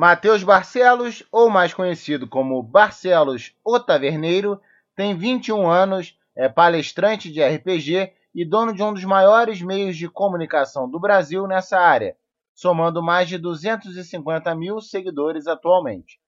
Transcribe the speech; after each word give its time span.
Matheus 0.00 0.44
Barcelos, 0.44 1.24
ou 1.32 1.50
mais 1.50 1.74
conhecido 1.74 2.28
como 2.28 2.62
Barcelos 2.62 3.52
o 3.64 3.80
Taverneiro, 3.80 4.60
tem 4.94 5.16
21 5.16 5.68
anos, 5.68 6.16
é 6.36 6.48
palestrante 6.48 7.32
de 7.32 7.42
RPG 7.42 8.12
e 8.32 8.44
dono 8.44 8.72
de 8.72 8.80
um 8.80 8.94
dos 8.94 9.02
maiores 9.02 9.60
meios 9.60 9.96
de 9.96 10.08
comunicação 10.08 10.88
do 10.88 11.00
Brasil 11.00 11.48
nessa 11.48 11.80
área, 11.80 12.16
somando 12.54 13.02
mais 13.02 13.28
de 13.28 13.38
250 13.38 14.54
mil 14.54 14.80
seguidores 14.80 15.48
atualmente. 15.48 16.20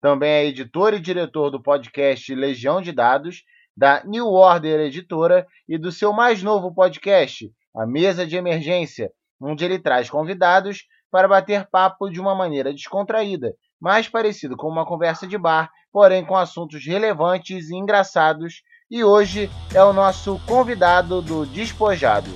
Também 0.00 0.30
é 0.30 0.46
editor 0.46 0.94
e 0.94 0.98
diretor 0.98 1.50
do 1.50 1.62
podcast 1.62 2.34
Legião 2.34 2.80
de 2.80 2.92
Dados, 2.92 3.44
da 3.76 4.02
New 4.06 4.26
Order 4.28 4.80
Editora 4.80 5.46
e 5.68 5.76
do 5.76 5.92
seu 5.92 6.14
mais 6.14 6.42
novo 6.42 6.72
podcast, 6.72 7.52
A 7.76 7.86
Mesa 7.86 8.26
de 8.26 8.36
Emergência, 8.36 9.12
onde 9.38 9.66
ele 9.66 9.78
traz 9.78 10.08
convidados 10.08 10.86
para 11.10 11.28
bater 11.28 11.66
papo 11.68 12.10
de 12.10 12.20
uma 12.20 12.34
maneira 12.34 12.72
descontraída, 12.72 13.54
mais 13.80 14.08
parecido 14.08 14.56
com 14.56 14.68
uma 14.68 14.86
conversa 14.86 15.26
de 15.26 15.38
bar, 15.38 15.70
porém 15.92 16.24
com 16.24 16.36
assuntos 16.36 16.84
relevantes 16.84 17.70
e 17.70 17.76
engraçados. 17.76 18.62
E 18.90 19.04
hoje 19.04 19.50
é 19.74 19.82
o 19.82 19.92
nosso 19.92 20.40
convidado 20.46 21.22
do 21.22 21.46
Despojado. 21.46 22.30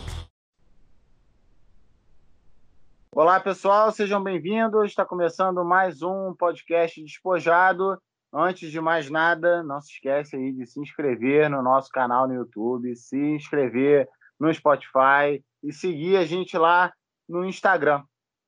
Olá 3.15 3.39
pessoal, 3.41 3.93
sejam 3.93 4.23
bem-vindos. 4.23 4.87
Está 4.87 5.05
começando 5.05 5.63
mais 5.65 6.03
um 6.03 6.35
podcast 6.35 7.03
Despojado. 7.03 8.01
Antes 8.33 8.71
de 8.71 8.81
mais 8.81 9.11
nada, 9.11 9.63
não 9.63 9.79
se 9.83 9.93
esquece 9.93 10.37
aí 10.37 10.53
de 10.53 10.65
se 10.65 10.81
inscrever 10.81 11.51
no 11.51 11.63
nosso 11.63 11.91
canal 11.91 12.27
no 12.27 12.33
YouTube, 12.33 12.97
se 12.97 13.19
inscrever 13.19 14.09
no 14.41 14.53
Spotify 14.53 15.45
e 15.63 15.71
seguir 15.71 16.17
a 16.17 16.25
gente 16.25 16.57
lá 16.57 16.91
no 17.29 17.45
Instagram. 17.45 18.03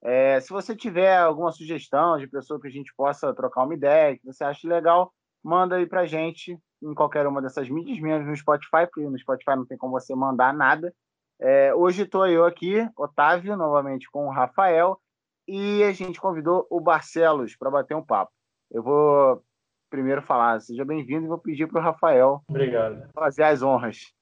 É, 0.04 0.38
se 0.40 0.50
você 0.50 0.76
tiver 0.76 1.16
alguma 1.16 1.50
sugestão 1.50 2.18
de 2.18 2.26
pessoa 2.26 2.60
que 2.60 2.68
a 2.68 2.70
gente 2.70 2.92
possa 2.94 3.32
trocar 3.34 3.64
uma 3.64 3.74
ideia, 3.74 4.16
que 4.18 4.26
você 4.26 4.44
acha 4.44 4.68
legal, 4.68 5.10
manda 5.42 5.76
aí 5.76 5.86
pra 5.86 6.04
gente 6.04 6.58
em 6.82 6.94
qualquer 6.94 7.26
uma 7.26 7.40
dessas 7.40 7.70
mídias, 7.70 7.98
menos 8.00 8.26
no 8.26 8.36
Spotify, 8.36 8.86
porque 8.86 9.08
no 9.08 9.18
Spotify 9.18 9.56
não 9.56 9.64
tem 9.64 9.78
como 9.78 9.98
você 9.98 10.14
mandar 10.14 10.52
nada. 10.52 10.94
É, 11.40 11.74
hoje 11.74 12.02
estou 12.02 12.26
eu 12.26 12.44
aqui, 12.44 12.86
Otávio, 12.96 13.56
novamente 13.56 14.08
com 14.10 14.26
o 14.26 14.30
Rafael, 14.30 15.00
e 15.48 15.82
a 15.82 15.92
gente 15.92 16.20
convidou 16.20 16.66
o 16.70 16.80
Barcelos 16.80 17.56
para 17.56 17.70
bater 17.70 17.94
um 17.94 18.04
papo. 18.04 18.32
Eu 18.70 18.82
vou 18.82 19.42
primeiro 19.90 20.22
falar, 20.22 20.60
seja 20.60 20.84
bem-vindo, 20.84 21.24
e 21.24 21.28
vou 21.28 21.38
pedir 21.38 21.66
para 21.66 21.80
o 21.80 21.84
Rafael 21.84 22.42
Obrigado. 22.48 23.08
fazer 23.14 23.44
as 23.44 23.62
honras. 23.62 24.12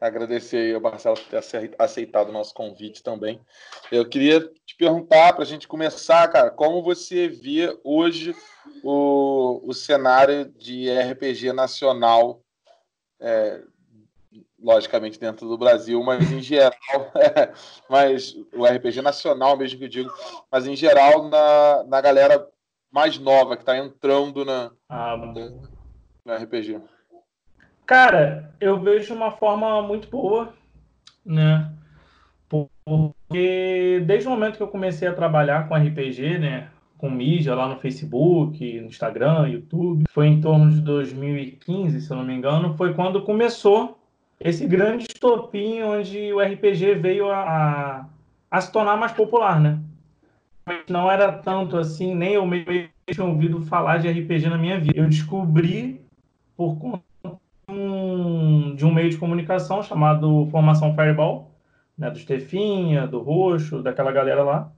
Agradecer 0.00 0.56
aí 0.56 0.74
ao 0.74 0.80
Marcelo 0.80 1.16
por 1.16 1.26
ter 1.26 1.74
aceitado 1.78 2.30
o 2.30 2.32
nosso 2.32 2.54
convite 2.54 3.02
também. 3.02 3.38
Eu 3.92 4.08
queria 4.08 4.40
te 4.64 4.74
perguntar, 4.76 5.34
para 5.34 5.42
a 5.42 5.46
gente 5.46 5.68
começar, 5.68 6.26
cara, 6.28 6.50
como 6.50 6.82
você 6.82 7.28
vê 7.28 7.78
hoje 7.84 8.34
o, 8.82 9.60
o 9.62 9.74
cenário 9.74 10.46
de 10.56 10.88
RPG 10.90 11.52
nacional 11.52 12.40
é, 13.20 13.62
logicamente 14.58 15.18
dentro 15.18 15.46
do 15.46 15.58
Brasil, 15.58 16.02
mas 16.02 16.30
em 16.32 16.40
geral, 16.40 17.12
é, 17.14 17.52
mas 17.88 18.34
o 18.54 18.64
RPG 18.64 19.02
nacional 19.02 19.56
mesmo 19.56 19.78
que 19.78 19.84
eu 19.84 19.88
digo, 19.88 20.10
mas 20.50 20.66
em 20.66 20.76
geral 20.76 21.28
na, 21.28 21.84
na 21.84 22.00
galera 22.00 22.48
mais 22.90 23.18
nova 23.18 23.56
que 23.56 23.62
está 23.62 23.76
entrando 23.76 24.44
na, 24.44 24.70
ah, 24.88 25.16
no 26.24 26.34
RPG. 26.34 26.80
Cara, 27.90 28.54
eu 28.60 28.78
vejo 28.78 29.12
uma 29.12 29.32
forma 29.32 29.82
muito 29.82 30.08
boa, 30.08 30.54
né? 31.26 31.72
Porque 32.48 34.00
desde 34.06 34.28
o 34.28 34.30
momento 34.30 34.58
que 34.58 34.62
eu 34.62 34.68
comecei 34.68 35.08
a 35.08 35.12
trabalhar 35.12 35.68
com 35.68 35.74
RPG, 35.74 36.38
né? 36.38 36.68
Com 36.96 37.10
mídia 37.10 37.52
lá 37.52 37.66
no 37.66 37.80
Facebook, 37.80 38.80
no 38.80 38.86
Instagram, 38.86 39.48
YouTube, 39.48 40.04
foi 40.08 40.28
em 40.28 40.40
torno 40.40 40.70
de 40.70 40.80
2015, 40.82 42.00
se 42.00 42.08
eu 42.08 42.16
não 42.16 42.24
me 42.24 42.32
engano, 42.32 42.76
foi 42.76 42.94
quando 42.94 43.22
começou 43.22 43.98
esse 44.38 44.68
grande 44.68 45.08
estopim 45.12 45.82
onde 45.82 46.32
o 46.32 46.38
RPG 46.38 46.94
veio 46.94 47.28
a, 47.28 47.40
a, 47.40 48.06
a, 48.52 48.60
se 48.60 48.70
tornar 48.70 48.96
mais 48.96 49.10
popular, 49.10 49.58
né? 49.58 49.80
Não 50.88 51.10
era 51.10 51.32
tanto 51.32 51.76
assim, 51.76 52.14
nem 52.14 52.34
eu 52.34 52.46
mesmo 52.46 52.88
tinha 53.10 53.26
ouvido 53.26 53.60
falar 53.62 53.98
de 53.98 54.08
RPG 54.08 54.48
na 54.48 54.56
minha 54.56 54.78
vida. 54.78 54.96
Eu 54.96 55.08
descobri 55.08 56.00
por 56.56 56.78
conta 56.78 57.09
de 58.76 58.84
um 58.84 58.92
meio 58.92 59.10
de 59.10 59.16
comunicação 59.16 59.82
chamado 59.82 60.46
Formação 60.50 60.94
Fireball, 60.94 61.50
né, 61.96 62.10
do 62.10 62.18
Stefinha, 62.18 63.06
do 63.06 63.20
Roxo, 63.20 63.82
daquela 63.82 64.12
galera 64.12 64.42
lá. 64.42 64.72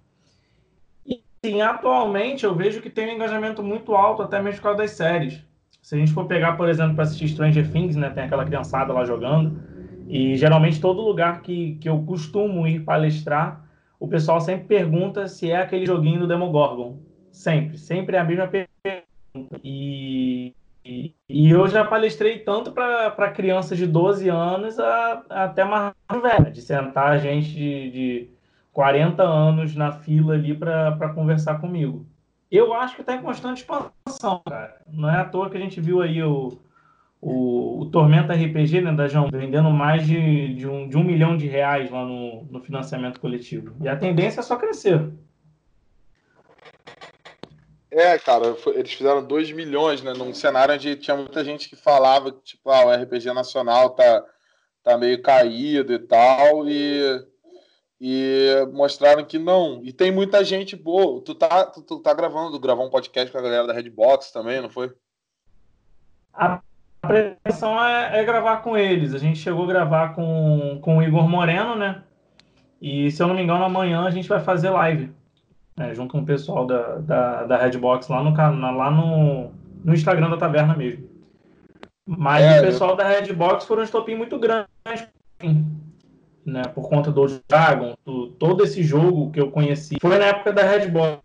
E 1.06 1.22
sim, 1.44 1.60
atualmente 1.60 2.44
eu 2.44 2.54
vejo 2.54 2.80
que 2.80 2.90
tem 2.90 3.08
um 3.08 3.14
engajamento 3.14 3.62
muito 3.62 3.94
alto, 3.94 4.22
até 4.22 4.40
mesmo 4.40 4.56
por 4.56 4.64
causa 4.64 4.78
das 4.78 4.90
séries. 4.92 5.40
Se 5.80 5.94
a 5.94 5.98
gente 5.98 6.12
for 6.12 6.26
pegar, 6.26 6.56
por 6.56 6.68
exemplo, 6.68 6.94
para 6.94 7.04
assistir 7.04 7.28
Stranger 7.28 7.70
Things, 7.70 7.96
né, 7.96 8.10
tem 8.10 8.24
aquela 8.24 8.44
criançada 8.44 8.92
lá 8.92 9.04
jogando, 9.04 9.60
e 10.08 10.36
geralmente 10.36 10.80
todo 10.80 11.00
lugar 11.00 11.42
que, 11.42 11.76
que 11.76 11.88
eu 11.88 12.02
costumo 12.02 12.66
ir 12.66 12.80
palestrar, 12.80 13.64
o 13.98 14.08
pessoal 14.08 14.40
sempre 14.40 14.66
pergunta 14.66 15.28
se 15.28 15.50
é 15.50 15.56
aquele 15.56 15.86
joguinho 15.86 16.20
do 16.20 16.26
Demogorgon. 16.26 16.98
Sempre, 17.30 17.78
sempre 17.78 18.16
é 18.16 18.20
a 18.20 18.24
mesma 18.24 18.48
pergunta. 18.48 19.60
E, 19.62 20.52
e, 20.84 21.14
eu 21.28 21.66
já 21.68 21.84
palestrei 21.84 22.38
tanto 22.38 22.72
para 22.72 23.30
crianças 23.30 23.78
de 23.78 23.86
12 23.86 24.28
anos 24.28 24.78
a, 24.78 25.22
até 25.28 25.64
mais 25.64 25.94
velha, 26.22 26.50
de 26.50 26.60
sentar 26.60 27.18
gente 27.20 27.48
de, 27.50 27.90
de 27.90 28.30
40 28.72 29.22
anos 29.22 29.74
na 29.74 29.92
fila 29.92 30.34
ali 30.34 30.54
para 30.54 31.12
conversar 31.14 31.60
comigo 31.60 32.06
eu 32.52 32.74
acho 32.74 32.94
que 32.94 33.00
está 33.00 33.14
em 33.14 33.22
constante 33.22 33.62
expansão, 33.62 34.42
cara. 34.46 34.76
Não 34.86 35.08
é 35.08 35.16
à 35.16 35.24
toa 35.24 35.48
que 35.48 35.56
a 35.56 35.60
gente 35.60 35.80
viu 35.80 36.02
aí 36.02 36.22
o, 36.22 36.52
o, 37.18 37.80
o 37.80 37.86
Tormenta 37.86 38.34
RPG, 38.34 38.82
né, 38.82 38.92
da 38.92 39.08
João, 39.08 39.30
vendendo 39.32 39.70
mais 39.70 40.06
de, 40.06 40.54
de, 40.54 40.68
um, 40.68 40.86
de 40.86 40.98
um 40.98 41.02
milhão 41.02 41.34
de 41.34 41.48
reais 41.48 41.90
lá 41.90 42.04
no, 42.04 42.44
no 42.44 42.60
financiamento 42.60 43.18
coletivo. 43.18 43.74
E 43.80 43.88
a 43.88 43.96
tendência 43.96 44.40
é 44.40 44.42
só 44.42 44.56
crescer. 44.56 45.10
É, 47.92 48.18
cara, 48.18 48.56
eles 48.74 48.92
fizeram 48.92 49.22
2 49.22 49.52
milhões, 49.52 50.02
né? 50.02 50.14
Num 50.14 50.32
cenário 50.32 50.74
onde 50.74 50.96
tinha 50.96 51.16
muita 51.16 51.44
gente 51.44 51.68
que 51.68 51.76
falava 51.76 52.32
que, 52.32 52.40
tipo, 52.42 52.70
ah, 52.70 52.86
o 52.86 52.90
RPG 52.90 53.32
nacional 53.34 53.90
tá, 53.90 54.24
tá 54.82 54.96
meio 54.96 55.20
caído 55.20 55.92
e 55.92 55.98
tal, 55.98 56.66
e 56.66 57.22
e 58.04 58.66
mostraram 58.72 59.24
que 59.24 59.38
não. 59.38 59.80
E 59.84 59.92
tem 59.92 60.10
muita 60.10 60.44
gente 60.44 60.74
boa. 60.74 61.22
Tu 61.22 61.36
tá, 61.36 61.66
tu, 61.66 61.82
tu 61.82 62.00
tá 62.00 62.12
gravando, 62.12 62.58
gravou 62.58 62.84
um 62.84 62.90
podcast 62.90 63.30
com 63.30 63.38
a 63.38 63.42
galera 63.42 63.64
da 63.64 63.72
Redbox 63.72 64.32
também, 64.32 64.60
não 64.60 64.68
foi? 64.68 64.92
A 66.34 66.60
pretensão 67.00 67.80
é, 67.80 68.18
é, 68.18 68.24
gravar 68.24 68.56
com 68.56 68.76
eles. 68.76 69.14
A 69.14 69.18
gente 69.18 69.38
chegou 69.38 69.62
a 69.62 69.68
gravar 69.68 70.16
com, 70.16 70.80
com 70.82 70.96
o 70.96 71.02
Igor 71.02 71.28
Moreno, 71.28 71.76
né? 71.76 72.02
E 72.80 73.08
se 73.12 73.22
eu 73.22 73.28
não 73.28 73.36
me 73.36 73.42
engano, 73.44 73.64
amanhã 73.64 74.04
a 74.04 74.10
gente 74.10 74.28
vai 74.28 74.40
fazer 74.40 74.70
live. 74.70 75.14
Né? 75.76 75.94
junto 75.94 76.12
com 76.12 76.20
o 76.20 76.26
pessoal 76.26 76.66
da, 76.66 76.96
da, 76.96 77.44
da 77.44 77.56
Redbox 77.56 78.08
lá 78.08 78.22
no, 78.22 78.32
lá 78.76 78.90
no, 78.90 79.50
no 79.84 79.94
Instagram 79.94 80.30
da 80.30 80.36
taverna 80.36 80.76
mesmo. 80.76 81.08
Mas 82.06 82.44
é, 82.44 82.60
o 82.60 82.64
pessoal 82.64 82.90
eu... 82.90 82.96
da 82.96 83.08
Redbox 83.08 83.64
foram 83.64 83.82
um 83.82 83.84
estopim 83.84 84.14
muito 84.14 84.38
grande 84.38 84.68
né, 86.44 86.62
por 86.74 86.88
conta 86.88 87.10
do 87.10 87.26
Dragon, 87.48 87.94
do, 88.04 88.28
todo 88.28 88.64
esse 88.64 88.82
jogo 88.82 89.30
que 89.30 89.40
eu 89.40 89.50
conheci. 89.50 89.96
Foi 90.00 90.18
na 90.18 90.26
época 90.26 90.52
da 90.52 90.62
Red 90.62 90.88
Bull, 90.88 91.18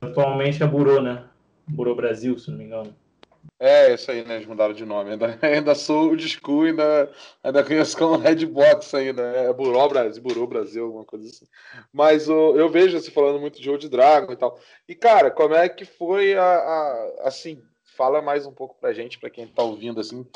atualmente 0.00 0.62
é 0.62 0.66
Burô, 0.66 1.00
né? 1.00 1.24
Burô 1.68 1.94
Brasil, 1.94 2.38
se 2.38 2.50
não 2.50 2.58
me 2.58 2.64
engano. 2.64 2.94
É, 3.58 3.94
isso 3.94 4.10
aí, 4.10 4.24
né? 4.24 4.36
Eles 4.36 4.46
mudaram 4.46 4.74
de 4.74 4.84
nome. 4.84 5.12
Ainda, 5.12 5.38
ainda 5.42 5.74
sou 5.74 6.10
o 6.10 6.16
Disco, 6.16 6.62
ainda, 6.62 7.10
ainda 7.42 7.64
conheço 7.64 7.96
como 7.96 8.16
Redbox 8.18 8.94
ainda. 8.94 9.22
É 9.22 9.52
Buró 9.52 9.88
Brasil, 9.88 10.22
Burô 10.22 10.46
Brasil, 10.46 10.84
alguma 10.84 11.04
coisa 11.04 11.26
assim. 11.26 11.46
Mas 11.92 12.28
o, 12.28 12.56
eu 12.56 12.68
vejo 12.68 12.98
você 12.98 13.10
falando 13.10 13.40
muito 13.40 13.60
de 13.60 13.76
de 13.78 13.88
Dragon 13.88 14.32
e 14.32 14.36
tal. 14.36 14.58
E, 14.88 14.94
cara, 14.94 15.30
como 15.30 15.54
é 15.54 15.68
que 15.68 15.84
foi 15.84 16.34
a, 16.34 16.42
a 16.44 17.12
assim, 17.24 17.62
fala 17.96 18.22
mais 18.22 18.46
um 18.46 18.52
pouco 18.52 18.76
pra 18.80 18.92
gente, 18.92 19.18
pra 19.18 19.30
quem 19.30 19.46
tá 19.46 19.62
ouvindo, 19.62 20.00
assim, 20.00 20.26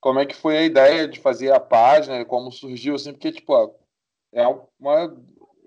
como 0.00 0.18
é 0.18 0.26
que 0.26 0.34
foi 0.34 0.58
a 0.58 0.62
ideia 0.62 1.08
de 1.08 1.20
fazer 1.20 1.52
a 1.52 1.60
página, 1.60 2.24
como 2.24 2.52
surgiu, 2.52 2.94
assim, 2.94 3.12
porque, 3.12 3.32
tipo, 3.32 3.74
é 4.32 4.46
uma 4.78 5.16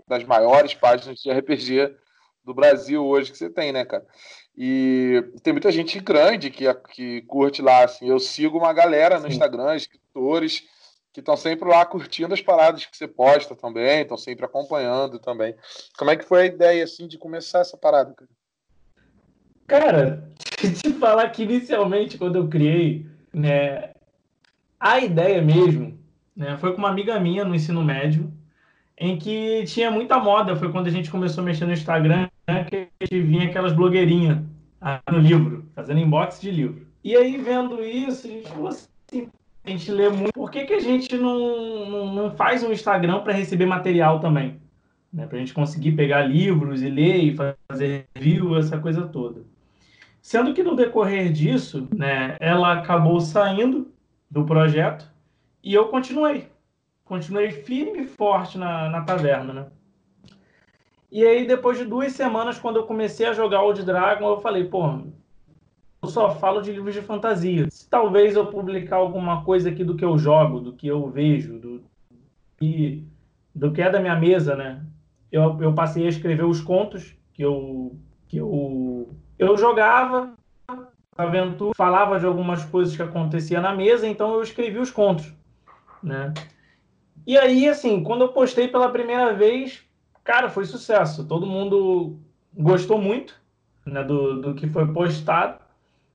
das 0.07 0.23
maiores 0.23 0.73
páginas 0.73 1.19
de 1.19 1.31
RPG 1.31 1.95
do 2.43 2.53
Brasil 2.53 3.05
hoje 3.05 3.31
que 3.31 3.38
você 3.38 3.50
tem, 3.50 3.71
né, 3.71 3.83
cara? 3.83 4.05
E 4.57 5.24
tem 5.44 5.54
muita 5.54 5.71
gente 5.71 6.00
grande 6.00 6.50
que, 6.50 6.74
que 6.92 7.21
curte 7.21 7.62
lá, 7.62 7.83
assim, 7.83 8.09
eu 8.09 8.19
sigo 8.19 8.57
uma 8.57 8.74
galera 8.74 9.19
no. 9.19 9.27
Instagram, 9.27 9.75
escritores, 9.75 10.63
que 11.13 11.19
estão 11.19 11.38
sempre 11.38 11.69
lá 11.69 11.86
curtindo 11.86 12.33
as 12.33 12.42
paradas 12.42 12.86
que 12.86 12.98
você 12.98 13.07
posta 13.07 13.56
também, 13.56 14.01
estão 14.01 14.18
sempre 14.18 14.45
acompanhando 14.45 15.19
também. 15.19 15.54
Como 15.95 16.09
é 16.09 16.15
que 16.15 16.25
foi 16.25 16.42
a 16.42 16.45
ideia, 16.45 16.83
assim, 16.83 17.07
de 17.07 17.19
começar 17.19 17.59
essa 17.59 17.77
parada, 17.77 18.15
cara? 18.15 18.30
Cara, 19.68 20.30
te 20.57 20.92
falar 20.94 21.30
que 21.30 21.44
inicialmente, 21.44 22.18
quando 22.18 22.38
eu 22.38 22.48
criei, 22.48 23.06
né, 23.31 23.92
a 24.80 25.00
ideia 25.00 25.39
mesmo 25.39 26.00
né, 26.36 26.57
foi 26.57 26.71
com 26.71 26.80
uma 26.80 26.89
amiga 26.89 27.19
minha 27.19 27.45
no 27.45 27.53
ensino 27.53 27.83
médio, 27.83 28.33
em 28.98 29.19
que 29.19 29.65
tinha 29.65 29.92
muita 29.92 30.18
moda. 30.19 30.56
Foi 30.56 30.71
quando 30.71 30.88
a 30.88 30.92
gente 30.92 31.12
começou 31.12 31.44
a 31.44 31.45
mexer 31.45 31.65
no 31.65 31.74
Instagram 31.74 32.27
que 32.99 33.21
vinha 33.21 33.47
aquelas 33.47 33.73
blogueirinhas 33.73 34.39
no 35.11 35.19
livro, 35.19 35.65
fazendo 35.75 35.99
inbox 35.99 36.39
de 36.39 36.51
livro. 36.51 36.88
E 37.03 37.15
aí, 37.15 37.38
vendo 37.38 37.83
isso, 37.83 38.27
a 38.27 38.29
gente 38.29 38.49
falou 38.49 38.67
assim, 38.67 39.29
a 39.63 39.69
gente 39.69 39.91
lê 39.91 40.09
muito. 40.09 40.33
Por 40.33 40.49
que, 40.49 40.65
que 40.65 40.73
a 40.73 40.79
gente 40.79 41.15
não, 41.17 41.89
não, 41.89 42.13
não 42.13 42.31
faz 42.31 42.63
um 42.63 42.71
Instagram 42.71 43.21
para 43.21 43.33
receber 43.33 43.65
material 43.65 44.19
também? 44.19 44.59
Né? 45.11 45.25
Para 45.25 45.38
a 45.38 45.39
gente 45.39 45.53
conseguir 45.53 45.91
pegar 45.94 46.21
livros 46.21 46.81
e 46.81 46.89
ler 46.89 47.17
e 47.17 47.35
fazer 47.35 48.05
review, 48.15 48.57
essa 48.57 48.77
coisa 48.77 49.07
toda. 49.07 49.41
Sendo 50.21 50.53
que 50.53 50.63
no 50.63 50.75
decorrer 50.75 51.31
disso, 51.31 51.88
né, 51.95 52.35
ela 52.39 52.73
acabou 52.73 53.19
saindo 53.19 53.91
do 54.29 54.45
projeto 54.45 55.09
e 55.63 55.73
eu 55.73 55.88
continuei. 55.88 56.50
Continuei 57.05 57.51
firme 57.51 58.01
e 58.01 58.07
forte 58.07 58.57
na, 58.57 58.89
na 58.89 59.01
taverna, 59.01 59.53
né? 59.53 59.65
E 61.09 61.25
aí, 61.25 61.48
depois 61.48 61.77
de 61.77 61.86
duas 61.86 62.12
semanas, 62.13 62.59
quando 62.59 62.77
eu 62.77 62.86
comecei 62.86 63.25
a 63.25 63.33
jogar 63.33 63.62
Old 63.62 63.81
Dragon, 63.83 64.30
eu 64.30 64.42
falei, 64.42 64.65
pô, 64.65 65.00
eu 66.01 66.09
só 66.09 66.36
falo 66.36 66.62
de 66.62 66.71
livros 66.71 66.94
de 66.94 67.01
fantasia. 67.01 67.68
Se 67.71 67.89
talvez 67.89 68.36
eu 68.36 68.48
publicar 68.48 68.98
alguma 68.98 69.44
coisa 69.44 69.69
aqui 69.69 69.83
do 69.83 69.95
que 69.95 70.04
eu 70.04 70.18
jogo, 70.18 70.59
do 70.59 70.74
que 70.74 70.88
eu 70.88 71.09
vejo, 71.09 71.57
do, 71.59 71.83
e, 72.62 73.04
do 73.56 73.71
que 73.71 73.81
é 73.81 73.89
da 73.89 74.00
minha 74.00 74.15
mesa, 74.15 74.56
né? 74.56 74.86
Eu, 75.31 75.57
eu 75.62 75.74
passei 75.74 76.06
a 76.06 76.09
escrever 76.09 76.44
os 76.44 76.62
contos 76.62 77.15
que 77.33 77.44
eu, 77.44 77.98
que 78.27 78.38
eu, 78.38 79.10
eu 79.39 79.57
jogava, 79.57 80.33
aventura, 81.18 81.74
falava 81.75 82.19
de 82.19 82.25
algumas 82.25 82.63
coisas 82.65 82.95
que 82.95 83.01
acontecia 83.01 83.62
na 83.62 83.74
mesa, 83.74 84.07
então 84.07 84.33
eu 84.33 84.42
escrevi 84.42 84.77
os 84.77 84.92
contos, 84.92 85.33
né? 86.03 86.33
E 87.25 87.38
aí, 87.38 87.68
assim, 87.68 88.03
quando 88.03 88.21
eu 88.21 88.30
postei 88.30 88.68
pela 88.68 88.89
primeira 88.89 89.33
vez, 89.33 89.87
cara, 90.27 90.50
foi 90.50 90.65
sucesso. 90.65 91.25
Todo 91.25 91.47
mundo 91.47 92.19
gostou 92.53 93.01
muito 93.01 93.41
né, 93.85 94.03
do, 94.03 94.41
do 94.41 94.53
que 94.53 94.68
foi 94.68 94.85
postado. 94.91 95.57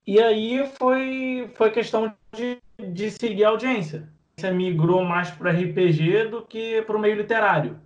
E 0.06 0.20
aí 0.20 0.66
foi, 0.78 1.50
foi 1.54 1.70
questão 1.70 2.12
de, 2.36 2.58
de 2.78 3.10
seguir 3.10 3.44
a 3.44 3.48
audiência. 3.48 4.06
Você 4.36 4.50
migrou 4.50 5.02
mais 5.02 5.30
para 5.30 5.50
RPG 5.50 6.26
do 6.26 6.42
que 6.42 6.82
para 6.82 6.96
o 6.96 7.00
meio 7.00 7.16
literário. 7.16 7.78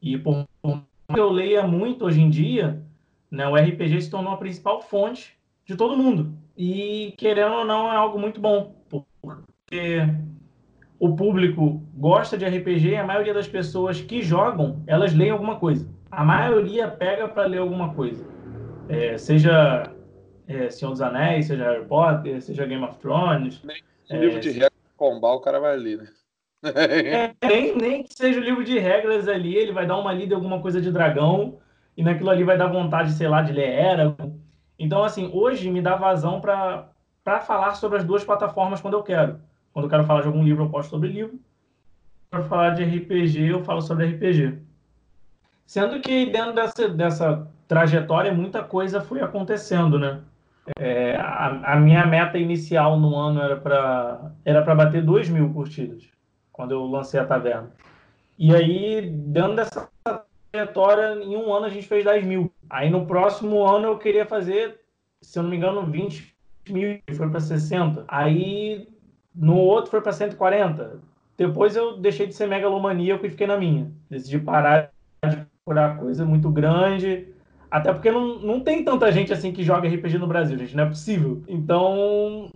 E 0.00 0.16
por 0.16 0.46
que 1.12 1.18
eu 1.18 1.30
leia 1.30 1.66
muito 1.66 2.04
hoje 2.04 2.20
em 2.20 2.30
dia, 2.30 2.80
né, 3.28 3.48
o 3.48 3.56
RPG 3.56 4.02
se 4.02 4.10
tornou 4.10 4.32
a 4.32 4.36
principal 4.36 4.80
fonte 4.82 5.36
de 5.66 5.74
todo 5.74 5.96
mundo. 5.96 6.32
E, 6.56 7.12
querendo 7.18 7.54
ou 7.54 7.64
não, 7.64 7.90
é 7.90 7.96
algo 7.96 8.18
muito 8.18 8.40
bom. 8.40 8.76
Porque 8.88 9.98
o 11.02 11.16
público 11.16 11.82
gosta 11.96 12.38
de 12.38 12.44
RPG 12.44 12.90
e 12.90 12.96
a 12.96 13.02
maioria 13.02 13.34
das 13.34 13.48
pessoas 13.48 14.00
que 14.00 14.22
jogam, 14.22 14.84
elas 14.86 15.12
leem 15.12 15.32
alguma 15.32 15.56
coisa. 15.58 15.84
A 16.08 16.24
maioria 16.24 16.86
pega 16.86 17.26
para 17.26 17.44
ler 17.44 17.58
alguma 17.58 17.92
coisa. 17.92 18.24
É, 18.88 19.18
seja 19.18 19.92
é, 20.46 20.70
Senhor 20.70 20.92
dos 20.92 21.02
Anéis, 21.02 21.46
seja 21.46 21.64
Harry 21.64 21.84
Potter, 21.86 22.40
seja 22.40 22.64
Game 22.66 22.84
of 22.84 23.00
Thrones. 23.00 23.60
Nem 23.64 23.82
é, 24.10 24.16
livro 24.16 24.38
de 24.38 24.50
regras 24.50 24.70
combar 24.96 25.32
o 25.32 25.40
cara 25.40 25.58
vai 25.58 25.76
ler, 25.76 25.98
né? 25.98 26.08
é, 26.70 27.48
nem, 27.48 27.76
nem 27.76 28.04
que 28.04 28.14
seja 28.14 28.38
o 28.38 28.44
livro 28.44 28.62
de 28.62 28.78
regras 28.78 29.26
ali, 29.26 29.56
ele 29.56 29.72
vai 29.72 29.84
dar 29.84 29.98
uma 29.98 30.12
lida 30.12 30.34
em 30.34 30.36
alguma 30.36 30.62
coisa 30.62 30.80
de 30.80 30.92
dragão, 30.92 31.58
e 31.96 32.04
naquilo 32.04 32.30
ali 32.30 32.44
vai 32.44 32.56
dar 32.56 32.68
vontade, 32.68 33.10
sei 33.14 33.26
lá, 33.26 33.42
de 33.42 33.52
ler 33.52 33.70
era. 33.70 34.16
Então, 34.78 35.02
assim, 35.02 35.28
hoje 35.34 35.68
me 35.68 35.82
dá 35.82 35.96
vazão 35.96 36.40
para 36.40 37.40
falar 37.40 37.74
sobre 37.74 37.98
as 37.98 38.04
duas 38.04 38.22
plataformas 38.22 38.80
quando 38.80 38.94
eu 38.94 39.02
quero. 39.02 39.40
Quando 39.72 39.86
eu 39.86 39.90
quero 39.90 40.04
falar 40.04 40.20
de 40.20 40.26
algum 40.26 40.44
livro, 40.44 40.64
eu 40.64 40.70
posto 40.70 40.90
sobre 40.90 41.08
livro. 41.08 41.38
Para 42.30 42.42
falar 42.44 42.70
de 42.70 42.84
RPG, 42.84 43.48
eu 43.48 43.64
falo 43.64 43.80
sobre 43.80 44.06
RPG. 44.06 44.58
Sendo 45.66 46.00
que 46.00 46.26
dentro 46.26 46.54
dessa, 46.54 46.88
dessa 46.88 47.48
trajetória, 47.66 48.32
muita 48.32 48.62
coisa 48.62 49.00
foi 49.00 49.20
acontecendo, 49.20 49.98
né? 49.98 50.20
É, 50.78 51.16
a, 51.16 51.72
a, 51.72 51.76
minha 51.76 52.06
meta 52.06 52.38
inicial 52.38 52.98
no 53.00 53.16
ano 53.16 53.40
era 53.40 53.56
para 53.56 54.32
era 54.44 54.62
para 54.62 54.74
bater 54.74 55.02
2 55.02 55.28
mil 55.28 55.52
curtidas, 55.52 56.04
quando 56.52 56.72
eu 56.72 56.84
lancei 56.84 57.18
a 57.18 57.24
taverna. 57.24 57.70
E 58.38 58.54
aí, 58.54 59.00
dentro 59.10 59.56
dessa 59.56 59.88
trajetória, 60.52 61.14
em 61.24 61.34
um 61.36 61.52
ano 61.52 61.66
a 61.66 61.68
gente 61.68 61.86
fez 61.86 62.04
10 62.04 62.24
mil. 62.24 62.52
Aí 62.70 62.90
no 62.90 63.06
próximo 63.06 63.64
ano 63.64 63.88
eu 63.88 63.98
queria 63.98 64.24
fazer, 64.24 64.80
se 65.20 65.38
eu 65.38 65.42
não 65.42 65.50
me 65.50 65.56
engano, 65.56 65.84
20 65.84 66.32
mil, 66.68 67.00
foi 67.16 67.28
para 67.28 67.40
60. 67.40 68.04
Aí 68.06 68.88
no 69.34 69.56
outro 69.56 69.90
foi 69.90 70.00
para 70.00 70.12
140. 70.12 71.00
Depois 71.36 71.74
eu 71.74 71.96
deixei 71.96 72.26
de 72.26 72.34
ser 72.34 72.46
megalomaníaco 72.46 73.26
e 73.26 73.30
fiquei 73.30 73.46
na 73.46 73.56
minha. 73.56 73.90
Decidi 74.08 74.38
parar 74.38 74.90
de 75.24 75.46
procurar 75.64 75.98
coisa 75.98 76.24
muito 76.24 76.50
grande 76.50 77.32
até 77.72 77.90
porque 77.90 78.10
não, 78.10 78.38
não 78.38 78.60
tem 78.60 78.84
tanta 78.84 79.10
gente 79.10 79.32
assim 79.32 79.50
que 79.50 79.62
joga 79.62 79.88
RPG 79.88 80.18
no 80.18 80.26
Brasil, 80.26 80.58
gente, 80.58 80.76
não 80.76 80.84
é 80.84 80.88
possível. 80.88 81.42
Então, 81.48 82.50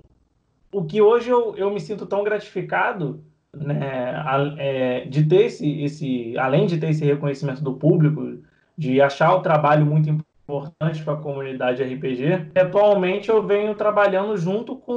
o 0.71 0.85
que 0.85 1.01
hoje 1.01 1.31
eu, 1.31 1.57
eu 1.57 1.71
me 1.71 1.81
sinto 1.81 2.05
tão 2.05 2.23
gratificado, 2.23 3.25
né, 3.57 4.23
é, 4.59 5.07
de 5.07 5.25
ter 5.25 5.47
esse, 5.47 5.83
esse, 5.83 6.37
além 6.37 6.67
de 6.67 6.77
ter 6.77 6.91
esse 6.91 7.03
reconhecimento 7.03 7.65
do 7.65 7.73
público, 7.73 8.41
de 8.77 9.01
achar 9.01 9.35
o 9.35 9.41
trabalho 9.41 9.87
muito 9.87 10.11
importante 10.11 11.03
para 11.03 11.15
a 11.15 11.23
comunidade 11.23 11.83
RPG, 11.83 12.51
atualmente 12.55 13.31
eu 13.31 13.43
venho 13.43 13.75
trabalhando 13.75 14.37
junto 14.37 14.77
com, 14.77 14.93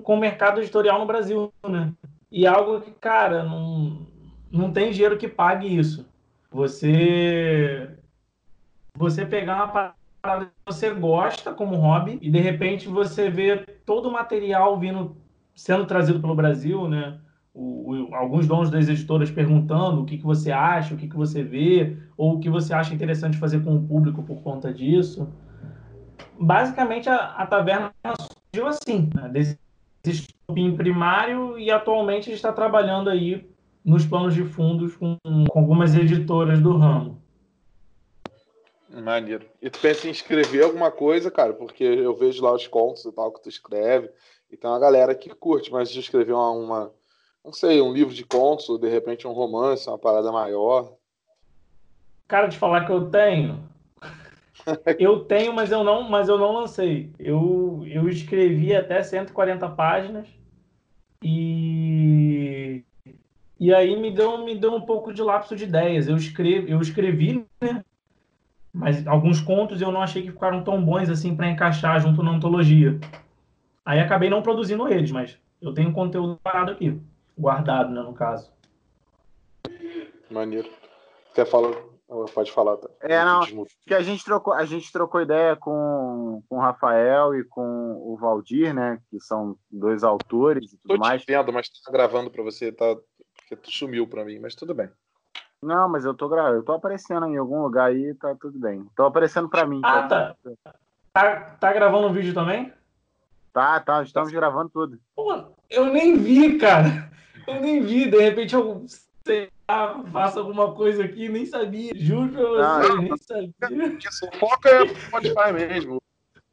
com 0.00 0.14
o 0.14 0.20
mercado 0.20 0.60
editorial 0.60 0.98
no 0.98 1.06
Brasil, 1.06 1.52
né? 1.68 1.92
E 2.30 2.46
algo 2.46 2.80
que, 2.80 2.90
cara, 2.92 3.42
não, 3.42 4.06
não 4.50 4.72
tem 4.72 4.90
dinheiro 4.90 5.18
que 5.18 5.28
pague 5.28 5.66
isso. 5.66 6.06
Você 6.50 7.90
você 8.96 9.24
pegar 9.24 9.56
uma 9.56 9.94
parada 10.22 10.46
que 10.46 10.52
você 10.66 10.90
gosta 10.90 11.52
como 11.52 11.76
hobby 11.76 12.18
e 12.22 12.30
de 12.30 12.38
repente 12.38 12.88
você 12.88 13.28
vê 13.28 13.58
todo 13.84 14.08
o 14.08 14.12
material 14.12 14.78
vindo 14.78 15.16
sendo 15.54 15.86
trazido 15.86 16.20
pelo 16.20 16.34
Brasil, 16.34 16.88
né? 16.88 17.18
O, 17.54 17.92
o, 17.92 18.14
alguns 18.14 18.46
donos 18.46 18.70
das 18.70 18.88
editoras 18.88 19.30
perguntando 19.30 20.00
o 20.00 20.06
que, 20.06 20.16
que 20.16 20.24
você 20.24 20.50
acha, 20.50 20.94
o 20.94 20.96
que, 20.96 21.08
que 21.08 21.16
você 21.16 21.42
vê, 21.42 21.98
ou 22.16 22.36
o 22.36 22.40
que 22.40 22.48
você 22.48 22.72
acha 22.72 22.94
interessante 22.94 23.36
fazer 23.36 23.62
com 23.62 23.76
o 23.76 23.82
público 23.82 24.22
por 24.22 24.42
conta 24.42 24.72
disso. 24.72 25.28
Basicamente, 26.40 27.10
a, 27.10 27.16
a 27.16 27.46
taverna 27.46 27.92
surgiu 28.52 28.68
assim, 28.68 29.10
né? 29.14 29.28
desse 29.28 29.58
em 30.56 30.76
primário, 30.76 31.58
e 31.58 31.70
atualmente 31.70 32.22
a 32.22 32.24
gente 32.24 32.34
está 32.34 32.52
trabalhando 32.52 33.08
aí 33.08 33.48
nos 33.84 34.04
planos 34.04 34.34
de 34.34 34.44
fundos 34.44 34.96
com, 34.96 35.16
com 35.48 35.58
algumas 35.58 35.94
editoras 35.94 36.60
do 36.60 36.76
ramo. 36.76 37.20
Maneiro. 38.90 39.46
E 39.60 39.70
tu 39.70 39.78
pensa 39.78 40.06
em 40.06 40.10
escrever 40.10 40.64
alguma 40.64 40.90
coisa, 40.90 41.30
cara? 41.30 41.54
Porque 41.54 41.82
eu 41.82 42.14
vejo 42.14 42.42
lá 42.42 42.52
os 42.52 42.66
contos 42.66 43.04
e 43.04 43.12
tal 43.12 43.32
que 43.32 43.42
tu 43.42 43.48
escreve. 43.48 44.10
E 44.50 44.56
tem 44.56 44.68
uma 44.68 44.78
galera 44.78 45.14
que 45.14 45.30
curte, 45.30 45.72
mas 45.72 45.90
de 45.90 45.98
escrever 45.98 46.34
uma, 46.34 46.50
uma, 46.50 46.92
não 47.42 47.52
sei, 47.52 47.80
um 47.80 47.92
livro 47.92 48.12
de 48.12 48.24
contos, 48.24 48.68
ou 48.68 48.78
de 48.78 48.88
repente 48.88 49.26
um 49.26 49.32
romance, 49.32 49.88
uma 49.88 49.98
parada 49.98 50.30
maior. 50.30 50.92
Cara, 52.28 52.48
de 52.48 52.58
falar 52.58 52.84
que 52.84 52.92
eu 52.92 53.08
tenho. 53.08 53.66
eu 54.98 55.24
tenho, 55.24 55.52
mas 55.52 55.70
eu 55.70 55.82
não, 55.82 56.08
mas 56.08 56.28
eu 56.28 56.38
não 56.38 56.52
lancei. 56.52 57.10
Eu, 57.18 57.82
eu 57.86 58.08
escrevi 58.08 58.74
até 58.74 59.02
140 59.02 59.68
páginas 59.70 60.28
e 61.22 62.82
e 63.58 63.72
aí 63.72 63.94
me 63.94 64.10
deu, 64.10 64.44
me 64.44 64.56
deu 64.56 64.74
um 64.74 64.80
pouco 64.80 65.12
de 65.12 65.22
lapso 65.22 65.54
de 65.54 65.64
ideias. 65.64 66.08
Eu 66.08 66.16
escrevi, 66.16 66.70
eu 66.70 66.80
escrevi 66.80 67.46
né, 67.60 67.84
mas 68.72 69.06
alguns 69.06 69.40
contos 69.40 69.80
eu 69.80 69.92
não 69.92 70.02
achei 70.02 70.22
que 70.22 70.32
ficaram 70.32 70.64
tão 70.64 70.82
bons 70.82 71.10
assim 71.10 71.36
para 71.36 71.48
encaixar 71.48 72.00
junto 72.00 72.22
na 72.22 72.32
antologia. 72.32 72.98
Aí 73.84 74.00
acabei 74.00 74.30
não 74.30 74.42
produzindo 74.42 74.88
eles, 74.88 75.10
mas 75.10 75.38
eu 75.60 75.74
tenho 75.74 75.92
conteúdo 75.92 76.40
parado 76.42 76.72
aqui, 76.72 76.98
guardado, 77.36 77.92
né, 77.92 78.02
no 78.02 78.14
caso. 78.14 78.50
Maneiro. 80.30 80.68
Quer 81.34 81.46
falar? 81.46 81.91
Pode 82.34 82.52
falar. 82.52 82.76
Tá? 82.76 82.88
É, 83.00 83.24
não. 83.24 83.40
Que 83.86 83.94
a 83.94 84.02
gente 84.02 84.24
trocou, 84.24 84.52
a 84.52 84.64
gente 84.64 84.92
trocou 84.92 85.22
ideia 85.22 85.56
com, 85.56 86.42
com 86.48 86.56
o 86.56 86.60
Rafael 86.60 87.34
e 87.34 87.44
com 87.44 87.62
o 87.62 88.16
Valdir, 88.16 88.74
né? 88.74 89.00
Que 89.10 89.18
são 89.20 89.56
dois 89.70 90.04
autores 90.04 90.72
e 90.72 90.76
tudo 90.76 90.94
Tô 90.94 90.98
mais. 90.98 91.24
Tô 91.24 91.32
vendo, 91.32 91.52
mas 91.52 91.68
tá 91.68 91.90
gravando 91.90 92.30
para 92.30 92.42
você, 92.42 92.70
tá? 92.70 92.96
Porque 93.36 93.56
tu 93.56 93.70
sumiu 93.70 94.06
para 94.06 94.24
mim, 94.24 94.38
mas 94.38 94.54
tudo 94.54 94.74
bem. 94.74 94.90
Não, 95.62 95.88
mas 95.88 96.04
eu 96.04 96.12
tô 96.12 96.28
gravando, 96.28 96.56
eu 96.56 96.64
tô 96.64 96.72
aparecendo 96.72 97.24
em 97.26 97.36
algum 97.36 97.62
lugar 97.62 97.90
aí, 97.90 98.14
tá 98.14 98.34
tudo 98.34 98.58
bem. 98.58 98.84
Tô 98.96 99.04
aparecendo 99.04 99.48
pra 99.48 99.64
mim. 99.64 99.80
Ah, 99.84 100.02
tá. 100.08 100.36
Tá, 101.12 101.40
tá 101.60 101.72
gravando 101.72 102.08
um 102.08 102.12
vídeo 102.12 102.34
também? 102.34 102.72
Tá, 103.52 103.78
tá, 103.78 104.02
estamos 104.02 104.32
gravando 104.32 104.70
tudo. 104.70 104.98
Pô, 105.14 105.32
eu 105.70 105.86
nem 105.86 106.16
vi, 106.16 106.58
cara. 106.58 107.10
Eu 107.46 107.60
nem 107.60 107.82
vi, 107.82 108.10
de 108.10 108.18
repente 108.20 108.54
eu 108.54 108.84
sei 109.24 109.50
lá, 109.68 110.02
faço 110.12 110.38
alguma 110.38 110.74
coisa 110.74 111.04
aqui, 111.04 111.28
nem 111.28 111.46
sabia. 111.46 111.92
Juro 111.94 112.32
pra 112.32 112.42
você, 112.42 112.88
não, 112.88 112.96
nem 112.96 113.16
sabia. 113.16 114.38
Foca 114.38 114.68
é 114.68 114.88
Spotify 114.88 115.52
mesmo. 115.52 116.02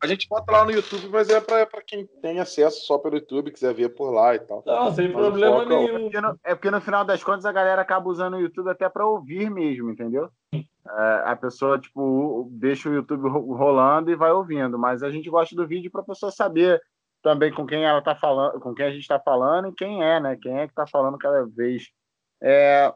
A 0.02 0.08
gente 0.08 0.30
bota 0.30 0.50
lá 0.50 0.64
no 0.64 0.72
YouTube, 0.72 1.10
mas 1.10 1.30
é 1.30 1.42
para 1.42 1.82
quem 1.86 2.06
tem 2.22 2.40
acesso 2.40 2.86
só 2.86 2.98
pelo 2.98 3.16
YouTube, 3.16 3.52
quiser 3.52 3.74
ver 3.74 3.90
por 3.90 4.12
lá 4.12 4.34
e 4.34 4.40
tal. 4.40 4.64
Não, 4.66 4.94
sem 4.94 5.12
problema 5.12 5.66
nenhum. 5.66 5.98
É 5.98 6.00
porque, 6.00 6.22
no, 6.22 6.40
é 6.46 6.56
porque, 6.56 6.72
no, 6.72 6.82
final 6.82 7.04
das 7.04 7.22
contas 7.22 7.46
a 7.46 7.52
galera 7.52 7.82
acaba 7.82 8.08
usando 8.08 8.36
o 8.36 8.40
YouTube 8.40 8.70
até 8.70 8.88
para 8.88 9.06
ouvir 9.06 9.52
mesmo, 9.52 9.92
entendeu? 9.92 10.30
É, 10.54 11.24
a 11.26 11.36
pessoa, 11.36 11.78
tipo, 11.78 12.48
deixa 12.52 12.90
o 12.90 12.94
YouTube 12.94 13.28
rolando 13.28 14.10
e 14.10 14.16
vai 14.16 14.32
ouvindo, 14.32 14.80
mas 14.80 15.04
a 15.04 15.12
gente 15.12 15.30
gosta 15.30 15.54
do 15.54 15.68
vídeo 15.68 15.92
para 15.92 16.00
a 16.00 16.06
pessoa 16.06 16.32
saber 16.32 16.82
também 17.22 17.52
com 17.52 17.66
quem 17.66 17.84
ela 17.84 18.02
tá 18.02 18.16
falando, 18.16 18.58
com 18.62 18.74
quem 18.74 18.86
a 18.86 18.92
gente 18.92 19.02
está 19.02 19.20
falando 19.20 19.68
e 19.68 19.74
quem 19.74 20.02
é, 20.02 20.18
né? 20.22 20.38
Quem 20.42 20.60
é 20.60 20.66
que 20.66 20.72
está 20.72 20.88
falando 20.88 21.18
cada 21.18 21.46
vez. 21.46 21.90
É, 22.42 22.94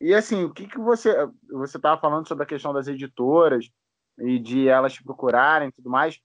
e 0.00 0.14
assim, 0.14 0.44
o 0.44 0.52
que, 0.52 0.66
que 0.66 0.78
você. 0.78 1.14
Você 1.50 1.76
estava 1.76 2.00
falando 2.00 2.28
sobre 2.28 2.44
a 2.44 2.46
questão 2.46 2.72
das 2.72 2.86
editoras 2.86 3.70
e 4.18 4.38
de 4.38 4.68
elas 4.68 4.92
te 4.92 5.02
procurarem 5.02 5.68
e 5.68 5.72
tudo 5.72 5.90
mais. 5.90 6.20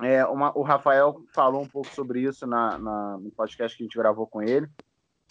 É, 0.00 0.24
uma, 0.26 0.56
o 0.56 0.62
Rafael 0.62 1.22
falou 1.34 1.62
um 1.62 1.68
pouco 1.68 1.88
sobre 1.88 2.20
isso 2.20 2.46
na, 2.46 2.78
na, 2.78 3.18
no 3.18 3.30
podcast 3.30 3.76
que 3.76 3.82
a 3.82 3.86
gente 3.86 3.98
gravou 3.98 4.26
com 4.26 4.42
ele. 4.42 4.68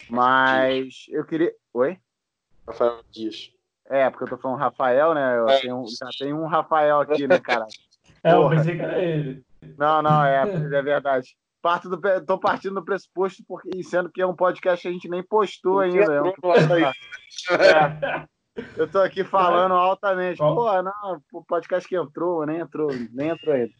Mas 0.08 1.06
eu 1.08 1.24
queria. 1.24 1.52
Oi? 1.74 1.98
Rafael 2.66 3.02
Dias. 3.10 3.52
É, 3.86 4.08
porque 4.08 4.24
eu 4.24 4.28
tô 4.28 4.38
falando 4.38 4.58
Rafael, 4.58 5.14
né? 5.14 5.38
Eu 5.38 5.48
é. 5.48 5.60
tenho, 5.60 5.84
já 5.88 6.08
tem 6.18 6.32
um 6.32 6.46
Rafael 6.46 7.00
aqui, 7.00 7.26
né, 7.26 7.38
cara? 7.38 7.66
é, 8.22 8.32
eu 8.32 8.48
pensei 8.48 8.76
que 8.76 8.82
era 8.82 9.02
ele. 9.02 9.44
Não, 9.76 10.02
não, 10.02 10.24
é, 10.24 10.42
é 10.42 10.82
verdade. 10.82 11.36
Parto 11.62 11.88
do, 11.88 12.00
tô 12.26 12.38
partindo 12.38 12.74
do 12.74 12.84
pressuposto, 12.84 13.44
porque, 13.46 13.82
sendo 13.84 14.10
que 14.10 14.20
é 14.20 14.26
um 14.26 14.34
podcast 14.34 14.82
que 14.82 14.88
a 14.88 14.92
gente 14.92 15.08
nem 15.08 15.22
postou 15.22 15.78
ainda. 15.78 16.12
É, 17.50 18.26
eu 18.76 18.90
tô 18.90 18.98
aqui 18.98 19.22
falando 19.22 19.74
altamente. 19.74 20.38
Pô, 20.38 20.82
não, 20.82 21.22
o 21.32 21.44
podcast 21.44 21.88
que 21.88 21.96
entrou, 21.96 22.44
nem 22.44 22.58
entrou, 22.58 22.90
nem 23.12 23.28
entrou 23.28 23.54
ainda. 23.54 23.72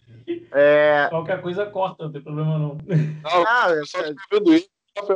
É... 0.53 1.09
Qualquer 1.11 1.43
coisa 1.43 1.67
corta, 1.67 2.05
não 2.05 2.13
tem 2.13 2.23
problema 2.23 2.59
não. 2.59 2.79
Não, 2.79 3.45
ah, 3.47 3.71
eu 3.71 3.85
só 3.85 3.99
vendo 4.31 4.55
isso, 4.55 4.69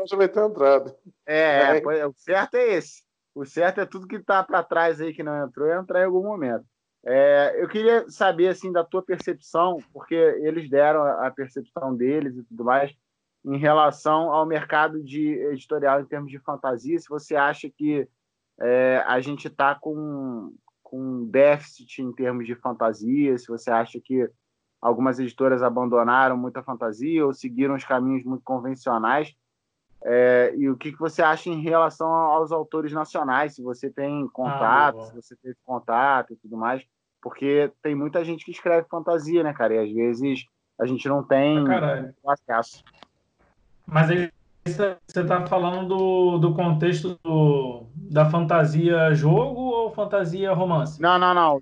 já 0.06 0.16
vai 0.16 0.28
ter 0.28 0.44
entrado. 0.44 0.94
É, 1.24 1.78
é, 1.78 2.06
o 2.06 2.12
certo 2.16 2.56
é 2.56 2.74
esse. 2.74 3.02
O 3.34 3.44
certo 3.44 3.80
é 3.80 3.86
tudo 3.86 4.08
que 4.08 4.18
tá 4.18 4.42
para 4.42 4.64
trás 4.64 5.00
aí 5.00 5.14
que 5.14 5.22
não 5.22 5.46
entrou, 5.46 5.70
entrar 5.72 6.02
em 6.02 6.06
algum 6.06 6.22
momento. 6.22 6.64
É, 7.08 7.62
eu 7.62 7.68
queria 7.68 8.10
saber 8.10 8.48
assim 8.48 8.72
da 8.72 8.82
tua 8.82 9.00
percepção, 9.00 9.78
porque 9.92 10.14
eles 10.14 10.68
deram 10.68 11.04
a 11.04 11.30
percepção 11.30 11.94
deles 11.94 12.36
e 12.36 12.42
tudo 12.42 12.64
mais 12.64 12.92
em 13.44 13.56
relação 13.56 14.32
ao 14.32 14.44
mercado 14.44 15.00
de 15.00 15.34
editorial 15.52 16.00
em 16.00 16.04
termos 16.04 16.32
de 16.32 16.40
fantasia. 16.40 16.98
Se 16.98 17.08
você 17.08 17.36
acha 17.36 17.70
que 17.70 18.08
é, 18.60 19.04
a 19.06 19.20
gente 19.20 19.46
está 19.46 19.72
com, 19.72 20.52
com 20.82 21.26
déficit 21.26 22.02
em 22.02 22.12
termos 22.12 22.44
de 22.44 22.56
fantasia, 22.56 23.38
se 23.38 23.46
você 23.46 23.70
acha 23.70 24.00
que 24.00 24.28
algumas 24.82 25.20
editoras 25.20 25.62
abandonaram 25.62 26.36
muita 26.36 26.60
fantasia 26.60 27.24
ou 27.24 27.32
seguiram 27.32 27.76
os 27.76 27.84
caminhos 27.84 28.24
muito 28.24 28.42
convencionais. 28.42 29.32
É, 30.02 30.52
e 30.56 30.68
o 30.68 30.76
que, 30.76 30.90
que 30.90 30.98
você 30.98 31.22
acha 31.22 31.48
em 31.48 31.62
relação 31.62 32.08
aos 32.08 32.50
autores 32.50 32.92
nacionais? 32.92 33.54
Se 33.54 33.62
você 33.62 33.88
tem 33.88 34.26
contato, 34.28 34.98
ah, 34.98 35.04
se 35.04 35.14
você 35.14 35.36
teve 35.36 35.56
contato 35.64 36.32
e 36.32 36.36
tudo 36.36 36.56
mais 36.56 36.84
porque 37.26 37.72
tem 37.82 37.92
muita 37.92 38.24
gente 38.24 38.44
que 38.44 38.52
escreve 38.52 38.86
fantasia, 38.88 39.42
né, 39.42 39.52
cara? 39.52 39.74
E 39.74 39.78
às 39.80 39.92
vezes 39.92 40.46
a 40.78 40.86
gente 40.86 41.08
não 41.08 41.24
tem 41.24 41.58
acesso. 42.24 42.84
Mas 43.84 44.08
aí 44.12 44.30
você 44.64 45.24
tá 45.26 45.44
falando 45.44 45.88
do, 45.88 46.38
do 46.38 46.54
contexto 46.54 47.18
do, 47.24 47.84
da 47.96 48.30
fantasia 48.30 49.12
jogo 49.12 49.60
ou 49.60 49.92
fantasia 49.92 50.52
romance? 50.52 51.02
Não, 51.02 51.18
não, 51.18 51.34
não. 51.34 51.60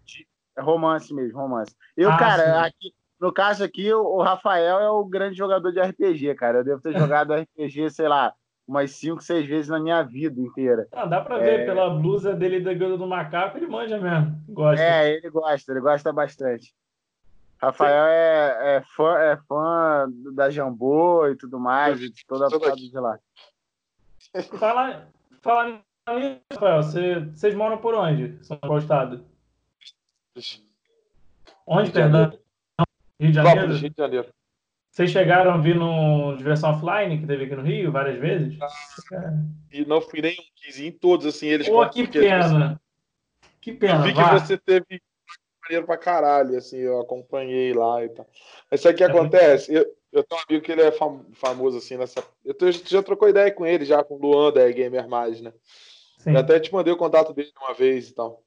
É 0.59 0.61
romance 0.61 1.15
mesmo, 1.15 1.39
romance. 1.39 1.75
Eu, 1.97 2.11
ah, 2.11 2.19
cara, 2.19 2.67
aqui, 2.67 2.93
no 3.19 3.33
caso 3.33 3.65
aqui, 3.65 3.91
o 3.91 4.21
Rafael 4.21 4.81
é 4.81 4.91
o 4.91 5.03
grande 5.03 5.39
jogador 5.39 5.73
de 5.73 5.81
RPG, 5.81 6.35
cara. 6.35 6.59
Eu 6.59 6.65
devo 6.65 6.83
ter 6.83 6.93
jogado 6.99 7.33
RPG, 7.33 7.89
sei 7.89 8.07
lá, 8.07 8.35
umas 8.67 8.91
5, 8.93 9.23
6 9.23 9.47
vezes 9.47 9.69
na 9.69 9.79
minha 9.79 10.03
vida 10.03 10.41
inteira. 10.41 10.89
Ah, 10.93 11.07
dá 11.07 11.21
pra 11.21 11.39
ver 11.39 11.61
é... 11.61 11.65
pela 11.67 11.91
blusa 11.91 12.35
dele 12.35 12.61
da 12.61 12.73
Guilda 12.73 12.97
do 12.97 13.07
Macaco, 13.07 13.59
ele 13.59 13.67
manja 13.67 13.99
mesmo. 13.99 14.43
Gosta. 14.49 14.83
É, 14.83 15.13
ele 15.13 15.31
gosta, 15.31 15.73
ele 15.73 15.81
gosta 15.81 16.13
bastante. 16.13 16.75
Rafael 17.59 18.07
é, 18.07 18.77
é, 18.77 18.83
fã, 18.95 19.19
é 19.19 19.37
fã 19.49 20.07
da 20.35 20.51
Jambô 20.51 21.27
e 21.29 21.37
tudo 21.37 21.59
mais, 21.59 21.99
de 21.99 22.27
toda 22.27 22.47
a 22.47 22.51
parada 22.51 22.77
de 22.77 22.99
lá. 22.99 23.19
Fala, 24.59 25.09
fala 25.41 25.81
Rafael, 26.53 26.83
vocês 26.83 27.55
moram 27.55 27.79
por 27.79 27.95
onde? 27.95 28.39
São 28.45 28.59
Paulo 28.59 28.79
Estado? 28.79 29.25
Onde, 31.67 31.91
perdão? 31.91 32.31
Rio 33.19 33.31
de 33.31 33.33
Janeiro? 33.33 33.73
Rio 33.73 33.91
de 33.91 33.97
Janeiro. 33.97 34.29
Vocês 34.95 35.11
chegaram 35.11 35.51
a 35.51 35.57
vir 35.57 35.75
no 35.75 36.37
Diversão 36.37 36.71
Offline, 36.71 37.19
que 37.19 37.27
teve 37.27 37.47
aqui 37.47 37.57
no 37.57 37.63
Rio, 37.63 37.91
várias 37.91 38.17
vezes? 38.17 38.57
Ah, 38.63 39.35
e 39.73 39.85
não 39.85 40.01
fui 40.01 40.23
nem 40.23 40.37
um, 40.39 40.83
em 40.83 40.93
todos, 40.93 41.27
assim, 41.27 41.49
eles... 41.49 41.69
Pô, 41.69 41.85
que 41.89 42.07
pena! 42.07 42.81
Que 43.61 43.73
pena, 43.73 44.05
vi 44.05 44.13
vá. 44.13 44.39
que 44.39 44.47
você 44.47 44.57
teve 44.57 45.03
maneiro 45.65 45.85
pra 45.85 45.97
caralho, 45.97 46.57
assim, 46.57 46.77
eu 46.77 47.01
acompanhei 47.01 47.73
lá 47.73 48.05
e 48.05 48.09
tal. 48.11 48.25
Mas 48.71 48.83
sabe 48.83 48.95
o 48.95 48.97
que 48.99 49.03
é 49.03 49.07
acontece? 49.09 49.75
Eu, 49.75 49.85
eu 50.13 50.23
tenho 50.23 50.41
um 50.41 50.45
amigo 50.49 50.65
que 50.65 50.71
ele 50.71 50.83
é 50.83 50.93
fam 50.93 51.25
famoso, 51.33 51.79
assim, 51.79 51.97
nessa... 51.97 52.23
Eu 52.45 52.55
tô, 52.55 52.71
já 52.71 53.03
trocou 53.03 53.29
ideia 53.29 53.51
com 53.51 53.67
ele, 53.67 53.85
já, 53.85 54.05
com 54.05 54.15
o 54.15 54.19
Luan, 54.19 54.53
da 54.53 54.71
Gamer 54.71 55.09
Mais, 55.09 55.41
né? 55.41 55.53
Sim. 56.19 56.35
Eu 56.35 56.39
até 56.39 56.61
te 56.61 56.73
mandei 56.73 56.93
o 56.93 56.97
contato 56.97 57.35
dele 57.35 57.51
uma 57.61 57.75
vez 57.75 58.11
e 58.11 58.15
tal. 58.15 58.45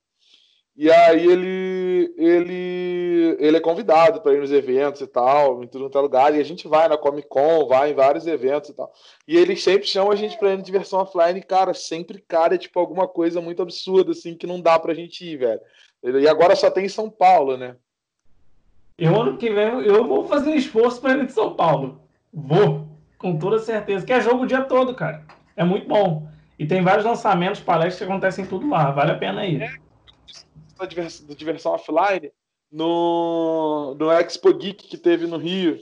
E 0.78 0.92
aí 0.92 1.26
ele 1.26 2.14
ele 2.16 3.36
ele 3.40 3.58
é 3.58 3.60
convidado 3.60 4.22
para 4.22 4.34
ir 4.36 4.40
nos 4.40 4.52
eventos 4.52 5.02
e 5.02 5.08
tal, 5.08 5.64
em 5.64 5.68
tudo 5.68 5.86
quanto 5.86 5.98
é 5.98 6.02
lugar, 6.02 6.36
e 6.36 6.40
a 6.40 6.44
gente 6.44 6.68
vai 6.68 6.88
na 6.88 6.96
Comic 6.96 7.28
Con, 7.28 7.68
vai 7.68 7.90
em 7.90 7.96
vários 7.96 8.28
eventos 8.28 8.70
e 8.70 8.76
tal. 8.76 8.94
E 9.28 9.36
ele 9.36 9.56
sempre 9.56 9.88
chama 9.88 10.14
a 10.14 10.16
gente 10.16 10.38
para 10.38 10.54
ir 10.54 10.60
em 10.60 10.62
diversão 10.62 11.00
offline, 11.00 11.42
cara, 11.42 11.74
sempre 11.74 12.24
cara, 12.28 12.54
é 12.54 12.58
tipo 12.60 12.80
alguma 12.80 13.08
coisa 13.08 13.42
muito 13.42 13.60
absurda 13.64 14.12
assim 14.12 14.36
que 14.36 14.46
não 14.46 14.62
dá 14.62 14.78
pra 14.78 14.94
gente 14.94 15.26
ir, 15.26 15.38
velho. 15.38 15.62
E 16.04 16.28
agora 16.28 16.56
só 16.56 16.70
tem 16.70 16.86
em 16.86 16.90
São 16.90 17.10
Paulo, 17.10 17.58
né? 17.58 17.76
Eu 19.00 19.20
ano 19.20 19.38
que 19.38 19.50
vem 19.50 19.82
eu 19.82 20.08
vou 20.08 20.28
fazer 20.28 20.56
esforço 20.56 21.02
para 21.02 21.14
ir 21.14 21.26
de 21.26 21.32
São 21.32 21.56
Paulo. 21.56 22.02
Vou, 22.32 22.88
com 23.18 23.36
toda 23.40 23.58
certeza, 23.58 24.06
que 24.06 24.14
é 24.14 24.22
jogo 24.22 24.44
o 24.44 24.48
dia 24.48 24.62
todo, 24.62 24.94
cara. 24.94 25.24
É 25.56 25.64
muito 25.64 25.88
bom. 25.88 26.28
E 26.60 26.68
tem 26.68 26.84
vários 26.84 27.06
lançamentos, 27.06 27.62
palestras 27.62 27.98
que 27.98 28.04
acontecem 28.04 28.46
tudo 28.46 28.70
lá, 28.70 28.92
vale 28.92 29.12
a 29.12 29.18
pena 29.18 29.44
ir. 29.44 29.64
É 29.64 29.87
da 30.78 30.86
diversão, 30.86 31.28
da 31.28 31.34
diversão 31.34 31.72
offline 31.74 32.32
no, 32.72 33.96
no 34.00 34.12
Expo 34.12 34.54
Geek 34.54 34.88
que 34.88 34.98
teve 34.98 35.26
no 35.28 35.38
Rio. 35.38 35.80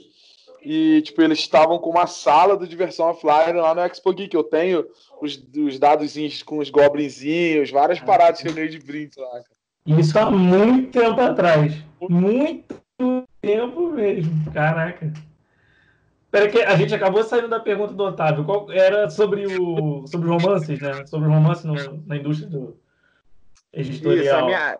E, 0.62 1.00
tipo, 1.02 1.22
eles 1.22 1.38
estavam 1.38 1.78
com 1.78 1.90
uma 1.90 2.06
sala 2.06 2.56
do 2.56 2.66
diversão 2.66 3.06
offline 3.06 3.60
lá 3.60 3.74
no 3.74 3.82
Expo 3.82 4.12
Geek. 4.12 4.34
Eu 4.34 4.42
tenho 4.42 4.84
os, 5.20 5.40
os 5.56 5.78
dados 5.78 6.14
com 6.42 6.58
os 6.58 6.70
goblinzinhos, 6.70 7.70
várias 7.70 8.00
paradas 8.00 8.40
que 8.40 8.48
eu 8.48 8.54
ganhei 8.54 8.70
de 8.70 8.78
brinde 8.80 9.18
lá. 9.18 9.42
Isso 9.86 10.18
há 10.18 10.28
muito 10.30 10.98
tempo 10.98 11.20
atrás. 11.20 11.72
Muito 12.00 12.74
tempo 13.40 13.90
mesmo. 13.90 14.52
Caraca. 14.52 15.12
Peraí 16.30 16.50
que 16.50 16.58
a 16.60 16.76
gente 16.76 16.94
acabou 16.94 17.22
saindo 17.22 17.48
da 17.48 17.60
pergunta 17.60 17.94
do 17.94 18.02
Otávio. 18.02 18.44
Qual 18.44 18.70
era 18.72 19.08
sobre 19.08 19.46
o 19.46 20.06
sobre 20.08 20.28
romances, 20.28 20.80
né? 20.80 21.06
Sobre 21.06 21.28
romance 21.28 21.66
no, 21.66 22.02
na 22.04 22.16
indústria 22.16 22.50
do 22.50 22.76
editorial. 23.72 24.24
Isso, 24.24 24.34
a 24.34 24.44
minha, 24.44 24.78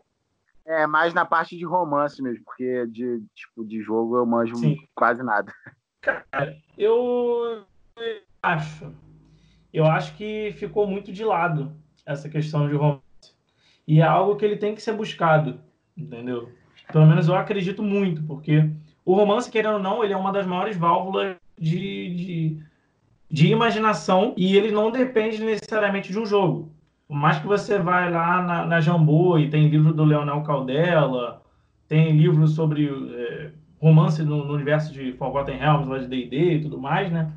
é, 0.67 0.87
mais 0.87 1.15
na 1.15 1.25
parte 1.25 1.57
de 1.57 1.65
romance 1.65 2.21
mesmo, 2.21 2.45
porque 2.45 2.87
de 2.89 3.23
tipo 3.35 3.65
de 3.65 3.81
jogo 3.81 4.17
eu 4.17 4.27
manjo 4.27 4.57
Sim. 4.57 4.77
quase 4.95 5.23
nada. 5.23 5.53
Cara, 6.01 6.57
eu 6.77 7.65
acho. 8.43 8.93
Eu 9.73 9.87
acho 9.87 10.17
que 10.17 10.53
ficou 10.57 10.87
muito 10.87 11.13
de 11.13 11.25
lado 11.25 11.73
essa 12.05 12.29
questão 12.29 12.69
de 12.69 12.75
romance. 12.75 13.03
E 13.87 14.01
é 14.01 14.05
algo 14.05 14.37
que 14.37 14.45
ele 14.45 14.57
tem 14.57 14.75
que 14.75 14.83
ser 14.83 14.93
buscado, 14.93 15.61
entendeu? 15.97 16.51
Pelo 16.93 17.07
menos 17.07 17.29
eu 17.29 17.35
acredito 17.35 17.83
muito, 17.83 18.23
porque 18.25 18.69
o 19.05 19.15
romance, 19.15 19.51
querendo 19.51 19.75
ou 19.75 19.83
não, 19.83 20.03
ele 20.03 20.13
é 20.13 20.17
uma 20.17 20.33
das 20.33 20.47
maiores 20.47 20.77
válvulas 20.77 21.37
de, 21.59 22.15
de, 22.15 22.63
de 23.31 23.47
imaginação 23.49 24.35
e 24.37 24.57
ele 24.57 24.73
não 24.73 24.91
depende 24.91 25.43
necessariamente 25.43 26.11
de 26.11 26.19
um 26.19 26.27
jogo. 26.27 26.73
Por 27.09 27.17
mais 27.17 27.39
que 27.39 27.47
você 27.47 27.79
vai 27.79 28.11
lá 28.11 28.43
na, 28.43 28.67
na 28.67 28.81
Jambô 28.81 29.39
e 29.39 29.49
tem 29.49 29.69
livro 29.69 29.93
do 29.93 30.05
Leonel 30.05 30.43
Caldela, 30.43 31.41
tem 31.87 32.17
livro 32.17 32.47
sobre 32.49 32.89
é, 32.89 33.53
romance 33.81 34.23
no, 34.23 34.45
no, 34.45 34.55
universo 34.55 34.93
de 34.93 35.13
Forgotten 35.13 35.57
Realms, 35.57 35.89
lá 35.89 35.99
de 35.99 36.09
D&D 36.09 36.55
e 36.55 36.63
tudo 36.63 36.79
mais, 36.79 37.13
né? 37.13 37.33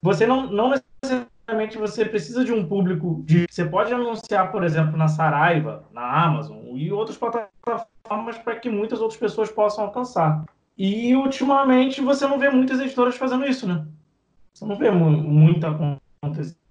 Você 0.00 0.26
não, 0.26 0.46
não 0.50 0.70
necessariamente 0.70 1.76
você 1.76 2.04
precisa 2.04 2.44
de 2.44 2.52
um 2.52 2.66
público 2.66 3.22
de... 3.26 3.46
Você 3.50 3.64
pode 3.64 3.92
anunciar, 3.92 4.50
por 4.50 4.64
exemplo, 4.64 4.96
na 4.96 5.08
Saraiva, 5.08 5.84
na 5.92 6.24
Amazon 6.24 6.56
e 6.74 6.90
outras 6.90 7.18
plataformas 7.18 8.38
para 8.38 8.56
que 8.56 8.70
muitas 8.70 9.00
outras 9.00 9.20
pessoas 9.20 9.50
possam 9.50 9.84
alcançar. 9.84 10.44
E, 10.76 11.14
ultimamente, 11.14 12.00
você 12.00 12.26
não 12.26 12.38
vê 12.38 12.48
muitas 12.48 12.80
editoras 12.80 13.16
fazendo 13.16 13.44
isso, 13.44 13.68
né? 13.68 13.86
Você 14.52 14.64
não 14.64 14.76
vê 14.76 14.90
mu 14.90 15.10
muita 15.10 15.68
acontecer 15.68 16.52
isso. 16.52 16.61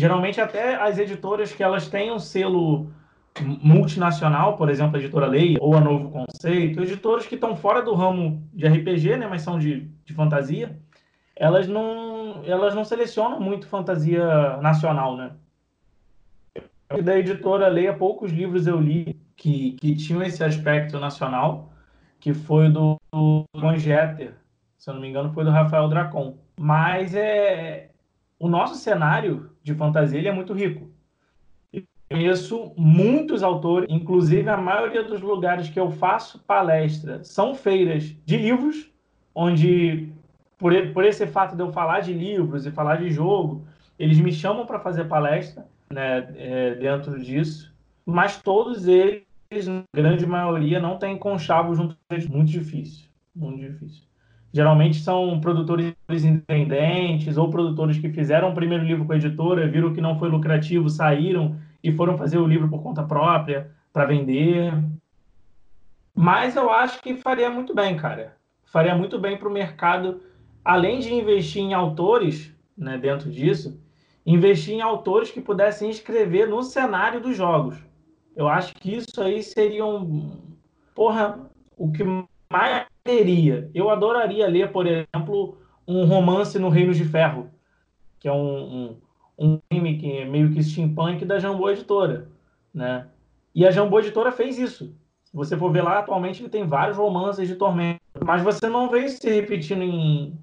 Geralmente 0.00 0.40
até 0.40 0.76
as 0.76 0.98
editoras 0.98 1.52
que 1.52 1.62
elas 1.62 1.86
têm 1.86 2.10
um 2.10 2.18
selo 2.18 2.90
multinacional, 3.38 4.56
por 4.56 4.70
exemplo, 4.70 4.96
a 4.96 4.98
editora 4.98 5.26
Leia 5.26 5.58
ou 5.60 5.76
a 5.76 5.80
Novo 5.80 6.10
Conceito, 6.10 6.82
editoras 6.82 7.26
que 7.26 7.34
estão 7.34 7.54
fora 7.54 7.82
do 7.82 7.92
ramo 7.92 8.42
de 8.50 8.66
RPG, 8.66 9.18
né, 9.18 9.26
mas 9.28 9.42
são 9.42 9.58
de, 9.58 9.90
de 10.06 10.14
fantasia, 10.14 10.74
elas 11.36 11.68
não, 11.68 12.42
elas 12.46 12.74
não 12.74 12.82
selecionam 12.82 13.38
muito 13.38 13.68
fantasia 13.68 14.56
nacional, 14.62 15.18
né? 15.18 15.32
Da 17.04 17.18
editora 17.18 17.68
Leia, 17.68 17.92
poucos 17.92 18.32
livros 18.32 18.66
eu 18.66 18.80
li 18.80 19.20
que, 19.36 19.72
que 19.72 19.94
tinham 19.96 20.22
esse 20.22 20.42
aspecto 20.42 20.98
nacional, 20.98 21.70
que 22.18 22.32
foi 22.32 22.70
do, 22.70 22.96
do 23.12 23.76
Jeter, 23.76 24.34
se 24.78 24.88
eu 24.88 24.94
não 24.94 25.00
me 25.02 25.10
engano, 25.10 25.30
foi 25.30 25.44
do 25.44 25.50
Rafael 25.50 25.88
Dracon. 25.90 26.38
Mas 26.58 27.14
é 27.14 27.90
o 28.40 28.48
nosso 28.48 28.74
cenário 28.76 29.50
de 29.70 29.78
fantasia 29.78 30.28
é 30.28 30.32
muito 30.32 30.52
rico. 30.52 30.88
Eu 31.72 31.82
conheço 32.10 32.72
muitos 32.76 33.42
autores, 33.42 33.88
inclusive 33.90 34.48
a 34.48 34.56
maioria 34.56 35.02
dos 35.02 35.20
lugares 35.20 35.68
que 35.68 35.78
eu 35.78 35.90
faço 35.90 36.40
palestra 36.40 37.22
são 37.22 37.54
feiras 37.54 38.04
de 38.24 38.36
livros, 38.36 38.90
onde, 39.34 40.08
por, 40.58 40.72
por 40.92 41.04
esse 41.04 41.26
fato 41.26 41.54
de 41.54 41.62
eu 41.62 41.72
falar 41.72 42.00
de 42.00 42.12
livros 42.12 42.66
e 42.66 42.70
falar 42.70 42.96
de 42.96 43.10
jogo, 43.10 43.64
eles 43.98 44.18
me 44.18 44.32
chamam 44.32 44.66
para 44.66 44.80
fazer 44.80 45.04
palestra 45.04 45.66
né, 45.92 46.32
é, 46.36 46.74
dentro 46.74 47.18
disso, 47.20 47.72
mas 48.04 48.40
todos 48.42 48.88
eles, 48.88 49.24
na 49.66 49.82
grande 49.94 50.26
maioria, 50.26 50.80
não 50.80 50.98
têm 50.98 51.18
conchavo 51.18 51.74
junto 51.74 51.94
com 51.94 52.14
eles. 52.14 52.26
Muito 52.26 52.50
difícil, 52.50 53.06
muito 53.34 53.60
difícil. 53.60 54.09
Geralmente 54.52 54.98
são 54.98 55.40
produtores 55.40 55.94
independentes 56.08 57.36
ou 57.36 57.48
produtores 57.48 57.98
que 57.98 58.10
fizeram 58.10 58.50
o 58.50 58.54
primeiro 58.54 58.84
livro 58.84 59.04
com 59.04 59.12
a 59.12 59.16
editora, 59.16 59.68
viram 59.68 59.94
que 59.94 60.00
não 60.00 60.18
foi 60.18 60.28
lucrativo, 60.28 60.90
saíram 60.90 61.56
e 61.82 61.92
foram 61.92 62.18
fazer 62.18 62.38
o 62.38 62.46
livro 62.46 62.68
por 62.68 62.82
conta 62.82 63.02
própria 63.02 63.70
para 63.92 64.06
vender. 64.06 64.72
Mas 66.14 66.56
eu 66.56 66.70
acho 66.70 67.00
que 67.00 67.16
faria 67.16 67.48
muito 67.48 67.74
bem, 67.74 67.96
cara. 67.96 68.36
Faria 68.64 68.94
muito 68.94 69.18
bem 69.18 69.36
para 69.36 69.48
o 69.48 69.52
mercado, 69.52 70.20
além 70.64 70.98
de 70.98 71.14
investir 71.14 71.62
em 71.62 71.72
autores, 71.72 72.54
né, 72.76 72.98
dentro 72.98 73.30
disso, 73.30 73.80
investir 74.26 74.74
em 74.74 74.80
autores 74.80 75.30
que 75.30 75.40
pudessem 75.40 75.90
escrever 75.90 76.48
no 76.48 76.62
cenário 76.62 77.20
dos 77.20 77.36
jogos. 77.36 77.76
Eu 78.34 78.48
acho 78.48 78.74
que 78.74 78.96
isso 78.96 79.20
aí 79.22 79.42
seria 79.42 79.84
um. 79.84 80.38
Porra, 80.94 81.50
o 81.76 81.90
que 81.90 82.04
mais 82.50 82.86
teria. 83.04 83.70
Eu 83.74 83.88
adoraria 83.90 84.46
ler, 84.46 84.72
por 84.72 84.86
exemplo, 84.86 85.58
um 85.86 86.04
romance 86.04 86.58
no 86.58 86.68
Reino 86.68 86.92
de 86.92 87.04
Ferro, 87.04 87.50
que 88.18 88.28
é 88.28 88.32
um, 88.32 88.36
um, 88.38 88.96
um 89.38 89.60
filme 89.72 89.98
que 89.98 90.18
é 90.18 90.24
meio 90.24 90.52
que 90.52 90.62
steampunk 90.62 91.24
da 91.24 91.38
Jambô 91.38 91.70
Editora. 91.70 92.28
Né? 92.74 93.06
E 93.54 93.66
a 93.66 93.70
Jambô 93.70 94.00
Editora 94.00 94.32
fez 94.32 94.58
isso. 94.58 94.94
Se 95.24 95.36
você 95.36 95.56
for 95.56 95.70
ver 95.70 95.82
lá, 95.82 96.00
atualmente 96.00 96.42
ele 96.42 96.48
tem 96.48 96.66
vários 96.66 96.96
romances 96.96 97.46
de 97.46 97.54
Tormento. 97.54 98.00
Mas 98.24 98.42
você 98.42 98.68
não 98.68 98.90
vê 98.90 99.04
isso 99.04 99.20
se 99.20 99.30
repetindo 99.30 99.82
em, 99.82 100.36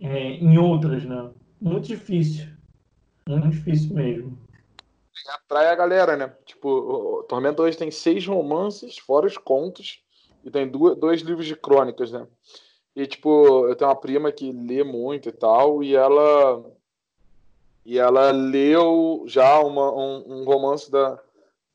é, 0.00 0.30
em 0.32 0.58
outras, 0.58 1.04
né? 1.04 1.30
Muito 1.60 1.86
difícil. 1.86 2.48
Muito 3.28 3.48
difícil 3.48 3.94
mesmo. 3.94 4.36
Atrai 5.34 5.68
a 5.68 5.74
galera, 5.74 6.16
né? 6.16 6.32
Tipo, 6.44 6.68
o 6.68 7.22
Tormento 7.24 7.62
hoje 7.62 7.76
tem 7.76 7.90
seis 7.90 8.26
romances, 8.26 8.98
fora 8.98 9.26
os 9.26 9.38
contos, 9.38 10.02
e 10.44 10.50
tem 10.50 10.68
duas, 10.68 10.96
dois 10.96 11.20
livros 11.22 11.46
de 11.46 11.56
crônicas, 11.56 12.12
né? 12.12 12.26
E, 12.94 13.06
tipo, 13.06 13.66
eu 13.68 13.76
tenho 13.76 13.90
uma 13.90 13.96
prima 13.96 14.32
que 14.32 14.50
lê 14.50 14.82
muito 14.82 15.28
e 15.28 15.32
tal, 15.32 15.82
e 15.82 15.94
ela. 15.94 16.64
E 17.84 17.98
ela 17.98 18.30
leu 18.30 19.24
já 19.26 19.60
uma, 19.60 19.90
um, 19.92 20.40
um 20.40 20.44
romance 20.44 20.90
da, 20.90 21.18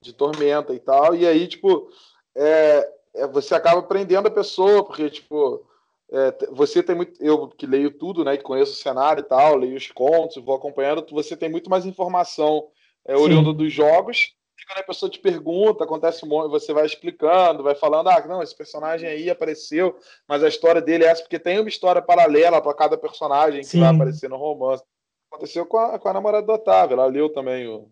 de 0.02 0.14
Tormenta 0.14 0.74
e 0.74 0.80
tal, 0.80 1.16
e 1.16 1.26
aí, 1.26 1.48
tipo, 1.48 1.90
é, 2.36 2.92
é, 3.16 3.28
você 3.28 3.56
acaba 3.56 3.82
prendendo 3.82 4.28
a 4.28 4.32
pessoa, 4.32 4.84
porque, 4.84 5.10
tipo, 5.10 5.66
é, 6.12 6.48
você 6.52 6.84
tem 6.84 6.96
muito. 6.96 7.24
Eu 7.24 7.48
que 7.48 7.66
leio 7.66 7.90
tudo, 7.90 8.24
né? 8.24 8.38
Que 8.38 8.44
conheço 8.44 8.74
o 8.74 8.76
cenário 8.76 9.22
e 9.22 9.24
tal, 9.24 9.56
leio 9.56 9.78
os 9.78 9.92
contos, 9.92 10.44
vou 10.44 10.56
acompanhando, 10.56 11.06
você 11.10 11.36
tem 11.38 11.50
muito 11.50 11.70
mais 11.70 11.86
informação 11.86 12.68
é, 13.06 13.16
oriunda 13.16 13.54
dos 13.54 13.72
jogos. 13.72 14.36
Quando 14.68 14.80
a 14.80 14.84
pessoa 14.84 15.10
te 15.10 15.20
pergunta, 15.20 15.84
acontece 15.84 16.26
um 16.26 16.30
monte, 16.30 16.50
você 16.50 16.74
vai 16.74 16.86
explicando, 16.86 17.64
vai 17.64 17.76
falando, 17.76 18.10
ah, 18.10 18.26
não, 18.28 18.42
esse 18.42 18.56
personagem 18.56 19.10
aí 19.10 19.30
apareceu, 19.30 19.98
mas 20.28 20.44
a 20.44 20.48
história 20.48 20.82
dele 20.82 21.04
é 21.04 21.08
essa, 21.08 21.22
porque 21.22 21.40
tem 21.40 21.60
uma 21.60 21.70
história 21.70 22.02
paralela 22.02 22.62
para 22.62 22.74
cada 22.74 22.98
personagem 22.98 23.64
Sim. 23.64 23.72
que 23.72 23.80
vai 23.80 23.94
aparecer 23.94 24.30
no 24.30 24.38
romance. 24.38 24.84
Aconteceu 25.32 25.66
com 25.66 25.78
a, 25.78 26.00
com 26.00 26.08
a 26.08 26.14
namorada 26.14 26.46
do 26.46 26.54
Otávio, 26.54 26.94
ela 26.94 27.06
leu 27.06 27.30
também 27.30 27.68
o, 27.68 27.90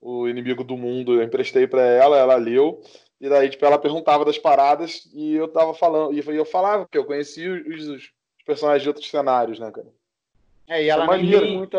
o 0.00 0.28
Inimigo 0.28 0.64
do 0.64 0.76
Mundo, 0.76 1.14
eu 1.14 1.22
emprestei 1.22 1.66
para 1.66 1.82
ela, 1.82 2.16
ela 2.16 2.36
leu. 2.36 2.80
E 3.20 3.28
daí, 3.28 3.50
tipo, 3.50 3.64
ela 3.64 3.78
perguntava 3.78 4.24
das 4.24 4.38
paradas 4.38 5.08
e 5.12 5.34
eu 5.34 5.46
tava 5.46 5.74
falando, 5.74 6.14
e 6.14 6.36
eu 6.36 6.44
falava 6.44 6.88
que 6.90 6.96
eu 6.96 7.04
conhecia 7.04 7.52
os, 7.52 7.88
os 7.88 8.12
personagens 8.46 8.82
de 8.82 8.88
outros 8.88 9.10
cenários, 9.10 9.58
né, 9.58 9.70
cara? 9.70 9.88
É, 10.70 10.84
e 10.84 10.88
ela 10.88 11.04
é 11.04 11.18
nem, 11.18 11.28
tem 11.28 11.56
muito, 11.56 11.76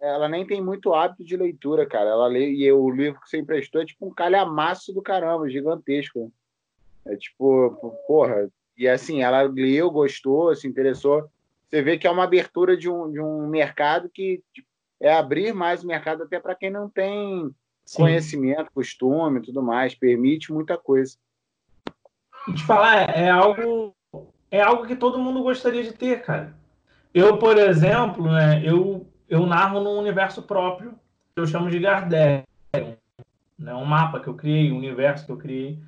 ela 0.00 0.28
nem 0.28 0.44
tem 0.44 0.60
muito 0.60 0.92
hábito 0.92 1.24
de 1.24 1.36
leitura, 1.36 1.86
cara. 1.86 2.10
Ela 2.10 2.26
lê, 2.26 2.50
e 2.50 2.72
o 2.72 2.90
livro 2.90 3.20
que 3.20 3.30
você 3.30 3.38
emprestou 3.38 3.80
é 3.80 3.86
tipo 3.86 4.04
um 4.04 4.12
calhamaço 4.12 4.92
do 4.92 5.00
caramba, 5.00 5.48
gigantesco. 5.48 6.32
É 7.06 7.14
tipo, 7.14 7.94
porra. 8.08 8.50
E 8.76 8.88
assim, 8.88 9.22
ela 9.22 9.42
leu, 9.42 9.88
gostou, 9.92 10.52
se 10.56 10.66
interessou. 10.66 11.30
Você 11.68 11.82
vê 11.82 11.96
que 11.96 12.04
é 12.04 12.10
uma 12.10 12.24
abertura 12.24 12.76
de 12.76 12.90
um, 12.90 13.12
de 13.12 13.20
um 13.20 13.46
mercado 13.46 14.10
que 14.12 14.42
tipo, 14.52 14.66
é 14.98 15.12
abrir 15.12 15.54
mais 15.54 15.84
o 15.84 15.86
mercado 15.86 16.24
até 16.24 16.40
para 16.40 16.56
quem 16.56 16.68
não 16.68 16.90
tem 16.90 17.48
Sim. 17.84 18.02
conhecimento, 18.02 18.72
costume, 18.72 19.40
tudo 19.40 19.62
mais, 19.62 19.94
permite 19.94 20.52
muita 20.52 20.76
coisa. 20.76 21.16
E 22.48 22.54
te 22.54 22.64
falar, 22.64 23.08
é 23.16 23.30
algo 23.30 23.94
é 24.50 24.60
algo 24.60 24.84
que 24.84 24.96
todo 24.96 25.20
mundo 25.20 25.44
gostaria 25.44 25.84
de 25.84 25.92
ter, 25.92 26.22
cara. 26.22 26.58
Eu, 27.12 27.38
por 27.38 27.58
exemplo, 27.58 28.30
né, 28.30 28.62
eu, 28.64 29.06
eu 29.28 29.46
narro 29.46 29.80
num 29.80 29.98
universo 29.98 30.42
próprio 30.42 30.92
que 31.34 31.40
eu 31.40 31.46
chamo 31.46 31.70
de 31.70 31.78
Gardel, 31.78 32.44
né, 33.58 33.74
um 33.74 33.84
mapa 33.84 34.20
que 34.20 34.28
eu 34.28 34.34
criei, 34.34 34.70
um 34.70 34.78
universo 34.78 35.26
que 35.26 35.32
eu 35.32 35.36
criei, 35.36 35.78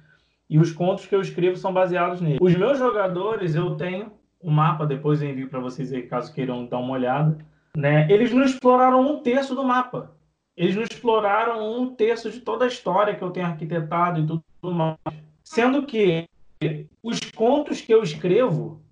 e 0.50 0.58
os 0.58 0.72
contos 0.72 1.06
que 1.06 1.14
eu 1.14 1.20
escrevo 1.20 1.56
são 1.56 1.72
baseados 1.72 2.20
nele. 2.20 2.38
Os 2.40 2.54
meus 2.54 2.78
jogadores, 2.78 3.54
eu 3.54 3.74
tenho 3.76 4.12
um 4.42 4.50
mapa, 4.50 4.85
depois 4.85 5.22
eu 5.22 5.30
envio 5.30 5.48
para 5.48 5.61
vocês 5.61 5.92
aí, 5.92 6.02
caso 6.02 6.32
queiram 6.32 6.66
dar 6.66 6.78
uma 6.78 6.92
olhada. 6.92 7.38
Né? 7.76 8.06
Eles 8.11 8.32
não 8.32 8.42
exploraram 8.42 9.00
um 9.00 9.22
terço 9.22 9.54
do 9.54 9.64
mapa. 9.64 10.14
Eles 10.56 10.76
não 10.76 10.82
exploraram 10.82 11.80
um 11.80 11.94
terço 11.94 12.30
de 12.30 12.40
toda 12.40 12.64
a 12.64 12.68
história 12.68 13.14
que 13.14 13.22
eu 13.22 13.30
tenho 13.30 13.46
arquitetado 13.46 14.20
e 14.20 14.26
tudo 14.26 14.74
mais. 14.74 14.98
Sendo 15.42 15.85
que 15.85 16.28
os 17.02 17.18
contos 17.35 17.80
que 17.80 17.92
eu 17.92 18.02
escrevo, 18.02 18.82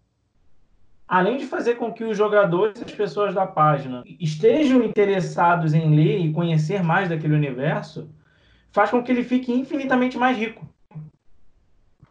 além 1.11 1.39
de 1.39 1.45
fazer 1.45 1.75
com 1.75 1.93
que 1.93 2.05
os 2.05 2.17
jogadores 2.17 2.81
e 2.81 2.85
as 2.85 2.93
pessoas 2.93 3.35
da 3.35 3.45
página 3.45 4.05
estejam 4.21 4.81
interessados 4.85 5.75
em 5.75 5.93
ler 5.93 6.21
e 6.21 6.33
conhecer 6.33 6.85
mais 6.85 7.09
daquele 7.09 7.35
universo, 7.35 8.09
faz 8.71 8.91
com 8.91 9.03
que 9.03 9.11
ele 9.11 9.25
fique 9.25 9.53
infinitamente 9.53 10.17
mais 10.17 10.39
rico. 10.39 10.65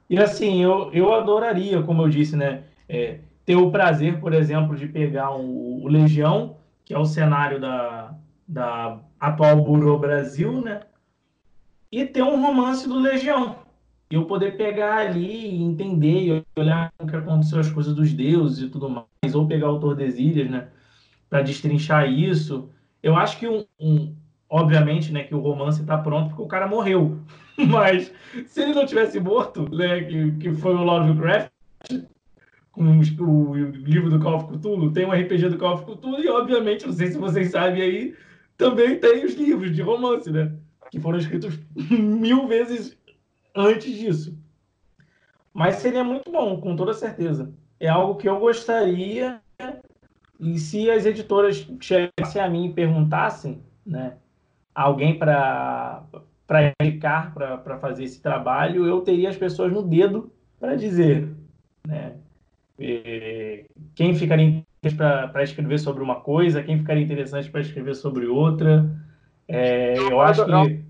E 0.10 0.20
assim, 0.20 0.62
eu, 0.62 0.92
eu 0.92 1.14
adoraria, 1.14 1.82
como 1.82 2.02
eu 2.02 2.10
disse, 2.10 2.36
né, 2.36 2.66
é, 2.90 3.20
ter 3.46 3.56
o 3.56 3.72
prazer, 3.72 4.20
por 4.20 4.34
exemplo, 4.34 4.76
de 4.76 4.86
pegar 4.86 5.32
o, 5.32 5.82
o 5.82 5.88
Legião, 5.88 6.58
que 6.84 6.94
é 6.94 7.00
o 7.00 7.06
cenário 7.06 7.58
da, 7.58 8.14
da 8.46 9.00
atual 9.18 9.64
Burô 9.64 9.98
Brasil, 9.98 10.60
né? 10.60 10.82
E 11.90 12.06
ter 12.06 12.22
um 12.22 12.42
romance 12.42 12.88
do 12.88 13.00
Legião. 13.00 13.56
E 14.12 14.16
eu 14.16 14.26
poder 14.26 14.58
pegar 14.58 14.98
ali 14.98 15.50
e 15.50 15.62
entender 15.62 16.24
e 16.24 16.44
olhar 16.60 16.92
o 17.00 17.06
que 17.06 17.16
aconteceu, 17.16 17.60
as 17.60 17.72
coisas 17.72 17.94
dos 17.94 18.12
deuses 18.12 18.64
e 18.64 18.70
tudo 18.70 18.90
mais, 18.90 19.36
ou 19.36 19.48
pegar 19.48 19.72
o 19.72 19.80
Tordesilhas, 19.80 20.50
né? 20.50 20.70
Para 21.30 21.44
destrinchar 21.44 22.12
isso. 22.12 22.70
Eu 23.04 23.16
acho 23.16 23.38
que 23.38 23.48
um, 23.48 23.64
um 23.80 24.16
obviamente, 24.50 25.12
né, 25.12 25.24
que 25.24 25.36
o 25.36 25.40
romance 25.40 25.82
está 25.82 25.98
pronto 25.98 26.30
porque 26.30 26.42
o 26.42 26.48
cara 26.48 26.68
morreu. 26.68 27.20
Mas 27.56 28.12
se 28.48 28.62
ele 28.62 28.74
não 28.74 28.86
tivesse 28.86 29.20
morto, 29.20 29.70
né, 29.76 30.04
que, 30.04 30.32
que 30.34 30.54
foi 30.54 30.74
o 30.74 30.84
Lovecraft, 30.84 31.52
com 32.72 32.84
o, 32.84 33.52
o 33.52 33.56
livro 33.56 34.10
do 34.10 34.20
Call 34.20 34.38
of 34.38 34.48
Cthulhu, 34.48 34.92
tem 34.92 35.06
um 35.06 35.12
RPG 35.12 35.50
do 35.50 35.58
Call 35.58 35.76
of 35.76 35.86
Cthulhu 35.86 36.24
e, 36.24 36.30
obviamente, 36.30 36.86
não 36.86 36.94
sei 36.94 37.08
se 37.08 37.18
vocês 37.18 37.52
sabem 37.52 37.82
aí, 37.82 38.16
também 38.58 39.00
tem 39.00 39.26
os 39.26 39.36
livros 39.36 39.76
de 39.76 39.82
romance, 39.82 40.32
né? 40.32 40.52
Que 40.90 41.00
foram 41.00 41.20
escritos 41.20 41.60
mil 41.90 42.48
vezes 42.48 42.98
antes 43.60 43.94
disso. 43.94 44.38
Mas 45.54 45.76
seria 45.76 46.04
muito 46.04 46.32
bom, 46.32 46.60
com 46.62 46.76
toda 46.76 46.94
certeza. 46.94 47.54
É 47.80 47.88
algo 47.88 48.16
que 48.16 48.30
eu 48.30 48.40
gostaria. 48.40 49.42
E 50.40 50.58
se 50.58 50.90
as 50.90 51.06
editoras 51.06 51.68
chegassem 51.82 52.42
a 52.42 52.50
mim 52.50 52.68
e 52.68 52.74
perguntassem, 52.74 53.62
né, 53.86 54.16
alguém 54.74 55.20
para 55.20 56.06
indicar 56.82 57.34
para 57.34 57.78
fazer 57.80 58.06
esse 58.06 58.22
trabalho, 58.22 58.86
eu 58.86 59.02
teria 59.02 59.30
as 59.30 59.36
pessoas 59.36 59.72
no 59.72 59.84
dedo 59.84 60.32
para 60.58 60.76
dizer, 60.76 61.30
né, 61.86 62.16
quem 63.96 64.16
ficaria 64.16 64.64
para 64.96 65.44
escrever 65.44 65.78
sobre 65.80 66.02
uma 66.02 66.22
coisa, 66.22 66.64
quem 66.64 66.78
ficaria 66.78 67.04
interessante 67.04 67.52
para 67.52 67.60
escrever 67.60 67.96
sobre 67.96 68.28
outra. 68.28 68.90
É, 69.46 69.98
eu 69.98 70.22
acho 70.22 70.46
que. 70.46 70.86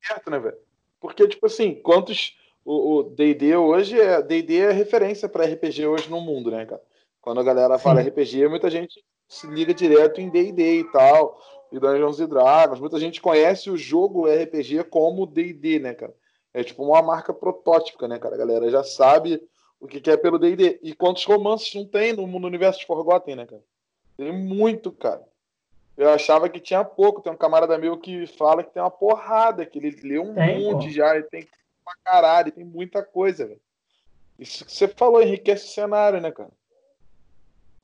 Certo, 0.00 0.30
né, 0.30 0.38
velho? 0.38 0.65
Porque, 1.06 1.28
tipo 1.28 1.46
assim, 1.46 1.74
quantos. 1.74 2.36
O 2.64 3.04
DD 3.04 3.56
hoje 3.56 3.98
é. 4.00 4.20
DD 4.20 4.58
é 4.58 4.72
referência 4.72 5.28
para 5.28 5.46
RPG 5.46 5.86
hoje 5.86 6.10
no 6.10 6.20
mundo, 6.20 6.50
né, 6.50 6.66
cara? 6.66 6.82
Quando 7.20 7.40
a 7.40 7.44
galera 7.44 7.78
fala 7.78 8.02
Sim. 8.02 8.08
RPG, 8.08 8.48
muita 8.48 8.68
gente 8.68 9.02
se 9.28 9.46
liga 9.46 9.72
direto 9.72 10.20
em 10.20 10.28
DD 10.28 10.80
e 10.80 10.84
tal, 10.90 11.40
e 11.72 11.78
Dungeons 11.78 12.20
e 12.20 12.26
Dragons. 12.26 12.80
Muita 12.80 12.98
gente 12.98 13.20
conhece 13.20 13.70
o 13.70 13.76
jogo 13.76 14.26
RPG 14.26 14.84
como 14.84 15.26
DD, 15.26 15.78
né, 15.78 15.94
cara? 15.94 16.14
É 16.52 16.64
tipo 16.64 16.82
uma 16.82 17.02
marca 17.02 17.32
protótipa, 17.34 18.08
né, 18.08 18.18
cara? 18.18 18.34
A 18.34 18.38
galera 18.38 18.70
já 18.70 18.82
sabe 18.82 19.40
o 19.80 19.86
que 19.86 20.10
é 20.10 20.16
pelo 20.16 20.38
D&D. 20.38 20.80
E 20.82 20.94
quantos 20.94 21.24
romances 21.24 21.74
não 21.74 21.86
tem 21.86 22.12
no, 22.12 22.26
no 22.26 22.46
universo 22.46 22.80
de 22.80 22.86
Forgotten, 22.86 23.36
né, 23.36 23.46
cara? 23.46 23.62
Tem 24.16 24.32
muito, 24.32 24.90
cara. 24.90 25.22
Eu 25.96 26.10
achava 26.10 26.48
que 26.48 26.60
tinha 26.60 26.84
pouco. 26.84 27.22
Tem 27.22 27.32
um 27.32 27.36
camarada 27.36 27.78
meu 27.78 27.98
que 27.98 28.26
fala 28.26 28.62
que 28.62 28.72
tem 28.72 28.82
uma 28.82 28.90
porrada, 28.90 29.64
que 29.64 29.78
ele 29.78 29.90
leu 30.02 30.22
um 30.22 30.34
tem, 30.34 30.64
monte 30.64 30.86
pô. 30.86 30.92
já, 30.92 31.14
ele 31.14 31.24
tem 31.24 31.48
pra 31.84 31.94
caralho, 32.04 32.52
tem 32.52 32.64
muita 32.64 33.02
coisa, 33.02 33.46
velho. 33.46 33.60
Isso 34.38 34.64
que 34.64 34.72
você 34.72 34.88
falou 34.88 35.22
enriquece 35.22 35.66
o 35.66 35.70
cenário, 35.70 36.20
né, 36.20 36.30
cara? 36.30 36.50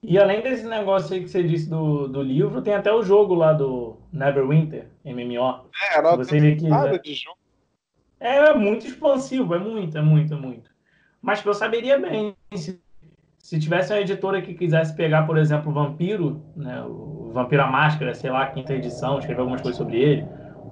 E 0.03 0.18
além 0.18 0.42
desse 0.42 0.66
negócio 0.66 1.14
aí 1.14 1.22
que 1.22 1.29
você 1.29 1.42
disse 1.42 1.70
do, 1.70 2.09
do 2.09 2.20
livro, 2.20 2.61
tem 2.61 2.75
até 2.75 2.92
o 2.92 3.03
jogo 3.03 3.35
lá 3.35 3.53
do 3.53 3.96
Neverwinter, 4.12 4.88
MMO. 5.05 5.70
É, 5.92 6.03
não 6.03 6.16
você 6.16 6.40
tem 6.57 6.68
nada 6.68 6.98
de 6.98 7.14
jogo. 7.14 7.38
É, 8.18 8.37
é 8.37 8.55
muito 8.55 8.87
expansivo, 8.87 9.55
é 9.55 9.59
muito, 9.59 9.96
é 9.96 10.03
muito, 10.03 10.35
é 10.35 10.37
muito. 10.37 10.70
Mas 11.20 11.40
que 11.40 11.48
eu 11.48 11.55
saberia 11.55 11.98
bem, 11.98 12.37
se, 12.55 12.83
se 13.42 13.59
tivesse 13.59 13.92
uma 13.92 14.00
editora 14.00 14.40
que 14.40 14.55
quisesse 14.55 14.94
pegar, 14.94 15.26
por 15.26 15.37
exemplo, 15.37 15.70
o 15.70 15.74
Vampiro, 15.74 16.40
né, 16.55 16.81
o 16.85 17.33
Vampiro 17.35 17.62
a 17.62 17.66
Máscara, 17.66 18.14
sei 18.14 18.31
lá, 18.31 18.46
quinta 18.46 18.72
edição, 18.72 19.18
escrever 19.18 19.40
algumas 19.40 19.61
coisas 19.61 19.76
sobre 19.76 19.98
ele, 19.98 20.24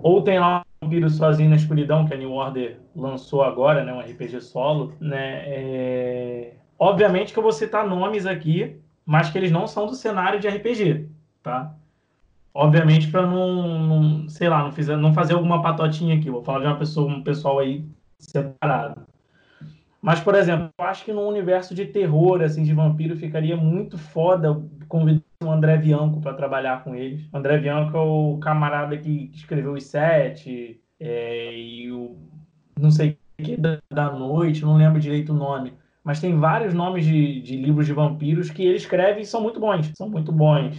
ou 0.03 0.23
tem 0.23 0.39
lá 0.39 0.63
o 0.81 0.85
Vampiro 0.87 1.11
Sozinho 1.11 1.51
na 1.51 1.57
Escuridão, 1.57 2.07
que 2.07 2.15
a 2.15 2.17
New 2.17 2.31
Order 2.31 2.79
lançou 2.95 3.43
agora, 3.43 3.85
né, 3.85 3.93
um 3.93 3.99
RPG 3.99 4.41
solo, 4.41 4.95
né, 5.01 5.43
é... 5.47 6.55
obviamente 6.79 7.33
que 7.33 7.39
eu 7.41 7.43
vou 7.43 7.53
citar 7.53 7.87
nomes 7.87 8.25
aqui, 8.25 8.81
mas 9.05 9.29
que 9.31 9.37
eles 9.37 9.51
não 9.51 9.67
são 9.67 9.87
do 9.87 9.95
cenário 9.95 10.39
de 10.39 10.47
RPG, 10.47 11.09
tá? 11.43 11.75
Obviamente 12.55 13.11
para 13.11 13.27
não, 13.27 13.79
não, 13.79 14.29
sei 14.29 14.49
lá, 14.49 14.63
não, 14.63 14.71
fizer, 14.71 14.97
não 14.97 15.13
fazer 15.13 15.35
alguma 15.35 15.61
patotinha 15.61 16.17
aqui, 16.17 16.31
vou 16.31 16.43
falar 16.43 16.61
de 16.61 16.67
uma 16.67 16.79
pessoa, 16.79 17.13
um 17.13 17.23
pessoal 17.23 17.59
aí 17.59 17.85
separado. 18.19 19.03
Mas, 20.03 20.21
por 20.21 20.35
exemplo, 20.35 20.71
eu 20.79 20.85
acho 20.85 21.05
que 21.05 21.13
no 21.13 21.29
universo 21.29 21.75
de 21.75 21.85
terror, 21.85 22.41
assim, 22.41 22.63
de 22.63 22.73
vampiro, 22.73 23.17
ficaria 23.17 23.57
muito 23.57 23.99
foda 23.99 24.63
convidar 24.89 25.23
o 25.45 25.51
André 25.51 25.77
Bianco 25.77 26.21
para 26.21 26.35
trabalhar 26.35 26.83
com 26.83 26.95
eles. 26.95 27.29
O 27.33 27.37
André 27.37 27.59
Bianco 27.59 27.97
é 27.97 28.01
o 28.01 28.39
camarada 28.39 28.97
que 28.97 29.31
escreveu 29.35 29.75
os 29.75 29.85
sete, 29.85 30.81
é, 30.99 31.55
e 31.55 31.91
o 31.93 32.17
não 32.79 32.91
sei 32.91 33.19
que 33.39 33.57
da 33.57 34.11
noite, 34.11 34.63
não 34.63 34.77
lembro 34.77 35.01
direito 35.01 35.33
o 35.33 35.37
nome. 35.37 35.75
Mas 36.03 36.21
tem 36.21 36.37
vários 36.37 36.75
nomes 36.75 37.05
de, 37.05 37.41
de 37.41 37.57
livros 37.57 37.87
de 37.87 37.93
vampiros 37.93 38.51
que 38.51 38.63
ele 38.63 38.77
escreve 38.77 39.21
e 39.21 39.27
são 39.27 39.41
muito 39.41 39.61
bons. 39.61 39.91
São 39.95 40.09
muito 40.09 40.33
bons. 40.33 40.77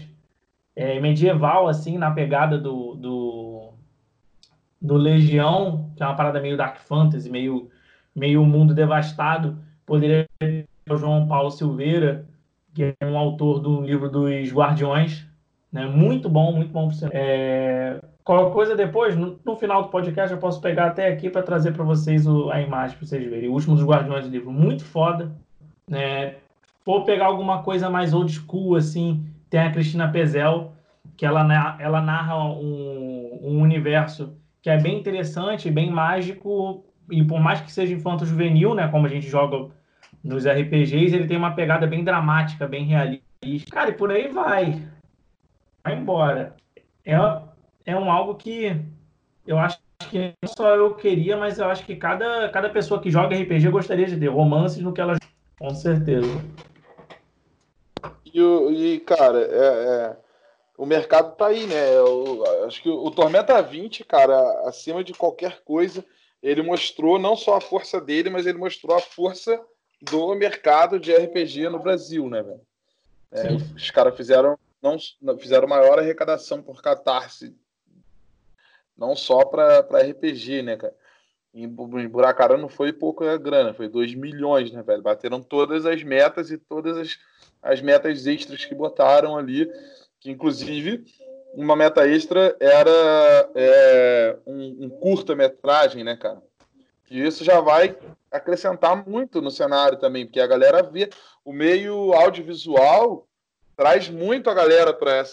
É, 0.76 1.00
medieval, 1.00 1.68
assim, 1.68 1.98
na 1.98 2.12
pegada 2.12 2.58
do, 2.58 2.96
do, 2.96 3.74
do 4.82 4.96
Legião, 4.96 5.92
que 5.96 6.04
é 6.04 6.06
uma 6.06 6.16
parada 6.16 6.40
meio 6.40 6.58
Dark 6.58 6.78
Fantasy, 6.80 7.30
meio 7.30 7.70
meio 8.16 8.46
mundo 8.46 8.74
devastado, 8.74 9.58
poderia 9.86 10.26
ter 10.40 10.68
o 10.90 10.98
João 10.98 11.28
Paulo 11.28 11.52
Silveira, 11.52 12.26
que 12.74 12.94
é 13.00 13.06
um 13.06 13.18
autor 13.18 13.60
do 13.60 13.82
livro 13.82 14.10
dos 14.10 14.52
Guardiões, 14.52 15.26
né? 15.72 15.86
Muito 15.86 16.30
bom, 16.30 16.52
muito 16.52 16.72
bom. 16.72 16.90
É... 17.12 18.00
Qualquer 18.24 18.54
coisa 18.54 18.76
depois, 18.76 19.16
no, 19.16 19.40
no, 19.44 19.56
final 19.56 19.84
do 19.84 19.90
podcast, 19.90 20.32
eu 20.32 20.40
posso 20.40 20.62
pegar 20.62 20.88
até 20.88 21.08
aqui 21.08 21.30
para 21.30 21.42
trazer 21.42 21.74
para 21.74 21.84
vocês 21.84 22.28
o, 22.28 22.52
a 22.52 22.62
imagem 22.62 22.98
para 22.98 23.08
vocês 23.08 23.28
verem. 23.28 23.50
O 23.50 23.54
último 23.54 23.76
dos 23.76 23.86
Guardiões 23.86 24.26
do 24.26 24.32
livro, 24.32 24.52
muito 24.52 24.86
foda. 24.86 25.32
Né? 25.88 26.36
For 26.86 27.04
pegar 27.04 27.26
alguma 27.26 27.64
coisa 27.64 27.90
mais 27.90 28.14
old 28.14 28.32
school, 28.32 28.76
assim, 28.76 29.26
tem 29.50 29.60
a 29.60 29.72
Cristina 29.72 30.08
Pezel, 30.10 30.72
que 31.18 31.26
ela, 31.26 31.78
ela 31.80 32.02
narra 32.02 32.44
um, 32.44 33.40
um 33.42 33.62
universo 33.62 34.34
que 34.62 34.70
é 34.70 34.78
bem 34.78 35.00
interessante, 35.00 35.72
bem 35.72 35.90
mágico, 35.90 36.86
e 37.12 37.24
por 37.24 37.40
mais 37.40 37.62
que 37.62 37.72
seja 37.72 37.94
infanto 37.94 38.26
juvenil, 38.26 38.74
né, 38.74 38.88
como 38.88 39.06
a 39.06 39.10
gente 39.10 39.28
joga 39.28 39.70
nos 40.24 40.46
RPGs, 40.46 41.16
ele 41.16 41.28
tem 41.28 41.38
uma 41.38 41.54
pegada 41.54 41.86
bem 41.86 42.04
dramática, 42.04 42.68
bem 42.68 42.86
realista. 42.86 43.26
Cara, 43.72 43.90
e 43.90 43.94
por 43.94 44.12
aí 44.12 44.28
vai. 44.28 44.82
Vai 45.84 45.96
embora. 45.96 46.56
É, 47.06 47.16
é 47.86 47.96
um 47.96 48.12
algo 48.12 48.36
que 48.36 48.80
eu 49.46 49.58
acho 49.58 49.80
que 50.10 50.34
não 50.42 50.50
só 50.50 50.76
eu 50.76 50.94
queria, 50.96 51.38
mas 51.38 51.60
eu 51.60 51.66
acho 51.70 51.86
que 51.86 51.96
cada, 51.96 52.50
cada 52.50 52.70
pessoa 52.70 53.02
que 53.02 53.12
joga 53.12 53.36
RPG 53.36 53.70
gostaria 53.70 54.06
de 54.06 54.18
ter 54.18 54.28
romances 54.28 54.82
no 54.82 54.94
que 54.94 55.02
ela 55.02 55.18
com 55.62 55.76
certeza. 55.76 56.28
E, 58.26 58.40
e 58.40 59.00
cara, 59.02 59.40
é, 59.40 59.46
é, 59.46 60.18
o 60.76 60.86
mercado 60.86 61.36
tá 61.36 61.48
aí, 61.48 61.68
né? 61.68 61.96
Eu, 61.96 62.44
acho 62.66 62.82
que 62.82 62.90
o 62.90 63.12
Tormenta 63.12 63.62
20, 63.62 64.04
cara, 64.04 64.68
acima 64.68 65.04
de 65.04 65.14
qualquer 65.14 65.62
coisa, 65.64 66.04
ele 66.42 66.62
mostrou 66.62 67.20
não 67.20 67.36
só 67.36 67.58
a 67.58 67.62
força 67.62 68.02
dele, 68.02 68.30
mas 68.30 68.46
ele 68.46 68.58
mostrou 68.58 68.98
a 68.98 69.02
força 69.02 69.60
do 70.02 70.34
mercado 70.36 71.00
de 71.00 71.14
RPG 71.14 71.70
no 71.70 71.80
Brasil, 71.80 72.28
né, 72.30 72.42
velho? 72.42 72.62
É, 73.32 73.54
os 73.76 73.92
caras 73.92 74.16
fizeram 74.16 74.58
não 74.82 75.38
fizeram 75.38 75.68
maior 75.68 76.00
arrecadação 76.00 76.62
por 76.62 76.82
catarse, 76.82 77.56
não 78.98 79.16
só 79.16 79.46
para 79.46 79.80
RPG, 79.80 80.64
né, 80.64 80.76
cara? 80.76 80.96
Em, 81.54 81.66
em 81.66 82.08
Buracarã 82.08 82.58
não 82.58 82.70
foi 82.70 82.92
pouca 82.92 83.38
grana, 83.38 83.74
foi 83.74 83.88
2 83.88 84.16
milhões, 84.16 84.72
né, 84.72 84.82
velho? 84.82 85.02
Bateram 85.02 85.42
todas 85.42 85.86
as 85.86 86.02
metas 86.02 86.50
e 86.50 86.58
todas 86.58 86.98
as, 86.98 87.20
as 87.62 87.82
metas 87.82 88.26
extras 88.26 88.66
que 88.66 88.74
botaram 88.74 89.38
ali, 89.38 89.70
que 90.20 90.32
inclusive 90.32 91.06
uma 91.54 91.76
meta 91.76 92.08
extra 92.08 92.56
era 92.60 93.50
é, 93.56 94.38
um, 94.46 94.86
um 94.86 94.90
curta-metragem, 94.90 96.04
né, 96.04 96.16
cara? 96.16 96.42
E 97.10 97.22
isso 97.26 97.44
já 97.44 97.60
vai 97.60 97.98
acrescentar 98.32 99.08
muito 99.08 99.42
no 99.42 99.52
cenário 99.52 99.98
também, 99.98 100.26
porque 100.26 100.40
a 100.40 100.48
galera 100.48 100.82
vê 100.82 101.10
o 101.44 101.52
meio 101.52 102.14
audiovisual 102.14 103.28
traz 103.76 104.10
muito 104.10 104.50
a 104.50 104.54
galera 104.54 104.94
para 104.94 105.24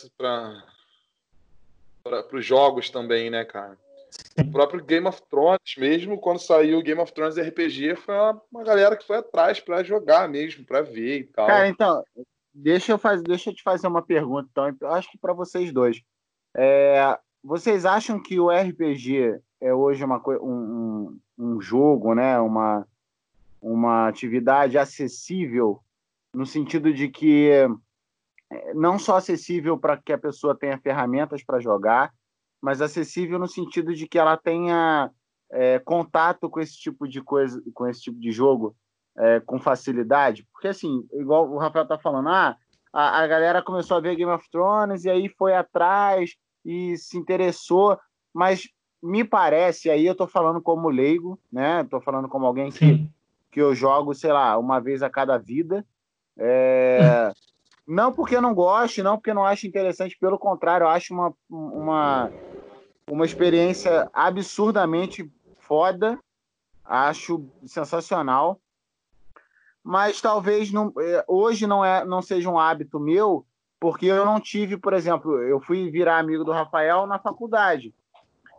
para 2.02 2.36
os 2.38 2.44
jogos 2.44 2.88
também, 2.88 3.28
né, 3.28 3.44
cara? 3.44 3.76
O 4.38 4.50
próprio 4.50 4.82
Game 4.82 5.06
of 5.06 5.20
Thrones, 5.28 5.76
mesmo 5.76 6.18
quando 6.18 6.38
saiu 6.38 6.78
o 6.78 6.82
Game 6.82 7.00
of 7.00 7.12
Thrones 7.12 7.36
RPG, 7.36 7.96
foi 7.96 8.14
uma, 8.14 8.42
uma 8.50 8.64
galera 8.64 8.96
que 8.96 9.06
foi 9.06 9.18
atrás 9.18 9.60
para 9.60 9.82
jogar 9.82 10.26
mesmo, 10.28 10.64
para 10.64 10.80
ver 10.80 11.18
e 11.18 11.24
tal. 11.24 11.46
Cara, 11.46 11.68
então, 11.68 12.02
Deixa 12.60 12.90
eu, 12.90 12.98
fazer, 12.98 13.22
deixa 13.22 13.50
eu 13.50 13.54
te 13.54 13.62
fazer 13.62 13.86
uma 13.86 14.02
pergunta, 14.02 14.68
então, 14.68 14.90
acho 14.90 15.08
que 15.12 15.16
para 15.16 15.32
vocês 15.32 15.72
dois. 15.72 16.02
É, 16.56 17.16
vocês 17.42 17.86
acham 17.86 18.20
que 18.20 18.40
o 18.40 18.50
RPG 18.50 19.40
é 19.60 19.72
hoje 19.72 20.02
uma, 20.02 20.20
um, 20.40 21.16
um 21.38 21.60
jogo, 21.60 22.16
né? 22.16 22.36
uma, 22.40 22.84
uma 23.62 24.08
atividade 24.08 24.76
acessível, 24.76 25.80
no 26.34 26.44
sentido 26.44 26.92
de 26.92 27.08
que 27.08 27.48
é, 28.50 28.74
não 28.74 28.98
só 28.98 29.18
acessível 29.18 29.78
para 29.78 29.96
que 29.96 30.12
a 30.12 30.18
pessoa 30.18 30.58
tenha 30.58 30.78
ferramentas 30.78 31.44
para 31.44 31.60
jogar, 31.60 32.12
mas 32.60 32.82
acessível 32.82 33.38
no 33.38 33.46
sentido 33.46 33.94
de 33.94 34.08
que 34.08 34.18
ela 34.18 34.36
tenha 34.36 35.12
é, 35.52 35.78
contato 35.78 36.50
com 36.50 36.58
esse 36.58 36.76
tipo 36.76 37.06
de 37.06 37.22
coisa, 37.22 37.62
com 37.72 37.86
esse 37.86 38.00
tipo 38.00 38.18
de 38.18 38.32
jogo 38.32 38.74
é, 39.18 39.40
com 39.40 39.58
facilidade? 39.58 40.46
Porque, 40.52 40.68
assim, 40.68 41.06
igual 41.12 41.50
o 41.50 41.58
Rafael 41.58 41.86
tá 41.86 41.98
falando, 41.98 42.28
ah, 42.28 42.56
a, 42.92 43.22
a 43.22 43.26
galera 43.26 43.62
começou 43.62 43.96
a 43.96 44.00
ver 44.00 44.16
Game 44.16 44.30
of 44.30 44.48
Thrones 44.50 45.04
e 45.04 45.10
aí 45.10 45.28
foi 45.28 45.54
atrás 45.54 46.36
e 46.64 46.96
se 46.96 47.18
interessou, 47.18 47.98
mas 48.32 48.68
me 49.02 49.24
parece, 49.24 49.90
aí 49.90 50.06
eu 50.06 50.14
tô 50.14 50.26
falando 50.26 50.60
como 50.60 50.88
leigo, 50.88 51.38
né? 51.52 51.84
Tô 51.84 52.00
falando 52.00 52.28
como 52.28 52.46
alguém 52.46 52.70
que, 52.70 53.08
que 53.50 53.60
eu 53.60 53.74
jogo, 53.74 54.14
sei 54.14 54.32
lá, 54.32 54.58
uma 54.58 54.80
vez 54.80 55.02
a 55.02 55.10
cada 55.10 55.38
vida. 55.38 55.84
É... 56.36 57.32
não 57.86 58.12
porque 58.12 58.40
não 58.40 58.54
goste, 58.54 59.02
não 59.02 59.16
porque 59.16 59.32
não 59.32 59.44
acho 59.44 59.66
interessante, 59.66 60.18
pelo 60.18 60.38
contrário, 60.38 60.84
eu 60.84 60.88
acho 60.88 61.14
uma, 61.14 61.32
uma, 61.48 62.30
uma 63.08 63.24
experiência 63.24 64.08
absurdamente 64.12 65.30
foda, 65.58 66.18
acho 66.84 67.46
sensacional 67.66 68.60
mas 69.88 70.20
talvez 70.20 70.70
não, 70.70 70.92
é, 71.00 71.24
hoje 71.26 71.66
não, 71.66 71.82
é, 71.82 72.04
não 72.04 72.20
seja 72.20 72.50
um 72.50 72.58
hábito 72.58 73.00
meu, 73.00 73.46
porque 73.80 74.04
eu 74.04 74.22
não 74.22 74.38
tive, 74.38 74.76
por 74.76 74.92
exemplo, 74.92 75.42
eu 75.42 75.62
fui 75.62 75.90
virar 75.90 76.18
amigo 76.18 76.44
do 76.44 76.52
Rafael 76.52 77.06
na 77.06 77.18
faculdade. 77.18 77.94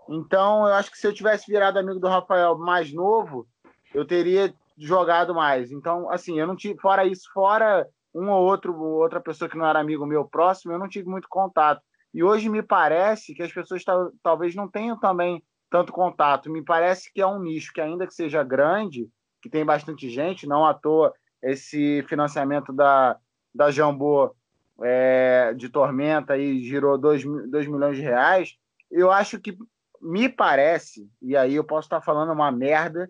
Então, 0.09 0.67
eu 0.67 0.73
acho 0.73 0.89
que 0.89 0.97
se 0.97 1.05
eu 1.05 1.13
tivesse 1.13 1.45
virado 1.45 1.77
amigo 1.77 1.99
do 1.99 2.07
Rafael 2.07 2.57
mais 2.57 2.91
novo, 2.91 3.47
eu 3.93 4.03
teria 4.03 4.51
jogado 4.75 5.35
mais. 5.35 5.71
Então, 5.71 6.09
assim, 6.09 6.39
eu 6.39 6.47
não 6.47 6.55
tive, 6.55 6.79
fora 6.79 7.05
isso, 7.05 7.31
fora 7.31 7.87
um 8.11 8.31
ou 8.31 8.43
outro, 8.43 8.75
outra 8.75 9.21
pessoa 9.21 9.47
que 9.47 9.55
não 9.55 9.67
era 9.67 9.79
amigo 9.79 10.07
meu 10.07 10.25
próximo, 10.25 10.73
eu 10.73 10.79
não 10.79 10.89
tive 10.89 11.07
muito 11.07 11.27
contato. 11.29 11.79
E 12.11 12.23
hoje 12.23 12.49
me 12.49 12.63
parece 12.63 13.35
que 13.35 13.43
as 13.43 13.53
pessoas 13.53 13.83
talvez 14.23 14.55
não 14.55 14.67
tenham 14.67 14.99
também 14.99 15.43
tanto 15.69 15.93
contato. 15.93 16.49
Me 16.49 16.65
parece 16.65 17.13
que 17.13 17.21
é 17.21 17.27
um 17.27 17.39
nicho 17.39 17.71
que, 17.71 17.81
ainda 17.81 18.07
que 18.07 18.15
seja 18.15 18.41
grande, 18.41 19.07
que 19.41 19.49
tem 19.49 19.65
bastante 19.65 20.09
gente, 20.09 20.47
não 20.47 20.65
à 20.65 20.73
toa 20.73 21.13
esse 21.41 22.03
financiamento 22.03 22.73
da, 22.73 23.17
da 23.53 23.71
Jambô 23.71 24.35
é, 24.81 25.53
de 25.55 25.69
Tormenta 25.69 26.33
aí 26.33 26.61
girou 26.61 26.97
2 26.97 27.23
milhões 27.23 27.97
de 27.97 28.03
reais. 28.03 28.55
Eu 28.91 29.11
acho 29.11 29.39
que 29.39 29.57
me 30.01 30.29
parece, 30.29 31.09
e 31.21 31.35
aí 31.35 31.55
eu 31.55 31.63
posso 31.63 31.85
estar 31.85 32.01
falando 32.01 32.31
uma 32.31 32.51
merda 32.51 33.09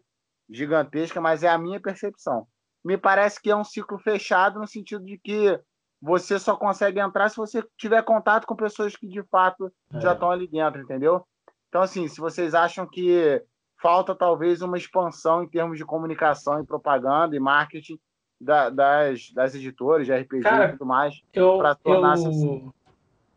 gigantesca, 0.49 1.21
mas 1.21 1.43
é 1.43 1.47
a 1.47 1.57
minha 1.57 1.79
percepção. 1.79 2.47
Me 2.83 2.97
parece 2.97 3.41
que 3.41 3.51
é 3.51 3.55
um 3.55 3.63
ciclo 3.63 3.99
fechado 3.99 4.59
no 4.59 4.67
sentido 4.67 5.03
de 5.05 5.17
que 5.17 5.59
você 6.01 6.39
só 6.39 6.55
consegue 6.55 6.99
entrar 6.99 7.29
se 7.29 7.37
você 7.37 7.63
tiver 7.77 8.01
contato 8.03 8.47
com 8.47 8.55
pessoas 8.55 8.95
que 8.95 9.07
de 9.07 9.21
fato 9.23 9.71
é. 9.93 9.99
já 9.99 10.13
estão 10.13 10.31
ali 10.31 10.47
dentro, 10.47 10.81
entendeu? 10.81 11.25
Então, 11.67 11.81
assim, 11.81 12.07
se 12.07 12.19
vocês 12.19 12.55
acham 12.55 12.87
que 12.87 13.43
falta 13.81 14.15
talvez 14.15 14.61
uma 14.61 14.77
expansão 14.77 15.43
em 15.43 15.47
termos 15.47 15.77
de 15.77 15.85
comunicação 15.85 16.61
e 16.61 16.65
propaganda 16.65 17.35
e 17.35 17.39
marketing 17.39 17.99
da, 18.39 18.69
das, 18.69 19.31
das 19.33 19.55
editoras 19.55 20.05
de 20.05 20.13
RPG 20.13 20.41
Cara, 20.41 20.69
e 20.69 20.71
tudo 20.73 20.85
mais, 20.85 21.21
para 21.33 21.75
tornar-se 21.75 22.25
eu... 22.25 22.29
assim. 22.29 22.71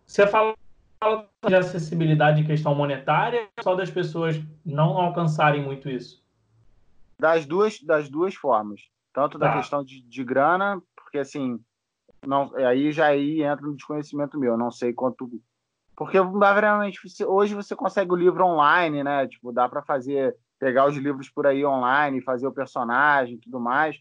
Você 0.07 0.27
fala 0.27 0.55
de 1.47 1.55
acessibilidade 1.55 2.41
em 2.41 2.47
questão 2.47 2.75
monetária 2.75 3.49
ou 3.57 3.65
só 3.65 3.75
das 3.75 3.91
pessoas 3.91 4.41
não 4.65 4.99
alcançarem 4.99 5.63
muito 5.63 5.89
isso? 5.89 6.23
Das 7.19 7.47
duas, 7.47 7.81
das 7.81 8.09
duas 8.09 8.35
formas. 8.35 8.83
Tanto 9.13 9.39
tá. 9.39 9.49
da 9.49 9.57
questão 9.57 9.85
de, 9.85 10.01
de 10.03 10.25
grana, 10.25 10.81
porque 10.97 11.19
assim, 11.19 11.59
não, 12.27 12.55
aí 12.57 12.93
já 12.93 13.07
aí 13.07 13.43
entra 13.43 13.67
no 13.67 13.75
desconhecimento 13.75 14.39
meu, 14.39 14.57
não 14.57 14.71
sei 14.71 14.93
quanto. 14.93 15.31
Porque, 16.05 16.19
realmente, 16.19 17.01
hoje 17.27 17.55
você 17.55 17.77
consegue 17.77 18.13
o 18.13 18.17
livro 18.17 18.45
online, 18.45 19.05
né? 19.05 19.27
Tipo, 19.29 19.53
dá 19.53 19.69
para 19.69 19.83
fazer, 19.83 20.37
pegar 20.59 20.87
os 20.87 20.97
livros 20.97 21.29
por 21.29 21.47
aí 21.47 21.65
online, 21.65 22.23
fazer 22.23 22.47
o 22.47 22.53
personagem 22.53 23.39
tudo 23.39 23.61
mais, 23.61 24.01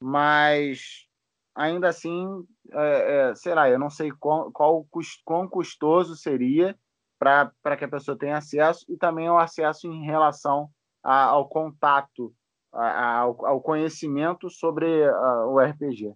mas 0.00 1.06
ainda 1.54 1.88
assim, 1.88 2.26
é, 2.72 3.30
é, 3.30 3.34
sei 3.34 3.54
lá, 3.54 3.68
eu 3.68 3.78
não 3.78 3.90
sei 3.90 4.10
qual, 4.12 4.50
qual 4.50 4.86
quão 5.24 5.46
custoso 5.48 6.16
seria 6.16 6.76
para 7.18 7.76
que 7.76 7.84
a 7.84 7.88
pessoa 7.88 8.18
tenha 8.18 8.38
acesso 8.38 8.84
e 8.88 8.96
também 8.96 9.28
o 9.30 9.38
acesso 9.38 9.86
em 9.86 10.04
relação 10.04 10.68
a, 11.02 11.24
ao 11.24 11.48
contato, 11.48 12.34
a, 12.72 13.18
ao, 13.18 13.46
ao, 13.46 13.60
conhecimento 13.60 14.50
sobre 14.50 15.04
a, 15.04 15.46
o 15.46 15.60
RPG. 15.60 16.14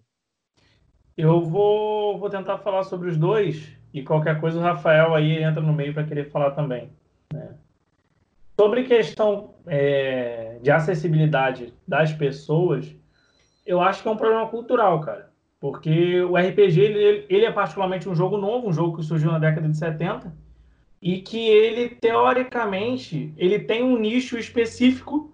Eu 1.15 1.41
vou, 1.41 2.19
vou 2.19 2.29
tentar 2.29 2.57
falar 2.57 2.83
sobre 2.83 3.09
os 3.09 3.17
dois 3.17 3.77
e 3.99 4.03
qualquer 4.03 4.39
coisa 4.39 4.59
o 4.59 4.61
Rafael 4.61 5.15
aí 5.15 5.43
entra 5.43 5.61
no 5.61 5.73
meio 5.73 5.93
para 5.93 6.03
querer 6.03 6.29
falar 6.29 6.51
também. 6.51 6.89
Né? 7.33 7.55
Sobre 8.59 8.83
questão 8.83 9.55
é, 9.65 10.59
de 10.61 10.71
acessibilidade 10.71 11.73
das 11.87 12.11
pessoas, 12.13 12.95
eu 13.65 13.81
acho 13.81 14.01
que 14.01 14.07
é 14.07 14.11
um 14.11 14.17
problema 14.17 14.47
cultural, 14.47 14.99
cara. 15.01 15.29
Porque 15.59 16.21
o 16.21 16.35
RPG, 16.37 16.79
ele, 16.79 17.25
ele 17.29 17.45
é 17.45 17.51
particularmente 17.51 18.07
um 18.07 18.15
jogo 18.15 18.37
novo, 18.37 18.67
um 18.67 18.73
jogo 18.73 18.97
que 18.97 19.03
surgiu 19.03 19.31
na 19.31 19.39
década 19.39 19.67
de 19.67 19.77
70, 19.77 20.33
e 21.01 21.21
que 21.21 21.49
ele, 21.49 21.89
teoricamente, 21.89 23.33
ele 23.37 23.59
tem 23.59 23.83
um 23.83 23.97
nicho 23.97 24.37
específico 24.37 25.33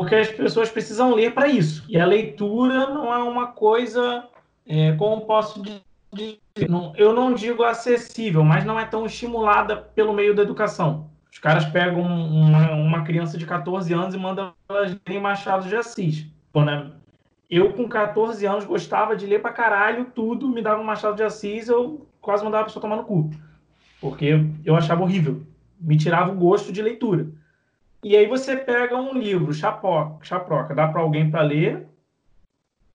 porque 0.00 0.14
as 0.14 0.30
pessoas 0.30 0.70
precisam 0.70 1.14
ler 1.14 1.34
para 1.34 1.46
isso. 1.46 1.84
E 1.86 1.98
a 1.98 2.06
leitura 2.06 2.86
não 2.86 3.12
é 3.12 3.18
uma 3.18 3.48
coisa, 3.48 4.26
é, 4.66 4.92
como 4.92 5.26
posso 5.26 5.62
eu 6.96 7.12
não 7.12 7.32
digo 7.34 7.62
acessível, 7.62 8.42
mas 8.42 8.64
não 8.64 8.78
é 8.78 8.84
tão 8.84 9.06
estimulada 9.06 9.76
pelo 9.76 10.12
meio 10.12 10.34
da 10.34 10.42
educação. 10.42 11.08
Os 11.32 11.38
caras 11.38 11.64
pegam 11.64 12.02
uma, 12.02 12.72
uma 12.72 13.04
criança 13.04 13.38
de 13.38 13.46
14 13.46 13.92
anos 13.92 14.14
e 14.14 14.18
mandam 14.18 14.52
ela 14.68 14.98
ler 15.08 15.20
Machado 15.20 15.68
de 15.68 15.76
Assis. 15.76 16.26
Né? 16.54 16.90
Eu, 17.48 17.72
com 17.72 17.88
14 17.88 18.44
anos, 18.46 18.64
gostava 18.64 19.14
de 19.14 19.26
ler 19.26 19.40
para 19.40 19.52
caralho 19.52 20.06
tudo, 20.06 20.48
me 20.48 20.60
dava 20.60 20.80
um 20.80 20.84
Machado 20.84 21.16
de 21.16 21.22
Assis, 21.22 21.68
eu 21.68 22.06
quase 22.20 22.42
mandava 22.42 22.62
a 22.62 22.66
pessoa 22.66 22.82
tomar 22.82 22.96
no 22.96 23.04
cu. 23.04 23.30
Porque 24.00 24.44
eu 24.64 24.74
achava 24.74 25.02
horrível. 25.02 25.42
Me 25.80 25.96
tirava 25.96 26.32
o 26.32 26.36
gosto 26.36 26.72
de 26.72 26.82
leitura. 26.82 27.28
E 28.02 28.16
aí 28.16 28.26
você 28.26 28.56
pega 28.56 28.96
um 28.96 29.12
livro, 29.12 29.52
chapoca, 29.52 30.24
chaproca, 30.24 30.74
dá 30.74 30.88
para 30.88 31.02
alguém 31.02 31.30
para 31.30 31.42
ler, 31.42 31.86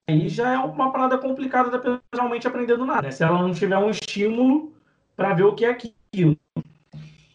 aí 0.08 0.28
já 0.28 0.52
é 0.52 0.58
uma 0.58 0.92
parada 0.92 1.18
complicada 1.18 1.68
da 1.68 1.78
pessoa 1.78 2.00
realmente 2.14 2.46
aprender 2.46 2.76
do 2.76 2.86
nada, 2.86 3.02
né? 3.02 3.10
se 3.10 3.24
ela 3.24 3.42
não 3.42 3.52
tiver 3.52 3.76
um 3.76 3.90
estímulo 3.90 4.72
para 5.16 5.34
ver 5.34 5.42
o 5.44 5.54
que 5.54 5.64
é 5.64 5.70
aquilo. 5.70 6.36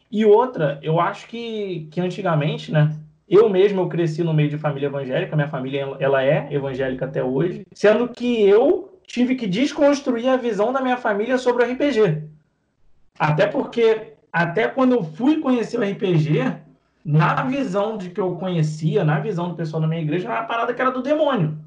E 0.09 0.25
outra, 0.25 0.79
eu 0.81 0.99
acho 0.99 1.27
que, 1.27 1.87
que 1.91 1.99
antigamente, 1.99 2.71
né? 2.71 2.95
Eu 3.27 3.49
mesmo 3.49 3.81
eu 3.81 3.87
cresci 3.87 4.23
no 4.23 4.33
meio 4.33 4.49
de 4.49 4.57
família 4.57 4.87
evangélica, 4.87 5.35
minha 5.35 5.47
família 5.47 5.97
ela 5.99 6.23
é 6.23 6.47
evangélica 6.51 7.05
até 7.05 7.23
hoje, 7.23 7.65
sendo 7.73 8.07
que 8.09 8.41
eu 8.41 8.99
tive 9.05 9.35
que 9.35 9.47
desconstruir 9.47 10.27
a 10.27 10.37
visão 10.37 10.73
da 10.73 10.81
minha 10.81 10.97
família 10.97 11.37
sobre 11.37 11.63
o 11.63 11.71
RPG. 11.71 12.23
Até 13.17 13.47
porque, 13.47 14.13
até 14.31 14.67
quando 14.67 14.93
eu 14.93 15.03
fui 15.03 15.39
conhecer 15.39 15.77
o 15.77 15.83
RPG, 15.83 16.55
na 17.03 17.43
visão 17.43 17.97
de 17.97 18.09
que 18.09 18.19
eu 18.19 18.35
conhecia, 18.35 19.03
na 19.03 19.19
visão 19.19 19.49
do 19.49 19.55
pessoal 19.55 19.81
da 19.81 19.87
minha 19.87 20.01
igreja, 20.01 20.27
era 20.27 20.41
uma 20.41 20.47
parada 20.47 20.73
que 20.73 20.81
era 20.81 20.91
do 20.91 21.01
demônio. 21.01 21.57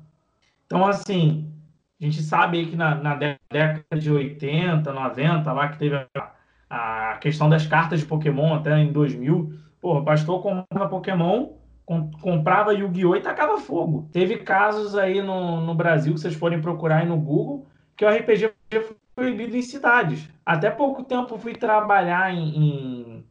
Então, 0.66 0.86
assim, 0.86 1.52
a 2.00 2.04
gente 2.04 2.22
sabe 2.22 2.66
que 2.66 2.76
na, 2.76 2.94
na 2.94 3.14
década 3.14 3.98
de 3.98 4.10
80, 4.10 4.92
90, 4.92 5.52
lá 5.52 5.68
que 5.68 5.78
teve 5.78 5.96
a, 5.96 6.32
a 6.70 7.16
questão 7.18 7.48
das 7.48 7.66
cartas 7.66 8.00
de 8.00 8.06
Pokémon 8.06 8.54
até 8.54 8.78
em 8.78 8.92
2000, 8.92 9.52
pô, 9.80 9.98
o 9.98 10.04
pastor 10.04 10.42
comprava 10.42 10.88
Pokémon, 10.88 11.52
com, 11.84 12.10
comprava 12.12 12.74
Yu-Gi-Oh! 12.74 13.16
e 13.16 13.20
tacava 13.20 13.58
fogo. 13.58 14.08
Teve 14.12 14.38
casos 14.38 14.96
aí 14.96 15.22
no, 15.22 15.60
no 15.60 15.74
Brasil, 15.74 16.14
que 16.14 16.20
vocês 16.20 16.34
forem 16.34 16.60
procurar 16.60 16.98
aí 16.98 17.06
no 17.06 17.16
Google, 17.16 17.66
que 17.96 18.04
o 18.04 18.08
RPG 18.08 18.52
foi 18.70 18.96
proibido 19.14 19.56
em 19.56 19.62
cidades. 19.62 20.28
Até 20.44 20.70
pouco 20.70 21.04
tempo 21.04 21.38
fui 21.38 21.54
trabalhar 21.54 22.34
em, 22.34 22.56
em 22.56 23.24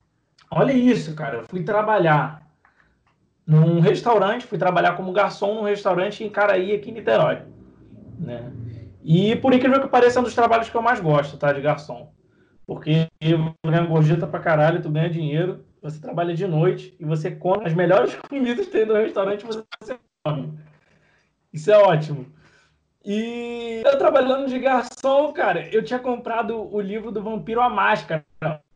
Olha 0.55 0.71
isso, 0.71 1.15
cara. 1.15 1.37
Eu 1.37 1.45
fui 1.49 1.63
trabalhar 1.63 2.42
num 3.45 3.79
restaurante, 3.79 4.45
fui 4.45 4.57
trabalhar 4.57 4.95
como 4.95 5.11
garçom 5.11 5.55
num 5.55 5.63
restaurante 5.63 6.23
em 6.23 6.29
Caraí, 6.29 6.73
aqui 6.73 6.89
em 6.89 6.93
Niterói. 6.93 7.39
Né? 8.17 8.51
E 9.03 9.35
por 9.37 9.53
incrível 9.53 9.81
que 9.81 9.87
pareça, 9.87 10.19
é 10.19 10.21
um 10.21 10.23
dos 10.23 10.35
trabalhos 10.35 10.69
que 10.69 10.75
eu 10.75 10.81
mais 10.81 10.99
gosto, 10.99 11.37
tá? 11.37 11.51
De 11.51 11.61
garçom. 11.61 12.11
Porque 12.65 13.07
eu 13.19 13.53
ganho 13.65 13.87
gorjeta 13.87 14.25
pra 14.25 14.39
caralho, 14.39 14.81
tu 14.81 14.89
ganha 14.89 15.09
dinheiro, 15.09 15.65
você 15.81 15.99
trabalha 15.99 16.33
de 16.33 16.47
noite 16.47 16.95
e 16.97 17.03
você 17.03 17.29
come 17.31 17.65
as 17.65 17.73
melhores 17.73 18.15
comidas 18.29 18.65
que 18.65 18.71
tem 18.71 18.85
no 18.85 18.93
restaurante 18.93 19.45
você 19.45 19.63
come. 20.25 20.57
Isso 21.51 21.69
é 21.69 21.77
ótimo. 21.77 22.25
E 23.05 23.81
eu 23.85 23.97
trabalhando 23.97 24.47
de 24.47 24.57
garçom, 24.57 25.33
cara, 25.33 25.67
eu 25.75 25.83
tinha 25.83 25.99
comprado 25.99 26.73
o 26.73 26.79
livro 26.79 27.11
do 27.11 27.21
Vampiro 27.21 27.59
à 27.59 27.69
Máscara 27.69 28.23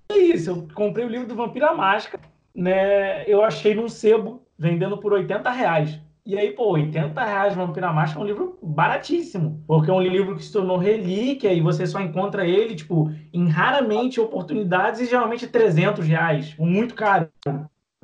é 0.09 0.17
isso, 0.17 0.49
eu 0.49 0.67
comprei 0.73 1.05
o 1.05 1.09
livro 1.09 1.27
do 1.27 1.35
Vampiro 1.35 1.65
à 1.65 1.73
Máscara, 1.73 2.23
né? 2.57 3.23
Eu 3.29 3.43
achei 3.43 3.75
num 3.75 3.87
sebo, 3.87 4.41
vendendo 4.57 4.97
por 4.97 5.13
80 5.13 5.51
reais. 5.51 5.99
E 6.25 6.37
aí, 6.37 6.51
pô, 6.51 6.71
80 6.71 7.23
reais 7.23 7.55
Vampiro 7.55 7.85
à 7.85 7.93
Máscara 7.93 8.19
é 8.19 8.23
um 8.23 8.27
livro 8.27 8.59
baratíssimo, 8.61 9.63
porque 9.65 9.89
é 9.89 9.93
um 9.93 10.01
livro 10.01 10.35
que 10.35 10.43
se 10.43 10.51
tornou 10.51 10.77
relíquia 10.77 11.53
e 11.53 11.61
você 11.61 11.85
só 11.85 12.01
encontra 12.01 12.45
ele, 12.45 12.75
tipo, 12.75 13.09
em 13.31 13.47
raramente 13.47 14.19
oportunidades 14.19 14.99
e 14.99 15.05
geralmente 15.05 15.47
300 15.47 16.05
reais, 16.05 16.55
muito 16.57 16.95
caro. 16.95 17.29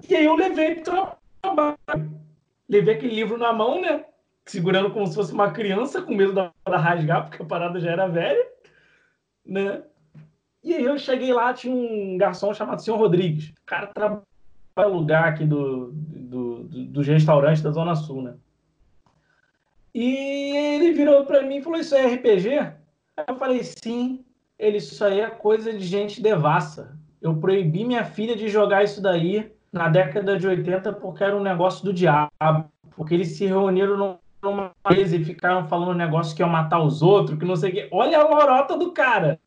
E 0.08 0.16
aí 0.16 0.24
eu 0.24 0.36
levei 0.36 0.76
pro 0.76 1.18
trabalho. 1.42 1.78
Levei 2.70 2.96
aquele 2.96 3.16
livro 3.16 3.38
na 3.38 3.52
mão, 3.52 3.82
né? 3.82 4.06
Segurando 4.46 4.92
como 4.92 5.08
se 5.08 5.16
fosse 5.16 5.34
uma 5.34 5.52
criança, 5.52 6.02
com 6.02 6.14
medo 6.14 6.32
da, 6.32 6.52
rasgar, 6.66 7.28
porque 7.28 7.42
a 7.42 7.46
parada 7.46 7.80
já 7.80 7.92
era 7.92 8.08
velha, 8.08 8.46
né? 9.46 9.82
E 10.64 10.74
aí 10.74 10.84
eu 10.86 10.98
cheguei 10.98 11.34
lá, 11.34 11.54
tinha 11.54 11.76
um 11.76 12.18
garçom 12.18 12.54
chamado 12.54 12.82
Senhor 12.82 12.98
Rodrigues. 12.98 13.50
O 13.50 13.66
cara 13.66 13.88
trabalha 13.88 14.33
no 14.76 14.90
lugar 14.90 15.26
aqui 15.26 15.46
do, 15.46 15.92
do, 15.92 16.64
do, 16.64 16.86
dos 16.86 17.08
restaurantes 17.08 17.62
da 17.62 17.72
Zona 17.72 17.96
Sul, 17.96 18.22
né? 18.22 18.34
E 19.94 20.56
ele 20.76 20.94
virou 20.94 21.26
para 21.26 21.44
mim 21.44 21.58
e 21.58 21.62
falou: 21.62 21.80
Isso 21.80 21.96
é 21.96 22.16
RPG? 22.16 22.74
Eu 23.28 23.36
falei: 23.36 23.64
Sim. 23.64 24.26
Ele, 24.58 24.78
isso 24.78 25.04
aí 25.04 25.20
é 25.20 25.30
coisa 25.30 25.74
de 25.74 25.86
gente 25.86 26.22
devassa. 26.22 26.98
Eu 27.22 27.36
proibi 27.36 27.86
minha 27.86 28.06
filha 28.06 28.36
de 28.36 28.48
jogar 28.48 28.84
isso 28.84 29.02
daí 29.02 29.52
na 29.72 29.90
década 29.90 30.38
de 30.38 30.48
80 30.48 30.94
porque 30.94 31.24
era 31.24 31.36
um 31.36 31.42
negócio 31.42 31.84
do 31.84 31.94
diabo. 31.94 32.32
Porque 32.96 33.14
eles 33.14 33.30
se 33.30 33.46
reuniram 33.46 34.20
numa 34.42 34.72
mesa 34.90 35.16
e 35.16 35.24
ficaram 35.26 35.68
falando 35.68 35.92
um 35.92 35.98
negócio 35.98 36.36
que 36.36 36.42
ia 36.42 36.48
matar 36.48 36.82
os 36.82 37.02
outros, 37.02 37.38
que 37.38 37.46
não 37.46 37.56
sei 37.56 37.72
o 37.72 37.74
quê. 37.74 37.90
Olha 37.92 38.20
a 38.20 38.28
lorota 38.28 38.78
do 38.78 38.92
cara. 38.92 39.40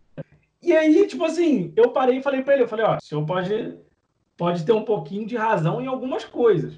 E 0.63 0.73
aí, 0.73 1.07
tipo 1.07 1.25
assim, 1.25 1.73
eu 1.77 1.91
parei 1.91 2.19
e 2.19 2.23
falei 2.23 2.43
para 2.43 2.55
ele, 2.55 2.65
eu 2.65 2.69
falei, 2.69 2.85
ó, 2.85 2.97
o 2.97 3.01
senhor 3.01 3.25
pode, 3.25 3.77
pode 4.37 4.65
ter 4.65 4.73
um 4.73 4.85
pouquinho 4.85 5.27
de 5.27 5.37
razão 5.37 5.81
em 5.81 5.87
algumas 5.87 6.25
coisas. 6.25 6.75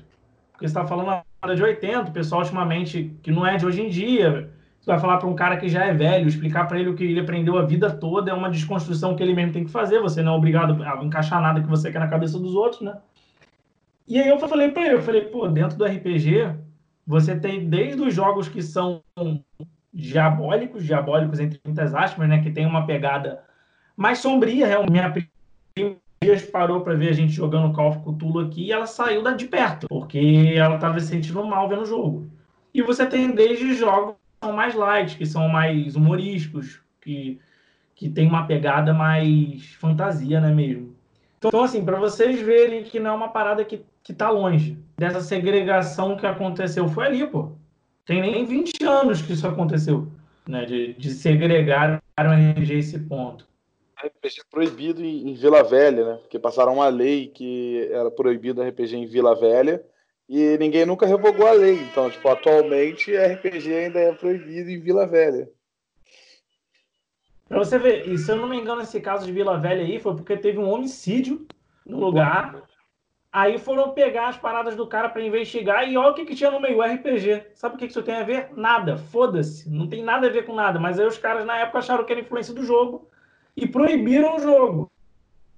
Porque 0.52 0.66
você 0.66 0.70
está 0.78 0.86
falando 0.86 1.06
na 1.06 1.22
hora 1.42 1.54
de 1.54 1.62
80, 1.62 2.10
o 2.10 2.12
pessoal 2.12 2.42
ultimamente, 2.42 3.16
que 3.22 3.30
não 3.30 3.46
é 3.46 3.56
de 3.56 3.66
hoje 3.66 3.82
em 3.82 3.88
dia, 3.88 4.50
você 4.80 4.90
vai 4.90 4.98
falar 4.98 5.18
para 5.18 5.28
um 5.28 5.34
cara 5.34 5.56
que 5.56 5.68
já 5.68 5.84
é 5.84 5.92
velho, 5.92 6.28
explicar 6.28 6.66
para 6.66 6.78
ele 6.78 6.90
o 6.90 6.94
que 6.94 7.04
ele 7.04 7.20
aprendeu 7.20 7.58
a 7.58 7.64
vida 7.64 7.90
toda, 7.90 8.30
é 8.30 8.34
uma 8.34 8.50
desconstrução 8.50 9.14
que 9.14 9.22
ele 9.22 9.34
mesmo 9.34 9.52
tem 9.52 9.64
que 9.64 9.70
fazer, 9.70 10.00
você 10.00 10.22
não 10.22 10.34
é 10.34 10.36
obrigado 10.36 10.82
a 10.82 11.04
encaixar 11.04 11.40
nada 11.40 11.60
que 11.60 11.68
você 11.68 11.92
quer 11.92 11.98
na 11.98 12.08
cabeça 12.08 12.38
dos 12.38 12.54
outros, 12.54 12.80
né? 12.82 12.96
E 14.06 14.18
aí 14.18 14.28
eu 14.28 14.38
falei 14.38 14.70
para 14.70 14.86
ele, 14.86 14.94
eu 14.94 15.02
falei, 15.02 15.22
pô, 15.22 15.46
dentro 15.48 15.76
do 15.76 15.84
RPG, 15.84 16.54
você 17.06 17.38
tem 17.38 17.68
desde 17.68 18.00
os 18.00 18.14
jogos 18.14 18.48
que 18.48 18.62
são 18.62 19.02
diabólicos, 19.92 20.84
diabólicos 20.84 21.40
entre 21.40 21.60
muitas 21.64 21.94
aspas, 21.94 22.28
né, 22.28 22.42
que 22.42 22.50
tem 22.50 22.64
uma 22.64 22.86
pegada 22.86 23.42
mais 23.96 24.18
sombria, 24.18 24.66
realmente. 24.66 25.30
Minha 25.76 25.96
dias 26.22 26.42
parou 26.42 26.80
para 26.80 26.94
ver 26.94 27.10
a 27.10 27.12
gente 27.12 27.32
jogando 27.32 27.72
Call 27.74 27.90
of 27.90 27.98
Cthulhu 28.00 28.40
aqui 28.40 28.66
e 28.66 28.72
ela 28.72 28.86
saiu 28.86 29.22
da 29.22 29.32
de 29.32 29.46
perto, 29.46 29.86
porque 29.88 30.54
ela 30.56 30.74
estava 30.74 30.98
se 31.00 31.06
sentindo 31.06 31.44
mal 31.44 31.68
vendo 31.68 31.82
o 31.82 31.86
jogo. 31.86 32.26
E 32.74 32.82
você 32.82 33.06
tem 33.06 33.30
desde 33.30 33.74
jogos 33.74 34.14
que 34.14 34.46
são 34.46 34.52
mais 34.52 34.74
light, 34.74 35.16
que 35.16 35.26
são 35.26 35.48
mais 35.48 35.96
humorísticos, 35.96 36.80
que, 37.00 37.40
que 37.94 38.08
tem 38.10 38.28
uma 38.28 38.46
pegada 38.46 38.92
mais 38.92 39.72
fantasia, 39.74 40.40
né 40.40 40.52
mesmo? 40.52 40.94
Então, 41.38 41.62
assim, 41.62 41.84
para 41.84 41.98
vocês 41.98 42.40
verem 42.40 42.82
que 42.82 42.98
não 42.98 43.10
é 43.10 43.14
uma 43.14 43.28
parada 43.28 43.64
que, 43.64 43.82
que 44.02 44.12
tá 44.12 44.28
longe 44.28 44.76
dessa 44.96 45.20
segregação 45.20 46.16
que 46.16 46.26
aconteceu, 46.26 46.88
foi 46.88 47.06
ali, 47.06 47.26
pô. 47.26 47.52
Tem 48.04 48.20
nem 48.20 48.44
20 48.44 48.84
anos 48.84 49.22
que 49.22 49.32
isso 49.32 49.46
aconteceu, 49.46 50.08
né? 50.46 50.64
De, 50.64 50.94
de 50.94 51.10
segregar 51.10 52.02
o 52.18 52.22
RG 52.22 52.78
esse 52.78 52.98
ponto. 52.98 53.47
RPG 54.04 54.42
proibido 54.50 55.04
em, 55.04 55.34
Vila 55.34 55.62
Velha, 55.62 56.04
né? 56.04 56.14
Porque 56.16 56.38
passaram 56.38 56.74
uma 56.74 56.88
lei 56.88 57.28
que 57.28 57.88
era 57.90 58.10
proibido 58.10 58.62
RPG 58.62 58.96
em 58.96 59.06
Vila 59.06 59.34
Velha 59.34 59.84
e 60.28 60.56
ninguém 60.58 60.86
nunca 60.86 61.06
revogou 61.06 61.46
a 61.46 61.52
lei. 61.52 61.74
Então, 61.82 62.08
tipo, 62.10 62.28
atualmente 62.28 63.16
RPG 63.16 63.74
ainda 63.74 63.98
é 63.98 64.12
proibido 64.12 64.70
em 64.70 64.80
Vila 64.80 65.06
Velha. 65.06 65.48
Pra 67.48 67.58
você 67.58 67.78
ver, 67.78 68.06
e 68.06 68.18
se 68.18 68.30
eu 68.30 68.36
não 68.36 68.48
me 68.48 68.58
engano, 68.58 68.82
esse 68.82 69.00
caso 69.00 69.24
de 69.26 69.32
Vila 69.32 69.58
Velha 69.58 69.82
aí 69.82 69.98
foi 69.98 70.14
porque 70.14 70.36
teve 70.36 70.58
um 70.58 70.70
homicídio 70.70 71.46
no 71.84 71.98
lugar. 71.98 72.62
Aí 73.32 73.58
foram 73.58 73.92
pegar 73.92 74.28
as 74.28 74.36
paradas 74.36 74.76
do 74.76 74.86
cara 74.86 75.08
para 75.08 75.22
investigar 75.22 75.88
e 75.88 75.96
olha 75.96 76.10
o 76.10 76.14
que, 76.14 76.24
que 76.24 76.34
tinha 76.34 76.50
no 76.50 76.60
meio, 76.60 76.80
RPG. 76.80 77.46
Sabe 77.54 77.74
o 77.74 77.78
que, 77.78 77.86
que 77.86 77.92
isso 77.92 78.02
tem 78.02 78.16
a 78.16 78.22
ver? 78.22 78.50
Nada, 78.54 78.96
foda-se. 78.96 79.70
Não 79.70 79.88
tem 79.88 80.02
nada 80.02 80.26
a 80.26 80.30
ver 80.30 80.46
com 80.46 80.54
nada. 80.54 80.78
Mas 80.78 80.98
aí 80.98 81.06
os 81.06 81.18
caras 81.18 81.44
na 81.44 81.58
época 81.58 81.78
acharam 81.78 82.04
que 82.04 82.12
era 82.12 82.20
influência 82.20 82.54
do 82.54 82.64
jogo 82.64 83.08
e 83.60 83.66
proibiram 83.66 84.36
o 84.36 84.40
jogo. 84.40 84.90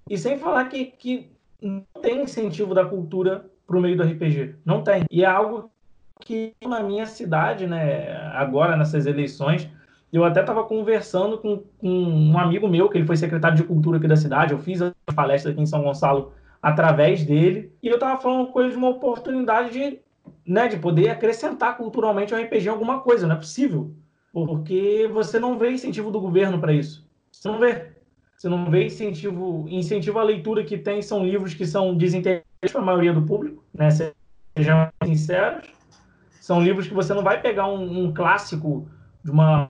E 0.08 0.16
sem 0.16 0.38
falar 0.38 0.64
que, 0.68 0.86
que 0.86 1.30
não 1.60 1.84
tem 2.00 2.22
incentivo 2.22 2.74
da 2.74 2.84
cultura 2.84 3.46
pro 3.66 3.80
meio 3.80 3.96
do 3.96 4.02
RPG. 4.02 4.56
Não 4.64 4.82
tem. 4.82 5.04
E 5.10 5.22
é 5.22 5.26
algo 5.26 5.70
que 6.20 6.54
na 6.66 6.82
minha 6.82 7.06
cidade, 7.06 7.66
né, 7.66 8.16
agora 8.32 8.76
nessas 8.76 9.06
eleições, 9.06 9.68
eu 10.12 10.24
até 10.24 10.40
estava 10.40 10.64
conversando 10.64 11.38
com, 11.38 11.62
com, 11.78 11.88
um 11.88 12.38
amigo 12.38 12.66
meu, 12.66 12.88
que 12.88 12.98
ele 12.98 13.06
foi 13.06 13.16
secretário 13.16 13.56
de 13.56 13.64
cultura 13.64 13.98
aqui 13.98 14.08
da 14.08 14.16
cidade. 14.16 14.52
Eu 14.52 14.58
fiz 14.58 14.82
a 14.82 14.92
palestra 15.14 15.52
aqui 15.52 15.60
em 15.60 15.66
São 15.66 15.82
Gonçalo 15.82 16.32
através 16.60 17.24
dele. 17.24 17.72
E 17.82 17.88
eu 17.88 17.94
estava 17.94 18.20
falando 18.20 18.48
com 18.48 18.60
ele 18.60 18.70
de 18.70 18.76
uma 18.76 18.88
oportunidade 18.88 19.70
de, 19.70 19.98
né, 20.44 20.68
de 20.68 20.78
poder 20.78 21.10
acrescentar 21.10 21.76
culturalmente 21.76 22.34
o 22.34 22.42
RPG 22.42 22.68
alguma 22.68 23.00
coisa. 23.00 23.26
Não 23.26 23.36
é 23.36 23.38
possível. 23.38 23.92
Porque 24.32 25.08
você 25.12 25.38
não 25.38 25.58
vê 25.58 25.70
incentivo 25.70 26.10
do 26.10 26.20
governo 26.20 26.58
para 26.58 26.72
isso. 26.72 27.08
Você 27.40 27.48
não 27.48 27.58
vê. 27.58 27.86
Você 28.36 28.48
não 28.48 28.70
vê 28.70 28.84
incentivo. 28.84 29.66
Incentivo 29.68 30.18
à 30.18 30.22
leitura 30.22 30.62
que 30.62 30.76
tem 30.76 31.00
são 31.00 31.24
livros 31.24 31.54
que 31.54 31.66
são 31.66 31.96
desinteressantes 31.96 32.70
para 32.70 32.80
a 32.82 32.84
maioria 32.84 33.14
do 33.14 33.22
público, 33.22 33.64
né? 33.72 33.88
Sejamos 33.90 34.90
sinceros. 35.04 35.68
São 36.40 36.60
livros 36.60 36.86
que 36.86 36.94
você 36.94 37.14
não 37.14 37.22
vai 37.22 37.40
pegar 37.40 37.66
um, 37.66 38.04
um 38.04 38.12
clássico 38.12 38.86
de 39.24 39.30
uma, 39.30 39.68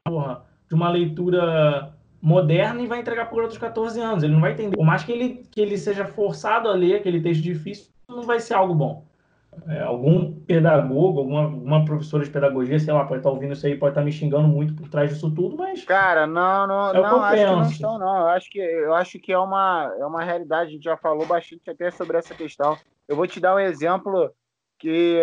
de 0.69 0.75
uma 0.75 0.91
leitura 0.91 1.95
moderna 2.21 2.83
e 2.83 2.87
vai 2.87 3.01
entregar 3.01 3.27
para 3.27 3.45
o 3.45 3.49
dos 3.49 3.59
14 3.59 4.01
anos. 4.01 4.25
Ele 4.25 4.33
não 4.33 4.41
vai 4.41 4.53
entender. 4.53 4.77
Por 4.77 4.85
mais 4.85 5.05
que 5.05 5.13
ele, 5.13 5.47
que 5.51 5.61
ele 5.61 5.79
seja 5.79 6.05
forçado 6.05 6.69
a 6.69 6.75
ler 6.75 6.97
aquele 6.97 7.21
texto 7.21 7.43
difícil, 7.43 7.87
não 8.09 8.23
vai 8.23 8.41
ser 8.41 8.55
algo 8.55 8.75
bom. 8.75 9.05
É, 9.67 9.83
algum 9.83 10.33
pedagogo, 10.33 11.19
alguma, 11.19 11.43
alguma 11.43 11.85
professora 11.85 12.25
de 12.25 12.31
pedagogia, 12.31 12.79
sei 12.79 12.95
lá, 12.95 13.05
pode 13.05 13.21
estar 13.21 13.31
ouvindo 13.31 13.53
isso 13.53 13.67
aí, 13.67 13.77
pode 13.77 13.93
estar 13.93 14.03
me 14.03 14.13
xingando 14.13 14.47
muito 14.47 14.75
por 14.75 14.89
trás 14.89 15.11
disso 15.11 15.31
tudo, 15.31 15.57
mas. 15.57 15.85
Cara, 15.85 16.27
não, 16.27 16.67
não, 16.67 16.91
é 16.91 17.01
não, 17.01 17.23
acho 17.23 17.37
que 17.37 17.47
não 17.47 17.63
estão, 17.63 17.99
não. 17.99 18.21
Eu 18.21 18.29
acho 18.29 18.51
que, 18.51 18.59
eu 18.59 18.95
acho 18.95 19.19
que 19.19 19.33
é, 19.33 19.39
uma, 19.39 19.93
é 19.99 20.07
uma 20.07 20.23
realidade, 20.23 20.71
a 20.71 20.73
gente 20.73 20.85
já 20.85 20.97
falou 20.97 21.27
bastante 21.27 21.69
até 21.69 21.91
sobre 21.91 22.17
essa 22.17 22.35
questão. 22.35 22.77
Eu 23.09 23.17
vou 23.17 23.27
te 23.27 23.41
dar 23.41 23.55
um 23.55 23.59
exemplo 23.59 24.33
que 24.79 25.23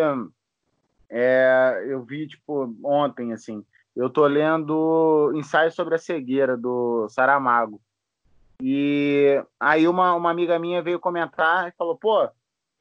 é, 1.09 1.85
eu 1.87 2.03
vi, 2.03 2.27
tipo, 2.27 2.75
ontem, 2.83 3.31
assim. 3.33 3.63
Eu 3.95 4.09
tô 4.09 4.27
lendo 4.27 5.31
Ensaio 5.35 5.71
sobre 5.71 5.95
a 5.95 5.97
Cegueira, 5.97 6.55
do 6.55 7.07
Saramago. 7.09 7.81
E 8.61 9.41
aí 9.59 9.87
uma, 9.87 10.13
uma 10.13 10.29
amiga 10.31 10.59
minha 10.59 10.81
veio 10.81 10.99
comentar 10.99 11.67
e 11.67 11.71
falou, 11.77 11.97
pô, 11.97 12.29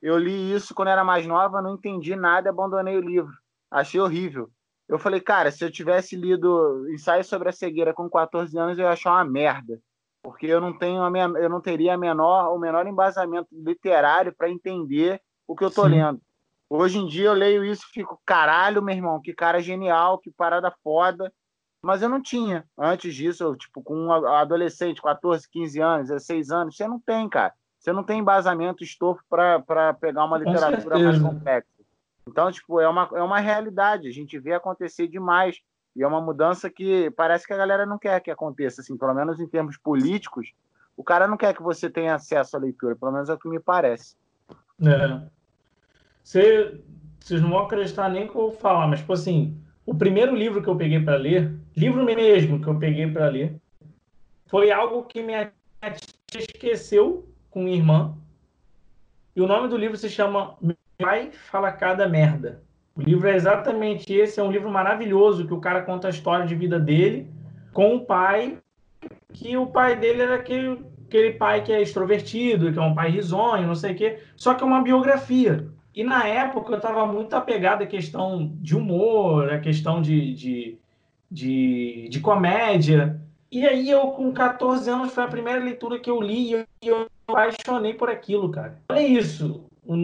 eu 0.01 0.19
li 0.19 0.53
isso 0.53 0.75
quando 0.75 0.89
era 0.89 1.05
mais 1.05 1.27
nova, 1.27 1.63
não 1.63 1.75
entendi 1.75 2.15
nada, 2.15 2.51
abandonei 2.51 2.97
o 2.97 3.01
livro. 3.01 3.33
Achei 3.71 4.01
horrível. 4.01 4.51
Eu 4.89 4.99
falei, 4.99 5.21
cara, 5.21 5.51
se 5.51 5.65
eu 5.65 5.71
tivesse 5.71 6.15
lido 6.15 6.89
Ensaio 6.91 7.25
sobre 7.25 7.49
a 7.49 7.53
Cegueira 7.53 7.93
com 7.93 8.09
14 8.09 8.57
anos, 8.57 8.79
eu 8.79 8.85
ia 8.85 8.93
achar 8.93 9.13
uma 9.13 9.25
merda. 9.25 9.81
Porque 10.23 10.47
eu 10.47 10.61
não 10.61 10.77
tenho 10.77 11.03
a 11.03 11.11
minha, 11.11 11.27
eu 11.27 11.49
não 11.49 11.61
teria 11.61 11.97
menor, 11.97 12.55
o 12.55 12.59
menor 12.59 12.87
embasamento 12.87 13.49
literário 13.53 14.35
para 14.35 14.51
entender 14.51 15.21
o 15.47 15.57
que 15.57 15.65
eu 15.65 15.71
tô 15.71 15.85
Sim. 15.85 15.91
lendo. 15.91 16.21
Hoje 16.69 16.99
em 16.99 17.07
dia 17.07 17.27
eu 17.27 17.33
leio 17.33 17.65
isso 17.65 17.85
e 17.89 17.93
fico, 17.93 18.21
caralho, 18.25 18.83
meu 18.83 18.95
irmão, 18.95 19.21
que 19.21 19.33
cara 19.33 19.61
genial, 19.61 20.19
que 20.19 20.31
parada 20.31 20.73
foda. 20.83 21.33
Mas 21.83 22.03
eu 22.03 22.09
não 22.09 22.21
tinha. 22.21 22.65
Antes 22.77 23.15
disso, 23.15 23.45
eu, 23.45 23.57
tipo, 23.57 23.83
com 23.83 23.95
um 23.95 24.13
adolescente, 24.13 25.01
14, 25.01 25.49
15 25.49 25.81
anos, 25.81 26.09
16 26.09 26.51
anos, 26.51 26.77
você 26.77 26.89
não 26.89 26.99
tem, 26.99 27.29
cara. 27.29 27.55
Você 27.79 27.93
não 27.93 28.03
tem 28.03 28.21
embasamento, 28.21 28.83
estofo 28.83 29.23
para 29.29 29.95
pegar 29.95 30.25
uma 30.25 30.39
literatura 30.39 30.99
mais 30.99 31.19
complexa. 31.19 31.69
Então, 32.27 32.51
tipo, 32.51 32.81
é 32.81 32.89
uma, 32.89 33.09
é 33.15 33.23
uma 33.23 33.39
realidade. 33.39 34.09
A 34.09 34.13
gente 34.13 34.39
vê 34.39 34.53
acontecer 34.53 35.07
demais. 35.07 35.61
E 35.95 36.03
é 36.03 36.07
uma 36.07 36.21
mudança 36.21 36.69
que 36.69 37.11
parece 37.13 37.47
que 37.47 37.53
a 37.53 37.57
galera 37.57 37.87
não 37.87 37.99
quer 37.99 38.21
que 38.21 38.31
aconteça, 38.31 38.83
assim, 38.83 38.99
pelo 38.99 39.15
menos 39.15 39.41
em 39.41 39.47
termos 39.47 39.79
políticos. 39.79 40.53
O 40.97 41.03
cara 41.03 41.27
não 41.27 41.37
quer 41.37 41.55
que 41.55 41.63
você 41.63 41.89
tenha 41.89 42.15
acesso 42.15 42.57
à 42.57 42.61
leitura, 42.61 42.97
pelo 42.97 43.13
menos 43.13 43.29
é 43.29 43.35
o 43.35 43.39
que 43.39 43.49
me 43.49 43.61
parece. 43.61 44.15
É. 44.83 45.23
Você, 46.23 46.83
vocês 47.21 47.41
não 47.41 47.51
vão 47.51 47.61
acreditar 47.61 48.11
nem 48.11 48.27
que 48.27 48.35
eu 48.35 48.43
vou 48.43 48.53
falar, 48.53 48.87
mas, 48.89 49.01
tipo 49.01 49.13
assim, 49.13 49.59
o 49.87 49.95
primeiro 49.95 50.35
livro 50.35 50.63
que 50.63 50.69
eu 50.69 50.77
peguei 50.77 51.01
para 51.01 51.17
ler, 51.17 51.55
livro 51.75 52.05
mesmo 52.05 52.61
que 52.61 52.67
eu 52.67 52.79
peguei 52.79 53.11
para 53.11 53.29
ler, 53.29 53.59
foi 54.47 54.71
algo 54.71 55.05
que 55.05 55.23
minha 55.23 55.53
tia 56.27 56.41
esqueceu 56.41 57.27
com 57.57 57.63
minha 57.63 57.75
irmã. 57.79 58.15
E 59.35 59.41
o 59.41 59.47
nome 59.47 59.67
do 59.67 59.79
livro 59.79 59.97
se 59.97 60.11
chama 60.11 60.59
Meu 60.61 60.77
Pai 60.99 61.31
Fala 61.33 61.73
Cada 61.73 62.07
Merda. 62.07 62.63
O 62.95 63.01
livro 63.01 63.27
é 63.27 63.35
exatamente 63.35 64.13
esse, 64.13 64.39
é 64.39 64.43
um 64.43 64.53
livro 64.53 64.71
maravilhoso 64.71 65.47
que 65.47 65.55
o 65.55 65.61
cara 65.61 65.81
conta 65.81 66.07
a 66.07 66.11
história 66.11 66.45
de 66.45 66.55
vida 66.55 66.79
dele 66.79 67.31
com 67.73 67.97
o 67.97 68.05
pai, 68.05 68.59
que 69.33 69.57
o 69.57 69.67
pai 69.67 69.97
dele 69.97 70.21
era 70.21 70.35
aquele, 70.35 70.85
aquele 71.07 71.33
pai 71.33 71.63
que 71.63 71.73
é 71.73 71.81
extrovertido, 71.81 72.71
que 72.71 72.79
é 72.79 72.83
um 72.83 72.95
pai 72.95 73.09
risonho, 73.11 73.67
não 73.67 73.75
sei 73.75 73.93
o 73.93 73.97
quê, 73.97 74.19
só 74.37 74.53
que 74.53 74.63
é 74.63 74.67
uma 74.67 74.83
biografia. 74.83 75.67
E 75.95 76.05
na 76.05 76.27
época 76.27 76.73
eu 76.73 76.77
estava 76.77 77.07
muito 77.07 77.35
apegado 77.35 77.81
à 77.81 77.87
questão 77.87 78.53
de 78.61 78.77
humor, 78.77 79.51
à 79.51 79.59
questão 79.59 80.03
de, 80.03 80.35
de, 80.35 80.79
de, 81.31 82.09
de, 82.11 82.21
comédia. 82.21 83.19
E 83.57 83.67
aí 83.67 83.91
eu, 83.91 84.09
com 84.09 84.31
14 84.35 84.91
anos, 84.91 85.15
foi 85.15 85.25
a 85.25 85.29
primeira 85.29 85.65
leitura 85.65 85.99
que 85.99 86.11
eu 86.11 86.21
li 86.21 86.51
e 86.51 86.53
eu, 86.53 86.67
eu 86.83 87.07
apaixonei 87.27 87.95
por 87.95 88.11
aquilo, 88.11 88.51
cara. 88.51 88.77
Olha 88.91 89.01
isso. 89.01 89.65
O, 89.83 89.95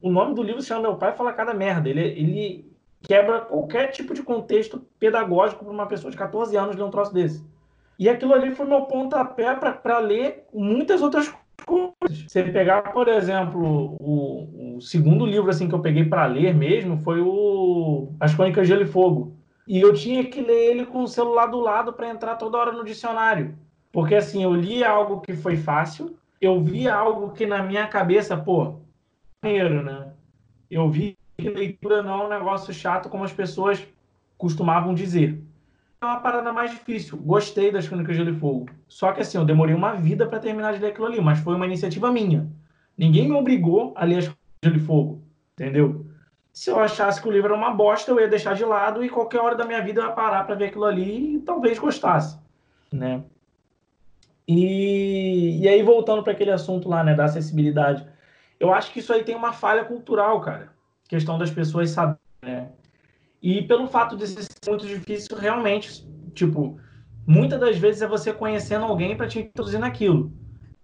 o 0.00 0.12
nome 0.12 0.32
do 0.32 0.44
livro 0.44 0.62
se 0.62 0.68
chama 0.68 0.82
Meu 0.82 0.94
Pai 0.94 1.12
Fala 1.16 1.32
Cada 1.32 1.52
Merda. 1.52 1.88
Ele, 1.88 2.02
ele 2.02 2.72
quebra 3.02 3.40
qualquer 3.40 3.88
tipo 3.88 4.14
de 4.14 4.22
contexto 4.22 4.80
pedagógico 4.96 5.64
para 5.64 5.74
uma 5.74 5.86
pessoa 5.86 6.08
de 6.08 6.16
14 6.16 6.56
anos 6.56 6.76
ler 6.76 6.84
um 6.84 6.90
troço 6.90 7.12
desse. 7.12 7.44
E 7.98 8.08
aquilo 8.08 8.32
ali 8.32 8.54
foi 8.54 8.64
meu 8.64 8.82
pontapé 8.82 9.56
para 9.56 9.98
ler 9.98 10.44
muitas 10.54 11.02
outras 11.02 11.34
coisas. 11.66 12.26
Você 12.28 12.44
pegar, 12.44 12.92
por 12.92 13.08
exemplo, 13.08 13.96
o, 14.00 14.76
o 14.76 14.80
segundo 14.80 15.26
livro 15.26 15.50
assim 15.50 15.68
que 15.68 15.74
eu 15.74 15.80
peguei 15.80 16.04
para 16.04 16.26
ler 16.26 16.54
mesmo 16.54 16.96
foi 16.98 17.20
o 17.20 18.12
As 18.20 18.32
Crônicas 18.36 18.68
de 18.68 18.72
Gelo 18.72 18.84
e 18.84 18.86
Fogo. 18.86 19.39
E 19.70 19.80
eu 19.80 19.94
tinha 19.94 20.24
que 20.24 20.40
ler 20.40 20.72
ele 20.72 20.84
com 20.84 21.04
o 21.04 21.06
celular 21.06 21.46
do 21.46 21.60
lado 21.60 21.92
para 21.92 22.10
entrar 22.10 22.34
toda 22.34 22.58
hora 22.58 22.72
no 22.72 22.84
dicionário. 22.84 23.56
Porque 23.92 24.16
assim, 24.16 24.42
eu 24.42 24.52
li 24.52 24.82
algo 24.82 25.20
que 25.20 25.32
foi 25.32 25.56
fácil, 25.56 26.16
eu 26.40 26.60
vi 26.60 26.88
algo 26.88 27.30
que 27.30 27.46
na 27.46 27.62
minha 27.62 27.86
cabeça, 27.86 28.36
pô, 28.36 28.80
maneiro, 29.40 29.84
né? 29.84 30.12
Eu 30.68 30.90
vi 30.90 31.16
que 31.38 31.48
leitura 31.48 32.02
não 32.02 32.22
é 32.22 32.26
um 32.26 32.28
negócio 32.28 32.74
chato 32.74 33.08
como 33.08 33.22
as 33.22 33.32
pessoas 33.32 33.86
costumavam 34.36 34.92
dizer 34.92 35.40
é 36.00 36.06
uma 36.06 36.20
parada 36.20 36.50
mais 36.52 36.70
difícil. 36.70 37.18
Gostei 37.18 37.70
das 37.70 37.86
Crônicas 37.86 38.16
de 38.16 38.24
Gelo 38.24 38.34
e 38.34 38.40
Fogo. 38.40 38.70
Só 38.88 39.12
que 39.12 39.20
assim, 39.20 39.36
eu 39.36 39.44
demorei 39.44 39.74
uma 39.74 39.92
vida 39.92 40.26
para 40.26 40.38
terminar 40.38 40.72
de 40.72 40.80
ler 40.80 40.88
aquilo 40.88 41.06
ali, 41.06 41.20
mas 41.20 41.38
foi 41.40 41.54
uma 41.54 41.66
iniciativa 41.66 42.10
minha. 42.10 42.50
Ninguém 42.96 43.28
me 43.28 43.34
obrigou 43.34 43.92
a 43.94 44.04
ler 44.04 44.16
as 44.18 44.24
Crônicas 44.24 44.40
de 44.62 44.68
Gelo 44.68 44.82
e 44.82 44.86
Fogo, 44.86 45.22
entendeu? 45.52 46.09
Se 46.52 46.70
eu 46.70 46.78
achasse 46.80 47.22
que 47.22 47.28
o 47.28 47.30
livro 47.30 47.48
era 47.48 47.56
uma 47.56 47.70
bosta, 47.70 48.10
eu 48.10 48.20
ia 48.20 48.28
deixar 48.28 48.54
de 48.54 48.64
lado 48.64 49.04
e 49.04 49.08
qualquer 49.08 49.40
hora 49.40 49.54
da 49.54 49.64
minha 49.64 49.82
vida 49.82 50.00
eu 50.00 50.06
ia 50.06 50.12
parar 50.12 50.44
para 50.44 50.54
ver 50.54 50.66
aquilo 50.66 50.84
ali 50.84 51.36
e 51.36 51.38
talvez 51.40 51.78
gostasse, 51.78 52.38
né? 52.92 53.22
E, 54.46 55.60
e 55.62 55.68
aí, 55.68 55.80
voltando 55.80 56.24
para 56.24 56.32
aquele 56.32 56.50
assunto 56.50 56.88
lá, 56.88 57.04
né, 57.04 57.14
da 57.14 57.24
acessibilidade, 57.24 58.04
eu 58.58 58.74
acho 58.74 58.92
que 58.92 58.98
isso 58.98 59.12
aí 59.12 59.22
tem 59.22 59.36
uma 59.36 59.52
falha 59.52 59.84
cultural, 59.84 60.40
cara. 60.40 60.72
Questão 61.08 61.38
das 61.38 61.50
pessoas 61.52 61.90
saberem, 61.90 62.18
né? 62.42 62.68
E 63.42 63.62
pelo 63.62 63.86
fato 63.86 64.16
de 64.16 64.26
ser 64.26 64.44
muito 64.68 64.86
difícil, 64.86 65.36
realmente, 65.38 66.04
tipo, 66.34 66.78
muitas 67.26 67.60
das 67.60 67.78
vezes 67.78 68.02
é 68.02 68.06
você 68.06 68.32
conhecendo 68.32 68.84
alguém 68.84 69.16
para 69.16 69.28
te 69.28 69.38
introduzir 69.38 69.78
naquilo. 69.78 70.32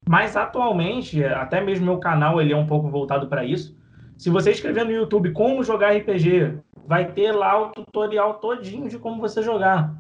Mas 0.09 0.37
atualmente, 0.37 1.23
até 1.25 1.61
mesmo 1.61 1.85
meu 1.85 1.99
canal 1.99 2.41
ele 2.41 2.53
é 2.53 2.57
um 2.57 2.67
pouco 2.67 2.89
voltado 2.89 3.27
para 3.27 3.45
isso. 3.45 3.77
Se 4.17 4.31
você 4.31 4.51
escrever 4.51 4.85
no 4.85 4.93
YouTube 4.93 5.33
como 5.33 5.63
jogar 5.63 5.95
RPG, 5.95 6.59
vai 6.87 7.13
ter 7.13 7.33
lá 7.33 7.61
o 7.61 7.71
tutorial 7.71 8.35
todinho 8.35 8.89
de 8.89 8.99
como 8.99 9.21
você 9.21 9.43
jogar. 9.43 9.95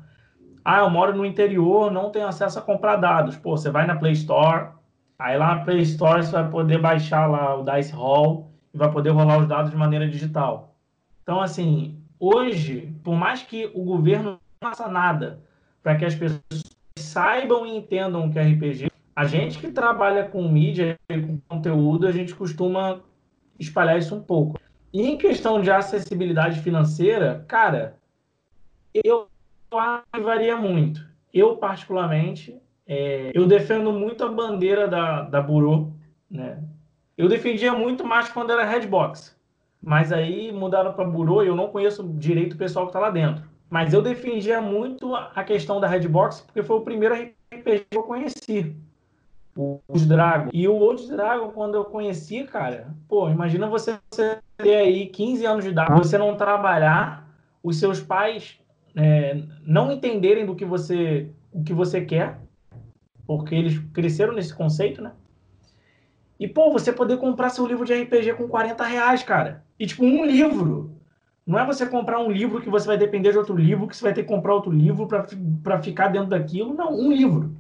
Ah, 0.65 0.81
eu 0.81 0.91
moro 0.91 1.15
no 1.15 1.25
interior, 1.25 1.91
não 1.93 2.11
tenho 2.11 2.27
acesso 2.27 2.59
a 2.59 2.63
comprar 2.63 2.97
dados. 2.97 3.37
Pô, 3.37 3.57
você 3.57 3.71
vai 3.71 3.87
na 3.87 3.95
Play 3.95 4.13
Store, 4.13 4.71
aí 5.19 5.37
lá 5.37 5.57
na 5.57 5.65
Play 5.65 5.83
Store 5.83 6.25
você 6.25 6.33
vai 6.33 6.51
poder 6.51 6.79
baixar 6.79 7.27
lá 7.27 7.55
o 7.55 7.65
Dice 7.65 7.93
Hall 7.93 8.51
e 8.73 8.79
vai 8.79 8.91
poder 8.91 9.11
rolar 9.11 9.39
os 9.39 9.47
dados 9.47 9.71
de 9.71 9.77
maneira 9.77 10.09
digital. 10.09 10.75
Então, 11.23 11.41
assim, 11.41 11.99
hoje, 12.19 12.95
por 13.05 13.15
mais 13.15 13.43
que 13.43 13.71
o 13.75 13.85
governo 13.85 14.39
não 14.61 14.71
faça 14.71 14.89
nada 14.89 15.41
para 15.83 15.95
que 15.97 16.05
as 16.05 16.15
pessoas 16.15 16.63
saibam 16.99 17.67
e 17.67 17.77
entendam 17.77 18.27
o 18.27 18.33
que 18.33 18.39
é 18.39 18.43
RPG, 18.43 18.91
a 19.15 19.25
gente 19.25 19.59
que 19.59 19.71
trabalha 19.71 20.25
com 20.25 20.49
mídia 20.49 20.99
e 21.09 21.21
com 21.21 21.39
conteúdo, 21.49 22.07
a 22.07 22.13
gente 22.13 22.35
costuma 22.35 23.01
espalhar 23.59 23.99
isso 23.99 24.15
um 24.15 24.23
pouco. 24.23 24.59
E 24.93 25.03
em 25.03 25.19
questão 25.19 25.61
de 25.61 25.71
acessibilidade 25.71 26.61
financeira, 26.61 27.45
cara, 27.47 27.97
eu 29.05 29.29
acho 29.73 30.05
que 30.13 30.21
varia 30.21 30.57
muito. 30.57 31.07
Eu, 31.33 31.57
particularmente, 31.57 32.57
é, 32.87 33.31
eu 33.35 33.47
defendo 33.47 33.93
muito 33.93 34.25
a 34.25 34.29
bandeira 34.29 34.89
da, 34.89 35.23
da 35.23 35.41
Burô, 35.41 35.89
né? 36.31 36.63
Eu 37.17 37.29
defendia 37.29 37.73
muito 37.73 38.05
mais 38.05 38.29
quando 38.29 38.53
era 38.53 38.65
Redbox. 38.65 39.37
Mas 39.83 40.13
aí 40.13 40.53
mudaram 40.53 40.93
para 40.93 41.05
Burô 41.05 41.43
e 41.43 41.49
eu 41.49 41.57
não 41.57 41.69
conheço 41.69 42.03
direito 42.15 42.55
o 42.55 42.59
pessoal 42.59 42.87
que 42.87 42.91
está 42.91 43.01
lá 43.01 43.11
dentro. 43.11 43.45
Mas 43.69 43.93
eu 43.93 44.03
defendia 44.03 44.61
muito 44.61 45.15
a 45.15 45.43
questão 45.45 45.81
da 45.81 45.89
Redbox 45.89 46.41
porque 46.41 46.63
foi 46.63 46.77
o 46.77 46.83
primeiro 46.83 47.15
RPG 47.15 47.87
que 47.91 47.97
eu 47.97 48.03
conheci 48.03 48.77
os 49.57 50.07
Dragon. 50.07 50.51
E 50.53 50.69
o 50.69 50.75
Old 50.75 51.09
Dragon, 51.09 51.49
quando 51.49 51.75
eu 51.75 51.85
conheci, 51.85 52.45
cara, 52.45 52.95
pô, 53.09 53.31
imagina 53.31 53.67
você 53.67 53.99
ter 54.59 54.75
aí 54.75 55.07
15 55.07 55.47
anos 55.47 55.65
de 55.65 55.71
idade, 55.71 55.93
você 55.93 56.19
não 56.19 56.37
trabalhar, 56.37 57.29
os 57.63 57.79
seus 57.79 58.01
pais 58.01 58.59
é, 58.95 59.43
não 59.67 59.91
entenderem 59.91 60.45
do 60.45 60.55
que 60.55 60.65
você, 60.65 61.31
o 61.53 61.63
que 61.65 61.73
você 61.73 62.03
quer, 62.03 62.39
porque 63.27 63.55
eles 63.55 63.79
cresceram 63.93 64.35
nesse 64.35 64.55
conceito, 64.55 65.03
né? 65.03 65.13
E, 66.39 66.47
pô, 66.47 66.71
você 66.71 66.93
poder 66.93 67.17
comprar 67.17 67.49
seu 67.49 67.67
livro 67.67 67.85
de 67.85 67.95
RPG 67.95 68.35
com 68.35 68.47
40 68.47 68.85
reais, 68.85 69.23
cara. 69.23 69.65
E, 69.79 69.87
tipo, 69.87 70.05
um 70.05 70.25
livro. 70.25 70.95
Não 71.47 71.59
é 71.59 71.65
você 71.65 71.87
comprar 71.87 72.19
um 72.19 72.31
livro 72.31 72.61
que 72.61 72.69
você 72.69 72.87
vai 72.87 72.99
depender 72.99 73.33
de 73.33 73.39
outro 73.39 73.57
livro, 73.57 73.87
que 73.87 73.97
você 73.97 74.03
vai 74.03 74.13
ter 74.13 74.23
que 74.23 74.29
comprar 74.29 74.55
outro 74.55 74.71
livro 74.71 75.09
para 75.63 75.83
ficar 75.83 76.09
dentro 76.09 76.29
daquilo. 76.29 76.75
Não, 76.75 76.93
um 76.93 77.11
livro. 77.11 77.57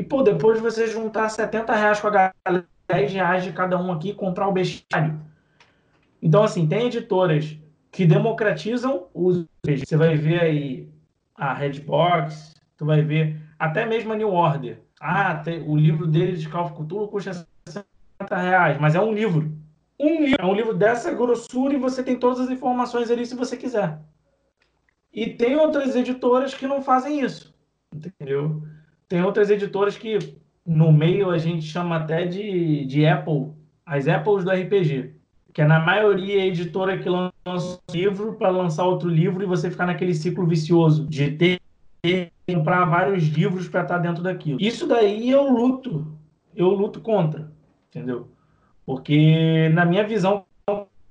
E, 0.00 0.02
pô, 0.02 0.22
depois 0.22 0.56
de 0.56 0.62
você 0.62 0.86
juntar 0.86 1.28
70 1.28 1.74
reais 1.74 2.00
com 2.00 2.06
a 2.06 2.10
galera, 2.10 2.66
10 2.88 3.12
reais 3.12 3.44
de 3.44 3.52
cada 3.52 3.78
um 3.78 3.92
aqui, 3.92 4.14
comprar 4.14 4.48
o 4.48 4.52
bestiário. 4.52 5.20
Então, 6.22 6.42
assim, 6.42 6.66
tem 6.66 6.86
editoras 6.86 7.58
que 7.92 8.06
democratizam 8.06 9.08
o 9.12 9.44
Você 9.62 9.98
vai 9.98 10.16
ver 10.16 10.40
aí 10.40 10.88
a 11.34 11.52
Redbox, 11.52 12.54
tu 12.78 12.86
vai 12.86 13.02
ver 13.02 13.42
até 13.58 13.84
mesmo 13.84 14.14
a 14.14 14.16
New 14.16 14.32
Order. 14.32 14.80
Ah, 14.98 15.34
tem, 15.34 15.68
o 15.68 15.76
livro 15.76 16.06
dele 16.06 16.34
de 16.38 16.48
of 16.48 16.72
Cthulhu 16.72 17.08
custa 17.08 17.46
60 17.68 17.84
reais, 18.38 18.80
mas 18.80 18.94
é 18.94 19.00
um 19.02 19.12
livro. 19.12 19.52
Um 19.98 20.24
livro, 20.24 20.42
é 20.42 20.46
um 20.46 20.54
livro 20.54 20.72
dessa 20.72 21.12
grossura 21.12 21.74
e 21.74 21.78
você 21.78 22.02
tem 22.02 22.18
todas 22.18 22.40
as 22.40 22.48
informações 22.48 23.10
ali 23.10 23.26
se 23.26 23.34
você 23.34 23.54
quiser. 23.54 23.98
E 25.12 25.28
tem 25.34 25.56
outras 25.56 25.94
editoras 25.94 26.54
que 26.54 26.66
não 26.66 26.80
fazem 26.80 27.20
isso, 27.20 27.54
entendeu? 27.94 28.62
Tem 29.10 29.24
outras 29.24 29.50
editoras 29.50 29.98
que 29.98 30.20
no 30.64 30.92
meio 30.92 31.30
a 31.30 31.36
gente 31.36 31.66
chama 31.66 31.96
até 31.96 32.24
de, 32.24 32.84
de 32.84 33.04
Apple, 33.04 33.48
as 33.84 34.06
Apples 34.06 34.44
do 34.44 34.52
RPG, 34.52 35.16
que 35.52 35.60
é 35.60 35.66
na 35.66 35.80
maioria 35.80 36.40
a 36.40 36.46
editora 36.46 36.96
que 36.96 37.08
lança 37.08 37.32
um 37.52 37.92
livro 37.92 38.34
para 38.34 38.50
lançar 38.50 38.84
outro 38.84 39.08
livro 39.08 39.42
e 39.42 39.46
você 39.46 39.68
ficar 39.68 39.86
naquele 39.86 40.14
ciclo 40.14 40.46
vicioso 40.46 41.08
de 41.08 41.32
ter 41.32 41.60
que 42.00 42.30
comprar 42.46 42.84
vários 42.84 43.24
livros 43.24 43.68
para 43.68 43.82
estar 43.82 43.96
tá 43.96 44.00
dentro 44.00 44.22
daquilo. 44.22 44.60
Isso 44.60 44.86
daí 44.86 45.28
eu 45.28 45.50
luto, 45.50 46.06
eu 46.54 46.68
luto 46.68 47.00
contra, 47.00 47.50
entendeu? 47.88 48.28
Porque 48.86 49.70
na 49.70 49.84
minha 49.84 50.04
visão 50.04 50.44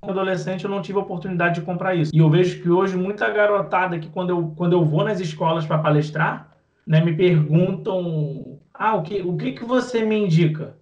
adolescente 0.01 0.63
eu 0.63 0.71
não 0.71 0.81
tive 0.81 0.99
a 0.99 1.01
oportunidade 1.01 1.55
de 1.55 1.65
comprar 1.65 1.95
isso. 1.95 2.15
E 2.15 2.19
eu 2.19 2.29
vejo 2.29 2.61
que 2.61 2.69
hoje 2.69 2.95
muita 2.95 3.29
garotada 3.29 3.99
que 3.99 4.07
quando 4.07 4.29
eu, 4.29 4.53
quando 4.55 4.71
eu 4.71 4.85
vou 4.85 5.03
nas 5.03 5.19
escolas 5.19 5.65
para 5.65 5.79
palestrar, 5.79 6.48
né, 6.89 6.99
me 7.05 7.15
perguntam: 7.15 8.59
ah, 8.73 8.95
o 8.95 9.03
que, 9.03 9.21
o 9.21 9.37
que, 9.37 9.51
que 9.51 9.63
você 9.63 10.03
me 10.03 10.17
indica? 10.17 10.75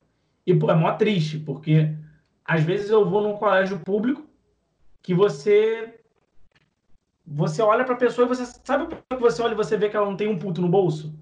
E, 0.46 0.56
pô, 0.56 0.72
é 0.72 0.74
mó 0.74 0.94
triste, 0.94 1.38
porque 1.38 1.94
às 2.46 2.64
vezes 2.64 2.90
eu 2.90 3.08
vou 3.08 3.22
num 3.22 3.36
colégio 3.36 3.78
público 3.82 4.26
que 5.04 5.14
você. 5.14 6.00
Você 7.30 7.62
olha 7.62 7.84
para 7.84 7.94
a 7.94 7.98
pessoa 7.98 8.26
e 8.26 8.30
você 8.30 8.46
sabe 8.46 8.86
o 8.86 8.88
que 8.88 9.22
você 9.22 9.42
olha 9.42 9.52
e 9.52 9.58
você 9.58 9.76
vê 9.76 9.90
que 9.90 9.98
ela 9.98 10.06
não 10.06 10.16
tem 10.16 10.30
um 10.30 10.40
puto 10.40 10.62
no 10.62 10.70
bolso? 10.70 11.14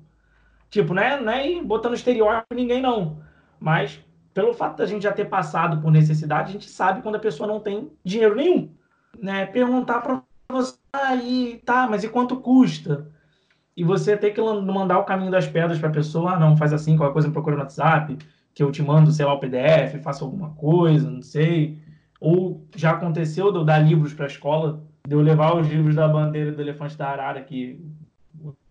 Tipo, 0.69 0.93
né? 0.93 1.19
Não 1.19 1.33
é 1.33 1.63
botando 1.63 1.95
estereótipo 1.95 2.53
ninguém, 2.53 2.79
não. 2.79 3.23
Mas 3.59 3.99
pelo 4.35 4.53
fato 4.53 4.77
da 4.77 4.85
gente 4.85 5.01
já 5.01 5.11
ter 5.11 5.25
passado 5.25 5.81
por 5.81 5.91
necessidade, 5.91 6.49
a 6.49 6.51
gente 6.51 6.69
sabe 6.69 7.01
quando 7.01 7.15
a 7.15 7.19
pessoa 7.19 7.47
não 7.47 7.59
tem 7.59 7.91
dinheiro 8.03 8.35
nenhum. 8.35 8.69
Né? 9.17 9.47
Perguntar 9.47 10.01
para 10.01 10.21
você, 10.47 10.77
aí, 10.93 11.59
ah, 11.63 11.65
tá, 11.65 11.87
mas 11.89 12.03
e 12.03 12.09
quanto 12.09 12.35
custa? 12.35 13.14
E 13.75 13.83
você 13.83 14.15
ter 14.15 14.31
que 14.31 14.41
mandar 14.41 14.99
o 14.99 15.03
caminho 15.03 15.31
das 15.31 15.47
pedras 15.47 15.77
para 15.77 15.89
a 15.89 15.91
pessoa, 15.91 16.33
ah, 16.33 16.39
não, 16.39 16.55
faz 16.55 16.71
assim, 16.71 16.95
qualquer 16.95 17.13
coisa 17.13 17.27
me 17.27 17.33
procura 17.33 17.55
no 17.55 17.61
WhatsApp, 17.63 18.17
que 18.53 18.63
eu 18.63 18.71
te 18.71 18.81
mando, 18.81 19.11
sei 19.11 19.25
lá, 19.25 19.33
o 19.33 19.39
PDF, 19.39 20.01
faça 20.01 20.23
alguma 20.23 20.51
coisa, 20.51 21.09
não 21.11 21.21
sei. 21.21 21.77
Ou 22.21 22.65
já 22.75 22.91
aconteceu 22.91 23.51
de 23.51 23.57
eu 23.57 23.65
dar 23.65 23.79
livros 23.79 24.13
para 24.13 24.25
a 24.25 24.27
escola, 24.27 24.81
de 25.05 25.13
eu 25.13 25.21
levar 25.21 25.57
os 25.57 25.67
livros 25.67 25.93
da 25.93 26.07
bandeira 26.07 26.53
do 26.53 26.61
Elefante 26.61 26.97
da 26.97 27.09
Arara, 27.09 27.41
que 27.41 27.83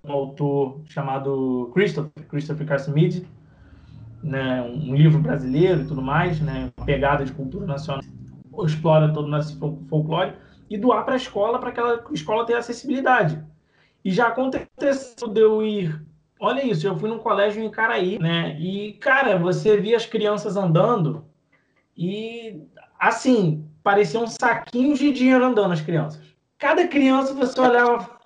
um 0.02 0.12
autor 0.12 0.80
chamado 0.86 1.70
Christopher, 1.74 2.26
Christopher 2.28 2.66
Carson 2.66 2.94
né, 4.22 4.62
um 4.62 4.94
livro 4.94 5.20
brasileiro 5.20 5.82
e 5.82 5.86
tudo 5.86 6.00
mais, 6.00 6.40
né, 6.40 6.72
uma 6.76 6.86
pegada 6.86 7.24
de 7.24 7.32
cultura 7.32 7.66
nacional, 7.66 8.02
explora 8.64 9.12
todo 9.12 9.26
o 9.26 9.30
nosso 9.30 9.58
folclore, 9.88 10.32
e 10.70 10.78
doar 10.78 11.04
para 11.04 11.12
a 11.14 11.18
escola, 11.18 11.58
para 11.58 11.68
aquela 11.68 12.02
escola 12.10 12.46
ter 12.46 12.54
acessibilidade. 12.54 13.38
E 14.04 14.10
já 14.10 14.28
aconteceu 14.28 15.28
de 15.28 15.40
eu 15.40 15.62
ir. 15.62 16.04
Olha 16.38 16.64
isso, 16.64 16.86
eu 16.86 16.96
fui 16.98 17.08
num 17.08 17.18
colégio 17.18 17.62
em 17.62 17.70
Caraí, 17.70 18.18
né? 18.18 18.56
E, 18.60 18.92
cara, 18.94 19.38
você 19.38 19.78
via 19.78 19.96
as 19.96 20.04
crianças 20.04 20.56
andando 20.56 21.24
e, 21.96 22.60
assim, 22.98 23.66
pareciam 23.82 24.26
saquinhos 24.26 24.98
de 24.98 25.12
dinheiro 25.12 25.44
andando 25.44 25.72
as 25.72 25.80
crianças. 25.80 26.20
Cada 26.58 26.86
criança 26.86 27.32
você 27.32 27.58
olhava. 27.58 28.18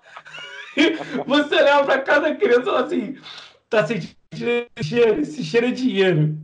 você 1.26 1.54
olhava 1.54 1.84
para 1.84 2.00
cada 2.00 2.34
criança 2.34 2.76
assim, 2.78 3.16
tá 3.68 3.86
sentindo 3.86 4.16
cheiro, 4.82 5.20
esse 5.20 5.44
cheiro 5.44 5.66
é 5.66 5.70
dinheiro. 5.70 6.38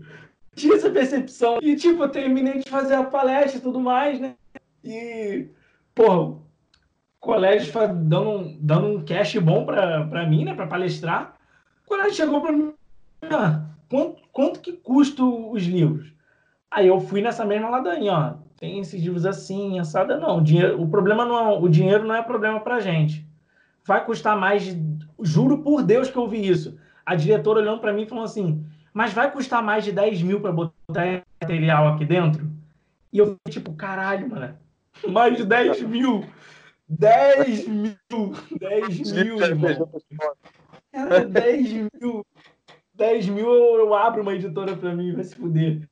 Tinha 0.54 0.76
essa 0.76 0.90
percepção. 0.90 1.58
E, 1.60 1.74
tipo, 1.74 2.02
eu 2.02 2.08
terminei 2.08 2.58
de 2.60 2.70
fazer 2.70 2.94
a 2.94 3.02
palestra 3.02 3.58
e 3.58 3.62
tudo 3.62 3.80
mais, 3.80 4.20
né? 4.20 4.36
E, 4.84 5.48
pô, 5.94 6.38
colégio 7.24 7.72
dando, 7.88 8.54
dando 8.60 8.86
um 8.86 9.04
cash 9.04 9.36
bom 9.38 9.64
para 9.64 10.26
mim, 10.26 10.44
né, 10.44 10.54
para 10.54 10.66
palestrar. 10.66 11.34
O 11.84 11.88
colégio 11.88 12.14
chegou 12.14 12.40
para 12.40 12.52
mim, 12.52 12.72
ah, 13.22 13.62
quanto, 13.88 14.22
quanto 14.30 14.60
que 14.60 14.72
custa 14.72 15.24
os 15.24 15.62
livros? 15.62 16.12
Aí 16.70 16.86
eu 16.86 17.00
fui 17.00 17.22
nessa 17.22 17.44
mesma 17.44 17.70
ladainha, 17.70 18.12
ó, 18.12 18.34
tem 18.58 18.78
esses 18.78 19.02
livros 19.02 19.24
assim, 19.24 19.78
assada, 19.78 20.18
não. 20.18 20.38
O, 20.38 20.40
dinheiro, 20.42 20.80
o 20.80 20.88
problema 20.88 21.24
não 21.24 21.38
é, 21.38 21.58
o 21.58 21.68
dinheiro 21.68 22.04
não 22.04 22.14
é 22.14 22.22
problema 22.22 22.60
para 22.60 22.80
gente. 22.80 23.26
Vai 23.86 24.04
custar 24.04 24.36
mais, 24.36 24.76
juro 25.22 25.58
por 25.58 25.82
Deus 25.82 26.10
que 26.10 26.16
eu 26.16 26.28
vi 26.28 26.46
isso. 26.46 26.78
A 27.04 27.14
diretora 27.14 27.60
olhando 27.60 27.80
para 27.80 27.92
mim 27.92 28.06
falou 28.06 28.24
assim, 28.24 28.64
mas 28.92 29.12
vai 29.12 29.30
custar 29.30 29.62
mais 29.62 29.84
de 29.84 29.92
10 29.92 30.22
mil 30.22 30.40
para 30.40 30.52
botar 30.52 31.22
material 31.40 31.88
aqui 31.88 32.04
dentro? 32.04 32.50
E 33.12 33.18
eu 33.18 33.26
fiquei 33.26 33.52
tipo, 33.52 33.72
caralho, 33.74 34.28
mano, 34.28 34.54
mais 35.08 35.36
de 35.36 35.44
10 35.44 35.82
mil. 35.82 36.24
10 36.98 37.68
mil! 37.68 38.32
10 38.58 39.12
mil, 39.12 39.40
irmão. 39.40 39.90
Cara, 40.92 41.24
10 41.26 41.72
mil. 41.72 42.24
10 42.94 43.28
mil 43.28 43.52
eu, 43.52 43.76
eu 43.80 43.94
abro 43.94 44.22
uma 44.22 44.34
editora 44.34 44.76
pra 44.76 44.94
mim, 44.94 45.12
vai 45.12 45.24
se 45.24 45.34
fuder. 45.34 45.88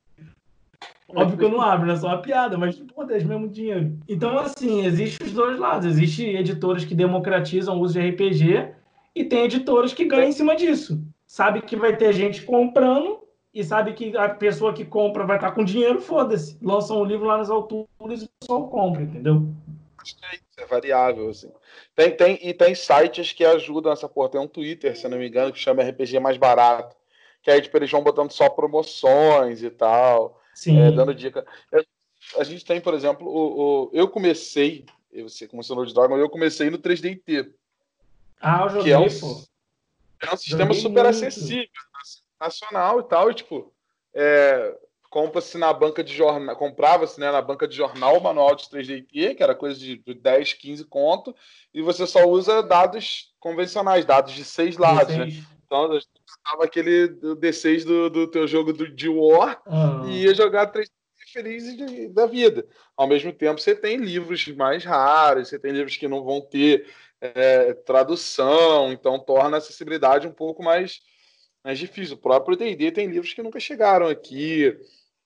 Óbvio 1.09 1.37
que 1.37 1.43
eu 1.43 1.49
não 1.49 1.61
abro, 1.61 1.85
né? 1.85 1.95
Só 1.95 2.07
uma 2.07 2.21
piada, 2.21 2.57
mas, 2.57 2.79
pô, 2.79 3.03
10 3.03 3.23
mil 3.25 3.35
é 3.35 3.39
muito 3.39 3.53
dinheiro. 3.53 3.97
Então, 4.07 4.37
assim, 4.39 4.85
existe 4.85 5.21
os 5.21 5.33
dois 5.33 5.59
lados. 5.59 5.85
Existem 5.85 6.37
editoras 6.37 6.85
que 6.85 6.95
democratizam 6.95 7.77
o 7.77 7.81
uso 7.81 7.93
de 7.93 8.09
RPG 8.09 8.73
e 9.13 9.23
tem 9.23 9.43
editoras 9.43 9.93
que 9.93 10.05
ganham 10.05 10.29
em 10.29 10.31
cima 10.31 10.55
disso. 10.55 11.03
Sabe 11.27 11.61
que 11.61 11.75
vai 11.75 11.95
ter 11.95 12.13
gente 12.13 12.41
comprando 12.43 13.19
e 13.53 13.63
sabe 13.63 13.93
que 13.93 14.15
a 14.17 14.29
pessoa 14.29 14.73
que 14.73 14.83
compra 14.83 15.25
vai 15.25 15.37
estar 15.37 15.51
com 15.51 15.63
dinheiro, 15.63 16.01
foda-se. 16.01 16.57
Lançam 16.61 17.01
um 17.01 17.05
livro 17.05 17.27
lá 17.27 17.37
nas 17.37 17.49
alturas 17.49 18.21
e 18.21 18.25
o 18.25 18.29
pessoal 18.39 18.67
compra, 18.69 19.03
entendeu? 19.03 19.47
É 20.57 20.65
variável, 20.65 21.29
assim. 21.29 21.51
Tem, 21.95 22.15
tem, 22.15 22.39
e 22.41 22.53
tem 22.53 22.75
sites 22.75 23.31
que 23.33 23.45
ajudam 23.45 23.91
essa 23.91 24.07
porra. 24.07 24.29
Tem 24.29 24.41
um 24.41 24.47
Twitter, 24.47 24.97
se 24.97 25.07
não 25.07 25.17
me 25.17 25.27
engano, 25.27 25.51
que 25.51 25.59
chama 25.59 25.83
RPG 25.83 26.19
Mais 26.19 26.37
Barato. 26.37 26.95
que 27.41 27.51
aí 27.51 27.61
tipo, 27.61 27.75
eles 27.77 27.91
vão 27.91 28.03
botando 28.03 28.31
só 28.31 28.49
promoções 28.49 29.63
e 29.63 29.69
tal, 29.69 30.41
é, 30.67 30.91
dando 30.91 31.13
dica. 31.13 31.45
A 32.37 32.43
gente 32.43 32.63
tem, 32.63 32.79
por 32.79 32.93
exemplo, 32.93 33.27
o, 33.27 33.85
o 33.85 33.89
eu 33.93 34.07
comecei, 34.07 34.85
você 35.13 35.47
começou 35.47 35.75
no 35.75 36.09
mas 36.09 36.19
eu 36.19 36.29
comecei 36.29 36.69
no 36.69 36.77
3DT. 36.77 37.51
Ah, 38.39 38.63
eu 38.63 38.69
joguei, 38.69 38.83
que 38.83 38.91
é 38.91 38.97
um, 38.97 39.19
pô. 39.19 39.43
É 40.21 40.33
um 40.33 40.37
sistema 40.37 40.73
joguei 40.73 40.81
super 40.81 41.03
muito. 41.03 41.07
acessível, 41.07 41.67
nacional 42.39 42.99
e 42.99 43.03
tal, 43.03 43.31
e 43.31 43.33
tipo, 43.33 43.73
é, 44.13 44.77
compra-se 45.13 45.59
na 45.59 45.71
banca 45.71 46.03
de 46.03 46.11
jornal, 46.11 46.55
comprava-se 46.55 47.19
né, 47.19 47.31
na 47.31 47.39
banca 47.39 47.67
de 47.67 47.75
jornal 47.75 48.17
o 48.17 48.23
manual 48.23 48.55
de 48.55 48.63
3DT, 48.63 49.35
que 49.35 49.43
era 49.43 49.53
coisa 49.53 49.79
de 49.79 49.95
10, 49.95 50.53
15 50.53 50.85
conto, 50.85 51.35
e 51.71 51.83
você 51.83 52.07
só 52.07 52.27
usa 52.27 52.63
dados 52.63 53.31
convencionais, 53.39 54.05
dados 54.05 54.33
de 54.33 54.43
seis 54.43 54.75
lados, 54.75 55.15
né? 55.15 55.27
Então, 55.67 55.87
tava 56.43 56.63
aquele 56.63 57.09
D6 57.09 57.85
do, 57.85 58.09
do 58.09 58.27
teu 58.27 58.47
jogo 58.47 58.73
do, 58.73 58.89
de 58.89 59.07
War 59.07 59.61
uhum. 59.67 60.09
e 60.09 60.23
ia 60.23 60.33
jogar 60.33 60.65
3 60.67 60.89
feliz 61.31 61.77
de, 61.77 62.07
da 62.09 62.25
vida. 62.25 62.65
Ao 62.97 63.07
mesmo 63.07 63.31
tempo, 63.31 63.61
você 63.61 63.75
tem 63.75 63.97
livros 63.97 64.47
mais 64.49 64.83
raros, 64.83 65.49
você 65.49 65.59
tem 65.59 65.71
livros 65.71 65.95
que 65.95 66.07
não 66.07 66.23
vão 66.23 66.41
ter 66.41 66.87
é, 67.21 67.73
tradução, 67.73 68.91
então 68.91 69.19
torna 69.19 69.57
a 69.57 69.59
acessibilidade 69.59 70.27
um 70.27 70.33
pouco 70.33 70.63
mais, 70.63 71.01
mais 71.63 71.77
difícil. 71.77 72.15
O 72.15 72.19
próprio 72.19 72.57
D&D 72.57 72.91
tem 72.91 73.07
livros 73.07 73.33
que 73.33 73.43
nunca 73.43 73.59
chegaram 73.59 74.07
aqui, 74.07 74.75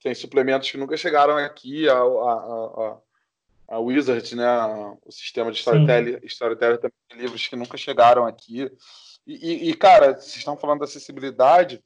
tem 0.01 0.13
suplementos 0.13 0.69
que 0.69 0.77
nunca 0.77 0.95
chegaram 0.95 1.37
aqui, 1.37 1.87
a, 1.89 1.97
a, 1.97 1.97
a, 1.99 2.97
a 3.69 3.79
Wizard, 3.79 4.35
né, 4.35 4.47
o 5.05 5.11
sistema 5.11 5.51
de 5.51 5.57
storytelling, 5.57 6.19
storytelling 6.23 6.77
também 6.77 6.97
tem 7.09 7.19
livros 7.19 7.47
que 7.47 7.55
nunca 7.55 7.77
chegaram 7.77 8.25
aqui. 8.25 8.71
E, 9.25 9.69
e, 9.69 9.73
cara, 9.73 10.13
vocês 10.13 10.37
estão 10.37 10.55
falando 10.55 10.79
da 10.79 10.85
acessibilidade, 10.85 11.83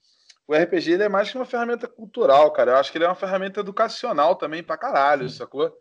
o 0.48 0.54
RPG 0.54 0.92
ele 0.92 1.04
é 1.04 1.10
mais 1.10 1.32
que 1.32 1.38
uma 1.38 1.46
ferramenta 1.46 1.88
cultural, 1.88 2.52
cara. 2.52 2.72
Eu 2.72 2.78
acho 2.78 2.92
que 2.92 2.98
ele 2.98 3.06
é 3.06 3.08
uma 3.08 3.16
ferramenta 3.16 3.62
educacional 3.62 4.36
também 4.36 4.62
pra 4.62 4.78
caralho, 4.78 5.30
Sim. 5.30 5.38
sacou? 5.38 5.74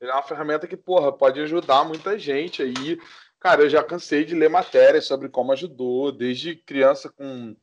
Ele 0.00 0.10
é 0.10 0.14
uma 0.14 0.22
ferramenta 0.22 0.66
que, 0.66 0.76
porra, 0.76 1.12
pode 1.12 1.40
ajudar 1.40 1.84
muita 1.84 2.18
gente 2.18 2.62
aí. 2.62 2.98
Cara, 3.40 3.62
eu 3.62 3.70
já 3.70 3.82
cansei 3.82 4.24
de 4.24 4.34
ler 4.34 4.50
matérias 4.50 5.06
sobre 5.06 5.28
como 5.28 5.52
ajudou, 5.52 6.12
desde 6.12 6.56
criança 6.56 7.08
com, 7.08 7.56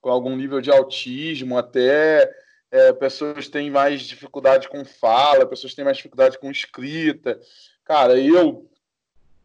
com 0.00 0.10
algum 0.10 0.36
nível 0.36 0.60
de 0.60 0.70
autismo 0.70 1.56
até 1.56 2.30
é, 2.70 2.92
pessoas 2.92 3.48
têm 3.48 3.70
mais 3.70 4.02
dificuldade 4.02 4.68
com 4.68 4.84
fala, 4.84 5.46
pessoas 5.46 5.74
têm 5.74 5.84
mais 5.84 5.96
dificuldade 5.96 6.38
com 6.38 6.50
escrita. 6.50 7.40
Cara, 7.84 8.18
eu 8.18 8.70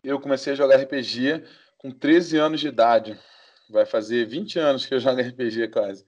eu 0.03 0.19
comecei 0.19 0.53
a 0.53 0.55
jogar 0.55 0.77
RPG 0.77 1.43
com 1.77 1.89
13 1.89 2.37
anos 2.37 2.61
de 2.61 2.67
idade. 2.67 3.19
Vai 3.67 3.83
fazer 3.83 4.27
20 4.27 4.59
anos 4.59 4.85
que 4.85 4.93
eu 4.93 4.99
jogo 4.99 5.19
RPG 5.19 5.69
quase. 5.69 6.05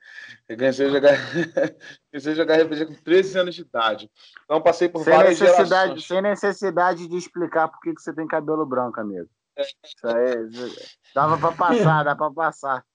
Eu 0.47 0.55
comecei 0.55 0.85
a 0.85 0.89
jogar, 0.89 1.17
comecei 2.11 2.31
a 2.33 2.35
jogar 2.35 2.61
RPG 2.61 2.85
com 2.85 2.93
13 2.93 3.39
anos 3.39 3.55
de 3.55 3.61
idade. 3.61 4.11
Então 4.45 4.61
passei 4.61 4.87
por 4.87 5.03
sem 5.03 5.11
várias 5.11 5.39
necessidade, 5.39 5.69
gerações. 5.69 6.05
Sem 6.05 6.21
necessidade 6.21 7.07
de 7.07 7.17
explicar 7.17 7.67
por 7.67 7.81
que, 7.81 7.93
você 7.93 8.13
tem 8.13 8.27
cabelo 8.27 8.63
branco, 8.63 8.99
amigo. 8.99 9.27
Isso 9.57 10.05
aí, 10.05 10.71
dava 11.15 11.35
para 11.35 11.51
passar, 11.51 12.03
dá 12.03 12.15
para 12.15 12.31
passar 12.31 12.85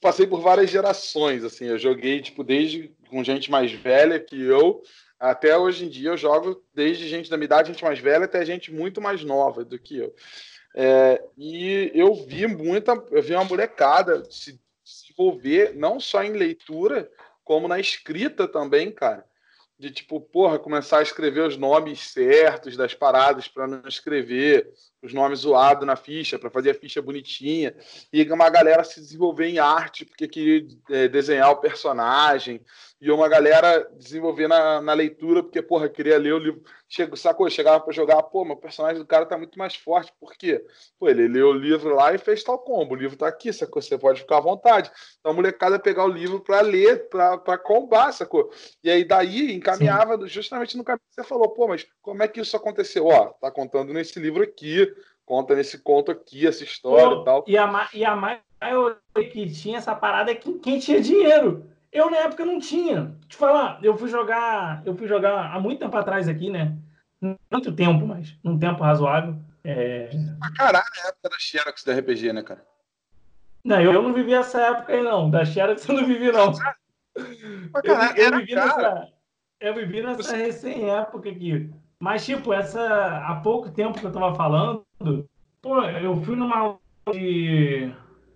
passei 0.00 0.26
por 0.26 0.40
várias 0.40 0.70
gerações, 0.70 1.44
assim, 1.44 1.66
eu 1.66 1.78
joguei, 1.78 2.20
tipo, 2.20 2.42
desde 2.42 2.92
com 3.08 3.24
gente 3.24 3.50
mais 3.50 3.72
velha 3.72 4.20
que 4.20 4.40
eu, 4.40 4.82
até 5.18 5.56
hoje 5.56 5.84
em 5.84 5.88
dia 5.88 6.10
eu 6.10 6.16
jogo 6.16 6.62
desde 6.74 7.08
gente 7.08 7.28
da 7.28 7.36
minha 7.36 7.46
idade, 7.46 7.72
gente 7.72 7.84
mais 7.84 7.98
velha, 7.98 8.24
até 8.24 8.44
gente 8.44 8.72
muito 8.72 9.00
mais 9.00 9.24
nova 9.24 9.64
do 9.64 9.78
que 9.78 9.98
eu. 9.98 10.14
É, 10.74 11.22
e 11.36 11.90
eu 11.94 12.14
vi 12.14 12.46
muita, 12.46 12.92
eu 13.10 13.22
vi 13.22 13.34
uma 13.34 13.44
molecada 13.44 14.22
se 14.30 14.60
desenvolver, 14.84 15.74
não 15.74 15.98
só 15.98 16.22
em 16.22 16.32
leitura, 16.32 17.10
como 17.42 17.66
na 17.66 17.80
escrita 17.80 18.46
também, 18.46 18.92
cara 18.92 19.24
de 19.78 19.92
tipo, 19.92 20.20
porra, 20.20 20.58
começar 20.58 20.98
a 20.98 21.02
escrever 21.02 21.46
os 21.46 21.56
nomes 21.56 22.00
certos 22.10 22.76
das 22.76 22.94
paradas 22.94 23.46
para 23.46 23.66
não 23.66 23.86
escrever 23.86 24.68
os 25.02 25.14
nomes 25.14 25.40
zoados 25.40 25.86
na 25.86 25.96
ficha, 25.96 26.38
para 26.38 26.50
fazer 26.50 26.70
a 26.70 26.74
ficha 26.74 27.00
bonitinha, 27.00 27.74
e 28.12 28.22
uma 28.30 28.50
galera 28.50 28.82
se 28.84 29.00
desenvolver 29.00 29.46
em 29.46 29.58
arte 29.58 30.04
porque 30.04 30.26
queria 30.26 30.66
é, 30.90 31.08
desenhar 31.08 31.50
o 31.50 31.56
personagem, 31.56 32.60
e 33.00 33.10
uma 33.12 33.28
galera 33.28 33.88
desenvolver 33.96 34.48
na, 34.48 34.80
na 34.80 34.92
leitura 34.92 35.42
porque, 35.42 35.62
porra, 35.62 35.88
queria 35.88 36.18
ler 36.18 36.34
o 36.34 36.38
livro. 36.38 36.62
Chego, 36.88 37.16
sacou? 37.16 37.48
Chegava 37.48 37.80
para 37.80 37.92
jogar, 37.92 38.20
pô, 38.24 38.44
mas 38.44 38.56
o 38.56 38.60
personagem 38.60 38.98
do 38.98 39.06
cara 39.06 39.24
tá 39.24 39.38
muito 39.38 39.56
mais 39.56 39.76
forte, 39.76 40.12
por 40.18 40.34
quê? 40.34 40.64
Pô, 40.98 41.08
ele 41.08 41.28
leu 41.28 41.48
o 41.48 41.52
livro 41.52 41.94
lá 41.94 42.12
e 42.12 42.18
fez 42.18 42.42
tal 42.42 42.58
combo, 42.58 42.94
o 42.94 42.98
livro 42.98 43.16
tá 43.16 43.28
aqui, 43.28 43.52
sacou? 43.52 43.80
Você 43.80 43.96
pode 43.96 44.20
ficar 44.20 44.38
à 44.38 44.40
vontade. 44.40 44.90
Então 45.20 45.30
a 45.30 45.34
molecada 45.34 45.78
pegar 45.78 46.04
o 46.04 46.08
livro 46.08 46.40
para 46.40 46.60
ler, 46.60 47.08
para 47.08 47.58
combar, 47.58 48.12
sacou? 48.12 48.50
E 48.82 48.90
aí 48.90 49.04
daí 49.04 49.52
encaminhava 49.52 50.18
Sim. 50.18 50.26
justamente 50.26 50.76
no 50.76 50.82
caminho 50.82 51.02
que 51.08 51.14
você 51.14 51.28
falou, 51.28 51.50
pô, 51.50 51.68
mas 51.68 51.86
como 52.02 52.22
é 52.22 52.26
que 52.26 52.40
isso 52.40 52.56
aconteceu? 52.56 53.06
Ó, 53.06 53.26
tá 53.26 53.50
contando 53.50 53.92
nesse 53.92 54.18
livro 54.18 54.42
aqui, 54.42 54.92
conta 55.28 55.54
nesse 55.54 55.76
conto 55.76 56.10
aqui, 56.10 56.46
essa 56.46 56.64
história 56.64 57.16
pô, 57.16 57.20
e 57.20 57.24
tal. 57.24 57.44
E 57.46 57.58
a, 57.58 57.88
e 57.92 58.02
a 58.02 58.16
maioria 58.16 58.96
que 59.30 59.50
tinha 59.50 59.76
essa 59.76 59.94
parada 59.94 60.30
é 60.30 60.34
quem, 60.34 60.58
quem 60.58 60.78
tinha 60.78 61.02
dinheiro. 61.02 61.70
Eu, 61.92 62.10
na 62.10 62.16
época, 62.16 62.46
não 62.46 62.58
tinha. 62.58 63.14
Te 63.28 63.36
falar, 63.36 63.78
eu 63.82 63.94
fui 63.94 64.08
jogar, 64.08 64.82
eu 64.86 64.96
fui 64.96 65.06
jogar 65.06 65.54
há 65.54 65.60
muito 65.60 65.80
tempo 65.80 65.94
atrás 65.94 66.28
aqui, 66.28 66.48
né? 66.48 66.74
Muito 67.20 67.72
tempo, 67.72 68.06
mas 68.06 68.38
num 68.42 68.58
tempo 68.58 68.82
razoável. 68.82 69.36
É... 69.62 70.08
Ah, 70.40 70.50
caralho, 70.56 70.86
a 71.04 71.08
época 71.08 71.28
da 71.28 71.38
Xerox 71.38 71.84
da 71.84 71.94
RPG, 71.94 72.32
né, 72.32 72.42
cara? 72.42 72.64
Não, 73.62 73.80
eu, 73.82 73.92
eu 73.92 74.02
não 74.02 74.14
vivi 74.14 74.32
essa 74.32 74.58
época 74.60 74.94
aí, 74.94 75.02
não. 75.02 75.30
Da 75.30 75.44
Xerox 75.44 75.86
eu 75.86 75.94
não 75.94 76.06
vivi, 76.06 76.32
não. 76.32 76.54
Ah, 77.74 77.82
caralho, 77.82 78.18
eu, 78.18 78.30
eu, 78.30 78.38
vivi 78.38 78.54
nessa, 78.54 79.08
eu 79.60 79.74
vivi 79.74 80.02
nessa 80.02 80.36
recém-época 80.36 81.28
aqui. 81.28 81.70
Mas, 82.00 82.24
tipo, 82.24 82.52
essa 82.52 83.18
há 83.26 83.36
pouco 83.36 83.70
tempo 83.70 83.98
que 83.98 84.06
eu 84.06 84.12
tava 84.12 84.34
falando, 84.34 84.84
pô, 85.60 85.82
eu 85.82 86.16
fui 86.22 86.36
numa 86.36 86.78
de, 87.12 87.92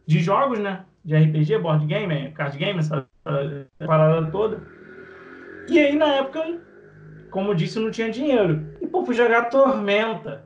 de 0.06 0.18
jogos, 0.20 0.58
né? 0.58 0.84
De 1.04 1.14
RPG, 1.14 1.58
board 1.58 1.86
game, 1.86 2.32
card 2.32 2.58
game, 2.58 2.78
essa 2.78 3.06
a 3.24 3.86
parada 3.86 4.30
toda. 4.30 4.62
E 5.68 5.78
aí, 5.78 5.94
na 5.96 6.06
época, 6.14 6.60
como 7.30 7.54
disse, 7.54 7.78
não 7.78 7.90
tinha 7.90 8.10
dinheiro. 8.10 8.66
E, 8.80 8.86
pô, 8.86 9.04
fui 9.04 9.14
jogar 9.14 9.48
Tormenta. 9.48 10.44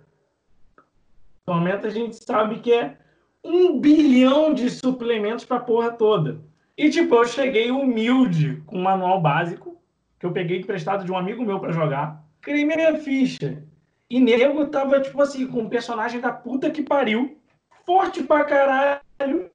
Tormenta 1.46 1.86
a 1.86 1.90
gente 1.90 2.22
sabe 2.22 2.60
que 2.60 2.72
é 2.72 2.98
um 3.42 3.80
bilhão 3.80 4.52
de 4.52 4.68
suplementos 4.68 5.44
pra 5.44 5.60
porra 5.60 5.90
toda. 5.92 6.40
E, 6.76 6.90
tipo, 6.90 7.14
eu 7.14 7.24
cheguei 7.24 7.70
humilde 7.70 8.62
com 8.66 8.78
um 8.78 8.82
manual 8.82 9.20
básico, 9.20 9.80
que 10.18 10.26
eu 10.26 10.32
peguei 10.32 10.58
emprestado 10.58 11.04
de 11.04 11.10
um 11.12 11.16
amigo 11.16 11.44
meu 11.44 11.58
para 11.58 11.72
jogar. 11.72 12.25
Criei 12.46 12.64
minha 12.64 12.96
ficha. 12.96 13.60
E 14.08 14.20
nego 14.20 14.68
tava, 14.68 15.00
tipo 15.00 15.20
assim, 15.20 15.48
com 15.48 15.62
um 15.62 15.68
personagem 15.68 16.20
da 16.20 16.30
puta 16.30 16.70
que 16.70 16.80
pariu. 16.80 17.40
Forte 17.84 18.22
pra 18.22 18.44
caralho. 18.44 19.50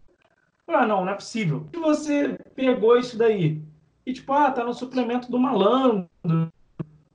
Ah, 0.68 0.86
não, 0.86 1.06
não 1.06 1.10
é 1.10 1.16
possível. 1.16 1.70
E 1.72 1.78
você 1.78 2.38
pegou 2.54 2.98
isso 2.98 3.18
daí? 3.18 3.62
E 4.06 4.12
tipo, 4.12 4.34
ah, 4.34 4.52
tá 4.52 4.66
no 4.66 4.74
suplemento 4.74 5.32
do 5.32 5.40
malandro, 5.40 6.06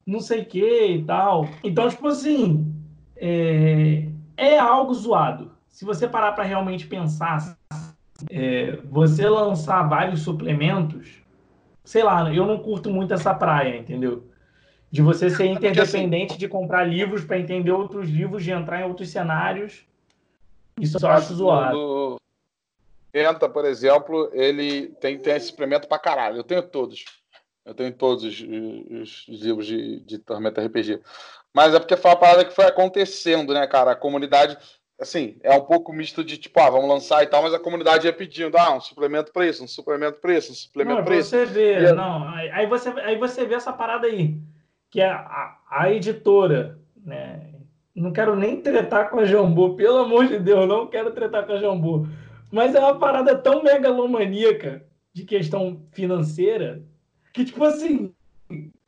não 0.07 0.21
sei 0.21 0.41
o 0.41 0.47
que 0.47 0.87
e 0.87 1.05
tal. 1.05 1.47
Então, 1.63 1.91
tipo 1.91 2.09
assim, 2.09 2.75
é, 3.15 4.09
é 4.35 4.59
algo 4.59 4.95
zoado. 4.95 5.53
Se 5.69 5.85
você 5.85 6.09
parar 6.09 6.33
para 6.33 6.45
realmente 6.45 6.87
pensar, 6.87 7.55
é, 8.31 8.79
você 8.87 9.29
lançar 9.29 9.83
vários 9.83 10.23
suplementos, 10.23 11.23
sei 11.85 12.03
lá, 12.03 12.33
eu 12.33 12.47
não 12.47 12.61
curto 12.61 12.89
muito 12.89 13.13
essa 13.13 13.35
praia, 13.35 13.77
entendeu? 13.77 14.25
De 14.91 15.03
você 15.03 15.29
ser 15.29 15.43
assim, 15.43 15.53
interdependente 15.53 16.39
de 16.39 16.49
comprar 16.49 16.85
livros 16.85 17.25
para 17.25 17.39
entender 17.39 17.73
outros 17.73 18.09
livros, 18.09 18.45
de 18.45 18.51
entrar 18.51 18.81
em 18.81 18.85
outros 18.85 19.11
cenários. 19.11 19.85
Isso 20.81 20.99
eu 21.01 21.11
acho 21.11 21.35
zoado. 21.35 22.17
80, 23.15 23.49
por 23.49 23.65
exemplo, 23.65 24.31
ele 24.33 24.89
tem, 25.01 25.19
tem 25.19 25.37
esse 25.37 25.47
suplemento 25.47 25.89
pra 25.89 25.99
caralho. 25.99 26.37
Eu 26.37 26.45
tenho 26.45 26.63
todos. 26.63 27.05
Eu 27.65 27.75
tenho 27.75 27.93
todos 27.93 28.23
os, 28.23 28.41
os, 28.41 29.29
os 29.29 29.43
livros 29.43 29.67
de, 29.67 30.01
de 30.01 30.19
Tormenta 30.19 30.65
RPG. 30.65 31.01
Mas 31.53 31.75
é 31.75 31.79
porque 31.79 31.97
foi 31.97 32.11
uma 32.11 32.19
parada 32.19 32.45
que 32.45 32.55
foi 32.55 32.67
acontecendo, 32.67 33.55
né, 33.55 33.67
cara? 33.67 33.93
A 33.93 33.97
comunidade, 33.97 34.59
assim, 35.01 35.39
é 35.43 35.53
um 35.57 35.63
pouco 35.63 35.93
misto 35.93 36.23
de 36.23 36.37
tipo, 36.37 36.61
ah, 36.61 36.69
vamos 36.69 36.89
lançar 36.89 37.23
e 37.23 37.27
tal, 37.27 37.43
mas 37.43 37.55
a 37.55 37.59
comunidade 37.59 38.07
ia 38.07 38.13
pedindo, 38.13 38.59
ah, 38.59 38.77
um 38.77 38.81
suplemento 38.81 39.33
pra 39.33 39.47
isso, 39.47 39.65
um 39.65 39.69
suplemento 39.69 40.21
pra 40.21 40.37
isso, 40.37 40.53
um 40.53 40.55
suplemento 40.55 40.99
não, 40.99 41.05
pra 41.05 41.17
isso. 41.17 41.31
Você 41.31 41.47
vê, 41.47 41.79
e... 41.79 41.93
não, 41.93 42.29
aí 42.29 42.67
você, 42.67 42.91
aí 43.01 43.17
você 43.17 43.47
vê 43.47 43.55
essa 43.55 43.73
parada 43.73 44.07
aí, 44.07 44.39
que 44.97 45.03
a, 45.03 45.59
a 45.71 45.93
editora, 45.93 46.79
né? 47.05 47.53
Não 47.95 48.13
quero 48.13 48.35
nem 48.35 48.63
tretar 48.63 49.11
com 49.11 49.19
a 49.19 49.27
Jambu, 49.27 49.75
pelo 49.77 49.99
amor 49.99 50.27
de 50.27 50.39
Deus, 50.39 50.67
não 50.67 50.87
quero 50.87 51.11
tretar 51.11 51.47
com 51.47 51.53
a 51.53 51.59
Jambu 51.59 52.07
mas 52.51 52.75
é 52.75 52.81
uma 52.81 52.99
parada 52.99 53.37
tão 53.37 53.63
megalomaníaca 53.63 54.83
de 55.13 55.25
questão 55.25 55.83
financeira 55.93 56.83
que, 57.33 57.45
tipo 57.45 57.63
assim, 57.65 58.15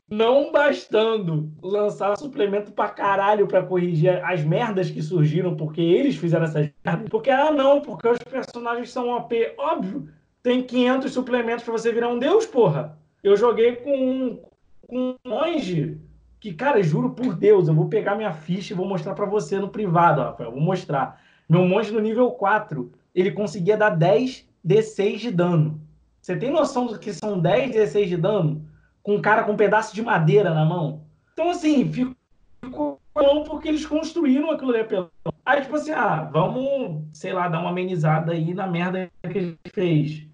não 0.09 0.51
bastando 0.51 1.51
lançar 1.61 2.17
suplemento 2.17 2.71
pra 2.71 2.89
caralho 2.89 3.47
pra 3.47 3.61
corrigir 3.61 4.23
as 4.25 4.43
merdas 4.43 4.89
que 4.89 5.03
surgiram 5.03 5.55
porque 5.55 5.81
eles 5.81 6.15
fizeram 6.15 6.45
essas 6.45 6.71
merdas. 6.83 7.09
Porque, 7.09 7.29
ah, 7.29 7.51
não, 7.51 7.81
porque 7.81 8.07
os 8.07 8.17
personagens 8.19 8.91
são 8.91 9.09
OP. 9.09 9.53
Óbvio, 9.57 10.09
tem 10.41 10.63
500 10.63 11.11
suplementos 11.11 11.63
para 11.63 11.73
você 11.73 11.91
virar 11.91 12.09
um 12.09 12.17
deus, 12.17 12.45
porra. 12.45 12.97
Eu 13.21 13.35
joguei 13.35 13.75
com, 13.75 14.48
com 14.89 15.11
um 15.11 15.15
monge 15.29 15.97
que, 16.39 16.53
cara, 16.53 16.81
juro 16.81 17.11
por 17.11 17.35
Deus, 17.35 17.67
eu 17.67 17.75
vou 17.75 17.87
pegar 17.87 18.15
minha 18.15 18.33
ficha 18.33 18.73
e 18.73 18.75
vou 18.75 18.87
mostrar 18.87 19.13
para 19.13 19.25
você 19.25 19.59
no 19.59 19.69
privado, 19.69 20.21
Rafael. 20.21 20.51
Vou 20.51 20.61
mostrar. 20.61 21.21
Meu 21.47 21.65
monge 21.65 21.91
no 21.91 21.99
nível 21.99 22.31
4, 22.31 22.91
ele 23.13 23.31
conseguia 23.31 23.77
dar 23.77 23.91
10 23.91 24.47
D6 24.65 25.17
de 25.17 25.31
dano. 25.31 25.79
Você 26.21 26.35
tem 26.35 26.51
noção 26.51 26.87
do 26.87 26.97
que 26.97 27.13
são 27.13 27.39
10 27.39 27.75
D6 27.75 28.05
de 28.07 28.17
dano? 28.17 28.65
Com 29.03 29.15
um 29.15 29.21
cara 29.21 29.43
com 29.43 29.53
um 29.53 29.57
pedaço 29.57 29.93
de 29.93 30.01
madeira 30.01 30.53
na 30.53 30.65
mão? 30.65 31.03
Então, 31.33 31.51
assim, 31.51 31.91
ficou 31.91 32.99
bom 33.13 33.43
porque 33.43 33.67
eles 33.67 33.85
construíram 33.85 34.51
aquilo 34.51 34.71
ali 34.71 34.81
apelão. 34.81 35.09
Aí, 35.45 35.61
tipo 35.61 35.75
assim, 35.75 35.91
ah, 35.91 36.29
vamos, 36.31 37.03
sei 37.13 37.33
lá, 37.33 37.47
dar 37.47 37.59
uma 37.59 37.69
amenizada 37.69 38.31
aí 38.31 38.53
na 38.53 38.67
merda 38.67 39.09
que 39.21 39.37
a 39.37 39.41
gente 39.41 39.57
fez. 39.73 40.25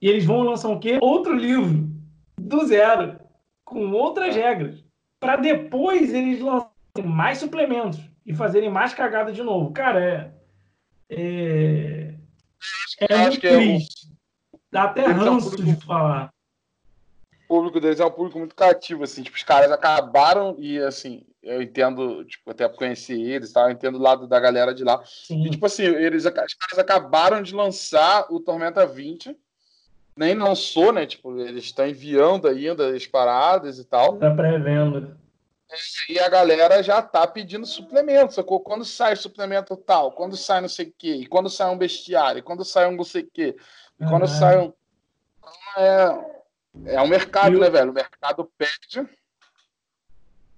E 0.00 0.08
eles 0.08 0.24
vão 0.24 0.42
lançar 0.42 0.68
o 0.68 0.78
quê? 0.78 0.98
Outro 1.00 1.34
livro, 1.34 1.88
do 2.38 2.66
zero, 2.66 3.19
com 3.70 3.92
outras 3.92 4.34
regras 4.34 4.84
para 5.20 5.36
depois 5.36 6.12
eles 6.12 6.40
lançarem 6.40 6.72
mais 7.04 7.38
suplementos 7.38 8.00
e 8.26 8.34
fazerem 8.34 8.68
mais 8.68 8.92
cagada 8.92 9.32
de 9.32 9.42
novo. 9.42 9.72
Cara, 9.72 10.34
é. 11.08 12.14
É, 12.98 13.06
é 13.08 13.16
muito 13.18 13.46
é 13.46 13.56
triste. 13.56 14.10
Dá 14.70 14.84
até 14.84 15.06
ranço 15.06 15.56
de 15.62 15.74
falar. 15.84 16.30
O 17.44 17.56
público 17.56 17.80
deles 17.80 18.00
é 18.00 18.04
um 18.04 18.10
público 18.10 18.38
muito 18.38 18.54
cativo, 18.54 19.02
assim, 19.02 19.22
tipo, 19.22 19.36
os 19.36 19.42
caras 19.42 19.72
acabaram 19.72 20.54
e, 20.58 20.78
assim, 20.78 21.24
eu 21.42 21.60
entendo, 21.60 22.24
tipo, 22.24 22.50
até 22.50 22.68
por 22.68 22.78
conhecer 22.78 23.20
eles, 23.20 23.52
tá? 23.52 23.62
eu 23.62 23.70
entendo 23.70 23.96
o 23.96 24.02
lado 24.02 24.28
da 24.28 24.38
galera 24.38 24.72
de 24.72 24.84
lá. 24.84 25.02
Sim. 25.04 25.44
E, 25.46 25.50
tipo 25.50 25.66
assim, 25.66 25.82
eles, 25.82 26.24
os 26.24 26.30
caras 26.30 26.78
acabaram 26.78 27.42
de 27.42 27.54
lançar 27.54 28.26
o 28.30 28.38
Tormenta 28.38 28.86
20, 28.86 29.36
nem 30.16 30.34
lançou, 30.34 30.92
né? 30.92 31.06
Tipo, 31.06 31.38
eles 31.38 31.64
estão 31.64 31.86
enviando 31.86 32.46
ainda 32.48 32.94
as 32.94 33.06
paradas 33.06 33.78
e 33.78 33.84
tal. 33.84 34.16
Tá 34.18 34.30
pré-venda. 34.34 35.16
E 36.08 36.18
a 36.18 36.28
galera 36.28 36.82
já 36.82 37.00
tá 37.00 37.26
pedindo 37.26 37.64
suplemento, 37.64 38.34
sacou? 38.34 38.60
Quando 38.60 38.84
sai 38.84 39.14
suplemento 39.14 39.76
tal, 39.76 40.12
quando 40.12 40.36
sai 40.36 40.60
não 40.60 40.68
sei 40.68 40.86
o 40.86 40.94
quê, 40.98 41.14
e 41.14 41.26
quando 41.26 41.48
sai 41.48 41.72
um 41.72 41.78
bestiário, 41.78 42.40
e 42.40 42.42
quando 42.42 42.64
sai 42.64 42.88
um 42.88 42.96
não 42.96 43.04
sei 43.04 43.22
o 43.22 43.30
quê, 43.32 43.56
e 44.00 44.04
quando 44.06 44.26
sai 44.26 44.58
um. 44.58 44.72
É, 45.76 46.94
é 46.96 47.00
um 47.00 47.06
mercado, 47.06 47.56
e 47.56 47.60
né, 47.60 47.68
o... 47.68 47.72
velho? 47.72 47.90
O 47.92 47.94
mercado 47.94 48.50
pede. 48.58 49.08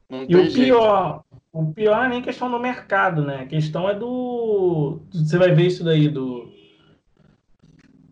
Não 0.09 0.25
e 0.29 0.35
o 0.35 0.45
jeito. 0.45 0.55
pior, 0.55 1.25
o 1.53 1.73
pior 1.73 2.05
é 2.05 2.09
nem 2.09 2.23
questão 2.23 2.51
do 2.51 2.59
mercado, 2.59 3.23
né? 3.23 3.43
A 3.43 3.47
questão 3.47 3.89
é 3.89 3.95
do. 3.95 5.01
Você 5.13 5.37
vai 5.37 5.53
ver 5.53 5.67
isso 5.67 5.85
daí 5.85 6.09
do. 6.09 6.51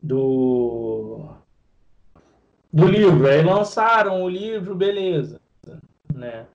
Do 0.03 1.28
do 2.72 2.86
livro. 2.86 3.26
Aí 3.26 3.42
lançaram 3.42 4.22
o 4.22 4.28
livro, 4.28 4.74
beleza, 4.74 5.40
né? 6.14 6.46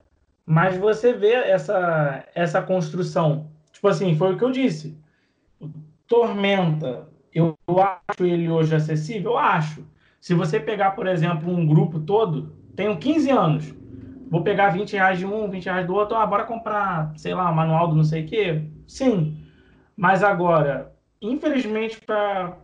Mas 0.45 0.77
você 0.77 1.13
vê 1.13 1.33
essa 1.33 2.25
essa 2.33 2.61
construção. 2.61 3.49
Tipo 3.71 3.87
assim, 3.87 4.15
foi 4.15 4.33
o 4.33 4.37
que 4.37 4.43
eu 4.43 4.51
disse. 4.51 4.97
Tormenta, 6.07 7.07
eu 7.33 7.57
acho 7.67 8.25
ele 8.25 8.49
hoje 8.49 8.75
acessível? 8.75 9.31
Eu 9.31 9.37
acho. 9.37 9.85
Se 10.21 10.33
você 10.33 10.59
pegar, 10.59 10.91
por 10.91 11.05
exemplo, 11.07 11.51
um 11.51 11.67
grupo 11.67 11.99
todo, 11.99 12.55
tenho 12.75 12.97
15 12.97 13.29
anos, 13.29 13.75
vou 14.29 14.41
pegar 14.41 14.69
20 14.69 14.93
reais 14.93 15.19
de 15.19 15.25
um, 15.25 15.49
20 15.49 15.65
reais 15.65 15.85
do 15.85 15.93
outro, 15.93 16.15
ah, 16.15 16.25
bora 16.25 16.45
comprar, 16.45 17.13
sei 17.17 17.33
lá, 17.33 17.51
manual 17.51 17.89
do 17.89 17.95
não 17.95 18.03
sei 18.03 18.23
o 18.23 18.27
quê? 18.27 18.63
Sim. 18.87 19.37
Mas 19.95 20.23
agora, 20.23 20.93
infelizmente, 21.21 21.99
para 22.01 22.57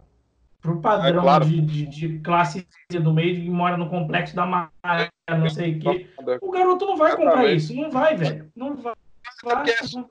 pro 0.61 0.79
padrão 0.79 1.19
é, 1.19 1.23
claro. 1.23 1.45
de, 1.45 1.59
de, 1.61 1.85
de, 1.87 2.19
classe 2.19 2.67
do 2.91 3.13
meio 3.13 3.35
que 3.35 3.49
mora 3.49 3.75
no 3.75 3.89
complexo 3.89 4.35
da 4.35 4.45
Maré, 4.45 5.09
não 5.29 5.49
sei 5.49 5.77
o 5.77 5.79
quê. 5.79 6.09
O 6.39 6.51
garoto 6.51 6.85
não 6.85 6.95
vai 6.95 7.15
comprar 7.15 7.51
isso, 7.51 7.73
não 7.73 7.89
vai, 7.89 8.15
velho. 8.15 8.51
Não 8.55 8.75
vai. 8.75 8.93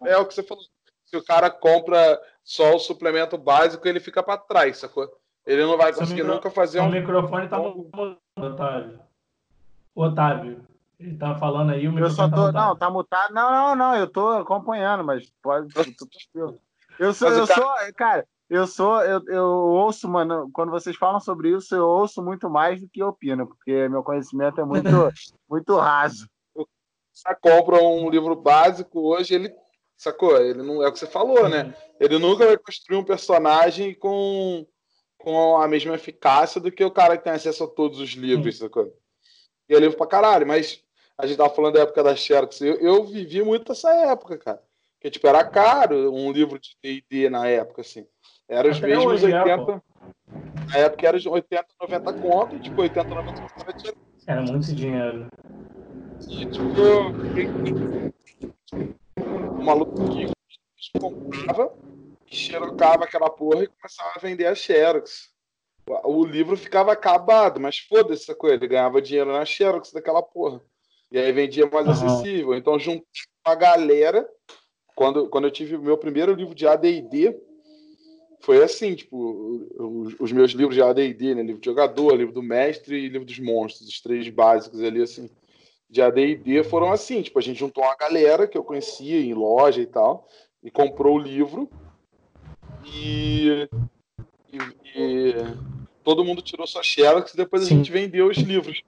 É, 0.04 0.12
é, 0.12 0.16
o 0.16 0.26
que 0.26 0.34
você 0.34 0.42
falou. 0.42 0.64
Se 1.06 1.16
o 1.16 1.24
cara 1.24 1.50
compra 1.50 2.20
só 2.44 2.74
o 2.74 2.78
suplemento 2.78 3.38
básico, 3.38 3.86
ele 3.86 4.00
fica 4.00 4.22
para 4.22 4.38
trás, 4.38 4.78
sacou? 4.78 5.08
Ele 5.46 5.64
não 5.64 5.76
vai 5.76 5.92
conseguir 5.92 6.22
micro... 6.22 6.34
nunca 6.34 6.50
fazer 6.50 6.80
um. 6.80 6.88
O 6.88 6.90
microfone 6.90 7.48
tá 7.48 7.58
mutado, 7.58 8.18
Otávio. 8.36 9.00
Otávio. 9.94 10.66
Ele 10.98 11.16
tá 11.16 11.34
falando 11.36 11.70
aí, 11.70 11.88
o 11.88 11.92
microfone. 11.92 12.10
Eu 12.10 12.10
só 12.10 12.28
tá 12.28 12.36
tô. 12.36 12.52
Tá 12.52 12.66
não, 12.66 12.76
tá 12.76 12.90
mutado. 12.90 13.34
Não, 13.34 13.50
não, 13.50 13.76
não. 13.76 13.96
Eu 13.96 14.06
tô 14.08 14.28
acompanhando, 14.30 15.04
mas 15.04 15.30
pode. 15.42 15.68
Eu 16.98 17.14
sou, 17.14 17.28
eu 17.30 17.46
sou, 17.46 17.72
cara, 17.96 18.26
eu 18.50 18.66
sou, 18.66 19.00
eu, 19.02 19.22
eu 19.28 19.44
ouço, 19.44 20.08
mano, 20.08 20.50
quando 20.52 20.72
vocês 20.72 20.96
falam 20.96 21.20
sobre 21.20 21.50
isso, 21.50 21.72
eu 21.72 21.86
ouço 21.86 22.20
muito 22.20 22.50
mais 22.50 22.80
do 22.80 22.88
que 22.88 23.00
opino, 23.00 23.46
porque 23.46 23.88
meu 23.88 24.02
conhecimento 24.02 24.60
é 24.60 24.64
muito, 24.64 24.88
muito 25.48 25.76
raso. 25.76 26.28
Você 27.12 27.34
compra 27.40 27.80
um 27.80 28.10
livro 28.10 28.34
básico 28.34 29.00
hoje, 29.00 29.34
ele 29.34 29.54
sacou? 29.96 30.36
Ele 30.36 30.62
não 30.64 30.82
é 30.82 30.88
o 30.88 30.92
que 30.92 30.98
você 30.98 31.06
falou, 31.06 31.48
né? 31.48 31.72
Ele 32.00 32.18
nunca 32.18 32.44
vai 32.44 32.58
construir 32.58 32.96
um 32.96 33.04
personagem 33.04 33.94
com, 33.94 34.66
com 35.16 35.56
a 35.58 35.68
mesma 35.68 35.94
eficácia 35.94 36.60
do 36.60 36.72
que 36.72 36.84
o 36.84 36.90
cara 36.90 37.16
que 37.16 37.22
tem 37.22 37.32
acesso 37.32 37.62
a 37.62 37.68
todos 37.68 38.00
os 38.00 38.10
livros, 38.10 38.56
Sim. 38.56 38.64
sacou? 38.64 38.92
E 39.68 39.74
é 39.74 39.78
livro 39.78 39.96
pra 39.96 40.08
caralho, 40.08 40.44
mas 40.44 40.82
a 41.16 41.24
gente 41.24 41.36
tava 41.36 41.54
falando 41.54 41.74
da 41.74 41.82
época 41.82 42.02
da 42.02 42.16
Xerox. 42.16 42.60
Eu, 42.62 42.80
eu 42.80 43.04
vivi 43.04 43.42
muito 43.42 43.70
essa 43.70 43.94
época, 43.94 44.36
cara. 44.38 44.62
Que, 45.00 45.08
tipo, 45.08 45.26
era 45.26 45.44
caro 45.44 46.12
um 46.12 46.32
livro 46.32 46.58
de 46.58 46.76
D&D 46.82 47.30
na 47.30 47.46
época, 47.46 47.82
assim. 47.82 48.06
Era 48.50 48.68
os 48.68 48.78
Até 48.78 48.88
mesmos 48.88 49.22
80. 49.22 49.52
É, 49.52 49.80
na 50.72 50.76
época 50.78 51.06
era 51.06 51.16
80, 51.16 51.66
90 51.80 52.12
conto, 52.14 52.58
tipo, 52.58 52.82
80, 52.82 53.08
90 53.08 53.42
conto 53.42 53.54
era 53.60 53.72
dinheiro. 53.72 53.98
Era 54.26 54.42
muito 54.42 54.74
dinheiro. 54.74 55.28
E, 56.28 56.46
tipo, 56.46 56.72
o 59.16 59.64
maluco 59.64 59.94
que 60.10 60.28
comprava, 60.98 61.72
xerocava 62.26 63.04
aquela 63.04 63.30
porra 63.30 63.62
e 63.62 63.68
começava 63.68 64.10
a 64.16 64.20
vender 64.20 64.46
a 64.46 64.54
Xerox. 64.54 65.30
O 66.04 66.24
livro 66.24 66.56
ficava 66.56 66.92
acabado, 66.92 67.60
mas 67.60 67.78
foda-se 67.78 68.24
essa 68.24 68.34
coisa, 68.34 68.56
ele 68.56 68.66
ganhava 68.66 69.00
dinheiro 69.00 69.32
na 69.32 69.44
Xerox 69.44 69.92
daquela 69.92 70.22
porra. 70.22 70.60
E 71.12 71.18
aí 71.18 71.30
vendia 71.30 71.68
mais 71.68 71.86
uhum. 71.86 71.92
acessível. 71.92 72.54
Então, 72.54 72.80
juntou 72.80 73.04
a 73.44 73.54
galera. 73.54 74.28
Quando, 74.96 75.28
quando 75.28 75.44
eu 75.44 75.50
tive 75.52 75.76
o 75.76 75.82
meu 75.82 75.96
primeiro 75.96 76.34
livro 76.34 76.54
de 76.54 76.66
ADD, 76.66 77.34
foi 78.40 78.62
assim, 78.62 78.94
tipo, 78.94 79.66
os, 79.78 80.14
os 80.18 80.32
meus 80.32 80.52
livros 80.52 80.74
de 80.74 80.82
AD&D, 80.82 81.34
né, 81.34 81.42
livro 81.42 81.60
de 81.60 81.66
jogador, 81.66 82.16
livro 82.16 82.32
do 82.32 82.42
mestre 82.42 82.96
e 82.96 83.08
livro 83.08 83.26
dos 83.26 83.38
monstros, 83.38 83.88
os 83.88 84.00
três 84.00 84.28
básicos 84.30 84.82
ali, 84.82 85.02
assim, 85.02 85.30
de 85.88 86.00
AD&D 86.00 86.64
foram 86.64 86.90
assim, 86.90 87.20
tipo, 87.20 87.38
a 87.38 87.42
gente 87.42 87.58
juntou 87.58 87.84
uma 87.84 87.96
galera 87.96 88.46
que 88.46 88.56
eu 88.56 88.64
conhecia 88.64 89.20
em 89.20 89.34
loja 89.34 89.80
e 89.82 89.86
tal, 89.86 90.26
e 90.62 90.70
comprou 90.70 91.16
o 91.16 91.22
livro, 91.22 91.68
e, 92.84 93.68
e, 94.50 94.58
e 94.96 95.34
todo 96.02 96.24
mundo 96.24 96.40
tirou 96.40 96.66
sua 96.66 96.82
Xerox 96.82 97.34
e 97.34 97.36
depois 97.36 97.64
Sim. 97.64 97.74
a 97.74 97.76
gente 97.76 97.92
vendeu 97.92 98.28
os 98.28 98.38
livros. 98.38 98.82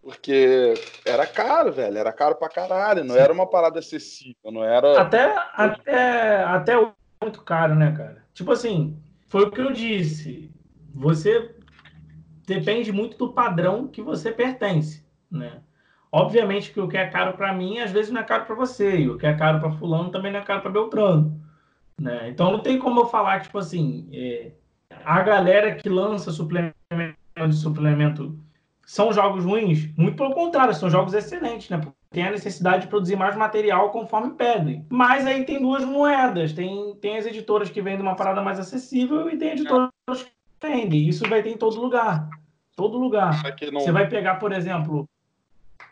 Porque 0.00 0.74
era 1.04 1.26
caro, 1.26 1.72
velho, 1.72 1.98
era 1.98 2.12
caro 2.12 2.36
pra 2.36 2.48
caralho, 2.48 3.04
não 3.04 3.16
Sim. 3.16 3.20
era 3.20 3.32
uma 3.32 3.46
parada 3.46 3.80
acessível, 3.80 4.52
não 4.52 4.62
era... 4.62 5.00
Até, 5.00 5.34
até, 5.52 6.44
até 6.44 6.76
muito 7.22 7.42
caro, 7.42 7.74
né, 7.74 7.92
cara? 7.92 8.24
Tipo 8.34 8.52
assim, 8.52 8.96
foi 9.26 9.44
o 9.44 9.50
que 9.50 9.60
eu 9.60 9.72
disse. 9.72 10.50
Você 10.94 11.54
depende 12.46 12.92
muito 12.92 13.16
do 13.18 13.32
padrão 13.32 13.88
que 13.88 14.00
você 14.00 14.30
pertence, 14.30 15.04
né? 15.30 15.60
Obviamente 16.10 16.72
que 16.72 16.80
o 16.80 16.88
que 16.88 16.96
é 16.96 17.06
caro 17.08 17.36
para 17.36 17.52
mim, 17.52 17.78
às 17.78 17.90
vezes 17.90 18.10
não 18.10 18.20
é 18.20 18.24
caro 18.24 18.46
para 18.46 18.54
você, 18.54 19.00
e 19.00 19.10
o 19.10 19.18
que 19.18 19.26
é 19.26 19.34
caro 19.34 19.60
para 19.60 19.72
fulano 19.72 20.10
também 20.10 20.32
não 20.32 20.40
é 20.40 20.44
caro 20.44 20.62
para 20.62 20.70
Beltrano, 20.70 21.40
né? 22.00 22.28
Então 22.28 22.52
não 22.52 22.60
tem 22.60 22.78
como 22.78 23.00
eu 23.00 23.06
falar 23.06 23.40
tipo 23.40 23.58
assim, 23.58 24.08
é, 24.12 24.52
a 25.04 25.20
galera 25.22 25.74
que 25.74 25.88
lança 25.88 26.30
suplemento 26.30 26.76
de 27.36 27.54
suplemento 27.54 28.38
são 28.86 29.12
jogos 29.12 29.44
ruins? 29.44 29.92
Muito 29.96 30.16
pelo 30.16 30.32
contrário, 30.32 30.74
são 30.74 30.88
jogos 30.88 31.12
excelentes, 31.12 31.68
né? 31.68 31.80
Tem 32.16 32.24
a 32.24 32.30
necessidade 32.30 32.84
de 32.84 32.88
produzir 32.88 33.14
mais 33.14 33.36
material 33.36 33.90
conforme 33.90 34.32
pedem. 34.32 34.86
Mas 34.88 35.26
aí 35.26 35.44
tem 35.44 35.60
duas 35.60 35.84
moedas. 35.84 36.54
Tem, 36.54 36.94
tem 36.94 37.18
as 37.18 37.26
editoras 37.26 37.68
que 37.68 37.82
vendem 37.82 38.00
uma 38.00 38.16
parada 38.16 38.40
mais 38.40 38.58
acessível 38.58 39.28
e 39.28 39.36
tem 39.36 39.50
editoras 39.50 39.90
que 40.02 40.32
vendem. 40.62 41.06
Isso 41.06 41.28
vai 41.28 41.42
ter 41.42 41.50
em 41.50 41.58
todo 41.58 41.78
lugar. 41.78 42.26
Todo 42.74 42.96
lugar. 42.96 43.42
Não... 43.70 43.80
Você 43.80 43.92
vai 43.92 44.08
pegar, 44.08 44.36
por 44.36 44.50
exemplo, 44.50 45.06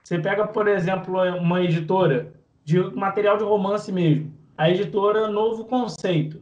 você 0.03 0.19
pega, 0.19 0.47
por 0.47 0.67
exemplo, 0.67 1.21
uma 1.37 1.63
editora 1.63 2.33
de 2.65 2.81
material 2.97 3.37
de 3.37 3.45
romance 3.45 3.93
mesmo. 3.93 4.33
A 4.57 4.71
editora 4.71 5.29
Novo 5.29 5.67
Conceito. 5.67 6.41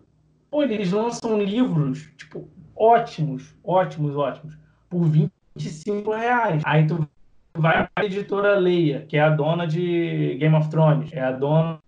Pô, 0.48 0.62
eles 0.62 0.92
lançam 0.92 1.42
livros, 1.42 2.08
tipo, 2.16 2.48
ótimos, 2.76 3.52
ótimos, 3.64 4.14
ótimos, 4.14 4.56
por 4.88 5.02
25 5.08 6.12
reais. 6.12 6.62
Aí 6.64 6.86
tu 6.86 7.04
vai 7.54 7.88
a 7.94 8.04
editora 8.04 8.58
Leia, 8.58 9.06
que 9.06 9.16
é 9.16 9.20
a 9.20 9.30
dona 9.30 9.66
de 9.66 10.36
Game 10.38 10.54
of 10.54 10.68
Thrones, 10.70 11.12
é 11.12 11.20
a 11.20 11.32
dona 11.32 11.78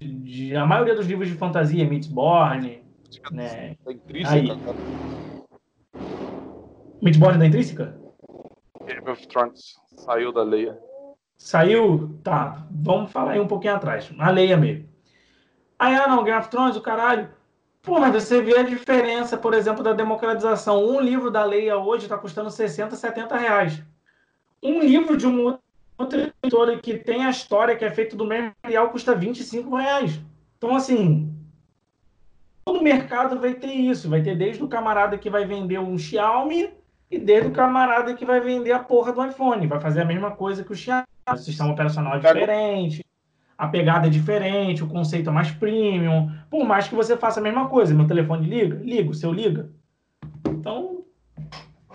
de, 0.00 0.08
de 0.08 0.56
a 0.56 0.66
maioria 0.66 0.94
dos 0.94 1.06
livros 1.06 1.28
de 1.28 1.34
fantasia, 1.34 1.86
Mistborn, 1.86 2.82
né? 3.30 3.76
É 3.86 3.92
incrível, 3.92 4.30
Aí. 4.30 4.48
Mistborn 7.02 7.38
da 7.38 7.46
Intrínseca? 7.46 7.96
Game 8.84 9.08
of 9.10 9.26
Thrones 9.28 9.76
saiu 9.96 10.32
da 10.32 10.42
Leia. 10.42 10.78
Saiu? 11.36 12.18
Tá, 12.22 12.66
vamos 12.70 13.12
falar 13.12 13.32
aí 13.32 13.40
um 13.40 13.48
pouquinho 13.48 13.74
atrás. 13.74 14.10
A 14.18 14.30
Leia 14.30 14.56
mesmo. 14.56 14.88
Aí, 15.78 15.94
ah, 15.94 16.08
não, 16.08 16.24
Game 16.24 16.38
of 16.38 16.48
Thrones, 16.48 16.76
o 16.76 16.80
caralho. 16.80 17.28
Pô, 17.82 18.00
mas 18.00 18.12
você 18.12 18.40
vê 18.40 18.58
a 18.58 18.62
diferença, 18.62 19.36
por 19.36 19.54
exemplo, 19.54 19.82
da 19.82 19.92
democratização. 19.92 20.84
Um 20.84 21.00
livro 21.00 21.30
da 21.30 21.44
Leia 21.44 21.76
hoje 21.76 22.04
está 22.04 22.16
custando 22.16 22.50
60, 22.50 22.96
70 22.96 23.36
reais. 23.36 23.82
Um 24.66 24.80
livro 24.80 25.16
de 25.16 25.26
uma 25.26 25.60
outra 25.96 26.32
editora 26.42 26.76
que 26.78 26.98
tem 26.98 27.24
a 27.24 27.30
história 27.30 27.76
que 27.76 27.84
é 27.84 27.90
feito 27.90 28.16
do 28.16 28.26
mesmo 28.26 28.52
material 28.62 28.90
custa 28.90 29.14
25 29.14 29.76
reais. 29.76 30.20
Então, 30.58 30.74
assim, 30.74 31.32
todo 32.64 32.82
mercado 32.82 33.38
vai 33.38 33.54
ter 33.54 33.72
isso. 33.72 34.10
Vai 34.10 34.22
ter 34.22 34.36
desde 34.36 34.64
o 34.64 34.68
camarada 34.68 35.16
que 35.16 35.30
vai 35.30 35.44
vender 35.44 35.78
um 35.78 35.96
Xiaomi 35.96 36.70
e 37.08 37.16
desde 37.16 37.48
o 37.48 37.52
camarada 37.52 38.12
que 38.14 38.24
vai 38.24 38.40
vender 38.40 38.72
a 38.72 38.80
porra 38.80 39.12
do 39.12 39.24
iPhone. 39.24 39.68
Vai 39.68 39.80
fazer 39.80 40.02
a 40.02 40.04
mesma 40.04 40.32
coisa 40.32 40.64
que 40.64 40.72
o 40.72 40.76
Xiaomi. 40.76 41.06
O 41.32 41.36
sistema 41.36 41.70
operacional 41.72 42.16
é 42.16 42.18
diferente, 42.18 43.04
a 43.56 43.68
pegada 43.68 44.08
é 44.08 44.10
diferente, 44.10 44.82
o 44.82 44.88
conceito 44.88 45.30
é 45.30 45.32
mais 45.32 45.52
premium. 45.52 46.32
Por 46.50 46.64
mais 46.64 46.88
que 46.88 46.94
você 46.94 47.16
faça 47.16 47.38
a 47.38 47.42
mesma 47.42 47.68
coisa, 47.68 47.94
meu 47.94 48.06
telefone 48.06 48.48
liga, 48.48 48.80
liga, 48.82 49.10
o 49.10 49.14
seu 49.14 49.32
liga. 49.32 49.70
Então, 50.48 51.04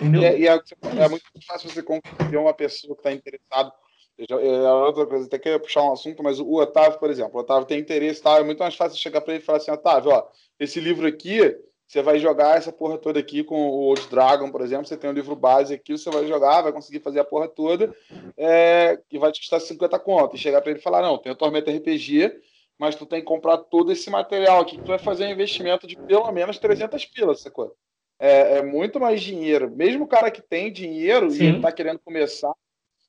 entendeu? 0.02 0.22
E 0.22 0.26
é, 0.26 0.40
e 0.40 0.48
é, 0.48 0.60
é 1.04 1.08
muito 1.08 1.24
fácil 1.46 1.70
você 1.70 1.84
confundir 1.84 2.40
uma 2.40 2.54
pessoa 2.54 2.96
que 2.96 3.02
está 3.02 3.12
interessada 3.12 3.72
é 4.18 4.72
outra 4.72 5.06
coisa, 5.06 5.26
até 5.26 5.40
queria 5.40 5.60
puxar 5.60 5.84
um 5.84 5.94
assunto, 5.94 6.22
mas 6.22 6.40
o 6.40 6.54
Otávio, 6.56 7.00
por 7.00 7.10
exemplo, 7.10 7.38
o 7.38 7.40
Otávio 7.40 7.66
tem 7.66 7.80
interesse, 7.80 8.22
tá? 8.22 8.38
É 8.38 8.44
muito 8.44 8.60
mais 8.60 8.76
fácil 8.76 9.00
chegar 9.00 9.22
para 9.22 9.34
ele 9.34 9.42
e 9.42 9.46
falar 9.46 9.58
assim, 9.58 9.72
Otávio, 9.72 10.12
ó, 10.12 10.28
esse 10.60 10.80
livro 10.80 11.08
aqui, 11.08 11.58
você 11.88 12.02
vai 12.02 12.20
jogar 12.20 12.58
essa 12.58 12.72
porra 12.72 12.98
toda 12.98 13.20
aqui 13.20 13.44
com 13.44 13.56
o 13.56 13.80
Old 13.88 14.08
Dragon, 14.10 14.52
por 14.52 14.62
exemplo, 14.62 14.86
você 14.86 14.96
tem 14.96 15.10
um 15.10 15.14
livro 15.14 15.36
base 15.36 15.74
aqui, 15.74 15.94
você 15.94 16.10
vai 16.10 16.28
jogar, 16.28 16.62
vai 16.62 16.72
conseguir 16.72 17.00
fazer 17.00 17.20
a 17.20 17.24
porra 17.24 17.48
toda, 17.48 17.94
é, 18.38 19.00
e 19.12 19.18
vai 19.18 19.32
te 19.32 19.40
custar 19.40 19.60
50 19.60 19.98
contas. 20.00 20.40
E 20.40 20.44
chegar 20.44 20.62
para 20.62 20.72
ele 20.72 20.80
e 20.80 20.84
falar, 20.84 21.02
não, 21.02 21.18
tem 21.18 21.32
o 21.32 21.36
Tormenta 21.36 21.72
RPG, 21.72 22.32
mas 22.78 22.96
tu 22.96 23.06
tem 23.06 23.22
que 23.22 23.26
comprar 23.26 23.58
todo 23.58 23.92
esse 23.92 24.10
material 24.10 24.62
aqui, 24.62 24.78
que 24.78 24.84
tu 24.84 24.88
vai 24.88 25.00
fazer 25.00 25.26
um 25.26 25.32
investimento 25.32 25.88
de 25.88 25.96
pelo 25.96 26.32
menos 26.32 26.60
300 26.60 27.06
pilas, 27.06 27.42
sacou? 27.42 27.76
É, 28.24 28.60
é 28.60 28.62
muito 28.62 29.00
mais 29.00 29.20
dinheiro. 29.20 29.72
Mesmo 29.76 30.04
o 30.04 30.08
cara 30.08 30.30
que 30.30 30.44
tem 30.44 30.72
dinheiro 30.72 31.32
Sim. 31.32 31.44
e 31.44 31.48
ele 31.48 31.60
tá 31.60 31.72
querendo 31.72 31.98
começar, 31.98 32.54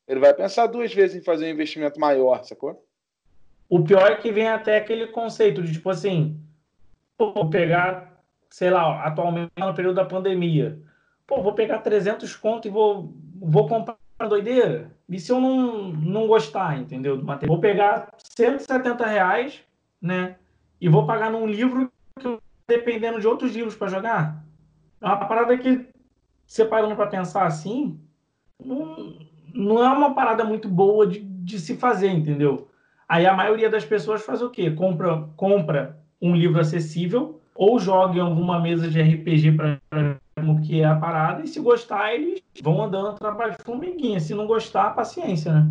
ele 0.09 0.19
vai 0.19 0.33
pensar 0.33 0.67
duas 0.67 0.93
vezes 0.95 1.15
em 1.15 1.23
fazer 1.23 1.45
um 1.45 1.51
investimento 1.51 2.01
maior, 2.01 2.43
sacou? 2.45 2.83
O 3.69 3.85
pior 3.85 4.11
é 4.11 4.17
que 4.17 4.33
vem 4.33 4.49
até 4.49 4.79
aquele 4.79 5.09
conceito 5.09 5.63
de 5.63 5.75
tipo 5.75 5.91
assim, 5.91 6.41
vou 7.19 7.51
pegar, 7.51 8.23
sei 8.49 8.71
lá, 8.71 9.05
atualmente 9.05 9.53
no 9.59 9.75
período 9.75 9.97
da 9.97 10.05
pandemia, 10.07 10.79
pô, 11.27 11.43
vou 11.43 11.53
pegar 11.53 11.81
300 11.81 12.35
conto 12.37 12.67
e 12.67 12.71
vou, 12.71 13.13
vou 13.39 13.69
comprar 13.69 13.97
doideira. 14.27 14.91
E 15.07 15.21
se 15.21 15.31
eu 15.31 15.39
não, 15.39 15.89
não 15.89 16.27
gostar, 16.27 16.79
entendeu? 16.79 17.19
Do 17.19 17.25
material? 17.25 17.55
Vou 17.55 17.61
pegar 17.61 18.09
170 18.17 19.07
reais, 19.07 19.61
né? 20.01 20.37
E 20.81 20.89
vou 20.89 21.07
pagar 21.07 21.31
num 21.31 21.47
livro 21.47 21.93
que 22.19 22.27
eu 22.27 22.41
dependendo 22.67 23.21
de 23.21 23.27
outros 23.27 23.55
livros 23.55 23.77
para 23.77 23.89
jogar. 23.89 24.43
Uma 25.03 25.17
parada 25.17 25.59
que 25.59 25.87
você 26.47 26.65
parando 26.65 26.95
para 26.95 27.07
pensar 27.07 27.47
assim, 27.47 27.99
não, 28.65 29.19
não 29.53 29.83
é 29.83 29.89
uma 29.89 30.15
parada 30.15 30.45
muito 30.45 30.69
boa 30.69 31.07
de, 31.07 31.21
de 31.21 31.59
se 31.59 31.77
fazer, 31.77 32.09
entendeu? 32.09 32.69
Aí 33.09 33.27
a 33.27 33.35
maioria 33.35 33.69
das 33.69 33.85
pessoas 33.85 34.25
faz 34.25 34.41
o 34.41 34.51
quê? 34.51 34.71
Compra, 34.71 35.29
compra 35.37 35.99
um 36.21 36.37
livro 36.37 36.61
acessível 36.61 37.41
ou 37.55 37.79
joga 37.79 38.17
em 38.17 38.21
alguma 38.21 38.61
mesa 38.61 38.89
de 38.89 39.01
RPG 39.01 39.53
para 39.53 39.81
o 40.39 40.61
que 40.61 40.81
é 40.81 40.85
a 40.85 40.97
parada, 40.97 41.43
e 41.43 41.49
se 41.49 41.61
gostar, 41.61 42.15
eles 42.15 42.43
vão 42.63 42.83
andando 42.83 43.19
trabalho 43.19 43.55
formiguinha. 43.63 44.19
Se 44.19 44.35
não 44.35 44.47
gostar, 44.47 44.95
paciência, 44.95 45.53
né? 45.53 45.69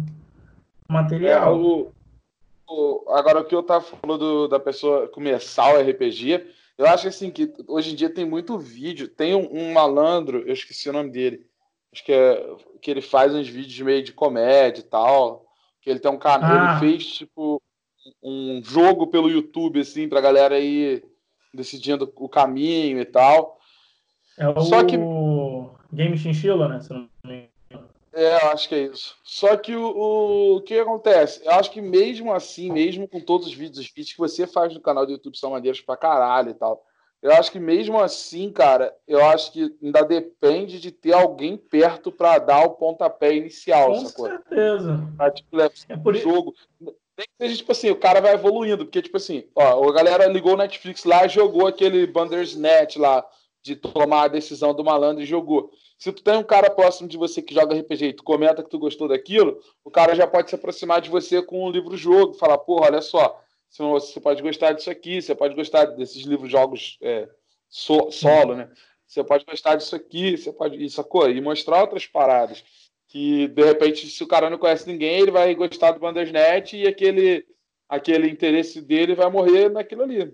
Material. 0.88 1.48
É, 1.48 1.50
o, 1.50 1.92
o, 2.68 3.10
agora, 3.10 3.40
o 3.40 3.46
que 3.46 3.56
eu 3.56 3.64
tava 3.64 3.84
falando 3.84 4.48
da 4.48 4.60
pessoa 4.60 5.08
começar 5.08 5.74
o 5.74 5.82
RPG, 5.82 6.46
eu 6.82 6.88
acho 6.88 7.08
assim 7.08 7.30
que 7.30 7.54
hoje 7.68 7.92
em 7.92 7.96
dia 7.96 8.10
tem 8.10 8.26
muito 8.26 8.58
vídeo. 8.58 9.08
Tem 9.08 9.36
um, 9.36 9.48
um 9.52 9.72
malandro, 9.72 10.40
eu 10.40 10.54
esqueci 10.54 10.90
o 10.90 10.94
nome 10.94 11.12
dele, 11.12 11.46
acho 11.94 12.04
que 12.04 12.12
é 12.12 12.56
que 12.82 12.90
ele 12.90 13.02
faz 13.02 13.36
uns 13.36 13.48
vídeos 13.48 13.80
meio 13.82 14.04
de 14.04 14.12
comédia 14.12 14.82
e 14.82 14.86
tal. 14.86 15.46
Que 15.80 15.92
ele 15.92 16.00
tem 16.00 16.10
um 16.10 16.18
canal, 16.18 16.52
ah. 16.52 16.72
ele 16.72 16.80
fez 16.80 17.06
tipo 17.06 17.62
um 18.22 18.62
jogo 18.64 19.08
pelo 19.08 19.30
YouTube, 19.30 19.80
assim, 19.80 20.10
pra 20.10 20.22
galera 20.22 20.60
ir 20.60 21.04
decidindo 21.54 22.12
o 22.16 22.28
caminho 22.28 23.00
e 23.00 23.06
tal. 23.06 23.60
É 24.40 24.48
o 24.50 24.62
Só 24.62 24.84
que... 24.84 24.98
Game 25.94 26.18
Chinchilla, 26.18 26.68
né? 26.68 26.80
Se 26.80 26.92
não 26.92 27.08
me 27.24 27.51
é, 28.14 28.34
eu 28.34 28.52
acho 28.52 28.68
que 28.68 28.76
é 28.76 28.84
isso. 28.84 29.16
Só 29.24 29.56
que 29.56 29.76
o, 29.76 29.86
o, 29.86 30.56
o, 30.58 30.62
que 30.62 30.78
acontece? 30.78 31.42
Eu 31.46 31.52
acho 31.52 31.72
que 31.72 31.82
mesmo 31.82 32.34
assim, 32.34 32.72
mesmo 32.72 33.08
com 33.08 33.22
todos 33.22 33.48
os 33.48 33.54
vídeos, 33.54 33.80
os 33.80 33.88
vídeos 33.88 34.12
que 34.12 34.20
você 34.20 34.46
faz 34.46 34.74
no 34.74 34.82
canal 34.82 35.06
do 35.06 35.14
YouTube 35.14 35.38
são 35.38 35.52
maneiros 35.52 35.82
pra 35.82 35.96
caralho 35.96 36.50
e 36.52 36.54
tal. 36.54 36.84
Eu 37.22 37.32
acho 37.34 37.52
que 37.52 37.60
mesmo 37.60 38.00
assim, 38.00 38.52
cara, 38.52 38.94
eu 39.08 39.24
acho 39.24 39.52
que 39.52 39.78
ainda 39.82 40.04
depende 40.04 40.80
de 40.80 40.92
ter 40.92 41.14
alguém 41.14 41.56
perto 41.56 42.12
para 42.12 42.40
dar 42.40 42.66
o 42.66 42.72
pontapé 42.72 43.36
inicial. 43.36 43.94
Com 43.94 44.06
certeza. 44.06 45.08
Pra, 45.16 45.30
tipo, 45.30 45.62
é 45.62 45.98
por 45.98 46.16
jogo. 46.16 46.56
Tem 47.16 47.28
que 47.38 47.48
ser, 47.48 47.56
tipo 47.58 47.72
assim, 47.72 47.92
o 47.92 47.96
cara 47.96 48.20
vai 48.20 48.34
evoluindo, 48.34 48.86
porque, 48.86 49.04
tipo 49.04 49.18
assim, 49.18 49.44
ó, 49.56 49.88
a 49.88 49.94
galera 49.94 50.26
ligou 50.26 50.54
o 50.54 50.58
Netflix 50.58 51.04
lá 51.04 51.26
e 51.26 51.30
jogou 51.30 51.68
aquele 51.68 52.08
Bandersnatch 52.08 52.98
lá, 52.98 53.24
de 53.62 53.76
tomar 53.76 54.24
a 54.24 54.28
decisão 54.28 54.74
do 54.74 54.84
malandro 54.84 55.22
e 55.22 55.28
jogou. 55.28 55.70
Se 56.02 56.12
tu 56.12 56.24
tem 56.24 56.36
um 56.36 56.44
cara 56.44 56.68
próximo 56.68 57.08
de 57.08 57.16
você 57.16 57.44
que 57.44 57.54
joga 57.54 57.80
RPG 57.80 58.06
e 58.06 58.14
tu 58.14 58.24
comenta 58.24 58.64
que 58.64 58.70
tu 58.72 58.80
gostou 58.80 59.08
daquilo, 59.08 59.62
o 59.86 59.92
cara 59.92 60.16
já 60.16 60.26
pode 60.26 60.50
se 60.50 60.56
aproximar 60.56 61.00
de 61.00 61.12
você 61.12 61.44
com 61.44 61.64
um 61.64 61.70
livro-jogo, 61.70 62.34
falar, 62.34 62.58
porra, 62.58 62.88
olha 62.88 63.04
só, 63.04 63.40
você 63.70 64.20
pode 64.20 64.42
gostar 64.42 64.72
disso 64.72 64.90
aqui, 64.90 65.22
você 65.22 65.36
pode 65.36 65.54
gostar 65.54 65.86
desses 65.86 66.24
livros 66.24 66.52
jogos 66.52 66.98
é, 67.04 67.30
so, 67.70 68.10
solo, 68.10 68.56
né? 68.56 68.72
Você 69.06 69.24
pode 69.24 69.46
gostar 69.46 69.76
disso 69.76 69.96
aqui, 69.96 70.36
você 70.36 70.52
pode 70.52 70.84
isso 70.84 70.96
sacou? 70.96 71.30
E 71.30 71.40
mostrar 71.40 71.82
outras 71.82 72.08
paradas 72.08 72.64
que 73.08 73.48
de 73.50 73.64
repente 73.64 74.08
se 74.08 74.24
o 74.24 74.28
cara 74.28 74.50
não 74.50 74.58
conhece 74.58 74.92
ninguém, 74.92 75.20
ele 75.20 75.30
vai 75.30 75.54
gostar 75.54 75.92
do 75.92 76.00
Bandersnatch 76.00 76.74
e 76.74 76.88
aquele 76.88 77.46
aquele 77.88 78.28
interesse 78.28 78.82
dele 78.82 79.14
vai 79.14 79.30
morrer 79.30 79.70
naquilo 79.70 80.02
ali. 80.02 80.34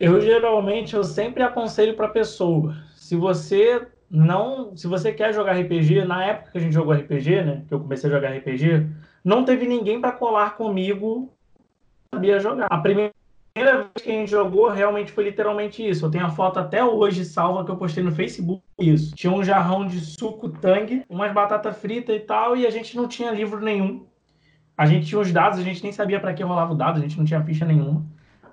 Eu 0.00 0.20
geralmente 0.20 0.96
eu 0.96 1.04
sempre 1.04 1.44
aconselho 1.44 1.94
para 1.94 2.08
pessoa, 2.08 2.74
se 2.96 3.14
você 3.14 3.93
não, 4.14 4.76
se 4.76 4.86
você 4.86 5.12
quer 5.12 5.34
jogar 5.34 5.58
RPG, 5.58 6.04
na 6.04 6.24
época 6.24 6.52
que 6.52 6.58
a 6.58 6.60
gente 6.60 6.72
jogou 6.72 6.94
RPG, 6.94 7.42
né, 7.42 7.64
que 7.66 7.74
eu 7.74 7.80
comecei 7.80 8.08
a 8.08 8.12
jogar 8.12 8.30
RPG, 8.30 8.86
não 9.24 9.44
teve 9.44 9.66
ninguém 9.66 10.00
para 10.00 10.12
colar 10.12 10.56
comigo 10.56 11.34
sabia 12.14 12.38
jogar. 12.38 12.68
A 12.70 12.78
primeira 12.78 13.12
vez 13.56 13.88
que 14.00 14.10
a 14.10 14.14
gente 14.14 14.30
jogou 14.30 14.68
realmente 14.68 15.10
foi 15.10 15.24
literalmente 15.24 15.84
isso. 15.84 16.06
Eu 16.06 16.10
tenho 16.12 16.24
a 16.24 16.30
foto 16.30 16.60
até 16.60 16.84
hoje 16.84 17.24
salva 17.24 17.64
que 17.64 17.72
eu 17.72 17.76
postei 17.76 18.04
no 18.04 18.12
Facebook. 18.12 18.62
Isso. 18.78 19.16
Tinha 19.16 19.32
um 19.32 19.42
jarrão 19.42 19.84
de 19.84 19.98
suco 20.00 20.48
tangue, 20.48 21.02
umas 21.08 21.32
batatas 21.32 21.76
fritas 21.76 22.14
e 22.14 22.20
tal, 22.20 22.56
e 22.56 22.66
a 22.66 22.70
gente 22.70 22.96
não 22.96 23.08
tinha 23.08 23.32
livro 23.32 23.60
nenhum. 23.60 24.06
A 24.76 24.86
gente 24.86 25.06
tinha 25.06 25.20
os 25.20 25.32
dados, 25.32 25.58
a 25.58 25.62
gente 25.62 25.82
nem 25.82 25.90
sabia 25.90 26.20
para 26.20 26.32
que 26.34 26.42
rolava 26.44 26.72
o 26.72 26.76
dado, 26.76 26.98
a 26.98 27.02
gente 27.02 27.18
não 27.18 27.24
tinha 27.24 27.42
ficha 27.42 27.64
nenhuma. 27.64 28.06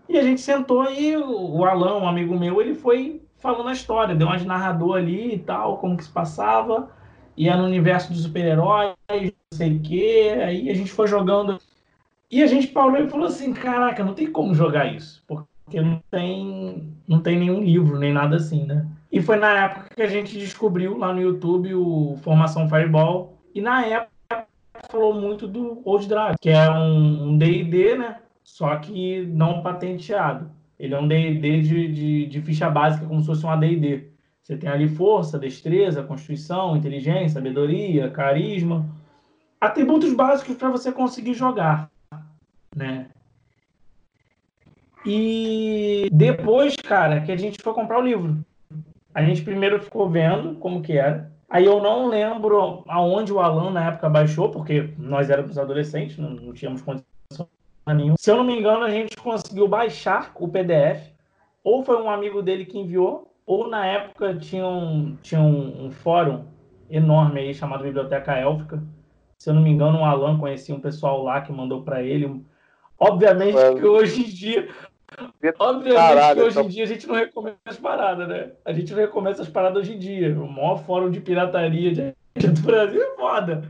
E 0.09 0.17
a 0.17 0.23
gente 0.23 0.41
sentou 0.41 0.91
e 0.91 1.15
o 1.15 1.63
Alan, 1.63 1.97
um 1.97 2.07
amigo 2.07 2.37
meu, 2.37 2.59
ele 2.59 2.73
foi 2.73 3.20
falando 3.41 3.69
a 3.69 3.73
história, 3.73 4.15
deu 4.15 4.27
umas 4.27 4.45
narrador 4.45 4.97
ali 4.97 5.35
e 5.35 5.39
tal, 5.39 5.77
como 5.79 5.97
que 5.97 6.03
se 6.03 6.09
passava, 6.09 6.89
ia 7.35 7.57
no 7.57 7.65
universo 7.65 8.13
dos 8.13 8.23
super-heróis, 8.23 8.93
não 9.09 9.31
sei 9.57 9.75
o 9.75 9.81
quê. 9.81 10.33
Aí 10.45 10.69
a 10.69 10.73
gente 10.73 10.91
foi 10.91 11.07
jogando 11.07 11.59
e 12.29 12.41
a 12.41 12.47
gente 12.47 12.67
parou 12.67 12.97
e 12.97 13.09
falou 13.09 13.27
assim: 13.27 13.53
caraca, 13.53 14.03
não 14.03 14.13
tem 14.13 14.31
como 14.31 14.53
jogar 14.53 14.85
isso, 14.85 15.23
porque 15.27 15.81
não 15.81 16.01
tem, 16.09 16.93
não 17.07 17.19
tem 17.19 17.37
nenhum 17.37 17.61
livro, 17.61 17.99
nem 17.99 18.13
nada 18.13 18.37
assim, 18.37 18.65
né? 18.65 18.87
E 19.11 19.21
foi 19.21 19.35
na 19.35 19.65
época 19.65 19.89
que 19.93 20.01
a 20.01 20.07
gente 20.07 20.37
descobriu 20.37 20.97
lá 20.97 21.13
no 21.13 21.21
YouTube 21.21 21.75
o 21.75 22.17
Formação 22.21 22.69
Fireball. 22.69 23.37
E 23.53 23.59
na 23.59 23.85
época 23.85 24.47
falou 24.89 25.13
muito 25.13 25.47
do 25.47 25.81
Old 25.83 26.07
Dragon, 26.07 26.35
que 26.39 26.49
é 26.49 26.69
um 26.69 27.37
DD, 27.37 27.97
né? 27.97 28.19
Só 28.41 28.77
que 28.77 29.25
não 29.25 29.61
patenteado. 29.61 30.49
Ele 30.81 30.93
é 30.93 30.99
um 30.99 31.07
DD 31.07 31.61
de, 31.61 31.87
de, 31.93 32.25
de 32.25 32.41
ficha 32.41 32.69
básica, 32.69 33.05
como 33.05 33.21
se 33.21 33.27
fosse 33.27 33.45
um 33.45 33.49
ADD. 33.49 34.09
Você 34.41 34.57
tem 34.57 34.69
ali 34.69 34.87
força, 34.87 35.39
destreza, 35.39 36.03
constituição, 36.03 36.75
inteligência, 36.75 37.35
sabedoria, 37.35 38.09
carisma. 38.09 38.89
Atributos 39.59 40.11
básicos 40.13 40.57
para 40.57 40.69
você 40.69 40.91
conseguir 40.91 41.35
jogar 41.35 41.91
né? 42.75 43.07
E 45.05 46.09
depois, 46.11 46.75
cara, 46.75 47.21
que 47.21 47.31
a 47.31 47.37
gente 47.37 47.61
foi 47.61 47.73
comprar 47.73 47.99
o 47.99 48.03
livro. 48.03 48.45
A 49.13 49.23
gente 49.23 49.41
primeiro 49.41 49.81
ficou 49.81 50.09
vendo 50.09 50.55
como 50.55 50.81
que 50.81 50.93
era. 50.93 51.31
Aí 51.49 51.65
eu 51.65 51.81
não 51.81 52.07
lembro 52.07 52.83
aonde 52.87 53.33
o 53.33 53.39
Alan 53.39 53.71
na 53.71 53.87
época 53.89 54.09
baixou, 54.09 54.49
porque 54.49 54.93
nós 54.97 55.29
éramos 55.29 55.57
adolescentes, 55.57 56.17
não, 56.17 56.29
não 56.29 56.53
tínhamos 56.53 56.81
condição 56.81 57.10
nenhuma. 57.87 58.15
Se 58.17 58.31
eu 58.31 58.37
não 58.37 58.43
me 58.43 58.57
engano, 58.57 58.83
a 58.83 58.89
gente 58.89 59.15
conseguiu 59.17 59.67
baixar 59.67 60.31
o 60.35 60.47
PDF, 60.47 61.11
ou 61.63 61.83
foi 61.83 62.01
um 62.01 62.09
amigo 62.09 62.41
dele 62.41 62.65
que 62.65 62.77
enviou, 62.77 63.33
ou 63.45 63.67
na 63.67 63.85
época 63.85 64.35
tinha 64.35 64.65
um, 64.65 65.17
tinha 65.21 65.41
um, 65.41 65.85
um 65.85 65.91
fórum 65.91 66.45
enorme 66.89 67.39
aí 67.39 67.53
chamado 67.53 67.83
Biblioteca 67.83 68.33
Élfica. 68.33 68.83
Se 69.37 69.49
eu 69.49 69.53
não 69.53 69.61
me 69.61 69.71
engano, 69.71 69.99
o 69.99 70.05
Alan 70.05 70.37
conhecia 70.37 70.75
um 70.75 70.79
pessoal 70.79 71.23
lá 71.23 71.41
que 71.41 71.51
mandou 71.51 71.81
para 71.81 72.03
ele. 72.03 72.45
Obviamente 72.99 73.57
é. 73.57 73.73
que 73.73 73.85
hoje 73.85 74.21
em 74.21 74.29
dia. 74.29 74.69
Obviamente 75.57 75.95
Caralho, 75.95 76.39
que 76.39 76.47
hoje 76.47 76.59
em 76.59 76.67
dia 76.67 76.83
a 76.83 76.87
gente 76.87 77.07
não 77.07 77.15
recomenda 77.15 77.57
as 77.65 77.77
paradas, 77.77 78.27
né? 78.27 78.51
A 78.63 78.71
gente 78.71 78.91
não 78.93 78.99
recomenda 78.99 79.41
as 79.41 79.49
paradas 79.49 79.81
hoje 79.81 79.95
em 79.95 79.99
dia. 79.99 80.39
O 80.39 80.47
maior 80.47 80.77
fórum 80.85 81.09
de 81.09 81.19
pirataria 81.19 82.13
do 82.35 82.61
Brasil 82.61 83.01
é 83.01 83.15
foda. 83.15 83.63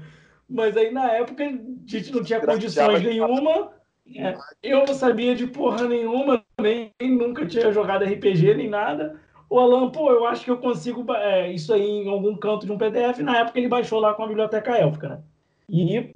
Mas 0.50 0.76
aí 0.76 0.92
na 0.92 1.10
época 1.14 1.46
a 1.46 1.48
gente 1.88 2.12
não 2.12 2.24
tinha 2.24 2.42
condições 2.42 3.02
nenhuma. 3.02 3.72
É, 4.16 4.38
eu 4.62 4.86
não 4.86 4.94
sabia 4.94 5.36
de 5.36 5.48
porra 5.48 5.88
nenhuma, 5.88 6.44
nem 6.60 6.92
nunca 7.02 7.46
tinha 7.46 7.72
jogado 7.72 8.06
RPG 8.06 8.56
nem 8.56 8.70
nada. 8.70 9.20
O 9.50 9.60
Alan, 9.60 9.90
pô, 9.90 10.12
eu 10.12 10.26
acho 10.26 10.46
que 10.46 10.52
eu 10.52 10.58
consigo 10.58 11.06
é, 11.14 11.52
isso 11.52 11.74
aí 11.74 11.86
em 11.86 12.10
algum 12.10 12.36
canto 12.36 12.66
de 12.66 12.72
um 12.72 12.78
PDF. 12.78 13.20
Na 13.20 13.38
época 13.38 13.60
ele 13.60 13.68
baixou 13.68 14.00
lá 14.00 14.14
com 14.14 14.24
a 14.24 14.28
biblioteca 14.28 14.78
élfica, 14.78 15.10
né? 15.10 15.20
E 15.70 16.14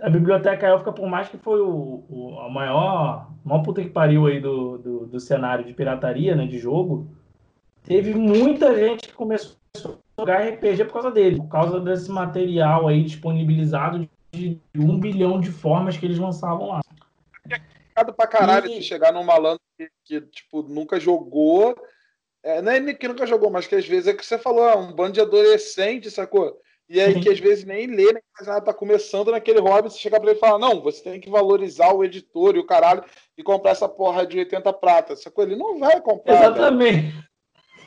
a 0.00 0.10
biblioteca 0.10 0.66
élfica, 0.66 0.92
por 0.92 1.08
mais 1.08 1.28
que 1.28 1.36
foi 1.36 1.60
o, 1.60 2.04
o 2.08 2.38
a 2.40 2.48
maior, 2.48 3.30
maior 3.44 3.62
puta 3.62 3.82
que 3.82 3.90
pariu 3.90 4.26
aí 4.26 4.40
do, 4.40 4.78
do, 4.78 5.06
do 5.06 5.20
cenário 5.20 5.64
de 5.64 5.72
pirataria, 5.72 6.36
né, 6.36 6.46
de 6.46 6.58
jogo, 6.58 7.08
teve 7.82 8.14
muita 8.14 8.74
gente 8.74 9.08
que 9.08 9.14
começou 9.14 9.56
jogar 10.18 10.48
RPG 10.48 10.86
por 10.86 10.94
causa 10.94 11.10
dele, 11.10 11.36
por 11.36 11.48
causa 11.48 11.80
desse 11.80 12.10
material 12.10 12.88
aí 12.88 13.02
disponibilizado 13.02 14.08
de 14.32 14.58
um 14.74 14.98
bilhão 14.98 15.38
de 15.38 15.50
formas 15.50 15.96
que 15.96 16.06
eles 16.06 16.18
lançavam 16.18 16.68
lá. 16.68 16.80
Complicado 17.96 18.12
pra 18.14 18.26
caralho 18.26 18.70
e... 18.70 18.82
chegar 18.82 19.12
num 19.12 19.24
malandro 19.24 19.60
que, 19.78 19.88
que, 20.04 20.20
tipo, 20.20 20.62
nunca 20.62 21.00
jogou. 21.00 21.74
É, 22.42 22.60
não 22.60 22.70
é 22.72 22.94
que 22.94 23.08
nunca 23.08 23.26
jogou, 23.26 23.50
mas 23.50 23.66
que 23.66 23.74
às 23.74 23.86
vezes 23.86 24.06
é 24.06 24.14
que 24.14 24.24
você 24.24 24.38
falou, 24.38 24.64
ah, 24.64 24.76
um 24.76 24.92
bando 24.92 25.12
de 25.12 25.20
adolescente, 25.20 26.10
sacou? 26.10 26.60
E 26.88 27.00
aí 27.00 27.20
que 27.20 27.28
às 27.28 27.40
vezes 27.40 27.64
nem 27.64 27.88
lê, 27.88 28.12
nem 28.12 28.22
faz 28.36 28.46
nada, 28.46 28.60
tá 28.60 28.72
começando 28.72 29.32
naquele 29.32 29.58
hobby, 29.58 29.90
você 29.90 29.98
chega 29.98 30.20
pra 30.20 30.30
ele 30.30 30.38
e 30.38 30.40
fala, 30.40 30.56
não, 30.58 30.80
você 30.80 31.02
tem 31.02 31.18
que 31.18 31.28
valorizar 31.28 31.92
o 31.92 32.04
editor 32.04 32.54
e 32.54 32.60
o 32.60 32.66
caralho 32.66 33.02
e 33.36 33.42
comprar 33.42 33.72
essa 33.72 33.88
porra 33.88 34.24
de 34.24 34.38
80 34.38 34.72
pratas. 34.74 35.22
Sacou? 35.22 35.42
Ele 35.42 35.56
não 35.56 35.80
vai 35.80 36.00
comprar. 36.00 36.34
Exatamente. 36.34 37.12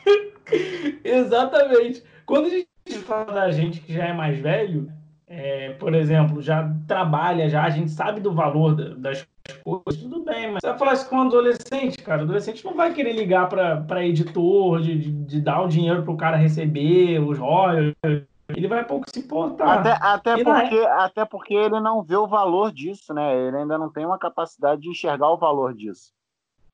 Exatamente. 1.06 2.04
Quando 2.26 2.48
a 2.48 2.50
gente 2.50 2.68
fala 3.06 3.32
da 3.32 3.52
gente 3.52 3.80
que 3.80 3.94
já 3.94 4.08
é 4.08 4.14
mais 4.14 4.38
velho, 4.38 4.92
é, 5.26 5.70
por 5.74 5.94
exemplo, 5.94 6.42
já 6.42 6.70
trabalha, 6.86 7.48
já 7.48 7.64
a 7.64 7.70
gente 7.70 7.92
sabe 7.92 8.20
do 8.20 8.34
valor 8.34 8.76
das 8.98 9.26
coisas, 9.54 10.02
tudo 10.02 10.24
bem, 10.24 10.52
mas 10.52 10.60
você 10.62 10.70
vai 10.70 10.78
falar 10.78 10.94
isso 10.94 11.10
com 11.10 11.18
um 11.18 11.22
adolescente, 11.22 11.98
cara. 11.98 12.22
O 12.22 12.24
adolescente 12.24 12.64
não 12.66 12.76
vai 12.76 12.94
querer 12.94 13.14
ligar 13.14 13.48
para 13.50 14.06
editor, 14.06 14.82
de, 14.82 14.98
de, 14.98 15.12
de, 15.12 15.42
dar 15.42 15.62
o 15.62 15.68
dinheiro 15.68 16.04
para 16.04 16.14
o 16.14 16.18
cara 16.18 16.38
receber, 16.38 17.20
os 17.20 17.38
royalties. 17.38 17.96
Ele 18.50 18.68
vai 18.68 18.84
pouco 18.84 19.06
se 19.12 19.20
importar. 19.20 19.80
Até, 19.80 19.92
até, 20.02 20.44
porque, 20.44 20.76
é... 20.76 20.92
até 20.92 21.26
porque 21.26 21.54
ele 21.54 21.80
não 21.80 22.02
vê 22.04 22.16
o 22.16 22.28
valor 22.28 22.72
disso, 22.72 23.14
né? 23.14 23.36
Ele 23.36 23.58
ainda 23.58 23.78
não 23.78 23.92
tem 23.92 24.06
uma 24.06 24.18
capacidade 24.18 24.82
de 24.82 24.90
enxergar 24.90 25.30
o 25.30 25.38
valor 25.38 25.74
disso. 25.74 26.12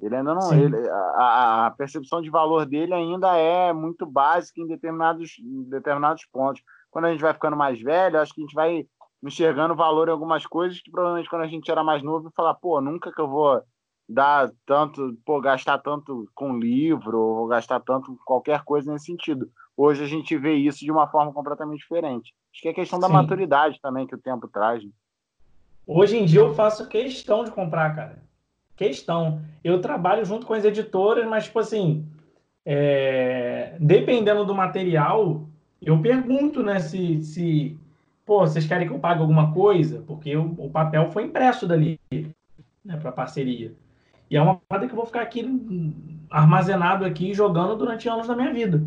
Ele 0.01 0.15
ainda 0.15 0.33
não. 0.33 0.53
Ele, 0.53 0.89
a, 0.89 1.67
a, 1.67 1.71
percepção 1.71 2.21
de 2.21 2.29
valor 2.29 2.65
dele 2.65 2.93
ainda 2.93 3.35
é 3.37 3.73
muito 3.73 4.05
básica 4.05 4.61
em 4.61 4.67
determinados, 4.67 5.37
em 5.39 5.63
determinados 5.63 6.25
pontos. 6.25 6.61
Quando 6.91 7.05
a 7.05 7.11
gente 7.11 7.21
vai 7.21 7.33
ficando 7.33 7.57
mais 7.57 7.81
velho, 7.81 8.19
acho 8.19 8.33
que 8.33 8.41
a 8.41 8.45
gente 8.45 8.53
vai 8.53 8.85
enxergando 9.27 9.75
valor 9.75 10.07
em 10.07 10.11
algumas 10.11 10.45
coisas 10.45 10.79
que 10.81 10.91
provavelmente 10.91 11.29
quando 11.29 11.43
a 11.43 11.47
gente 11.47 11.69
era 11.69 11.83
mais 11.83 12.03
novo, 12.03 12.31
falar, 12.35 12.53
pô, 12.55 12.79
nunca 12.79 13.11
que 13.11 13.19
eu 13.19 13.27
vou 13.27 13.61
dar 14.07 14.51
tanto, 14.65 15.17
pô, 15.25 15.41
gastar 15.41 15.79
tanto 15.79 16.29
com 16.35 16.57
livro, 16.57 17.19
ou 17.19 17.47
gastar 17.47 17.79
tanto 17.79 18.15
com 18.15 18.23
qualquer 18.23 18.63
coisa 18.63 18.91
nesse 18.91 19.05
sentido. 19.05 19.49
Hoje 19.75 20.03
a 20.03 20.07
gente 20.07 20.37
vê 20.37 20.53
isso 20.53 20.79
de 20.79 20.91
uma 20.91 21.07
forma 21.07 21.33
completamente 21.33 21.79
diferente. 21.79 22.33
Acho 22.53 22.61
que 22.61 22.69
é 22.69 22.73
questão 22.73 22.99
da 22.99 23.07
Sim. 23.07 23.13
maturidade 23.13 23.79
também 23.81 24.05
que 24.05 24.15
o 24.15 24.21
tempo 24.21 24.47
traz. 24.47 24.83
Né? 24.83 24.91
Hoje 25.87 26.17
em 26.17 26.25
dia 26.25 26.41
eu 26.41 26.53
faço 26.53 26.87
questão 26.87 27.43
de 27.43 27.51
comprar, 27.51 27.95
cara 27.95 28.25
questão. 28.75 29.41
Eu 29.63 29.81
trabalho 29.81 30.25
junto 30.25 30.45
com 30.45 30.53
as 30.53 30.65
editoras, 30.65 31.27
mas, 31.27 31.45
tipo 31.45 31.59
assim, 31.59 32.05
é... 32.65 33.75
dependendo 33.79 34.45
do 34.45 34.53
material, 34.53 35.47
eu 35.81 36.01
pergunto, 36.01 36.61
né, 36.61 36.79
se, 36.79 37.23
se, 37.23 37.77
pô, 38.25 38.39
vocês 38.39 38.65
querem 38.65 38.87
que 38.87 38.93
eu 38.93 38.99
pague 38.99 39.21
alguma 39.21 39.53
coisa? 39.53 40.03
Porque 40.07 40.35
o, 40.35 40.55
o 40.57 40.69
papel 40.69 41.09
foi 41.11 41.23
impresso 41.25 41.67
dali, 41.67 41.99
né, 42.83 42.97
para 42.97 43.11
parceria. 43.11 43.73
E 44.29 44.35
é 44.35 44.41
uma 44.41 44.55
parada 44.67 44.87
que 44.87 44.93
eu 44.93 44.97
vou 44.97 45.05
ficar 45.05 45.21
aqui 45.21 45.47
armazenado 46.29 47.05
aqui 47.05 47.33
jogando 47.33 47.75
durante 47.75 48.09
anos 48.09 48.27
da 48.27 48.35
minha 48.35 48.51
vida. 48.51 48.83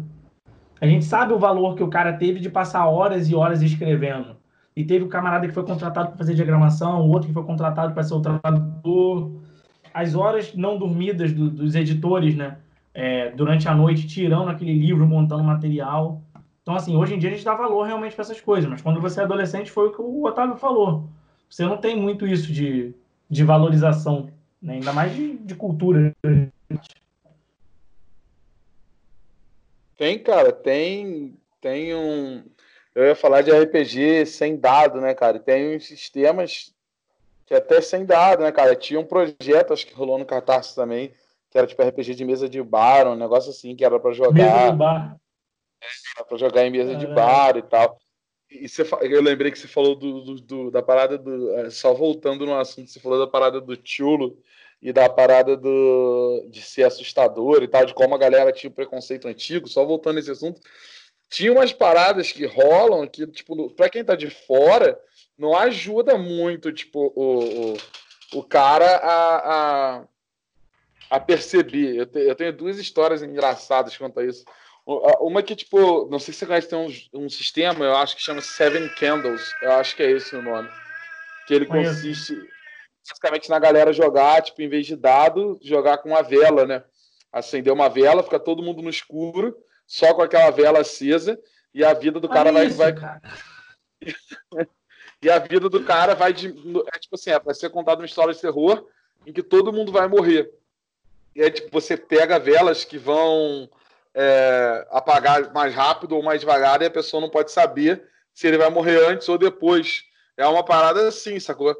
A 0.81 0.87
gente 0.87 1.05
sabe 1.05 1.33
o 1.33 1.39
valor 1.39 1.77
que 1.77 1.83
o 1.83 1.89
cara 1.89 2.13
teve 2.13 2.41
de 2.41 2.51
passar 2.51 2.87
horas 2.87 3.31
e 3.31 3.35
horas 3.35 3.63
escrevendo. 3.63 4.37
E 4.77 4.85
teve 4.85 5.05
o 5.05 5.09
camarada 5.09 5.47
que 5.47 5.55
foi 5.55 5.65
contratado 5.65 6.09
para 6.09 6.19
fazer 6.19 6.35
diagramação, 6.35 7.03
o 7.03 7.11
outro 7.11 7.29
que 7.29 7.35
foi 7.35 7.45
contratado 7.45 7.95
para 7.95 8.03
ser 8.03 8.15
o 8.15 8.21
tradutor 8.21 9.39
as 9.99 10.15
horas 10.15 10.55
não 10.55 10.79
dormidas 10.79 11.33
do, 11.33 11.51
dos 11.51 11.75
editores, 11.75 12.37
né? 12.37 12.59
É, 12.95 13.31
durante 13.31 13.69
a 13.69 13.75
noite, 13.75 14.07
tirando 14.07 14.49
aquele 14.49 14.73
livro, 14.73 15.07
montando 15.07 15.43
material. 15.43 16.23
Então, 16.69 16.77
assim, 16.77 16.95
hoje 16.99 17.15
em 17.15 17.19
dia 17.19 17.31
a 17.31 17.33
gente 17.33 17.47
dá 17.47 17.55
valor 17.55 17.85
realmente 17.85 18.15
para 18.15 18.21
essas 18.21 18.43
coisas, 18.43 18.69
mas 18.69 18.83
quando 18.83 19.01
você 19.01 19.21
é 19.21 19.23
adolescente, 19.23 19.71
foi 19.71 19.89
o 19.89 19.91
que 19.91 20.03
o 20.03 20.23
Otávio 20.27 20.55
falou. 20.55 21.09
Você 21.49 21.65
não 21.65 21.79
tem 21.79 21.97
muito 21.97 22.27
isso 22.27 22.53
de, 22.53 22.95
de 23.27 23.43
valorização, 23.43 24.29
né? 24.61 24.75
ainda 24.75 24.93
mais 24.93 25.17
de, 25.17 25.39
de 25.39 25.55
cultura. 25.55 26.15
Tem, 29.97 30.23
cara, 30.23 30.53
tem, 30.53 31.39
tem 31.59 31.95
um. 31.95 32.45
Eu 32.95 33.07
ia 33.07 33.15
falar 33.15 33.41
de 33.41 33.51
RPG 33.51 34.27
sem 34.27 34.55
dado, 34.55 35.01
né, 35.01 35.15
cara? 35.15 35.39
Tem 35.39 35.75
uns 35.75 35.87
sistemas 35.87 36.75
que 37.47 37.55
até 37.55 37.81
sem 37.81 38.05
dado, 38.05 38.43
né, 38.43 38.53
cara? 38.53 38.77
Tinha 38.77 39.01
um 39.01 39.07
projeto, 39.07 39.73
acho 39.73 39.87
que 39.87 39.95
rolou 39.95 40.19
no 40.19 40.27
Catarse 40.27 40.75
também, 40.75 41.13
que 41.51 41.57
era 41.57 41.67
tipo 41.67 41.83
RPG 41.83 42.15
de 42.15 42.27
mesa 42.27 42.47
de 42.47 42.63
bar, 42.63 43.09
um 43.09 43.17
negócio 43.17 43.49
assim, 43.49 43.75
que 43.75 43.87
era 43.87 43.99
para 43.99 44.13
jogar. 44.13 44.35
Mesa 44.35 44.71
de 44.71 44.77
bar. 44.77 45.19
Para 46.29 46.37
jogar 46.37 46.67
em 46.67 46.71
mesa 46.71 46.95
de 46.97 47.07
bar 47.07 47.57
e 47.57 47.63
tal. 47.63 47.99
E 48.51 48.69
você, 48.69 48.83
eu 49.03 49.23
lembrei 49.23 49.53
que 49.53 49.59
você 49.59 49.69
falou 49.69 49.95
do, 49.95 50.23
do, 50.23 50.35
do, 50.41 50.71
da 50.71 50.83
parada 50.83 51.19
do. 51.19 51.53
É, 51.55 51.71
só 51.71 51.93
voltando 51.93 52.47
no 52.47 52.55
assunto, 52.55 52.91
você 52.91 52.99
falou 52.99 53.19
da 53.19 53.27
parada 53.27 53.61
do 53.61 53.79
Chulo 53.85 54.39
e 54.81 54.93
da 54.93 55.09
parada 55.09 55.57
do, 55.57 56.47
de 56.49 56.63
ser 56.63 56.85
assustador 56.85 57.63
e 57.63 57.69
tal, 57.69 57.85
de 57.85 57.93
como 57.93 58.15
a 58.15 58.19
galera 58.19 58.53
tinha 58.53 58.71
o 58.71 58.75
preconceito 58.75 59.29
antigo, 59.29 59.69
só 59.69 59.85
voltando 59.85 60.17
nesse 60.17 60.31
assunto. 60.31 60.61
Tinha 61.29 61.53
umas 61.53 61.73
paradas 61.73 62.33
que 62.33 62.47
rolam 62.47 63.07
que, 63.07 63.27
tipo, 63.27 63.71
para 63.71 63.91
quem 63.91 64.03
tá 64.03 64.15
de 64.15 64.31
fora, 64.31 64.99
não 65.37 65.55
ajuda 65.55 66.17
muito, 66.17 66.73
tipo, 66.73 67.13
o, 67.15 67.73
o, 67.73 67.77
o 68.39 68.43
cara 68.43 68.97
a, 68.97 69.99
a, 69.99 70.05
a 71.11 71.21
perceber. 71.21 71.97
Eu, 71.97 72.07
te, 72.07 72.19
eu, 72.21 72.35
tenho 72.35 72.53
duas 72.53 72.79
histórias 72.79 73.23
engraçadas 73.23 73.97
quanto 73.97 74.21
a 74.21 74.25
isso. 74.25 74.45
Uma 75.21 75.43
que, 75.43 75.55
tipo, 75.55 76.09
não 76.09 76.19
sei 76.19 76.33
se 76.33 76.41
você 76.41 76.47
conhece, 76.47 76.69
tem 76.69 76.79
um, 76.79 77.25
um 77.25 77.29
sistema, 77.29 77.85
eu 77.85 77.95
acho 77.97 78.17
que 78.17 78.23
chama 78.23 78.41
Seven 78.41 78.89
Candles, 78.95 79.53
eu 79.61 79.73
acho 79.73 79.95
que 79.95 80.03
é 80.03 80.11
esse 80.11 80.35
o 80.35 80.41
nome. 80.41 80.67
Que 81.47 81.53
ele 81.53 81.67
consiste 81.67 82.35
basicamente 83.07 83.51
na 83.51 83.59
galera 83.59 83.93
jogar, 83.93 84.41
tipo, 84.43 84.63
em 84.63 84.69
vez 84.69 84.87
de 84.87 84.97
dado, 84.97 85.59
jogar 85.63 85.99
com 85.99 86.09
uma 86.09 86.23
vela, 86.23 86.65
né? 86.65 86.83
Acender 87.31 87.71
uma 87.71 87.91
vela, 87.91 88.23
fica 88.23 88.41
todo 88.41 88.63
mundo 88.63 88.81
no 88.81 88.89
escuro, 88.89 89.55
só 89.87 90.15
com 90.15 90.23
aquela 90.23 90.51
vela 90.51 90.81
acesa, 90.81 91.39
e 91.75 91.85
a 91.85 91.93
vida 91.93 92.19
do 92.19 92.29
cara 92.29 92.49
Olha 92.49 92.61
vai. 92.61 92.67
Isso, 92.67 92.77
vai... 92.77 92.95
Cara. 92.95 93.21
E 95.21 95.29
a 95.29 95.39
vida 95.41 95.69
do 95.69 95.83
cara 95.83 96.15
vai 96.15 96.33
de. 96.33 96.47
É 96.95 96.99
tipo 97.01 97.17
assim, 97.17 97.31
é 97.31 97.39
pra 97.41 97.53
ser 97.53 97.71
contada 97.71 98.01
uma 98.01 98.07
história 98.07 98.33
de 98.33 98.41
terror 98.41 98.87
em 99.27 99.33
que 99.33 99.43
todo 99.43 99.73
mundo 99.73 99.91
vai 99.91 100.07
morrer. 100.07 100.49
E 101.35 101.43
é 101.43 101.51
tipo, 101.51 101.69
você 101.73 101.97
pega 101.97 102.39
velas 102.39 102.85
que 102.85 102.97
vão 102.97 103.69
é, 104.21 104.85
apagar 104.91 105.53
mais 105.53 105.73
rápido 105.73 106.17
ou 106.17 106.23
mais 106.25 106.41
devagar 106.41 106.83
e 106.83 106.87
a 106.87 106.91
pessoa 106.91 107.21
não 107.21 107.31
pode 107.31 107.53
saber 107.53 108.03
se 108.35 108.49
ele 108.49 108.59
vai 108.59 108.69
morrer 108.69 109.09
antes 109.09 109.29
ou 109.29 109.39
depois. 109.39 110.03
É 110.37 110.45
uma 110.45 110.65
parada 110.65 111.07
assim, 111.07 111.39
sacou? 111.39 111.77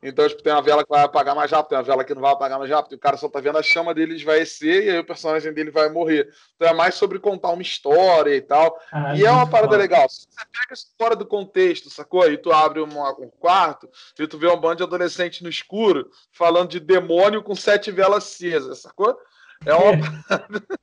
Então, 0.00 0.26
tipo, 0.28 0.42
tem 0.42 0.52
uma 0.52 0.62
vela 0.62 0.84
que 0.84 0.88
vai 0.88 1.02
apagar 1.02 1.34
mais 1.34 1.50
rápido, 1.50 1.70
tem 1.70 1.78
uma 1.78 1.84
vela 1.84 2.04
que 2.04 2.14
não 2.14 2.22
vai 2.22 2.32
apagar 2.32 2.58
mais 2.58 2.70
rápido, 2.70 2.92
e 2.92 2.94
o 2.94 2.98
cara 2.98 3.16
só 3.16 3.28
tá 3.28 3.38
vendo 3.40 3.58
a 3.58 3.62
chama 3.62 3.92
dele 3.92 4.14
esvaecer 4.14 4.84
e 4.84 4.90
aí 4.90 4.98
o 4.98 5.04
personagem 5.04 5.52
dele 5.52 5.70
vai 5.72 5.90
morrer. 5.90 6.32
Então 6.54 6.68
é 6.68 6.72
mais 6.72 6.94
sobre 6.94 7.18
contar 7.18 7.50
uma 7.50 7.60
história 7.60 8.34
e 8.34 8.40
tal. 8.40 8.80
Ah, 8.92 9.14
e 9.16 9.26
é 9.26 9.30
uma 9.30 9.50
parada 9.50 9.76
legal. 9.76 10.08
Se 10.08 10.26
você 10.30 10.46
pega 10.46 10.72
isso 10.72 10.86
fora 10.96 11.16
do 11.16 11.26
contexto, 11.26 11.90
sacou? 11.90 12.30
E 12.30 12.38
tu 12.38 12.52
abre 12.52 12.80
uma, 12.80 13.10
um 13.18 13.28
quarto 13.28 13.90
e 14.18 14.26
tu 14.28 14.38
vê 14.38 14.48
um 14.48 14.60
bando 14.60 14.76
de 14.76 14.82
adolescente 14.84 15.42
no 15.42 15.50
escuro 15.50 16.08
falando 16.32 16.70
de 16.70 16.78
demônio 16.78 17.42
com 17.42 17.54
sete 17.54 17.90
velas 17.90 18.24
acesas, 18.24 18.78
sacou? 18.78 19.18
É 19.66 19.74
uma 19.74 19.92
parada. 20.28 20.80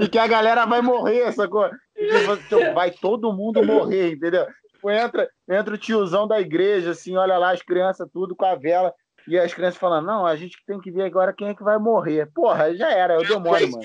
E 0.00 0.08
que 0.08 0.18
a 0.18 0.26
galera 0.26 0.66
vai 0.66 0.80
morrer, 0.80 1.32
sacou? 1.32 1.68
Tipo, 1.94 2.74
vai 2.74 2.90
todo 2.90 3.32
mundo 3.32 3.64
morrer, 3.64 4.12
entendeu? 4.12 4.46
Tipo, 4.72 4.90
entra, 4.90 5.28
entra 5.48 5.74
o 5.74 5.78
tiozão 5.78 6.26
da 6.26 6.40
igreja, 6.40 6.90
assim, 6.90 7.16
olha 7.16 7.36
lá 7.36 7.52
as 7.52 7.62
crianças 7.62 8.08
tudo 8.12 8.34
com 8.34 8.46
a 8.46 8.54
vela. 8.54 8.92
E 9.28 9.38
as 9.38 9.52
crianças 9.52 9.78
falando, 9.78 10.06
não, 10.06 10.26
a 10.26 10.34
gente 10.34 10.56
tem 10.66 10.80
que 10.80 10.90
ver 10.90 11.02
agora 11.02 11.32
quem 11.32 11.48
é 11.48 11.54
que 11.54 11.62
vai 11.62 11.78
morrer. 11.78 12.30
Porra, 12.34 12.74
já 12.74 12.90
era, 12.90 13.14
é 13.14 13.18
o 13.18 13.22
demônio, 13.22 13.70
mano. 13.70 13.84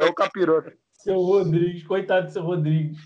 É 0.00 0.04
o 0.04 0.12
capiroto. 0.12 0.72
Seu 0.90 1.20
Rodrigues, 1.20 1.82
coitado 1.84 2.26
do 2.26 2.32
seu 2.32 2.42
Rodrigues. 2.42 2.98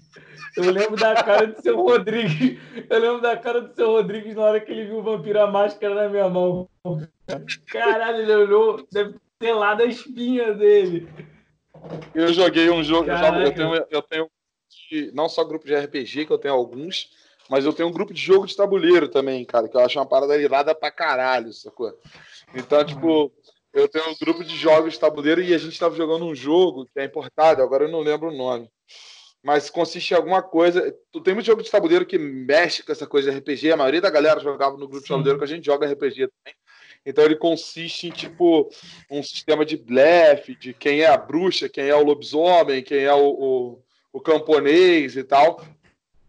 Eu 0.56 0.70
lembro 0.70 0.96
da 0.96 1.14
cara 1.22 1.46
do 1.46 1.62
seu 1.62 1.76
Rodrigues. 1.76 2.58
Eu 2.90 2.98
lembro 2.98 3.20
da 3.20 3.36
cara 3.36 3.60
do 3.60 3.74
seu 3.74 3.90
Rodrigues 3.90 4.34
na 4.34 4.42
hora 4.42 4.60
que 4.60 4.72
ele 4.72 4.86
viu 4.86 4.98
o 4.98 5.02
vampiro 5.02 5.40
a 5.40 5.50
máscara 5.50 5.94
na 5.94 6.08
minha 6.08 6.28
mão. 6.28 6.68
Caralho, 7.66 8.22
ele 8.22 8.34
olhou, 8.34 8.86
deve 8.90 9.14
ter 9.38 9.52
lá 9.52 9.74
da 9.74 9.84
espinha 9.84 10.54
dele. 10.54 11.08
Eu 12.14 12.32
joguei 12.32 12.70
um 12.70 12.82
jogo, 12.82 13.10
eu, 13.10 13.16
jogo, 13.16 13.38
eu, 13.38 13.52
tenho, 13.54 13.86
eu 13.90 14.02
tenho 14.02 14.30
não 15.12 15.28
só 15.28 15.44
grupo 15.44 15.66
de 15.66 15.74
RPG, 15.74 16.26
que 16.26 16.32
eu 16.32 16.38
tenho 16.38 16.54
alguns, 16.54 17.10
mas 17.48 17.64
eu 17.64 17.72
tenho 17.72 17.88
um 17.88 17.92
grupo 17.92 18.12
de 18.12 18.20
jogo 18.20 18.46
de 18.46 18.56
tabuleiro 18.56 19.08
também, 19.08 19.44
cara, 19.44 19.68
que 19.68 19.76
eu 19.76 19.80
acho 19.80 19.98
uma 19.98 20.06
parada 20.06 20.36
irada 20.36 20.74
pra 20.74 20.90
caralho, 20.90 21.52
sacou? 21.52 21.92
Então, 22.54 22.84
tipo, 22.84 23.32
eu 23.72 23.88
tenho 23.88 24.08
um 24.08 24.14
grupo 24.20 24.42
de 24.42 24.56
jogos 24.56 24.94
de 24.94 25.00
tabuleiro 25.00 25.42
e 25.42 25.54
a 25.54 25.58
gente 25.58 25.72
estava 25.72 25.94
jogando 25.94 26.24
um 26.24 26.34
jogo 26.34 26.86
que 26.86 26.98
é 26.98 27.04
importado, 27.04 27.62
agora 27.62 27.84
eu 27.84 27.90
não 27.90 28.00
lembro 28.00 28.28
o 28.28 28.36
nome. 28.36 28.70
Mas 29.42 29.70
consiste 29.70 30.10
em 30.10 30.16
alguma 30.16 30.42
coisa. 30.42 30.92
Tem 31.22 31.34
muito 31.34 31.46
jogo 31.46 31.62
de 31.62 31.70
tabuleiro 31.70 32.04
que 32.04 32.18
mexe 32.18 32.82
com 32.82 32.90
essa 32.90 33.06
coisa 33.06 33.30
de 33.30 33.38
RPG. 33.38 33.70
A 33.70 33.76
maioria 33.76 34.00
da 34.00 34.10
galera 34.10 34.40
jogava 34.40 34.76
no 34.76 34.88
grupo 34.88 34.96
Sim. 34.96 35.02
de 35.02 35.08
tabuleiro 35.08 35.38
que 35.38 35.44
a 35.44 35.46
gente 35.46 35.64
joga 35.64 35.86
RPG 35.86 36.28
também. 36.28 36.54
Então 37.06 37.24
ele 37.24 37.36
consiste 37.36 38.08
em 38.08 38.10
tipo 38.10 38.68
um 39.08 39.22
sistema 39.22 39.64
de 39.64 39.76
blefe, 39.76 40.56
de 40.56 40.74
quem 40.74 41.02
é 41.02 41.06
a 41.06 41.16
bruxa, 41.16 41.68
quem 41.68 41.88
é 41.88 41.94
o 41.94 42.02
lobisomem, 42.02 42.82
quem 42.82 43.04
é 43.04 43.14
o, 43.14 43.28
o, 43.28 43.82
o 44.12 44.20
camponês 44.20 45.16
e 45.16 45.22
tal. 45.22 45.64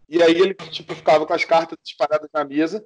E 0.08 0.22
aí 0.22 0.40
ele 0.40 0.54
tipo, 0.54 0.94
ficava 0.94 1.26
com 1.26 1.34
as 1.34 1.44
cartas 1.44 1.76
disparadas 1.82 2.30
na 2.32 2.44
mesa 2.44 2.84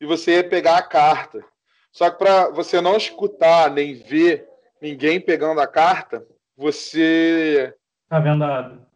e 0.00 0.06
você 0.06 0.36
ia 0.36 0.48
pegar 0.48 0.78
a 0.78 0.82
carta. 0.82 1.44
Só 1.90 2.08
que 2.08 2.18
para 2.18 2.48
você 2.50 2.80
não 2.80 2.96
escutar 2.96 3.70
nem 3.70 3.94
ver 3.94 4.48
ninguém 4.80 5.20
pegando 5.20 5.60
a 5.60 5.66
carta, 5.66 6.26
você. 6.56 7.74
Tá 8.08 8.20
vendado. 8.20 8.86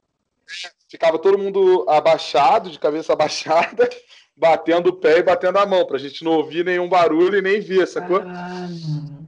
Ficava 0.89 1.19
todo 1.19 1.37
mundo 1.37 1.85
abaixado, 1.89 2.71
de 2.71 2.79
cabeça 2.79 3.13
abaixada, 3.15 3.89
batendo 4.37 4.89
o 4.89 4.97
pé 4.97 5.19
e 5.19 5.23
batendo 5.23 5.59
a 5.59 5.67
mão, 5.67 5.87
pra 5.87 5.99
gente 5.99 6.23
não 6.23 6.33
ouvir 6.33 6.65
nenhum 6.65 6.89
barulho 6.89 7.39
e 7.39 7.43
nem 7.43 7.61
ver, 7.61 7.87
sacou? 7.87 8.21
Caralho. 8.21 8.75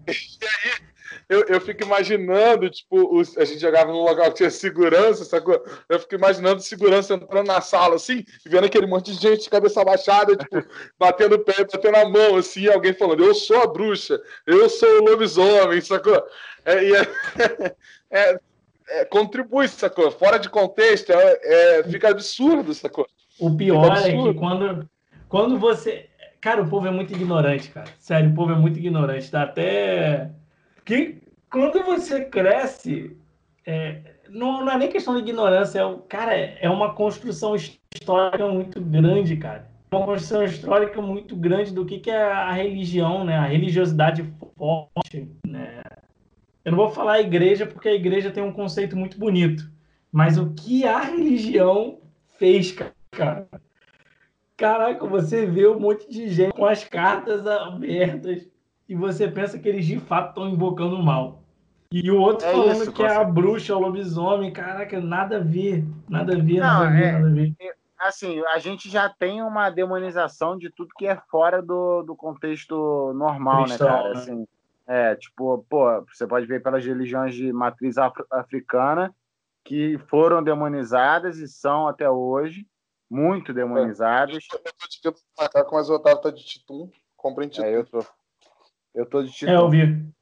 E 0.07 0.11
aí 0.11 0.89
eu, 1.29 1.45
eu 1.47 1.61
fico 1.61 1.83
imaginando, 1.83 2.71
tipo, 2.71 3.15
os, 3.15 3.37
a 3.37 3.45
gente 3.45 3.61
jogava 3.61 3.93
num 3.93 4.01
local 4.01 4.31
que 4.31 4.39
tinha 4.39 4.51
segurança, 4.51 5.27
sacou? 5.27 5.63
Eu 5.87 6.01
fico 6.01 6.15
imaginando 6.15 6.63
segurança 6.63 7.15
entrando 7.15 7.47
na 7.47 7.61
sala, 7.61 7.97
assim, 7.97 8.25
vendo 8.47 8.65
aquele 8.65 8.87
monte 8.87 9.13
de 9.13 9.21
gente 9.21 9.43
de 9.43 9.51
cabeça 9.51 9.83
abaixada, 9.83 10.35
tipo, 10.35 10.65
batendo 10.99 11.35
o 11.35 11.39
pé, 11.41 11.65
batendo 11.65 11.97
a 11.97 12.09
mão, 12.09 12.37
assim, 12.37 12.67
alguém 12.67 12.95
falando, 12.95 13.23
eu 13.23 13.35
sou 13.35 13.61
a 13.61 13.67
bruxa, 13.67 14.19
eu 14.47 14.71
sou 14.71 14.89
o 14.89 15.05
lobisomem, 15.05 15.83
sacou? 15.83 16.23
É, 16.65 16.85
e 16.85 16.97
é, 16.97 17.07
é, 18.11 18.41
é, 18.89 19.05
contribui, 19.05 19.69
sacou? 19.69 20.11
Fora 20.11 20.39
de 20.39 20.49
contexto, 20.49 21.13
é, 21.13 21.41
é 21.43 21.83
fica 21.85 22.09
absurdo, 22.09 22.73
sacou? 22.73 23.07
O 23.39 23.55
pior 23.55 23.99
é 23.99 24.11
que 24.11 24.35
quando, 24.35 24.89
quando 25.29 25.59
você. 25.59 26.09
Cara, 26.41 26.63
o 26.63 26.69
povo 26.69 26.87
é 26.87 26.91
muito 26.91 27.13
ignorante, 27.13 27.71
cara. 27.71 27.89
Sério, 27.99 28.31
o 28.31 28.35
povo 28.35 28.53
é 28.53 28.55
muito 28.55 28.79
ignorante. 28.79 29.31
Dá 29.31 29.43
até 29.43 30.31
que 30.85 31.21
quando 31.51 31.83
você 31.83 32.25
cresce, 32.25 33.17
é, 33.67 34.01
não, 34.29 34.65
não, 34.65 34.73
é 34.73 34.79
nem 34.79 34.89
questão 34.89 35.15
de 35.15 35.21
ignorância, 35.21 35.81
é, 35.81 35.97
cara, 36.09 36.35
é 36.35 36.69
uma 36.69 36.95
construção 36.95 37.57
histórica 37.57 38.47
muito 38.47 38.81
grande, 38.81 39.37
cara. 39.37 39.69
Uma 39.91 40.05
construção 40.05 40.45
histórica 40.45 41.01
muito 41.01 41.35
grande 41.35 41.73
do 41.73 41.85
que, 41.85 41.99
que 41.99 42.11
é 42.11 42.23
a 42.23 42.53
religião, 42.53 43.25
né? 43.25 43.37
A 43.37 43.47
religiosidade 43.47 44.23
forte, 44.57 45.29
né? 45.47 45.83
Eu 46.65 46.73
não 46.73 46.79
vou 46.79 46.91
falar 46.91 47.15
a 47.15 47.21
igreja 47.21 47.67
porque 47.67 47.89
a 47.89 47.95
igreja 47.95 48.31
tem 48.31 48.43
um 48.43 48.53
conceito 48.53 48.97
muito 48.97 49.19
bonito, 49.19 49.71
mas 50.13 50.37
o 50.37 50.51
que 50.53 50.85
a 50.85 51.01
religião 51.01 51.99
fez, 52.39 52.73
cara. 53.11 53.49
Caraca, 54.59 55.07
você 55.07 55.47
vê 55.47 55.69
um 55.69 55.79
monte 55.79 56.11
de 56.11 56.29
gente 56.29 56.53
com 56.53 56.67
as 56.67 56.83
cartas 56.83 57.47
abertas 57.47 58.45
e 58.89 58.95
você 58.97 59.29
pensa 59.29 59.57
que 59.57 59.69
eles 59.69 59.87
de 59.87 60.01
fato 60.01 60.31
estão 60.31 60.49
invocando 60.49 60.97
o 60.97 61.03
mal. 61.03 61.45
E 61.93 62.11
o 62.11 62.21
outro 62.21 62.45
é 62.45 62.51
falando 62.51 62.83
isso, 62.83 62.93
que 62.93 63.05
é 63.05 63.15
a 63.15 63.23
bruxa, 63.23 63.77
o 63.77 63.79
lobisomem, 63.79 64.53
caraca, 64.53 65.01
nada 65.01 65.37
a 65.37 65.41
ver, 65.41 65.85
nada 66.09 66.35
a 66.35 66.39
ver, 66.41 66.59
Não, 66.59 66.67
nada 66.67 66.87
a 66.89 66.91
ver, 66.91 67.05
é, 67.05 67.13
nada 67.13 67.27
a 67.29 67.31
ver. 67.31 67.55
É, 67.61 67.75
assim, 68.01 68.43
a 68.47 68.59
gente 68.59 68.91
já 68.91 69.09
tem 69.09 69.41
uma 69.43 69.71
demonização 69.71 70.59
de 70.59 70.71
tudo 70.71 70.91
que 70.99 71.07
é 71.07 71.17
fora 71.31 71.63
do, 71.63 72.03
do 72.03 72.17
contexto 72.17 73.13
normal, 73.15 73.61
né, 73.61 73.67
Cristão, 73.69 73.87
né, 73.87 73.93
cara? 73.93 74.15
Né? 74.15 74.21
Assim, 74.21 74.49
é, 74.89 75.15
tipo, 75.15 75.65
pô, 75.71 76.05
você 76.13 76.27
pode 76.27 76.47
ver 76.47 76.65
pelas 76.65 76.85
religiões 76.85 77.33
de 77.33 77.53
matriz 77.53 77.95
africana 78.29 79.15
que 79.63 79.97
foram 80.09 80.43
demonizadas 80.43 81.39
e 81.39 81.47
são 81.47 81.87
até 81.87 82.11
hoje 82.11 82.67
muito 83.11 83.53
demonizadas. 83.53 84.45
Eu 84.53 84.61
tô 84.61 85.13
de 85.13 85.23
macaco, 85.39 85.75
mas 85.75 85.89
o 85.89 85.95
Otávio 85.95 86.23
tá 86.23 86.31
de 86.31 86.45
Titum. 86.45 86.91
Comprei 87.17 87.49
Titum. 87.49 87.67
É, 87.67 87.77
eu 87.77 87.87
tô. 87.87 88.05
Eu 88.95 89.07
tô 89.07 89.23
de 89.23 89.31
título. 89.31 89.57
É, 89.57 89.61
eu 89.61 89.71
vi. 89.71 90.13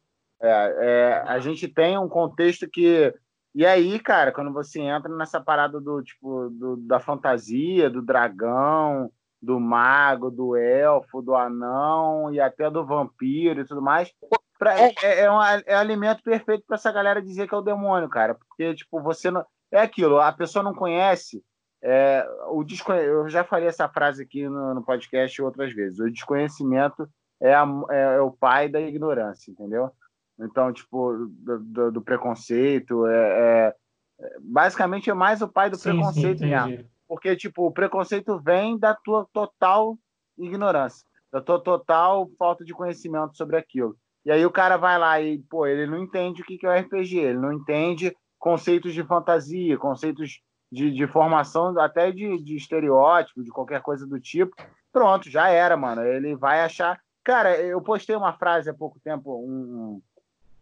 É, 0.40 0.76
é, 0.80 1.24
a 1.26 1.38
gente 1.38 1.66
tem 1.68 1.98
um 1.98 2.08
contexto 2.08 2.68
que. 2.68 3.12
E 3.54 3.64
aí, 3.64 3.98
cara, 3.98 4.32
quando 4.32 4.52
você 4.52 4.80
entra 4.80 5.10
nessa 5.16 5.40
parada 5.40 5.80
do 5.80 6.02
tipo 6.02 6.50
do, 6.50 6.76
da 6.76 7.00
fantasia, 7.00 7.88
do 7.88 8.02
dragão, 8.02 9.10
do 9.40 9.58
mago, 9.58 10.30
do 10.30 10.54
elfo, 10.54 11.22
do 11.22 11.34
anão 11.34 12.32
e 12.34 12.38
até 12.38 12.70
do 12.70 12.84
vampiro 12.84 13.62
e 13.62 13.64
tudo 13.64 13.80
mais, 13.80 14.12
pra, 14.58 14.78
é, 14.78 14.92
é, 15.02 15.20
é, 15.20 15.32
um, 15.32 15.42
é 15.42 15.74
um 15.74 15.78
alimento 15.78 16.22
perfeito 16.22 16.64
para 16.66 16.76
essa 16.76 16.92
galera 16.92 17.22
dizer 17.22 17.48
que 17.48 17.54
é 17.54 17.58
o 17.58 17.62
demônio, 17.62 18.10
cara. 18.10 18.34
Porque, 18.34 18.74
tipo, 18.74 19.00
você 19.00 19.30
não. 19.30 19.44
É 19.72 19.80
aquilo, 19.80 20.20
a 20.20 20.32
pessoa 20.32 20.62
não 20.62 20.74
conhece. 20.74 21.42
É, 21.88 22.28
o 22.48 22.64
desconhe... 22.64 23.04
Eu 23.04 23.28
já 23.28 23.44
falei 23.44 23.68
essa 23.68 23.88
frase 23.88 24.20
aqui 24.20 24.48
no, 24.48 24.74
no 24.74 24.82
podcast 24.82 25.40
outras 25.40 25.72
vezes. 25.72 26.00
O 26.00 26.10
desconhecimento 26.10 27.08
é, 27.40 27.54
a, 27.54 27.64
é, 27.90 28.16
é, 28.16 28.20
o 28.20 28.32
pai 28.32 28.68
da 28.68 28.80
ignorância, 28.80 29.52
entendeu? 29.52 29.92
Então, 30.36 30.72
tipo, 30.72 31.12
do, 31.30 31.58
do, 31.60 31.92
do 31.92 32.02
preconceito, 32.02 33.06
é, 33.06 33.72
é, 34.18 34.36
basicamente 34.40 35.10
é 35.10 35.14
mais 35.14 35.40
o 35.42 35.48
pai 35.48 35.70
do 35.70 35.76
sim, 35.76 35.90
preconceito 35.90 36.40
sim, 36.40 36.46
mesmo. 36.46 36.84
Porque, 37.06 37.36
tipo, 37.36 37.64
o 37.64 37.70
preconceito 37.70 38.36
vem 38.40 38.76
da 38.76 38.92
tua 38.92 39.24
total 39.32 39.96
ignorância, 40.36 41.06
da 41.32 41.40
tua 41.40 41.60
total 41.60 42.28
falta 42.36 42.64
de 42.64 42.74
conhecimento 42.74 43.36
sobre 43.36 43.56
aquilo. 43.56 43.96
E 44.24 44.32
aí 44.32 44.44
o 44.44 44.50
cara 44.50 44.76
vai 44.76 44.98
lá 44.98 45.20
e, 45.20 45.38
pô, 45.38 45.68
ele 45.68 45.86
não 45.86 45.98
entende 45.98 46.42
o 46.42 46.44
que 46.44 46.58
é 46.66 46.68
o 46.68 46.80
RPG, 46.80 47.16
ele 47.16 47.38
não 47.38 47.52
entende 47.52 48.12
conceitos 48.40 48.92
de 48.92 49.04
fantasia, 49.04 49.78
conceitos 49.78 50.40
de, 50.70 50.90
de 50.90 51.06
formação, 51.06 51.78
até 51.78 52.10
de, 52.10 52.42
de 52.42 52.56
estereótipo, 52.56 53.42
de 53.42 53.50
qualquer 53.50 53.80
coisa 53.80 54.06
do 54.06 54.20
tipo. 54.20 54.56
Pronto, 54.92 55.30
já 55.30 55.48
era, 55.48 55.76
mano. 55.76 56.02
Ele 56.02 56.34
vai 56.34 56.60
achar 56.62 57.00
Cara, 57.26 57.60
eu 57.60 57.82
postei 57.82 58.14
uma 58.14 58.32
frase 58.34 58.70
há 58.70 58.72
pouco 58.72 59.00
tempo, 59.00 59.36
um, 59.36 60.00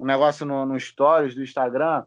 um 0.00 0.06
negócio 0.06 0.46
no, 0.46 0.64
no 0.64 0.80
Stories 0.80 1.34
do 1.34 1.42
Instagram, 1.42 2.06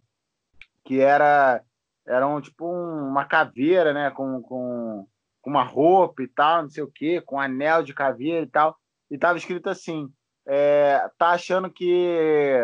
que 0.83 0.99
era, 0.99 1.61
era 2.07 2.27
um, 2.27 2.41
tipo 2.41 2.65
um, 2.65 3.07
uma 3.07 3.23
caveira, 3.23 3.93
né? 3.93 4.09
Com, 4.09 4.41
com, 4.41 5.07
com 5.43 5.49
uma 5.51 5.61
roupa 5.63 6.23
e 6.23 6.27
tal, 6.27 6.63
não 6.63 6.69
sei 6.71 6.81
o 6.81 6.91
quê, 6.91 7.21
com 7.21 7.35
um 7.35 7.39
anel 7.39 7.83
de 7.83 7.93
caveira 7.93 8.47
e 8.47 8.49
tal. 8.49 8.75
E 9.11 9.15
tava 9.19 9.37
escrito 9.37 9.69
assim: 9.69 10.11
é, 10.47 11.07
tá 11.19 11.29
achando 11.29 11.69
que 11.69 12.59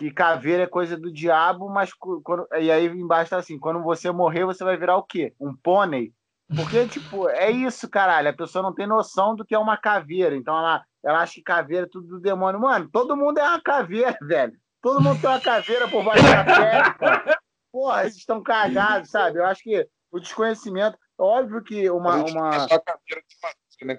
que 0.00 0.10
caveira 0.10 0.62
é 0.62 0.66
coisa 0.66 0.96
do 0.96 1.12
diabo, 1.12 1.68
mas 1.68 1.92
quando, 1.92 2.48
e 2.58 2.72
aí 2.72 2.86
embaixo 2.86 3.32
tá 3.32 3.36
assim, 3.36 3.58
quando 3.58 3.82
você 3.82 4.10
morrer, 4.10 4.46
você 4.46 4.64
vai 4.64 4.74
virar 4.74 4.96
o 4.96 5.02
quê? 5.02 5.34
Um 5.38 5.54
pônei? 5.54 6.14
Porque, 6.56 6.86
tipo, 6.88 7.28
é 7.28 7.50
isso, 7.50 7.86
caralho. 7.86 8.30
A 8.30 8.32
pessoa 8.32 8.62
não 8.62 8.74
tem 8.74 8.86
noção 8.86 9.36
do 9.36 9.44
que 9.44 9.54
é 9.54 9.58
uma 9.58 9.76
caveira. 9.76 10.34
Então 10.34 10.56
ela, 10.56 10.82
ela 11.04 11.20
acha 11.20 11.34
que 11.34 11.42
caveira 11.42 11.84
é 11.84 11.88
tudo 11.88 12.08
do 12.08 12.18
demônio. 12.18 12.58
Mano, 12.58 12.88
todo 12.90 13.14
mundo 13.14 13.36
é 13.36 13.42
uma 13.42 13.60
caveira, 13.60 14.16
velho. 14.26 14.54
Todo 14.80 15.02
mundo 15.02 15.20
tem 15.20 15.28
uma 15.28 15.40
caveira 15.40 15.86
por 15.86 16.02
baixo 16.02 16.22
da 16.22 16.44
pele, 16.44 16.94
cara. 16.94 17.38
Porra, 17.70 18.00
vocês 18.00 18.16
estão 18.16 18.42
cagados, 18.42 19.10
sabe? 19.10 19.38
Eu 19.38 19.44
acho 19.44 19.62
que 19.62 19.86
o 20.10 20.18
desconhecimento. 20.18 20.96
Óbvio 21.18 21.62
que 21.62 21.90
uma. 21.90 22.24
uma... 22.24 22.66
É, 22.70 23.84
né, 23.84 23.98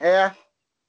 é. 0.00 0.32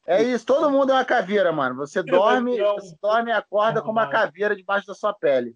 É 0.05 0.21
isso, 0.21 0.45
todo 0.45 0.69
mundo 0.69 0.91
é 0.91 0.95
uma 0.95 1.05
caveira, 1.05 1.51
mano. 1.51 1.75
Você 1.75 2.03
dorme, 2.03 2.57
você 2.57 2.95
dorme 3.01 3.31
e 3.31 3.33
acorda 3.33 3.81
com 3.81 3.91
uma 3.91 4.07
caveira 4.09 4.55
debaixo 4.55 4.85
da 4.85 4.93
sua 4.93 5.13
pele. 5.13 5.55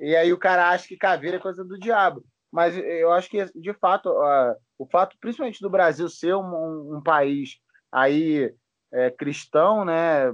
E 0.00 0.16
aí 0.16 0.32
o 0.32 0.38
cara 0.38 0.70
acha 0.70 0.88
que 0.88 0.96
caveira 0.96 1.36
é 1.36 1.40
coisa 1.40 1.64
do 1.64 1.78
diabo. 1.78 2.24
Mas 2.50 2.76
eu 2.76 3.12
acho 3.12 3.28
que, 3.28 3.44
de 3.54 3.72
fato, 3.74 4.10
uh, 4.10 4.54
o 4.78 4.86
fato, 4.86 5.16
principalmente 5.20 5.60
do 5.60 5.70
Brasil 5.70 6.08
ser 6.08 6.34
um, 6.34 6.96
um 6.96 7.02
país 7.02 7.58
aí 7.90 8.52
é, 8.92 9.10
cristão, 9.10 9.84
né, 9.84 10.32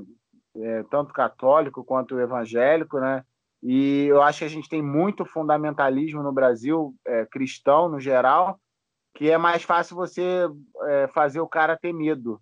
é, 0.57 0.83
tanto 0.91 1.13
católico 1.13 1.85
quanto 1.85 2.19
evangélico, 2.21 2.99
né, 2.99 3.25
e 3.63 4.07
eu 4.07 4.23
acho 4.23 4.41
que 4.41 4.45
a 4.45 4.49
gente 4.49 4.69
tem 4.69 4.83
muito 4.83 5.25
fundamentalismo 5.25 6.23
no 6.23 6.33
Brasil, 6.33 6.95
é, 7.07 7.27
cristão 7.27 7.89
no 7.89 8.01
geral, 8.01 8.59
que 9.15 9.31
é 9.31 9.37
mais 9.37 9.63
fácil 9.63 9.97
você 9.97 10.49
é, 10.89 11.09
fazer 11.09 11.41
o 11.41 11.49
cara 11.49 11.77
ter 11.77 11.93
medo, 11.93 12.41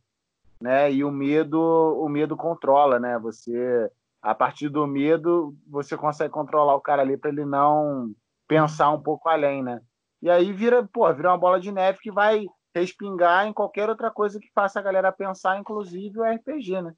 né, 0.61 0.91
e 0.93 1.05
o 1.05 1.11
medo, 1.11 1.61
o 1.61 2.09
medo 2.09 2.37
controla, 2.37 2.99
né, 2.99 3.19
você 3.19 3.91
a 4.21 4.35
partir 4.35 4.69
do 4.69 4.87
medo 4.87 5.55
você 5.67 5.97
consegue 5.97 6.33
controlar 6.33 6.75
o 6.75 6.81
cara 6.81 7.03
ali 7.03 7.17
para 7.17 7.31
ele 7.31 7.45
não 7.45 8.13
pensar 8.49 8.91
um 8.91 9.01
pouco 9.01 9.29
além, 9.29 9.63
né? 9.63 9.81
E 10.21 10.29
aí 10.29 10.53
vira, 10.53 10.83
pô, 10.93 11.13
vira 11.15 11.31
uma 11.31 11.39
bola 11.39 11.61
de 11.61 11.71
neve 11.71 12.01
que 12.01 12.11
vai 12.11 12.45
respingar 12.75 13.47
em 13.47 13.53
qualquer 13.53 13.89
outra 13.89 14.11
coisa 14.11 14.41
que 14.41 14.51
faça 14.53 14.81
a 14.81 14.83
galera 14.83 15.13
pensar, 15.13 15.59
inclusive 15.59 16.19
o 16.19 16.25
RPG, 16.25 16.83
né? 16.83 16.95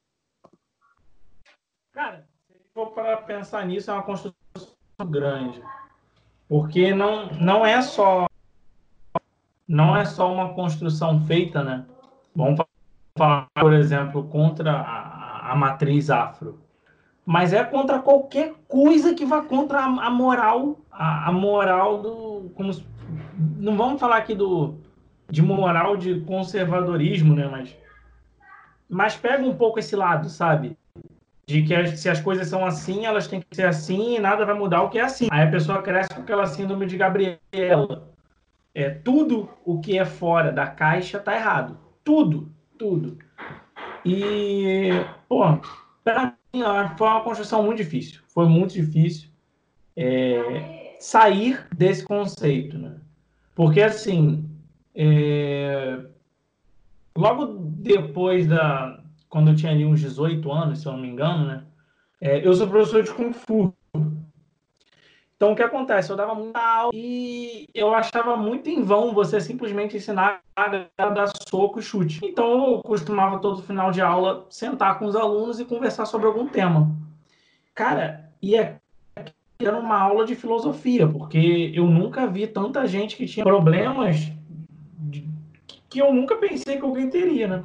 Cara, 1.92 2.26
se 2.48 2.58
for 2.72 2.92
para 2.92 3.16
pensar 3.18 3.66
nisso, 3.66 3.90
é 3.90 3.94
uma 3.94 4.02
construção 4.02 4.36
grande. 5.06 5.62
Porque 6.48 6.94
não, 6.94 7.26
não 7.32 7.66
é 7.66 7.82
só 7.82 8.26
não 9.66 9.96
é 9.96 10.04
só 10.04 10.32
uma 10.32 10.52
construção 10.54 11.24
feita, 11.26 11.62
né? 11.62 11.86
Vamos 12.34 12.58
falar, 13.20 13.46
por 13.60 13.74
exemplo, 13.74 14.24
contra 14.24 14.72
a, 14.72 15.52
a 15.52 15.54
matriz 15.54 16.08
afro. 16.08 16.58
Mas 17.26 17.52
é 17.52 17.62
contra 17.62 17.98
qualquer 17.98 18.54
coisa 18.66 19.14
que 19.14 19.26
vá 19.26 19.42
contra 19.42 19.80
a, 19.80 20.06
a 20.06 20.10
moral, 20.10 20.80
a, 20.90 21.28
a, 21.28 21.32
moral 21.32 22.00
do. 22.00 22.50
Como, 22.54 22.72
não 23.58 23.76
vamos 23.76 24.00
falar 24.00 24.16
aqui 24.16 24.34
do 24.34 24.78
de 25.28 25.42
moral 25.42 25.96
de 25.96 26.20
conservadorismo, 26.22 27.34
né? 27.34 27.46
Mas, 27.46 27.76
mas 28.88 29.16
pega 29.16 29.44
um 29.44 29.54
pouco 29.54 29.78
esse 29.78 29.94
lado, 29.94 30.28
sabe? 30.30 30.76
De 31.46 31.62
que 31.62 31.74
as, 31.74 32.00
se 32.00 32.08
as 32.08 32.20
coisas 32.20 32.48
são 32.48 32.64
assim, 32.64 33.04
elas 33.04 33.28
têm 33.28 33.40
que 33.40 33.54
ser 33.54 33.66
assim 33.66 34.16
e 34.16 34.18
nada 34.18 34.46
vai 34.46 34.54
mudar 34.54 34.82
o 34.82 34.88
que 34.88 34.98
é 34.98 35.02
assim. 35.02 35.28
Aí 35.30 35.46
a 35.46 35.50
pessoa 35.50 35.82
cresce 35.82 36.14
com 36.14 36.22
aquela 36.22 36.46
síndrome 36.46 36.86
de 36.86 36.96
Gabriela. 36.96 38.08
É, 38.74 38.88
tudo 38.88 39.50
o 39.64 39.78
que 39.78 39.98
é 39.98 40.04
fora 40.04 40.50
da 40.50 40.66
caixa 40.66 41.18
tá 41.18 41.34
errado. 41.34 41.78
Tudo, 42.02 42.50
tudo. 42.80 43.18
E, 44.06 44.88
pô, 45.28 45.42
pra 46.02 46.34
mim 46.52 46.62
foi 46.96 47.06
uma 47.06 47.20
construção 47.20 47.62
muito 47.62 47.76
difícil. 47.76 48.22
Foi 48.28 48.48
muito 48.48 48.72
difícil 48.72 49.28
é, 49.94 50.96
sair 50.98 51.66
desse 51.76 52.02
conceito, 52.02 52.78
né? 52.78 52.96
Porque, 53.54 53.82
assim, 53.82 54.48
é... 54.94 56.00
Logo 57.14 57.46
depois 57.76 58.46
da. 58.46 59.02
Quando 59.28 59.50
eu 59.50 59.56
tinha 59.56 59.72
ali 59.72 59.84
uns 59.84 60.00
18 60.00 60.50
anos, 60.50 60.80
se 60.80 60.86
eu 60.86 60.92
não 60.92 61.00
me 61.00 61.08
engano, 61.08 61.44
né? 61.44 61.64
É, 62.20 62.46
eu 62.46 62.54
sou 62.54 62.66
professor 62.66 63.02
de 63.02 63.12
Kung 63.12 63.32
Fu. 63.32 63.74
Então, 65.40 65.52
o 65.52 65.56
que 65.56 65.62
acontece? 65.62 66.10
Eu 66.10 66.16
dava 66.16 66.34
muita 66.34 66.60
aula 66.60 66.90
e 66.94 67.66
eu 67.74 67.94
achava 67.94 68.36
muito 68.36 68.68
em 68.68 68.82
vão 68.82 69.14
você 69.14 69.40
simplesmente 69.40 69.96
ensinar 69.96 70.42
a 70.54 71.08
dar 71.08 71.32
soco 71.48 71.78
e 71.78 71.82
chute. 71.82 72.20
Então, 72.22 72.74
eu 72.74 72.82
costumava 72.82 73.38
todo 73.38 73.62
final 73.62 73.90
de 73.90 74.02
aula 74.02 74.44
sentar 74.50 74.98
com 74.98 75.06
os 75.06 75.16
alunos 75.16 75.58
e 75.58 75.64
conversar 75.64 76.04
sobre 76.04 76.26
algum 76.26 76.46
tema. 76.46 76.94
Cara, 77.74 78.30
e 78.42 78.54
é 78.54 78.76
era 79.58 79.78
uma 79.78 79.98
aula 79.98 80.26
de 80.26 80.34
filosofia, 80.34 81.08
porque 81.08 81.72
eu 81.74 81.86
nunca 81.86 82.26
vi 82.26 82.46
tanta 82.46 82.86
gente 82.86 83.16
que 83.16 83.24
tinha 83.24 83.42
problemas 83.42 84.30
que 85.88 86.00
eu 86.00 86.12
nunca 86.12 86.36
pensei 86.36 86.76
que 86.76 86.84
alguém 86.84 87.08
teria, 87.08 87.48
né? 87.48 87.64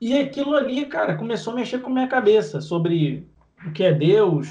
E 0.00 0.16
aquilo 0.16 0.54
ali, 0.54 0.86
cara, 0.86 1.16
começou 1.16 1.54
a 1.54 1.56
mexer 1.56 1.80
com 1.80 1.90
a 1.90 1.92
minha 1.92 2.08
cabeça 2.08 2.60
sobre 2.60 3.26
o 3.66 3.72
que 3.72 3.82
é 3.82 3.92
Deus, 3.92 4.48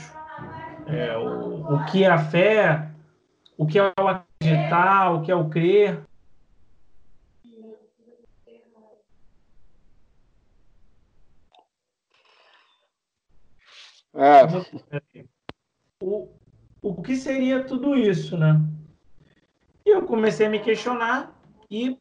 é, 0.88 1.18
o, 1.18 1.76
o 1.76 1.86
que 1.86 2.04
é 2.04 2.08
a 2.08 2.18
fé, 2.18 2.92
o 3.58 3.66
que 3.66 3.80
é 3.80 3.84
o 3.84 4.08
acreditar, 4.08 5.12
o 5.12 5.22
que 5.22 5.32
é 5.32 5.36
o 5.36 5.50
crer. 5.50 6.04
É. 14.14 14.44
O, 16.02 16.30
o 16.82 17.02
que 17.02 17.16
seria 17.16 17.64
tudo 17.64 17.96
isso, 17.96 18.38
né? 18.38 18.62
E 19.86 19.90
eu 19.90 20.06
comecei 20.06 20.46
a 20.46 20.50
me 20.50 20.60
questionar 20.60 21.34
e 21.70 21.98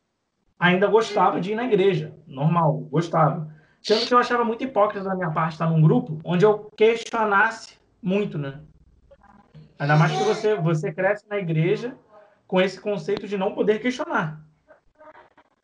ainda 0.59 0.87
gostava 0.87 1.41
de 1.41 1.53
ir 1.53 1.55
na 1.55 1.65
igreja, 1.65 2.15
normal, 2.27 2.79
gostava. 2.91 3.53
Sendo 3.81 4.07
que 4.07 4.15
eu 4.15 4.19
achava 4.19 4.45
muito 4.45 4.63
hipócrita 4.63 5.05
da 5.05 5.15
minha 5.15 5.31
parte 5.31 5.53
estar 5.53 5.69
num 5.69 5.83
grupo 5.83 6.21
onde 6.25 6.45
eu 6.45 6.71
questionasse 6.77 7.79
muito, 8.01 8.39
né? 8.39 8.61
Ainda 9.83 9.97
mais 9.97 10.13
que 10.13 10.23
você, 10.23 10.55
você 10.55 10.93
cresce 10.93 11.29
na 11.29 11.39
igreja 11.39 11.97
com 12.47 12.61
esse 12.61 12.81
conceito 12.81 13.27
de 13.27 13.37
não 13.37 13.53
poder 13.53 13.81
questionar. 13.81 14.41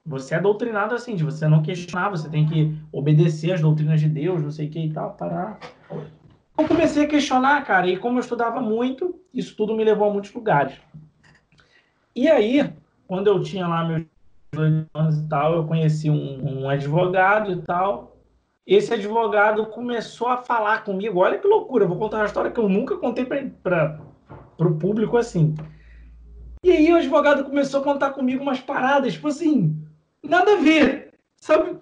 Você 0.05 0.35
é 0.35 0.41
doutrinado 0.41 0.93
assim, 0.93 1.15
de 1.15 1.23
você 1.23 1.47
não 1.47 1.63
questionar, 1.63 2.11
você 2.11 2.29
tem 2.29 2.45
que 2.45 2.77
obedecer 2.91 3.53
às 3.53 3.61
doutrinas 3.61 4.01
de 4.01 4.09
Deus, 4.09 4.43
não 4.43 4.51
sei 4.51 4.67
o 4.67 4.71
que 4.71 4.81
e 4.81 4.93
tal, 4.93 5.13
parar. 5.13 5.61
Comecei 6.57 7.05
a 7.05 7.07
questionar, 7.07 7.65
cara, 7.65 7.87
e 7.87 7.97
como 7.97 8.19
eu 8.19 8.21
estudava 8.21 8.61
muito, 8.61 9.21
isso 9.33 9.55
tudo 9.57 9.77
me 9.77 9.85
levou 9.85 10.11
a 10.11 10.13
muitos 10.13 10.35
lugares. 10.35 10.75
E 12.13 12.27
aí, 12.27 12.73
quando 13.07 13.29
eu 13.29 13.41
tinha 13.41 13.69
lá 13.69 13.85
meus 13.85 14.05
anos 14.93 15.19
e 15.19 15.29
tal, 15.29 15.55
eu 15.55 15.65
conheci 15.65 16.11
um, 16.11 16.63
um 16.63 16.69
advogado 16.69 17.53
e 17.53 17.63
tal. 17.63 18.17
Esse 18.67 18.93
advogado 18.93 19.67
começou 19.67 20.27
a 20.27 20.39
falar 20.39 20.83
comigo. 20.83 21.21
Olha 21.21 21.39
que 21.39 21.47
loucura, 21.47 21.85
eu 21.85 21.89
vou 21.89 21.99
contar 21.99 22.17
uma 22.17 22.27
história 22.27 22.51
que 22.51 22.59
eu 22.59 22.69
nunca 22.69 22.97
contei 22.97 23.25
para 23.25 24.08
o 24.67 24.75
público 24.75 25.17
assim. 25.17 25.55
E 26.65 26.73
aí 26.73 26.93
o 26.93 26.97
advogado 26.97 27.45
começou 27.45 27.81
a 27.81 27.85
contar 27.85 28.11
comigo 28.11 28.43
umas 28.43 28.61
paradas, 28.61 29.13
tipo 29.13 29.29
assim, 29.29 29.77
nada 30.23 30.55
a 30.55 30.61
ver, 30.61 31.15
sabe? 31.41 31.79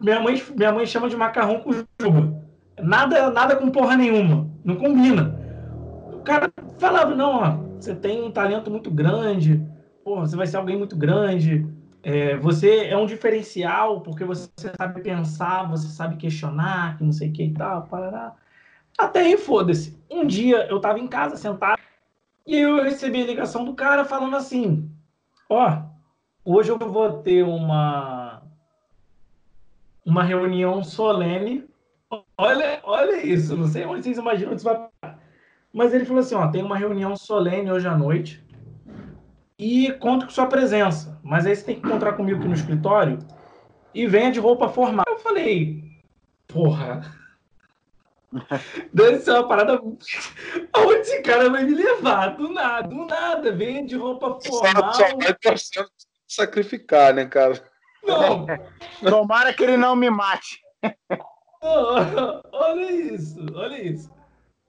Minha 0.00 0.20
mãe, 0.20 0.42
minha 0.54 0.72
mãe 0.72 0.84
chama 0.84 1.08
de 1.08 1.16
macarrão 1.16 1.60
com 1.60 1.72
juba. 1.72 2.44
Nada, 2.78 3.30
nada 3.30 3.56
com 3.56 3.70
porra 3.70 3.96
nenhuma. 3.96 4.50
Não 4.64 4.76
combina. 4.76 5.34
O 6.12 6.18
cara 6.20 6.52
falava, 6.78 7.14
não, 7.14 7.30
ó, 7.36 7.56
você 7.80 7.94
tem 7.94 8.22
um 8.22 8.30
talento 8.30 8.70
muito 8.70 8.90
grande, 8.90 9.62
pô, 10.04 10.20
você 10.20 10.36
vai 10.36 10.46
ser 10.46 10.58
alguém 10.58 10.76
muito 10.76 10.96
grande, 10.96 11.66
é, 12.02 12.36
você 12.36 12.86
é 12.86 12.96
um 12.96 13.06
diferencial 13.06 14.02
porque 14.02 14.24
você 14.24 14.48
sabe 14.76 15.00
pensar, 15.00 15.70
você 15.70 15.88
sabe 15.88 16.16
questionar, 16.16 16.98
que 16.98 17.04
não 17.04 17.12
sei 17.12 17.30
o 17.30 17.32
que 17.32 17.44
e 17.44 17.54
tal, 17.54 17.84
parará. 17.84 18.34
Até 18.98 19.20
aí, 19.20 19.36
foda-se. 19.36 19.98
Um 20.10 20.26
dia 20.26 20.66
eu 20.68 20.80
tava 20.80 20.98
em 20.98 21.08
casa 21.08 21.36
sentado 21.36 21.80
e 22.46 22.56
eu 22.56 22.82
recebi 22.82 23.22
a 23.22 23.26
ligação 23.26 23.64
do 23.64 23.74
cara 23.74 24.04
falando 24.04 24.36
assim: 24.36 24.90
Ó, 25.48 25.82
hoje 26.44 26.70
eu 26.70 26.78
vou 26.78 27.22
ter 27.22 27.42
uma 27.42 28.42
uma 30.04 30.22
reunião 30.22 30.84
solene. 30.84 31.64
Olha, 32.38 32.80
olha 32.84 33.26
isso, 33.26 33.56
não 33.56 33.66
sei 33.66 33.84
onde 33.84 34.04
vocês 34.04 34.18
imaginam 34.18 34.54
isso 34.54 34.64
vai 34.64 34.88
Mas 35.72 35.92
ele 35.92 36.04
falou 36.04 36.20
assim: 36.20 36.34
Ó, 36.34 36.46
tem 36.48 36.62
uma 36.62 36.76
reunião 36.76 37.16
solene 37.16 37.70
hoje 37.70 37.88
à 37.88 37.96
noite 37.96 38.44
e 39.58 39.92
conto 39.94 40.26
com 40.26 40.32
sua 40.32 40.46
presença. 40.46 41.18
Mas 41.22 41.46
aí 41.46 41.54
você 41.54 41.64
tem 41.64 41.80
que 41.80 41.86
encontrar 41.86 42.14
comigo 42.14 42.38
aqui 42.38 42.48
no 42.48 42.54
escritório 42.54 43.18
e 43.94 44.06
venha 44.06 44.30
de 44.30 44.40
roupa 44.40 44.68
formal. 44.68 45.04
Eu 45.08 45.18
falei, 45.18 45.82
porra. 46.46 47.23
Deve 48.92 49.18
ser 49.20 49.32
uma 49.32 49.48
parada. 49.48 49.80
Aonde 50.72 51.00
esse 51.00 51.22
cara 51.22 51.48
vai 51.50 51.64
me 51.64 51.74
levar? 51.74 52.36
Do 52.36 52.48
nada, 52.48 52.88
do 52.88 53.06
nada. 53.06 53.52
Venha 53.52 53.84
de 53.84 53.96
roupa 53.96 54.38
formal. 54.44 54.94
Só, 54.94 55.08
só 55.08 55.16
vai 55.16 55.34
torcendo 55.34 55.88
sacrificar, 56.26 57.14
né, 57.14 57.26
cara? 57.26 57.62
Não. 58.02 58.46
Tomara 59.08 59.52
que 59.52 59.62
ele 59.62 59.76
não 59.76 59.94
me 59.94 60.10
mate. 60.10 60.60
Olha 62.52 62.92
isso, 62.92 63.40
olha 63.54 63.82
isso. 63.82 64.10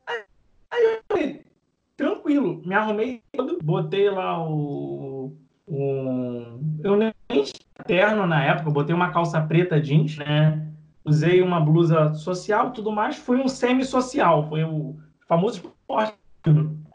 Aí 0.08 0.84
eu 0.84 1.02
falei, 1.08 1.46
tranquilo. 1.98 2.62
Me 2.66 2.74
arrumei 2.74 3.22
todo, 3.34 3.58
botei 3.64 4.10
lá 4.10 4.42
o. 4.48 5.36
o 5.68 6.60
eu 6.84 6.96
nem 6.96 7.14
terno 7.86 8.26
na 8.26 8.44
época, 8.44 8.72
botei 8.72 8.96
uma 8.96 9.12
calça 9.12 9.42
preta 9.42 9.82
jeans, 9.82 10.18
né? 10.18 10.74
Usei 11.06 11.41
uma 11.41 11.60
blusa 11.60 12.14
social 12.15 12.69
e 12.69 12.72
tudo 12.72 12.91
mais. 12.91 13.15
Foi 13.15 13.38
um 13.38 13.48
semi-social, 13.48 14.48
foi 14.49 14.64
o 14.64 14.95
famoso 15.27 15.57
esporte. 15.57 16.18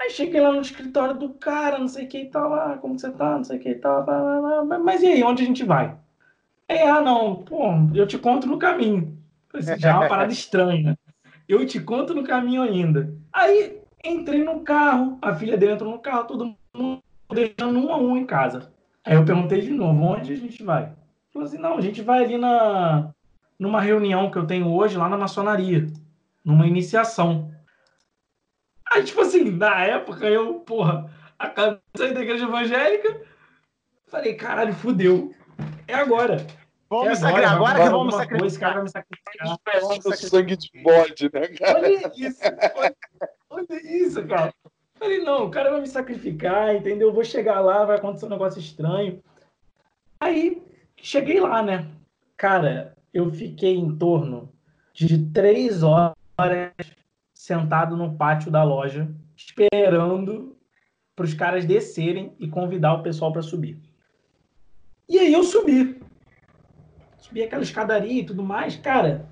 Aí 0.01 0.11
cheguei 0.11 0.41
lá 0.41 0.53
no 0.53 0.61
escritório 0.61 1.17
do 1.17 1.31
cara, 1.31 1.79
não 1.79 1.89
sei 1.89 2.05
o 2.05 2.09
que 2.09 2.19
e 2.23 2.27
tal, 2.27 2.53
ah, 2.55 2.79
como 2.81 2.99
você 2.99 3.11
tá, 3.11 3.37
não 3.37 3.45
sei 3.45 3.59
o 3.59 3.61
que 3.61 3.71
e 3.71 3.75
tal, 3.75 4.07
mas 4.85 5.03
e 5.03 5.07
aí, 5.07 5.23
onde 5.23 5.43
a 5.43 5.47
gente 5.47 5.65
vai? 5.65 5.97
É, 6.69 6.89
ah, 6.89 7.01
não, 7.01 7.37
pô, 7.37 7.65
eu 7.95 8.07
te 8.07 8.17
conto 8.17 8.47
no 8.47 8.59
caminho. 8.59 9.19
Já 9.59 9.91
é 9.91 9.95
uma 9.95 10.09
parada 10.09 10.31
estranha. 10.33 10.97
Eu 11.49 11.67
te 11.67 11.81
conto 11.81 12.15
no 12.15 12.23
caminho 12.23 12.63
ainda. 12.63 13.13
Aí 13.33 13.81
Entrei 14.05 14.43
no 14.43 14.61
carro, 14.61 15.19
a 15.21 15.35
filha 15.35 15.59
dele 15.59 15.73
entrou 15.73 15.93
no 15.93 15.99
carro, 15.99 16.25
todo 16.25 16.57
mundo 16.75 17.03
deixando 17.31 17.79
um 17.79 17.93
a 17.93 17.99
um 17.99 18.17
em 18.17 18.25
casa. 18.25 18.73
Aí 19.05 19.15
eu 19.15 19.25
perguntei 19.25 19.61
de 19.61 19.71
novo, 19.71 20.03
onde 20.03 20.33
a 20.33 20.37
gente 20.37 20.63
vai? 20.63 20.93
Falou 21.33 21.47
assim, 21.47 21.59
não, 21.59 21.77
a 21.77 21.81
gente 21.81 22.01
vai 22.01 22.25
ali 22.25 22.39
na 22.39 23.15
numa 23.61 23.83
reunião 23.83 24.31
que 24.31 24.39
eu 24.39 24.47
tenho 24.47 24.73
hoje 24.73 24.97
lá 24.97 25.07
na 25.07 25.19
maçonaria, 25.19 25.87
numa 26.43 26.67
iniciação. 26.67 27.55
Aí, 28.91 29.05
tipo 29.05 29.21
assim, 29.21 29.51
na 29.51 29.85
época, 29.85 30.27
eu, 30.27 30.55
porra, 30.61 31.13
acabei 31.39 31.79
de 31.95 32.01
sair 32.01 32.15
da 32.15 32.23
igreja 32.23 32.47
evangélica, 32.47 33.21
falei, 34.09 34.35
caralho, 34.35 34.73
fudeu. 34.73 35.35
É 35.87 35.95
agora. 35.95 36.47
Vamos 36.89 37.23
é 37.23 37.27
agora, 37.27 37.51
agora 37.51 37.91
vamos, 37.91 37.91
que 37.91 37.91
vamos 37.91 38.15
sacrificar. 38.15 38.41
Coisa, 38.41 38.59
cara 38.59 38.75
vai 38.75 38.83
me 38.83 38.91
sacrificar. 38.91 39.59
Sacrificar. 39.69 40.17
sangue 40.17 40.57
de 40.57 40.71
bode, 40.83 41.31
né, 41.33 41.49
cara? 41.49 41.79
Olha 41.79 42.13
isso, 42.17 42.41
olha, 42.75 42.97
olha 43.51 43.97
isso, 43.97 44.27
cara. 44.27 44.55
Falei, 44.99 45.23
não, 45.23 45.45
o 45.45 45.51
cara 45.51 45.71
vai 45.71 45.83
me 45.83 45.87
sacrificar, 45.87 46.75
entendeu? 46.75 47.09
Eu 47.09 47.15
vou 47.15 47.25
chegar 47.25 47.61
lá, 47.61 47.85
vai 47.85 47.97
acontecer 47.97 48.25
um 48.25 48.31
negócio 48.31 48.59
estranho. 48.59 49.23
Aí, 50.19 50.63
cheguei 50.97 51.41
lá, 51.41 51.63
né? 51.63 51.87
Cara, 52.37 52.97
eu 53.13 53.31
fiquei 53.31 53.77
em 53.77 53.97
torno 53.97 54.53
de 54.93 55.31
três 55.31 55.83
horas 55.83 56.15
sentado 57.35 57.97
no 57.97 58.17
pátio 58.17 58.51
da 58.51 58.63
loja, 58.63 59.11
esperando 59.37 60.57
para 61.17 61.25
os 61.25 61.35
caras 61.35 61.65
descerem 61.65 62.35
e 62.39 62.49
convidar 62.49 62.95
o 62.95 63.03
pessoal 63.03 63.33
para 63.33 63.43
subir. 63.43 63.79
E 65.09 65.19
aí 65.19 65.33
eu 65.33 65.43
subi. 65.43 66.01
Subi 67.19 67.43
aquela 67.43 67.63
escadaria 67.63 68.21
e 68.21 68.25
tudo 68.25 68.43
mais. 68.43 68.77
Cara, 68.77 69.29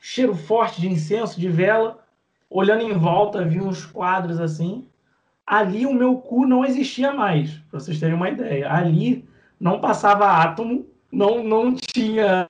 cheiro 0.00 0.34
forte 0.34 0.80
de 0.80 0.88
incenso, 0.88 1.38
de 1.38 1.48
vela. 1.48 2.04
Olhando 2.48 2.82
em 2.82 2.92
volta, 2.92 3.44
vi 3.44 3.60
uns 3.60 3.84
quadros 3.84 4.40
assim. 4.40 4.88
Ali 5.46 5.84
o 5.84 5.92
meu 5.92 6.16
cu 6.18 6.46
não 6.46 6.64
existia 6.64 7.12
mais, 7.12 7.52
para 7.70 7.80
vocês 7.80 8.00
terem 8.00 8.14
uma 8.14 8.30
ideia. 8.30 8.72
Ali 8.72 9.28
não 9.60 9.80
passava 9.80 10.26
átomo, 10.26 10.86
não, 11.12 11.44
não 11.44 11.74
tinha 11.74 12.48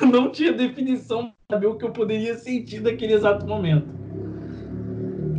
não 0.00 0.30
tinha 0.30 0.52
definição 0.52 1.32
para 1.46 1.56
saber 1.56 1.66
o 1.66 1.76
que 1.76 1.84
eu 1.84 1.90
poderia 1.90 2.36
sentir 2.36 2.80
naquele 2.80 3.14
exato 3.14 3.46
momento. 3.46 3.88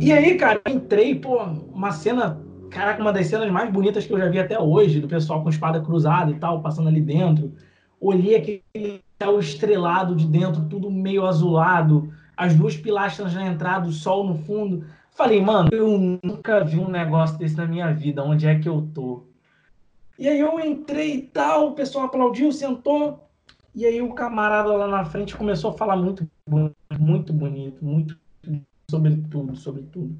E 0.00 0.12
aí, 0.12 0.36
cara, 0.36 0.60
entrei, 0.68 1.14
pô, 1.14 1.42
uma 1.72 1.92
cena, 1.92 2.40
caraca, 2.70 3.00
uma 3.00 3.12
das 3.12 3.26
cenas 3.26 3.50
mais 3.50 3.70
bonitas 3.70 4.04
que 4.04 4.12
eu 4.12 4.18
já 4.18 4.28
vi 4.28 4.38
até 4.38 4.58
hoje, 4.58 5.00
do 5.00 5.08
pessoal 5.08 5.42
com 5.42 5.48
espada 5.48 5.80
cruzada 5.80 6.30
e 6.30 6.34
tal, 6.34 6.60
passando 6.60 6.88
ali 6.88 7.00
dentro. 7.00 7.52
Olhei 8.00 8.34
aquele 8.34 9.00
céu 9.20 9.38
estrelado 9.38 10.16
de 10.16 10.26
dentro, 10.26 10.64
tudo 10.64 10.90
meio 10.90 11.24
azulado, 11.24 12.12
as 12.36 12.54
duas 12.54 12.76
pilastras 12.76 13.34
na 13.34 13.46
entrada, 13.46 13.88
o 13.88 13.92
sol 13.92 14.26
no 14.26 14.34
fundo. 14.34 14.84
Falei, 15.12 15.40
mano, 15.40 15.68
eu 15.70 16.18
nunca 16.22 16.64
vi 16.64 16.78
um 16.78 16.88
negócio 16.88 17.38
desse 17.38 17.56
na 17.56 17.66
minha 17.66 17.92
vida, 17.92 18.24
onde 18.24 18.46
é 18.46 18.58
que 18.58 18.68
eu 18.68 18.88
tô? 18.92 19.24
E 20.18 20.28
aí 20.28 20.40
eu 20.40 20.58
entrei 20.58 21.14
e 21.14 21.22
tal, 21.22 21.68
o 21.68 21.74
pessoal 21.74 22.06
aplaudiu, 22.06 22.50
sentou. 22.50 23.28
E 23.74 23.86
aí 23.86 24.02
o 24.02 24.12
camarada 24.12 24.72
lá 24.72 24.86
na 24.86 25.04
frente 25.04 25.36
começou 25.36 25.70
a 25.70 25.78
falar 25.78 25.96
muito, 25.96 26.28
muito 26.98 27.32
bonito, 27.32 27.82
muito 27.82 28.18
sobre 28.90 29.16
tudo, 29.30 29.56
sobre 29.56 29.82
tudo. 29.84 30.14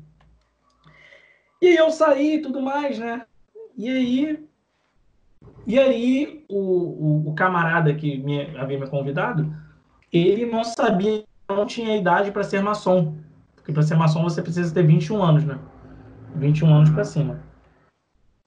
E 1.61 1.67
aí 1.67 1.77
eu 1.77 1.91
saí 1.91 2.37
e 2.37 2.43
tudo 2.43 2.63
mais, 2.63 2.99
né? 2.99 3.27
E 3.77 3.91
aí, 3.91 4.49
e 5.67 5.79
aí 5.79 6.45
o, 6.49 6.59
o, 6.59 7.29
o 7.29 7.35
camarada 7.35 7.95
que 7.95 8.17
me, 8.19 8.57
havia 8.57 8.79
me 8.79 8.89
convidado, 8.89 9.55
ele 10.11 10.47
não 10.47 10.65
sabia, 10.65 11.25
não 11.49 11.67
tinha 11.67 11.97
idade 11.97 12.33
para 12.33 12.43
ser 12.43 12.63
maçom. 12.63 13.19
Porque 13.55 13.73
para 13.73 13.83
ser 13.83 13.97
maçom 13.97 14.23
você 14.23 14.41
precisa 14.41 14.75
ter 14.75 14.87
21 14.87 15.23
anos, 15.23 15.45
né? 15.45 15.59
21 16.35 16.75
anos 16.75 16.91
para 16.91 17.05
cima. 17.05 17.41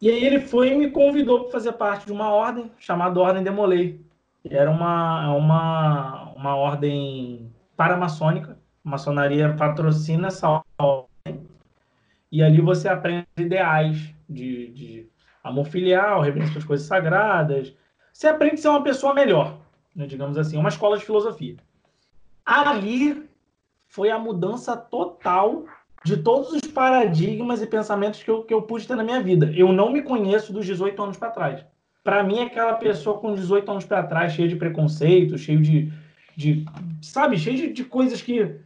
E 0.01 0.09
aí 0.09 0.25
ele 0.25 0.39
foi 0.39 0.69
e 0.69 0.77
me 0.77 0.91
convidou 0.91 1.43
para 1.43 1.51
fazer 1.51 1.73
parte 1.73 2.07
de 2.07 2.11
uma 2.11 2.29
ordem 2.29 2.71
chamada 2.77 3.19
Ordem 3.19 3.43
Demolei 3.43 4.04
era 4.49 4.69
uma, 4.69 5.33
uma, 5.33 6.33
uma 6.35 6.55
ordem 6.55 7.51
paramaçônica. 7.75 8.57
A 8.83 8.89
maçonaria 8.89 9.53
patrocina 9.53 10.27
essa 10.27 10.61
ordem. 10.77 11.47
E 12.31 12.43
ali 12.43 12.61
você 12.61 12.87
aprende 12.87 13.27
ideais 13.37 14.13
de, 14.29 14.67
de 14.71 15.07
amor 15.43 15.65
filial, 15.65 16.21
reverência 16.21 16.57
às 16.57 16.63
coisas 16.63 16.85
sagradas. 16.85 17.73
Você 18.13 18.27
aprende 18.27 18.55
a 18.55 18.57
ser 18.57 18.67
uma 18.69 18.83
pessoa 18.83 19.13
melhor, 19.13 19.57
né, 19.95 20.05
digamos 20.05 20.37
assim, 20.37 20.57
uma 20.57 20.69
escola 20.69 20.97
de 20.97 21.05
filosofia. 21.05 21.57
Ali 22.45 23.27
foi 23.87 24.11
a 24.11 24.19
mudança 24.19 24.77
total 24.77 25.65
de 26.03 26.17
todos 26.17 26.51
os 26.51 26.61
paradigmas 26.61 27.61
e 27.61 27.67
pensamentos 27.67 28.21
que 28.21 28.29
eu, 28.29 28.43
que 28.43 28.53
eu 28.53 28.61
pude 28.61 28.87
ter 28.87 28.95
na 28.95 29.03
minha 29.03 29.21
vida. 29.21 29.51
Eu 29.55 29.73
não 29.73 29.91
me 29.91 30.03
conheço 30.03 30.53
dos 30.53 30.65
18 30.65 31.01
anos 31.01 31.17
para 31.17 31.31
trás 31.31 31.65
para 32.05 32.23
mim, 32.23 32.43
aquela 32.43 32.75
pessoa 32.75 33.17
com 33.17 33.33
18 33.33 33.71
anos 33.71 33.83
para 33.83 34.03
trás, 34.03 34.33
cheia 34.33 34.47
de 34.47 34.55
preconceito, 34.55 35.39
cheio 35.39 35.59
de, 35.59 35.91
de 36.37 36.63
sabe, 37.01 37.35
cheio 37.35 37.57
de, 37.57 37.73
de 37.73 37.83
coisas 37.83 38.21
que 38.21 38.57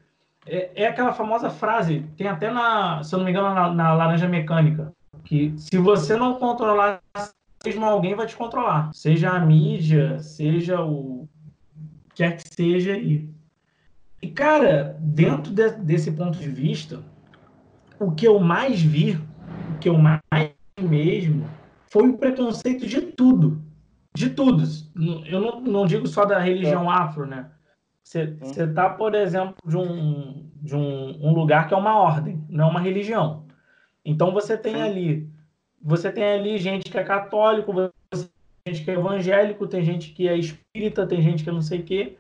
é, 0.46 0.72
é, 0.76 0.88
aquela 0.88 1.14
famosa 1.14 1.50
frase, 1.50 2.06
tem 2.18 2.28
até 2.28 2.52
na, 2.52 3.02
se 3.02 3.16
eu 3.16 3.18
não 3.18 3.24
me 3.24 3.32
engano, 3.32 3.56
na, 3.56 3.74
na 3.74 3.94
Laranja 3.94 4.28
Mecânica, 4.28 4.92
que 5.24 5.54
se 5.58 5.78
você 5.78 6.18
não 6.18 6.36
controlar 6.36 7.02
mesmo 7.66 7.86
alguém 7.86 8.14
vai 8.14 8.28
te 8.28 8.36
controlar, 8.36 8.92
seja 8.94 9.30
a 9.30 9.40
mídia, 9.40 10.20
seja 10.20 10.82
o 10.82 11.26
quer 12.14 12.36
que 12.36 12.44
seja 12.54 12.92
aí. 12.92 13.30
E 14.22 14.28
cara, 14.28 14.98
dentro 15.00 15.54
de, 15.54 15.72
desse 15.78 16.12
ponto 16.12 16.38
de 16.38 16.50
vista, 16.50 17.02
o 17.98 18.12
que 18.12 18.28
eu 18.28 18.38
mais 18.38 18.82
vi, 18.82 19.18
o 19.74 19.80
que 19.80 19.88
eu 19.88 19.98
mais 19.98 20.20
mesmo 20.78 21.48
foi 21.90 22.10
o 22.10 22.18
preconceito 22.18 22.86
de 22.86 23.02
tudo. 23.02 23.62
De 24.14 24.30
tudo. 24.30 24.64
Eu 25.26 25.42
não, 25.42 25.62
não 25.62 25.86
digo 25.86 26.08
só 26.08 26.26
da 26.26 26.40
religião 26.40 26.92
é. 26.92 26.96
afro, 26.96 27.26
né? 27.26 27.50
Você 28.04 28.36
está, 28.58 28.90
por 28.90 29.14
exemplo, 29.14 29.56
de, 29.64 29.78
um, 29.78 30.50
de 30.56 30.76
um, 30.76 31.28
um, 31.28 31.34
lugar 31.34 31.68
que 31.68 31.76
é 31.76 31.78
uma 31.78 31.96
ordem, 31.96 32.44
não 32.50 32.68
é 32.68 32.72
uma 32.72 32.80
religião. 32.80 33.46
Então 34.04 34.32
você 34.32 34.58
tem 34.58 34.76
Sim. 34.76 34.82
ali, 34.82 35.30
você 35.80 36.12
tem 36.12 36.24
ali 36.24 36.58
gente 36.58 36.90
que 36.90 36.98
é 36.98 37.04
católico, 37.04 37.72
você 37.72 38.28
tem 38.64 38.74
gente 38.74 38.84
que 38.84 38.90
é 38.90 38.96
evangélico, 38.96 39.68
tem 39.68 39.84
gente 39.84 40.12
que 40.12 40.28
é 40.28 40.36
espírita, 40.36 41.06
tem 41.06 41.22
gente 41.22 41.44
que 41.44 41.50
é 41.52 41.54
não 41.54 41.62
sei 41.62 41.82
o 41.82 41.84
quê. 41.84 42.18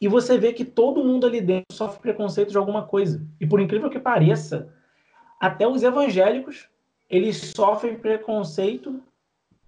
E 0.00 0.06
você 0.06 0.38
vê 0.38 0.52
que 0.52 0.64
todo 0.64 1.02
mundo 1.02 1.26
ali 1.26 1.40
dentro 1.40 1.74
sofre 1.74 2.00
preconceito 2.00 2.50
de 2.50 2.58
alguma 2.58 2.84
coisa. 2.84 3.26
E 3.40 3.46
por 3.46 3.60
incrível 3.60 3.90
que 3.90 3.98
pareça, 3.98 4.72
até 5.40 5.66
os 5.66 5.82
evangélicos 5.82 6.68
eles 7.08 7.52
sofrem 7.54 7.98
preconceito 7.98 9.00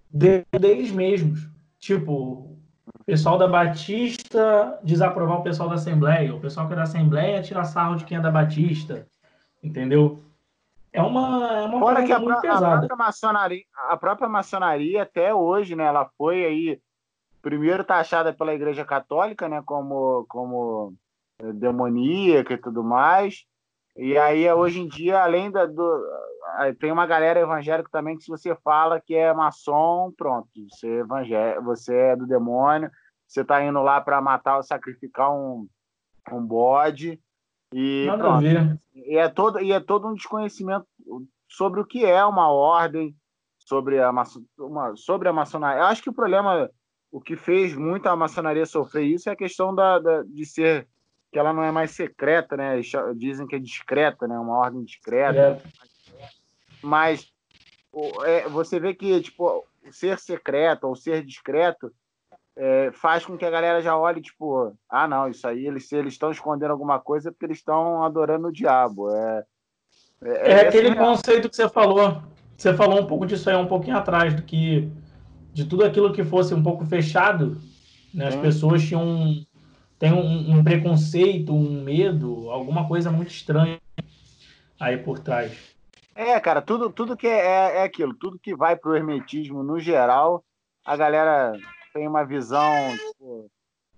deles 0.09 0.91
mesmos. 0.91 1.47
Tipo, 1.79 2.57
o 2.87 3.03
pessoal 3.05 3.37
da 3.37 3.47
Batista 3.47 4.79
desaprovar 4.83 5.39
o 5.39 5.43
pessoal 5.43 5.69
da 5.69 5.75
Assembleia, 5.75 6.33
o 6.33 6.39
pessoal 6.39 6.67
que 6.67 6.73
é 6.73 6.75
da 6.75 6.83
Assembleia 6.83 7.41
tirar 7.41 7.65
sarro 7.65 7.95
de 7.95 8.05
quem 8.05 8.17
é 8.17 8.21
da 8.21 8.31
Batista, 8.31 9.07
entendeu? 9.61 10.19
É 10.91 11.01
uma, 11.01 11.59
é 11.59 11.65
uma 11.65 11.79
Fora 11.79 12.03
que 12.03 12.11
a, 12.11 12.19
muito 12.19 12.41
pesada. 12.41 12.67
A 12.67 12.77
própria, 12.79 12.95
maçonaria, 12.97 13.63
a 13.89 13.97
própria 13.97 14.29
maçonaria, 14.29 15.03
até 15.03 15.33
hoje, 15.33 15.75
né, 15.75 15.85
ela 15.85 16.09
foi 16.17 16.43
aí, 16.43 16.81
primeiro 17.41 17.83
taxada 17.83 18.33
pela 18.33 18.53
Igreja 18.53 18.83
Católica, 18.83 19.47
né, 19.47 19.61
como, 19.63 20.25
como 20.27 20.95
demoníaca 21.53 22.55
e 22.55 22.57
tudo 22.57 22.83
mais, 22.83 23.45
e 23.97 24.15
aí, 24.15 24.51
hoje 24.51 24.79
em 24.79 24.87
dia, 24.87 25.23
além 25.23 25.49
da, 25.49 25.65
do, 25.65 26.05
tem 26.79 26.91
uma 26.91 27.05
galera 27.05 27.39
evangélica 27.39 27.89
também 27.91 28.17
que 28.17 28.23
se 28.23 28.29
você 28.29 28.55
fala 28.55 29.01
que 29.01 29.15
é 29.15 29.33
maçom, 29.33 30.11
pronto, 30.17 30.47
você 30.69 30.87
é, 30.87 30.99
evangé 30.99 31.59
você 31.61 31.95
é 31.95 32.15
do 32.15 32.27
demônio, 32.27 32.89
você 33.27 33.41
está 33.41 33.63
indo 33.63 33.81
lá 33.81 33.99
para 34.01 34.21
matar 34.21 34.57
ou 34.57 34.63
sacrificar 34.63 35.31
um, 35.31 35.67
um 36.31 36.45
bode 36.45 37.19
e 37.73 38.05
Nada 38.07 38.23
pronto. 38.23 38.45
E 38.95 39.17
é 39.17 39.27
todo 39.27 39.59
e 39.59 39.71
é 39.71 39.79
todo 39.79 40.07
um 40.07 40.13
desconhecimento 40.13 40.87
sobre 41.47 41.79
o 41.79 41.85
que 41.85 42.05
é 42.05 42.23
uma 42.25 42.49
ordem, 42.49 43.15
sobre 43.59 44.01
a 44.01 44.11
uma, 44.57 44.95
sobre 44.95 45.27
a 45.27 45.33
maçonaria. 45.33 45.81
Eu 45.81 45.87
acho 45.87 46.01
que 46.01 46.09
o 46.09 46.13
problema 46.13 46.69
o 47.11 47.21
que 47.21 47.35
fez 47.35 47.75
muito 47.75 48.07
a 48.07 48.15
maçonaria 48.15 48.65
sofrer 48.65 49.05
isso 49.05 49.29
é 49.29 49.33
a 49.33 49.37
questão 49.37 49.73
da, 49.73 49.99
da 49.99 50.23
de 50.23 50.45
ser 50.45 50.87
que 51.31 51.37
ela 51.37 51.51
não 51.51 51.63
é 51.63 51.71
mais 51.71 51.91
secreta, 51.91 52.55
né? 52.55 52.79
Dizem 53.15 53.45
que 53.45 53.55
é 53.55 53.59
discreta, 53.59 54.27
né? 54.27 54.39
Uma 54.39 54.57
ordem 54.57 54.83
discreta. 54.83 55.39
É 55.39 55.96
mas 56.87 57.27
é, 58.25 58.47
você 58.47 58.79
vê 58.79 58.93
que 58.93 59.21
tipo 59.21 59.65
ser 59.91 60.17
secreto 60.19 60.87
ou 60.87 60.95
ser 60.95 61.23
discreto 61.23 61.91
é, 62.55 62.91
faz 62.93 63.25
com 63.25 63.37
que 63.37 63.45
a 63.45 63.49
galera 63.49 63.81
já 63.81 63.97
olhe 63.97 64.21
tipo 64.21 64.75
ah 64.89 65.07
não 65.07 65.27
isso 65.27 65.45
aí 65.47 65.67
eles 65.67 65.87
se 65.87 65.95
eles 65.95 66.13
estão 66.13 66.31
escondendo 66.31 66.71
alguma 66.71 66.99
coisa 66.99 67.29
é 67.29 67.31
porque 67.31 67.45
eles 67.45 67.57
estão 67.57 68.03
adorando 68.03 68.47
o 68.47 68.51
diabo 68.51 69.13
é 69.13 69.43
é, 70.21 70.51
é, 70.51 70.67
aquele 70.67 70.89
assim, 70.89 70.97
conceito 70.97 71.49
que 71.49 71.55
você 71.55 71.69
falou 71.69 72.21
você 72.57 72.73
falou 72.73 73.01
um 73.01 73.05
pouco 73.05 73.25
disso 73.25 73.49
aí 73.49 73.55
um 73.55 73.67
pouquinho 73.67 73.97
atrás 73.97 74.33
do 74.33 74.41
que 74.41 74.89
de 75.53 75.65
tudo 75.65 75.83
aquilo 75.83 76.13
que 76.13 76.23
fosse 76.23 76.53
um 76.53 76.63
pouco 76.63 76.85
fechado 76.85 77.61
né, 78.13 78.27
as 78.27 78.35
pessoas 78.35 78.81
tinham 78.81 79.03
um, 79.03 79.45
tem 79.99 80.13
um, 80.13 80.57
um 80.57 80.63
preconceito 80.63 81.53
um 81.53 81.83
medo 81.83 82.49
alguma 82.49 82.87
coisa 82.87 83.11
muito 83.11 83.29
estranha 83.29 83.79
aí 84.79 84.97
por 84.97 85.19
trás 85.19 85.76
é, 86.17 86.39
cara, 86.39 86.61
tudo, 86.61 86.91
tudo 86.91 87.15
que 87.15 87.27
é, 87.27 87.45
é, 87.45 87.77
é 87.77 87.83
aquilo, 87.83 88.13
tudo 88.13 88.39
que 88.39 88.55
vai 88.55 88.75
pro 88.75 88.95
hermetismo 88.95 89.61
no 89.61 89.79
geral, 89.79 90.43
a 90.83 90.97
galera 90.97 91.53
tem 91.93 92.07
uma 92.07 92.25
visão 92.25 92.73
tipo, 92.97 93.51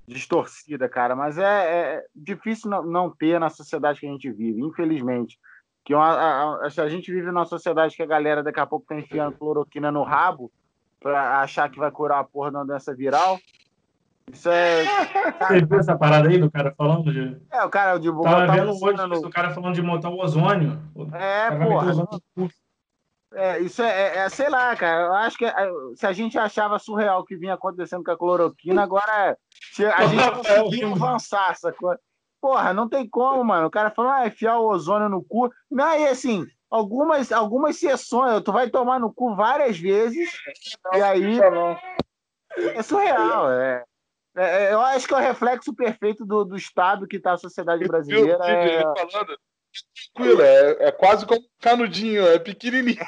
distorcida, 0.06 0.90
cara, 0.90 1.16
mas 1.16 1.38
é, 1.38 1.44
é 1.44 2.06
difícil 2.16 2.70
não, 2.70 2.84
não, 2.84 3.10
ter 3.10 3.40
na 3.40 3.50
sociedade 3.50 4.00
que 4.00 4.08
a 4.08 4.10
gente 4.10 4.30
vive, 4.32 4.62
infelizmente. 4.62 5.40
Que 5.86 5.96
uma, 5.96 6.08
a, 6.08 6.44
a, 6.44 6.66
a, 6.66 6.90
gente 6.90 7.12
vive 7.12 7.28
numa 7.28 7.46
sociedade 7.46 7.96
que 7.96 8.04
a 8.04 8.08
galera 8.08 8.44
daqui 8.44 8.60
a 8.60 8.66
pouco 8.66 8.86
tá 8.86 8.96
enfiando 8.96 9.38
cloroquina 9.38 9.92
no 9.92 10.04
rabo 10.04 10.52
para 11.00 11.40
achar 11.40 11.70
que 11.70 11.80
vai 11.80 11.90
curar 11.90 12.20
a 12.20 12.24
porra 12.24 12.52
da 12.52 12.64
doença 12.64 12.94
viral. 12.94 13.40
Isso 14.32 14.50
é. 14.50 14.84
Você 15.40 15.66
viu 15.66 15.80
essa 15.80 15.98
parada 15.98 16.30
aí 16.30 16.38
do 16.38 16.52
cara 16.52 16.74
falando 16.78 17.12
de. 17.12 17.38
É, 17.52 17.64
o 17.64 17.70
cara 17.70 17.98
de 17.98 18.12
Tava 18.12 18.48
vendo 18.48 18.72
hoje 18.72 19.08
no... 19.08 19.18
o 19.28 19.30
cara 19.30 19.52
falando 19.52 19.76
de 19.76 19.82
montar 19.82 20.10
o 20.10 20.20
ozônio. 20.20 20.80
É, 21.14 21.52
porra. 21.52 21.94
É, 23.34 23.60
isso 23.60 23.84
é, 23.84 23.90
é, 23.90 24.18
é, 24.20 24.30
sei 24.30 24.50
lá, 24.50 24.76
cara. 24.76 25.08
Eu 25.08 25.14
acho 25.14 25.38
que 25.38 25.46
é, 25.46 25.54
se 25.96 26.06
a 26.06 26.14
gente 26.14 26.38
achava 26.38 26.80
surreal 26.80 27.22
o 27.22 27.26
que 27.26 27.38
vinha 27.38 27.54
acontecendo 27.54 28.04
com 28.04 28.12
a 28.12 28.18
cloroquina, 28.18 28.84
agora 28.84 29.38
a 29.96 30.06
gente 30.08 30.32
conseguiu 30.32 30.94
avançar, 30.94 31.56
sacou? 31.56 31.96
Porra, 32.42 32.74
não 32.74 32.88
tem 32.88 33.08
como, 33.08 33.44
mano. 33.44 33.68
O 33.68 33.72
cara 33.72 33.92
falou, 33.92 34.12
ah, 34.12 34.28
enfiar 34.28 34.58
o 34.58 34.68
ozônio 34.68 35.10
no 35.10 35.24
cu. 35.24 35.52
Não, 35.70 36.00
e 36.00 36.08
assim, 36.08 36.46
algumas, 36.70 37.32
algumas 37.32 37.78
sessões, 37.78 38.42
tu 38.44 38.52
vai 38.52 38.70
tomar 38.70 39.00
no 39.00 39.14
cu 39.14 39.36
várias 39.36 39.78
vezes, 39.78 40.30
e 40.94 41.02
aí. 41.02 41.40
É 42.58 42.82
surreal, 42.82 43.52
é. 43.52 43.84
É, 44.40 44.68
é, 44.68 44.74
eu 44.74 44.80
acho 44.80 45.06
que 45.06 45.14
é 45.14 45.18
o 45.18 45.20
reflexo 45.20 45.74
perfeito 45.74 46.26
do, 46.26 46.46
do 46.46 46.56
estado 46.56 47.06
que 47.06 47.18
está 47.18 47.34
a 47.34 47.38
sociedade 47.38 47.86
brasileira. 47.86 48.40
É... 48.46 48.82
Falando, 48.82 49.38
tranquilo, 50.16 50.42
é, 50.42 50.78
é 50.88 50.92
quase 50.94 51.26
como 51.26 51.42
um 51.42 51.50
canudinho, 51.60 52.26
é 52.26 52.40
pequenininho. 52.40 53.06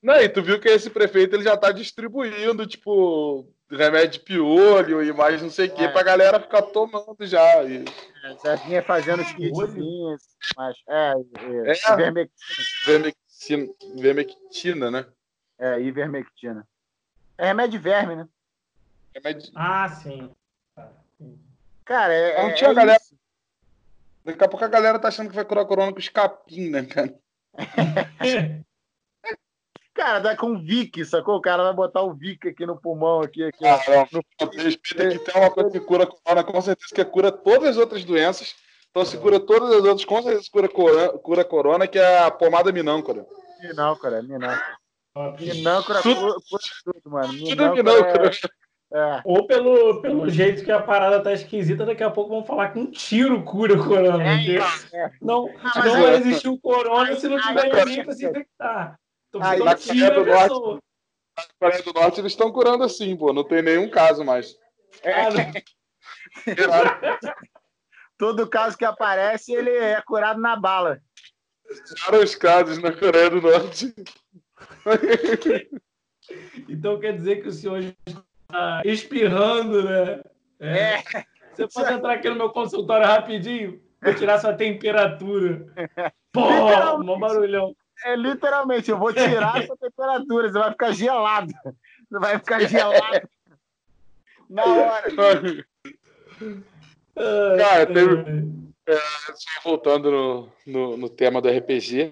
Não, 0.00 0.14
e 0.20 0.28
tu 0.28 0.40
viu 0.40 0.60
que 0.60 0.68
esse 0.68 0.88
prefeito 0.88 1.34
ele 1.34 1.42
já 1.42 1.56
tá 1.56 1.72
distribuindo, 1.72 2.64
tipo, 2.64 3.52
remédio 3.68 4.20
de 4.20 4.20
piolho 4.20 5.02
e 5.02 5.12
mais 5.12 5.42
não 5.42 5.50
sei 5.50 5.68
o 5.68 5.72
é. 5.72 5.74
que, 5.74 5.88
pra 5.88 6.04
galera 6.04 6.38
ficar 6.38 6.62
tomando 6.62 7.16
já. 7.26 7.64
E... 7.64 7.84
É, 8.24 8.36
já 8.44 8.54
vinha 8.54 8.84
fazendo 8.84 9.22
os 9.22 9.32
kitzinhos, 9.32 10.22
mas 10.56 10.76
é, 10.88 11.12
é, 11.12 11.72
é. 11.72 11.96
Vermectina, 12.86 13.68
vermectina, 13.96 14.90
né? 14.92 15.06
É, 15.58 15.80
ivermectina. 15.80 16.66
É 17.38 17.46
remédio 17.46 17.72
de 17.72 17.78
verme, 17.78 18.16
né? 18.16 18.28
Remédio... 19.14 19.50
Ah, 19.54 19.88
sim. 19.88 20.30
Cara, 21.84 22.12
é. 22.12 22.42
Não 22.42 22.50
é, 22.50 22.52
tinha 22.52 22.70
é 22.70 22.74
galera. 22.74 22.98
Isso. 23.00 23.14
Daqui 24.24 24.42
a 24.42 24.48
pouco 24.48 24.64
a 24.64 24.68
galera 24.68 24.98
tá 24.98 25.08
achando 25.08 25.28
que 25.28 25.36
vai 25.36 25.44
curar 25.44 25.66
corona 25.66 25.92
com 25.92 25.98
escapim, 25.98 26.70
né, 26.70 26.84
cara? 26.86 27.14
cara, 29.92 30.18
dá 30.18 30.34
com 30.34 30.58
Vic, 30.58 31.04
sacou? 31.04 31.36
O 31.36 31.42
cara 31.42 31.62
vai 31.62 31.74
botar 31.74 32.00
o 32.00 32.14
Vic 32.14 32.48
aqui 32.48 32.64
no 32.64 32.80
pulmão, 32.80 33.20
aqui, 33.20 33.44
aqui. 33.44 33.66
Ah, 33.66 33.78
não, 33.86 34.22
no... 34.40 34.50
Respeita 34.50 35.10
que 35.10 35.18
tem 35.18 35.40
uma 35.40 35.50
coisa 35.50 35.70
que 35.70 35.80
cura 35.80 36.06
corona, 36.06 36.42
com 36.42 36.60
certeza 36.62 36.94
que 36.94 37.04
cura 37.04 37.30
todas 37.30 37.70
as 37.70 37.76
outras 37.76 38.02
doenças. 38.02 38.56
Então 38.90 39.04
se 39.04 39.18
cura 39.18 39.38
todas 39.38 39.70
as 39.70 39.84
outras, 39.84 40.04
com 40.06 40.22
certeza 40.22 40.48
cura 40.50 40.68
corona, 40.68 41.08
cura 41.18 41.44
corona 41.44 41.86
que 41.86 41.98
é 41.98 42.20
a 42.20 42.30
pomada 42.30 42.72
minâncora. 42.72 43.26
Minâncora, 43.60 44.22
minâncora. 44.22 44.78
Minâncora 45.38 46.02
cura, 46.02 46.16
cura 46.16 46.62
tudo, 46.84 47.10
mano. 47.10 47.32
Minâncora 47.32 48.30
é... 48.30 48.64
É. 48.92 49.20
Ou 49.24 49.44
pelo, 49.44 50.00
pelo 50.00 50.30
jeito 50.30 50.64
que 50.64 50.70
a 50.70 50.80
parada 50.80 51.20
tá 51.20 51.32
esquisita, 51.32 51.84
daqui 51.84 52.04
a 52.04 52.10
pouco 52.12 52.30
vão 52.30 52.44
falar 52.44 52.68
que 52.68 52.78
um 52.78 52.88
tiro 52.88 53.42
cura 53.42 53.74
o 53.74 53.84
corona. 53.84 54.22
É, 54.22 54.56
é. 54.92 55.10
Não, 55.20 55.46
não, 55.46 55.84
não 55.84 56.02
vai 56.02 56.14
existir 56.14 56.48
o 56.48 56.58
corona 56.60 57.16
se 57.16 57.28
não 57.28 57.40
tiver 57.40 57.86
ninguém 57.86 58.04
pra 58.04 58.14
se 58.14 58.24
infectar. 58.24 59.00
Então, 59.28 59.42
aí, 59.42 59.58
na 59.58 59.74
Coreia 59.74 60.10
do 60.12 60.24
Norte, 60.24 60.80
na 61.36 61.44
Coreia 61.58 61.82
do 61.82 61.92
Norte 61.92 62.20
eles 62.20 62.32
estão 62.32 62.52
curando 62.52 62.84
assim, 62.84 63.16
pô. 63.16 63.32
Não 63.32 63.42
tem 63.42 63.62
nenhum 63.62 63.90
caso 63.90 64.24
mais. 64.24 64.56
É. 65.02 65.24
Todo 68.16 68.48
caso 68.48 68.78
que 68.78 68.84
aparece, 68.84 69.52
ele 69.52 69.70
é 69.70 70.00
curado 70.02 70.40
na 70.40 70.54
bala. 70.54 71.00
Tiraram 71.96 72.22
os 72.22 72.36
casos 72.36 72.78
na 72.78 72.92
Coreia 72.92 73.28
do 73.28 73.42
Norte. 73.42 73.92
Então 76.68 76.98
quer 76.98 77.16
dizer 77.16 77.42
que 77.42 77.48
o 77.48 77.52
senhor 77.52 77.80
está 77.80 78.82
espirrando, 78.84 79.84
né? 79.84 80.22
É. 80.60 80.94
é. 80.94 81.02
Você 81.54 81.68
pode 81.68 81.92
entrar 81.92 82.14
aqui 82.14 82.28
no 82.28 82.36
meu 82.36 82.50
consultório 82.50 83.06
rapidinho? 83.06 83.80
Vou 84.02 84.14
tirar 84.14 84.38
sua 84.38 84.52
temperatura. 84.52 85.66
Pô, 86.32 86.42
um 86.42 87.18
barulhão. 87.18 87.74
É 88.04 88.16
literalmente, 88.16 88.90
eu 88.90 88.98
vou 88.98 89.12
tirar 89.12 89.64
sua 89.64 89.76
temperatura, 89.76 90.48
você 90.48 90.58
vai 90.58 90.70
ficar 90.70 90.92
gelado. 90.92 91.52
Você 92.10 92.18
vai 92.18 92.38
ficar 92.38 92.60
gelado. 92.66 93.28
Na 94.50 94.64
hora. 94.64 95.14
Cara, 97.56 97.86
teve, 97.86 98.44
é, 98.86 98.98
voltando 99.62 100.10
no, 100.10 100.52
no, 100.66 100.96
no, 100.96 101.08
tema 101.08 101.40
do 101.40 101.48
RPG, 101.48 102.10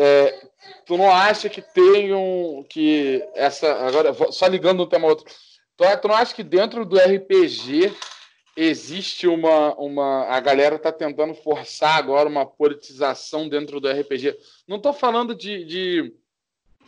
é, 0.00 0.48
tu 0.86 0.96
não 0.96 1.10
acha 1.10 1.48
que 1.48 1.60
tem 1.60 2.14
um. 2.14 2.64
que 2.68 3.20
essa. 3.34 3.68
Agora, 3.84 4.14
só 4.30 4.46
ligando 4.46 4.84
um 4.84 4.86
tema 4.86 5.08
outro. 5.08 5.24
Tu, 5.76 5.84
tu 6.00 6.06
não 6.08 6.14
acha 6.14 6.32
que 6.32 6.44
dentro 6.44 6.84
do 6.84 6.96
RPG 6.96 7.92
existe 8.56 9.26
uma. 9.26 9.74
uma 9.74 10.26
a 10.28 10.38
galera 10.38 10.78
tá 10.78 10.92
tentando 10.92 11.34
forçar 11.34 11.96
agora 11.96 12.28
uma 12.28 12.46
politização 12.46 13.48
dentro 13.48 13.80
do 13.80 13.90
RPG? 13.90 14.38
Não 14.68 14.76
estou 14.76 14.92
falando 14.92 15.34
de, 15.34 15.64
de, 15.64 16.14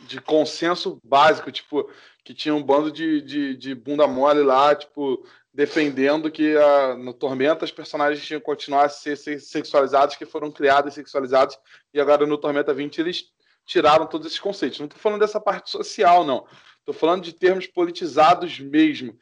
de, 0.07 0.21
consenso 0.21 0.97
básico, 1.03 1.51
tipo, 1.51 1.89
que 2.23 2.33
tinha 2.33 2.55
um 2.55 2.63
bando 2.63 2.89
de, 2.89 3.21
de, 3.21 3.57
de 3.57 3.75
bunda 3.75 4.07
mole 4.07 4.41
lá, 4.41 4.73
tipo, 4.73 5.21
defendendo 5.53 6.31
que 6.31 6.55
a, 6.55 6.95
no 6.95 7.13
Tormenta 7.13 7.65
os 7.65 7.71
personagens 7.71 8.25
tinham 8.25 8.39
que 8.39 8.45
continuar 8.45 8.85
a 8.85 8.89
ser, 8.89 9.17
ser 9.17 9.39
sexualizados, 9.39 10.15
que 10.15 10.25
foram 10.25 10.51
criados 10.51 10.93
e 10.93 10.95
sexualizados, 10.95 11.57
e 11.93 11.99
agora 11.99 12.25
no 12.25 12.37
Tormenta 12.37 12.73
20 12.73 12.99
eles 12.99 13.25
tiraram 13.65 14.05
todos 14.05 14.27
esses 14.27 14.39
conceitos. 14.39 14.79
Não 14.79 14.85
estou 14.85 14.99
falando 14.99 15.19
dessa 15.19 15.39
parte 15.39 15.69
social, 15.69 16.23
não. 16.23 16.45
Estou 16.79 16.93
falando 16.93 17.23
de 17.23 17.33
termos 17.33 17.67
politizados 17.67 18.59
mesmo. 18.59 19.17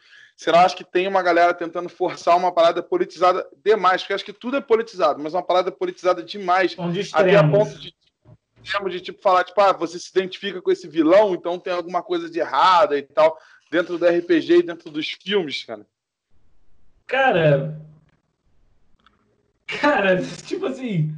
Não 0.48 0.60
acha 0.60 0.76
que 0.76 0.86
tem 0.86 1.08
uma 1.08 1.22
galera 1.22 1.54
tentando 1.54 1.90
forçar 1.90 2.38
uma 2.38 2.52
parada 2.52 2.82
politizada 2.82 3.46
demais? 3.62 4.02
Porque 4.02 4.14
acho 4.14 4.24
que 4.24 4.32
tudo 4.32 4.56
é 4.56 4.62
politizado, 4.62 5.22
mas 5.22 5.34
uma 5.34 5.44
parada 5.44 5.70
politizada 5.72 6.24
demais. 6.24 6.72
De 6.72 7.10
até 7.12 7.36
a 7.36 7.46
ponto 7.46 7.78
de, 7.78 7.94
de 8.90 9.02
tipo, 9.02 9.22
falar, 9.22 9.44
tipo, 9.44 9.60
ah, 9.60 9.74
você 9.74 10.00
se 10.00 10.10
identifica 10.10 10.62
com 10.62 10.72
esse 10.72 10.88
vilão, 10.88 11.34
então 11.34 11.60
tem 11.60 11.74
alguma 11.74 12.02
coisa 12.02 12.30
de 12.30 12.40
errada 12.40 12.98
e 12.98 13.02
tal, 13.02 13.38
dentro 13.70 13.98
do 13.98 14.06
RPG 14.06 14.60
e 14.60 14.64
dentro 14.64 14.90
dos 14.90 15.10
filmes, 15.10 15.66
cara. 15.66 15.86
Cara. 17.10 17.82
Cara, 19.66 20.22
tipo 20.46 20.68
assim. 20.68 21.14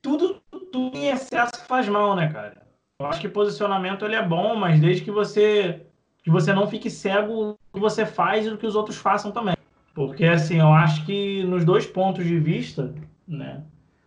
Tudo, 0.00 0.42
tudo 0.50 0.96
em 0.96 1.10
excesso 1.10 1.64
faz 1.66 1.88
mal, 1.88 2.16
né, 2.16 2.32
cara? 2.32 2.66
Eu 2.98 3.06
acho 3.06 3.20
que 3.20 3.28
posicionamento 3.28 4.04
ele 4.04 4.16
é 4.16 4.26
bom, 4.26 4.56
mas 4.56 4.80
desde 4.80 5.04
que 5.04 5.10
você 5.10 5.86
que 6.24 6.30
você 6.30 6.52
não 6.52 6.68
fique 6.68 6.88
cego 6.88 7.52
do 7.52 7.58
que 7.74 7.80
você 7.80 8.06
faz 8.06 8.46
e 8.46 8.50
do 8.50 8.56
que 8.56 8.66
os 8.66 8.76
outros 8.76 8.96
façam 8.96 9.32
também. 9.32 9.56
Porque 9.92 10.24
assim, 10.24 10.58
eu 10.60 10.72
acho 10.72 11.04
que 11.04 11.42
nos 11.44 11.64
dois 11.64 11.84
pontos 11.84 12.24
de 12.24 12.38
vista, 12.38 12.94
né? 13.26 13.64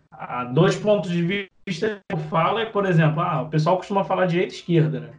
Há 0.09 0.45
dois 0.45 0.77
pontos 0.77 1.11
de 1.11 1.49
vista 1.67 2.01
que 2.07 2.15
eu 2.15 2.17
falo 2.17 2.57
é, 2.57 2.65
por 2.65 2.85
exemplo, 2.85 3.21
ah, 3.21 3.41
o 3.41 3.49
pessoal 3.49 3.77
costuma 3.77 4.03
falar 4.03 4.27
direita 4.27 4.53
e 4.53 4.57
esquerda, 4.57 4.99
né? 5.01 5.09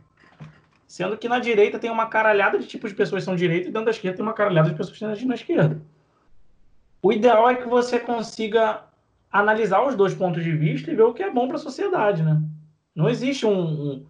Sendo 0.97 1.19
que 1.19 1.29
na 1.29 1.39
direita 1.39 1.79
tem 1.79 1.91
uma 1.91 2.07
caralhada 2.07 2.59
de 2.59 2.67
tipos 2.67 2.91
de 2.91 2.97
pessoas 2.97 3.21
que 3.21 3.27
são 3.27 3.37
direita 3.37 3.69
e 3.69 3.71
dentro 3.71 3.85
da 3.85 3.91
esquerda 3.91 4.17
tem 4.17 4.25
uma 4.25 4.33
caralhada 4.33 4.71
de 4.71 4.77
pessoas 4.77 4.97
que 4.97 5.05
estão 5.05 5.29
na 5.29 5.35
esquerda. 5.35 5.79
O 7.03 7.13
ideal 7.13 7.51
é 7.51 7.55
que 7.55 7.69
você 7.69 8.01
consiga 8.01 8.83
analisar 9.31 9.87
os 9.87 9.95
dois 9.95 10.15
pontos 10.15 10.43
de 10.43 10.53
vista 10.53 10.91
e 10.91 10.95
ver 10.95 11.03
o 11.03 11.13
que 11.13 11.23
é 11.23 11.31
bom 11.31 11.49
para 11.49 11.59
a 11.59 11.61
sociedade, 11.61 12.23
né? 12.23 12.41
Não 12.95 13.11
existe 13.11 13.45
um, 13.45 13.61
um, 13.61 14.07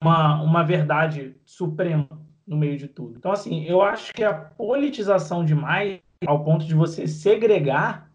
uma, 0.00 0.40
uma 0.42 0.62
verdade 0.62 1.36
suprema 1.44 2.08
no 2.46 2.56
meio 2.56 2.78
de 2.78 2.88
tudo. 2.88 3.18
Então, 3.18 3.30
assim, 3.30 3.66
eu 3.66 3.82
acho 3.82 4.10
que 4.14 4.24
a 4.24 4.32
politização 4.32 5.44
demais, 5.44 6.00
ao 6.26 6.42
ponto 6.42 6.64
de 6.64 6.74
você 6.74 7.06
segregar, 7.06 8.10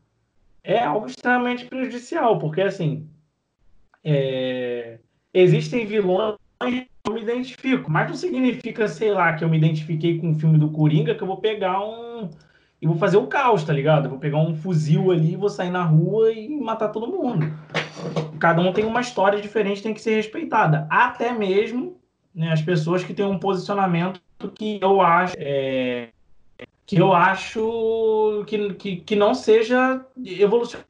é 0.64 0.84
algo 0.84 1.06
extremamente 1.06 1.66
prejudicial, 1.66 2.40
porque, 2.40 2.62
assim, 2.62 3.08
é... 4.04 4.98
existem 5.32 5.86
vilões 5.86 6.40
eu 7.06 7.14
me 7.14 7.22
identifico. 7.22 7.92
Mas 7.92 8.08
não 8.08 8.16
significa, 8.16 8.88
sei 8.88 9.12
lá, 9.12 9.34
que 9.34 9.44
eu 9.44 9.50
me 9.50 9.58
identifiquei 9.58 10.18
com 10.20 10.32
o 10.32 10.36
filme 10.36 10.58
do 10.58 10.70
Coringa, 10.70 11.16
que 11.16 11.22
eu 11.22 11.28
vou 11.28 11.38
pegar 11.38 11.80
um. 11.82 12.30
E 12.82 12.88
vou 12.88 12.96
fazer 12.96 13.18
o 13.18 13.28
caos, 13.28 13.64
tá 13.64 13.74
ligado? 13.74 14.06
Eu 14.06 14.12
vou 14.12 14.20
pegar 14.20 14.38
um 14.38 14.56
fuzil 14.56 15.12
ali, 15.12 15.36
vou 15.36 15.50
sair 15.50 15.70
na 15.70 15.84
rua 15.84 16.32
e 16.32 16.48
matar 16.50 16.90
todo 16.90 17.12
mundo. 17.12 17.52
Cada 18.40 18.62
um 18.62 18.72
tem 18.72 18.86
uma 18.86 19.02
história 19.02 19.42
diferente, 19.42 19.84
tem 19.84 19.94
que 19.94 20.02
ser 20.02 20.16
respeitada. 20.16 20.88
Até 20.90 21.34
mesmo 21.34 21.98
né, 22.34 22.54
as 22.54 22.62
pessoas 22.62 23.04
que 23.04 23.14
têm 23.14 23.26
um 23.26 23.38
posicionamento 23.38 24.22
que 24.56 24.80
eu 24.82 25.02
acho. 25.02 25.36
É, 25.38 26.10
que 26.90 26.98
eu 26.98 27.14
acho 27.14 28.44
que, 28.48 28.74
que, 28.74 28.96
que 28.96 29.16
não 29.16 29.36
seja 29.36 30.04
evolucionário. 30.26 30.88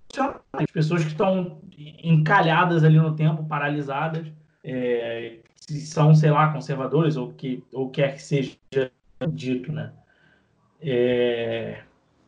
As 0.53 0.65
pessoas 0.71 1.03
que 1.03 1.09
estão 1.09 1.59
encalhadas 2.01 2.85
ali 2.85 2.97
no 2.97 3.13
tempo, 3.15 3.43
paralisadas, 3.43 4.25
é, 4.63 5.39
se 5.69 5.85
são, 5.85 6.15
sei 6.15 6.31
lá, 6.31 6.51
conservadores 6.51 7.15
ou 7.15 7.31
que 7.31 7.63
ou 7.71 7.89
quer 7.89 8.15
que 8.15 8.23
seja 8.23 8.57
dito, 9.29 9.71
né? 9.71 9.91
É, 10.81 11.81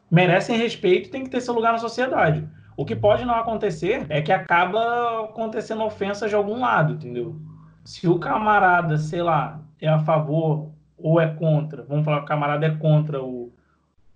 merecem 0.10 0.58
respeito 0.58 1.10
tem 1.10 1.24
que 1.24 1.30
ter 1.30 1.42
seu 1.42 1.54
lugar 1.54 1.72
na 1.74 1.80
sociedade. 1.80 2.48
O 2.78 2.86
que 2.86 2.96
pode 2.96 3.26
não 3.26 3.36
acontecer 3.36 4.06
é 4.10 4.22
que 4.22 4.32
acaba 4.32 5.26
acontecendo 5.26 5.84
ofensa 5.84 6.28
de 6.28 6.36
algum 6.36 6.60
lado, 6.60 6.94
entendeu? 6.94 7.36
Se 7.84 8.08
o 8.08 8.20
camarada, 8.20 8.98
sei 8.98 9.22
lá, 9.22 9.60
é 9.80 9.88
a 9.88 10.00
favor 10.00 10.72
ou 10.98 11.20
é 11.20 11.28
contra, 11.28 11.84
vamos 11.84 12.06
falar 12.06 12.20
que 12.20 12.26
o 12.26 12.28
camarada 12.28 12.66
é 12.68 12.76
contra 12.76 13.24
o 13.24 13.52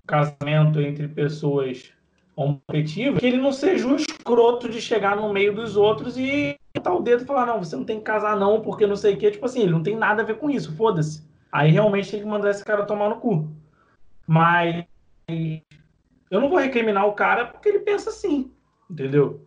casamento 0.06 0.80
entre 0.80 1.08
pessoas 1.08 1.95
homoafetivas, 2.36 3.20
que 3.20 3.26
ele 3.26 3.38
não 3.38 3.54
seja 3.54 3.88
um 3.88 3.96
escroto 3.96 4.70
de 4.70 4.82
chegar 4.82 5.16
no 5.16 5.32
meio 5.32 5.54
dos 5.54 5.78
outros 5.78 6.18
e 6.18 6.58
botar 6.76 6.94
o 6.94 7.02
dedo 7.02 7.24
e 7.24 7.26
falar, 7.26 7.46
não, 7.46 7.64
você 7.64 7.76
não 7.76 7.86
tem 7.86 7.98
que 7.98 8.04
casar 8.04 8.36
não, 8.36 8.62
porque 8.62 8.86
não 8.86 8.96
sei 8.96 9.14
o 9.14 9.18
quê. 9.18 9.32
Tipo 9.32 9.46
assim, 9.46 9.62
ele 9.62 9.72
não 9.72 9.84
tem 9.84 9.96
nada 9.96 10.22
a 10.22 10.26
ver 10.26 10.38
com 10.38 10.50
isso, 10.50 10.76
foda-se. 10.76 11.24
Aí 11.52 11.72
realmente 11.72 12.12
tem 12.12 12.20
que 12.20 12.26
mandar 12.26 12.52
esse 12.52 12.66
cara 12.66 12.86
tomar 12.86 13.10
no 13.10 13.18
cu. 13.18 13.50
Mas 14.28 14.86
eu 16.30 16.42
não 16.42 16.50
vou 16.50 16.60
recriminar 16.60 17.08
o 17.08 17.14
cara 17.14 17.46
porque 17.46 17.70
ele 17.70 17.80
pensa 17.80 18.10
assim, 18.10 18.52
entendeu? 18.90 19.42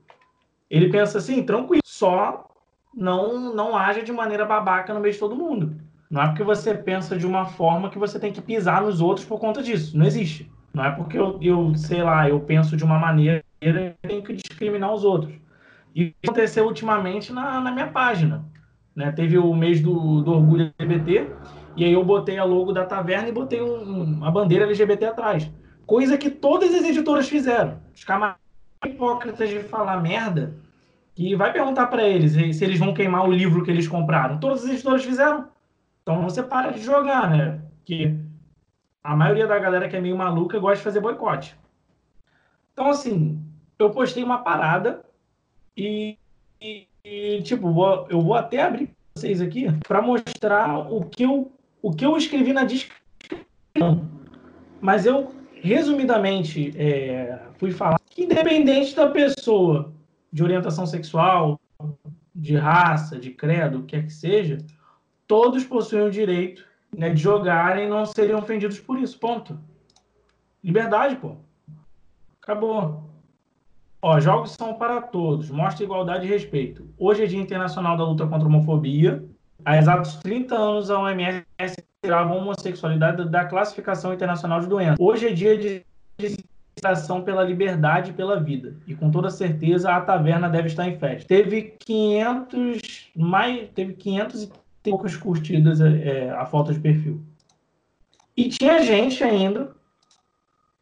Ele 0.71 0.89
pensa 0.89 1.19
assim, 1.19 1.43
tranquilo, 1.43 1.83
só 1.85 2.49
não 2.95 3.55
não 3.55 3.77
haja 3.77 4.03
de 4.03 4.13
maneira 4.13 4.45
babaca 4.45 4.95
no 4.95 5.01
meio 5.01 5.13
de 5.13 5.21
todo 5.21 5.37
mundo. 5.37 5.77
Não 6.11 6.23
é 6.23 6.29
porque 6.29 6.43
você 6.43 6.75
pensa 6.75 7.19
de 7.19 7.27
uma 7.27 7.45
forma 7.45 7.91
que 7.91 7.99
você 7.99 8.19
tem 8.19 8.33
que 8.33 8.41
pisar 8.41 8.81
nos 8.81 9.01
outros 9.01 9.27
por 9.27 9.39
conta 9.39 9.63
disso. 9.63 9.97
Não 9.97 10.07
existe. 10.07 10.51
Não 10.79 10.85
é 10.85 10.93
porque 10.93 11.19
eu, 11.19 11.37
eu 11.43 11.75
sei 11.75 12.05
lá, 12.05 12.29
eu 12.29 12.39
penso 12.39 12.77
de 12.77 12.85
uma 12.85 13.01
maneira 13.01 13.43
eu 13.61 13.95
tenho 14.01 14.23
que 14.23 14.33
discriminar 14.33 14.95
os 14.95 15.03
outros. 15.03 15.35
E 15.93 16.15
aconteceu 16.23 16.65
ultimamente 16.65 17.33
na, 17.33 17.61
na 17.61 17.73
minha 17.73 17.89
página. 17.89 18.45
Né? 18.95 19.11
Teve 19.11 19.37
o 19.39 19.53
mês 19.53 19.81
do, 19.81 20.23
do 20.23 20.33
orgulho 20.35 20.73
LGBT, 20.79 21.29
e 21.77 21.85
aí 21.85 21.93
eu 21.93 22.05
botei 22.05 22.39
a 22.39 22.45
logo 22.45 22.73
da 22.73 22.85
taverna 22.85 23.29
e 23.29 23.33
botei 23.33 23.61
um, 23.61 24.05
uma 24.05 24.31
bandeira 24.31 24.67
LGBT 24.67 25.07
atrás. 25.07 25.51
Coisa 25.85 26.17
que 26.17 26.31
todas 26.31 26.73
as 26.73 26.85
editoras 26.85 27.29
fizeram. 27.29 27.81
Os 27.93 28.05
camaradas 28.05 28.39
hipócritas 28.87 29.49
de 29.49 29.59
falar 29.65 30.01
merda, 30.01 30.55
que 31.17 31.35
vai 31.35 31.53
perguntar 31.53 31.89
para 31.89 32.05
eles 32.05 32.35
se 32.57 32.65
eles 32.65 32.79
vão 32.79 32.95
queimar 32.95 33.29
o 33.29 33.33
livro 33.33 33.65
que 33.65 33.71
eles 33.73 33.89
compraram. 33.89 34.39
Todas 34.39 34.65
as 34.65 34.71
editoras 34.71 35.05
fizeram. 35.05 35.49
Então 36.05 36.23
você 36.23 36.41
para 36.41 36.71
de 36.71 36.81
jogar, 36.81 37.29
né? 37.31 37.61
Que 37.85 38.28
a 39.03 39.17
maioria 39.17 39.47
da 39.47 39.59
galera 39.59 39.89
que 39.89 39.97
é 39.97 40.01
meio 40.01 40.17
maluca 40.17 40.59
gosta 40.59 40.79
de 40.79 40.85
fazer 40.85 41.01
boicote. 41.01 41.57
Então, 42.73 42.91
assim, 42.91 43.43
eu 43.79 43.91
postei 43.91 44.23
uma 44.23 44.39
parada 44.39 45.05
e, 45.77 46.17
e, 46.61 46.87
e 47.05 47.43
tipo, 47.43 47.73
vou, 47.73 48.07
eu 48.09 48.21
vou 48.21 48.35
até 48.35 48.63
abrir 48.63 48.91
vocês 49.15 49.41
aqui 49.41 49.67
para 49.87 50.01
mostrar 50.01 50.79
o 50.93 51.05
que, 51.05 51.25
eu, 51.25 51.51
o 51.83 51.93
que 51.93 52.05
eu 52.05 52.17
escrevi 52.17 52.53
na 52.53 52.65
descrição. 52.65 54.09
Mas 54.81 55.07
eu, 55.07 55.33
resumidamente, 55.55 56.73
é, 56.77 57.41
fui 57.59 57.73
falar 57.73 57.99
que, 58.11 58.25
independente 58.25 58.95
da 58.95 59.09
pessoa 59.09 59.93
de 60.33 60.43
orientação 60.43 60.87
sexual, 60.87 61.59
de 62.35 62.57
raça, 62.57 63.19
de 63.19 63.31
credo, 63.31 63.79
o 63.79 63.83
que 63.83 63.97
quer 63.97 64.05
que 64.05 64.13
seja, 64.13 64.59
todos 65.27 65.65
possuem 65.65 66.07
o 66.07 66.11
direito 66.11 66.65
né, 66.97 67.11
de 67.11 67.21
jogarem 67.21 67.89
não 67.89 68.07
seriam 68.07 68.39
ofendidos 68.39 68.79
por 68.79 68.99
isso. 68.99 69.19
Ponto. 69.19 69.59
Liberdade, 70.63 71.17
pô. 71.17 71.37
Acabou. 72.43 73.05
Ó, 74.01 74.21
jogos 74.21 74.53
são 74.53 74.75
para 74.75 75.01
todos. 75.01 75.51
Mostra 75.51 75.85
igualdade 75.85 76.27
e 76.27 76.29
respeito. 76.29 76.89
Hoje 76.99 77.25
é 77.25 77.27
Dia 77.27 77.41
Internacional 77.41 77.97
da 77.97 78.05
Luta 78.05 78.27
contra 78.27 78.47
a 78.47 78.47
Homofobia. 78.47 79.25
Há 79.65 79.77
exatos 79.77 80.17
30 80.17 80.55
anos, 80.55 80.91
a 80.91 81.01
OMS 81.01 81.45
tirava 82.03 82.33
a 82.33 82.37
homossexualidade 82.37 83.29
da 83.29 83.45
classificação 83.45 84.15
internacional 84.15 84.61
de 84.61 84.69
doença. 84.69 84.97
Hoje 85.01 85.27
é 85.27 85.33
dia 85.33 85.59
de 85.59 85.85
ação 86.85 87.23
pela 87.23 87.43
liberdade 87.43 88.11
e 88.11 88.15
pela 88.15 88.39
vida. 88.39 88.77
E 88.87 88.95
com 88.95 89.11
toda 89.11 89.31
certeza 89.31 89.91
a 89.91 90.01
taverna 90.01 90.49
deve 90.49 90.69
estar 90.69 90.89
em 90.89 90.97
festa. 90.97 91.27
Teve 91.27 91.75
500 91.81 93.11
mais 93.17 93.69
teve 93.75 93.95
500 93.95 94.47
tem 94.47 94.61
poucas 94.91 95.17
curtidas 95.17 95.81
é, 95.81 96.09
é, 96.09 96.31
a 96.31 96.45
foto 96.47 96.73
de 96.73 96.81
perfil. 96.81 97.21
E 98.37 98.49
tinha 98.49 98.83
gente 98.83 99.23
ainda, 99.25 99.75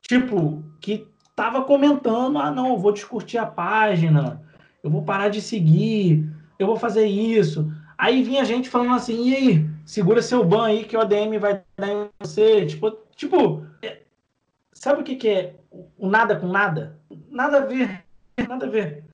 tipo, 0.03 0.63
que 0.81 1.07
tava 1.35 1.65
comentando: 1.65 2.39
ah, 2.39 2.51
não, 2.51 2.71
eu 2.71 2.79
vou 2.79 2.93
descurtir 2.93 3.41
a 3.41 3.47
página, 3.47 4.43
eu 4.83 4.91
vou 4.91 5.03
parar 5.03 5.29
de 5.29 5.41
seguir, 5.41 6.31
eu 6.59 6.67
vou 6.67 6.77
fazer 6.77 7.07
isso. 7.07 7.71
Aí 7.97 8.23
vinha 8.23 8.45
gente 8.45 8.69
falando 8.69 8.95
assim: 8.95 9.29
e 9.29 9.37
aí, 9.37 9.71
segura 9.85 10.21
seu 10.21 10.45
ban 10.45 10.67
aí 10.67 10.85
que 10.85 10.97
o 10.97 11.01
ADM 11.01 11.39
vai 11.39 11.63
dar 11.77 11.89
em 11.89 12.09
você. 12.21 12.67
Tipo, 12.67 12.91
tipo 13.15 13.67
é, 13.83 14.03
sabe 14.73 15.01
o 15.01 15.05
que, 15.05 15.17
que 15.17 15.29
é 15.29 15.57
o 15.99 16.09
nada 16.09 16.37
com 16.37 16.47
nada? 16.47 16.99
Nada 17.31 17.59
a 17.59 17.67
ver, 17.67 18.05
nada 18.49 18.67
a 18.67 18.71
ver. 18.71 19.05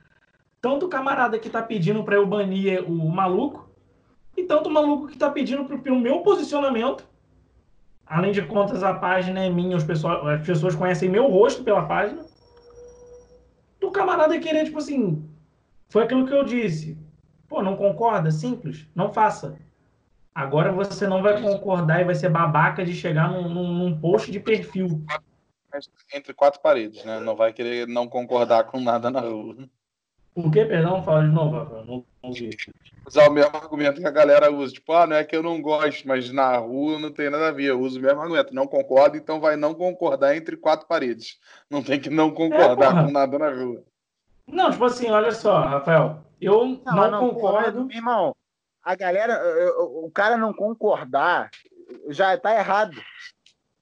Tanto 0.60 0.86
o 0.86 0.88
camarada 0.88 1.38
que 1.38 1.50
tá 1.50 1.60
pedindo 1.60 2.04
para 2.04 2.14
eu 2.14 2.26
banir 2.26 2.84
o 2.88 3.10
maluco, 3.10 3.71
e 4.36 4.44
tanto 4.44 4.68
o 4.68 4.72
maluco 4.72 5.06
que 5.06 5.14
está 5.14 5.30
pedindo 5.30 5.64
para 5.64 5.92
o 5.92 5.98
meu 5.98 6.20
posicionamento. 6.20 7.06
Além 8.06 8.32
de 8.32 8.42
contas, 8.42 8.82
a 8.82 8.94
página 8.94 9.44
é 9.44 9.48
minha, 9.48 9.76
as 9.76 9.84
pessoas, 9.84 10.26
as 10.26 10.46
pessoas 10.46 10.74
conhecem 10.74 11.08
meu 11.08 11.28
rosto 11.28 11.62
pela 11.62 11.86
página. 11.86 12.24
Do 13.80 13.90
camarada 13.90 14.38
querer, 14.38 14.64
tipo 14.64 14.78
assim, 14.78 15.28
foi 15.88 16.04
aquilo 16.04 16.26
que 16.26 16.34
eu 16.34 16.44
disse. 16.44 16.98
Pô, 17.48 17.62
não 17.62 17.76
concorda? 17.76 18.30
Simples, 18.30 18.86
não 18.94 19.12
faça. 19.12 19.58
Agora 20.34 20.72
você 20.72 21.06
não 21.06 21.22
vai 21.22 21.40
concordar 21.42 22.00
e 22.00 22.04
vai 22.04 22.14
ser 22.14 22.30
babaca 22.30 22.84
de 22.84 22.94
chegar 22.94 23.30
num, 23.30 23.48
num 23.48 24.00
post 24.00 24.30
de 24.30 24.40
perfil. 24.40 25.04
Entre 26.14 26.32
quatro 26.32 26.60
paredes, 26.60 27.04
né? 27.04 27.20
Não 27.20 27.36
vai 27.36 27.52
querer 27.52 27.86
não 27.86 28.08
concordar 28.08 28.64
com 28.64 28.80
nada 28.80 29.10
na 29.10 29.20
rua. 29.20 29.68
Por 30.34 30.50
que, 30.50 30.64
perdão? 30.64 31.02
Fala 31.02 31.22
de 31.22 31.32
novo, 31.32 31.84
não, 31.84 32.04
não 32.22 32.32
vi. 32.32 32.50
Usar 33.06 33.28
o 33.28 33.32
mesmo 33.32 33.54
argumento 33.54 34.00
que 34.00 34.06
a 34.06 34.10
galera 34.10 34.50
usa. 34.50 34.72
Tipo, 34.72 34.92
ah, 34.92 35.06
não 35.06 35.16
é 35.16 35.24
que 35.24 35.36
eu 35.36 35.42
não 35.42 35.60
gosto, 35.60 36.06
mas 36.08 36.32
na 36.32 36.56
rua 36.56 36.98
não 36.98 37.12
tem 37.12 37.28
nada 37.28 37.48
a 37.48 37.52
ver. 37.52 37.64
Eu 37.64 37.80
uso 37.80 37.98
o 37.98 38.02
mesmo 38.02 38.20
argumento. 38.20 38.54
Não 38.54 38.66
concordo, 38.66 39.16
então 39.16 39.40
vai 39.40 39.56
não 39.56 39.74
concordar 39.74 40.34
entre 40.34 40.56
quatro 40.56 40.86
paredes. 40.86 41.38
Não 41.68 41.82
tem 41.82 42.00
que 42.00 42.08
não 42.08 42.30
concordar 42.30 42.96
é, 42.96 43.04
com 43.04 43.12
nada 43.12 43.38
na 43.38 43.50
rua. 43.50 43.82
Não, 44.46 44.70
tipo 44.70 44.84
assim, 44.84 45.10
olha 45.10 45.32
só, 45.32 45.60
Rafael. 45.60 46.18
Eu 46.40 46.80
não, 46.84 46.94
não, 46.94 47.10
não 47.10 47.28
concordo. 47.30 47.82
Porra, 47.82 47.94
irmão, 47.94 48.34
a 48.82 48.94
galera, 48.94 49.38
o 49.78 50.10
cara 50.10 50.36
não 50.36 50.52
concordar 50.52 51.50
já 52.08 52.36
tá 52.38 52.54
errado. 52.54 52.96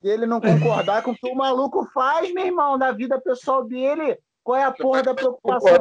Ele 0.03 0.27
não 0.27 0.41
concordar 0.41 1.03
com 1.03 1.13
o 1.13 1.15
que 1.15 1.29
o 1.29 1.35
maluco 1.35 1.87
faz, 1.93 2.33
meu 2.33 2.47
irmão, 2.47 2.77
na 2.77 2.91
vida 2.91 3.21
pessoal 3.21 3.65
dele. 3.65 4.19
Qual 4.43 4.57
é 4.57 4.65
a 4.65 4.73
porra 4.73 5.03
da 5.03 5.15
preocupação? 5.15 5.79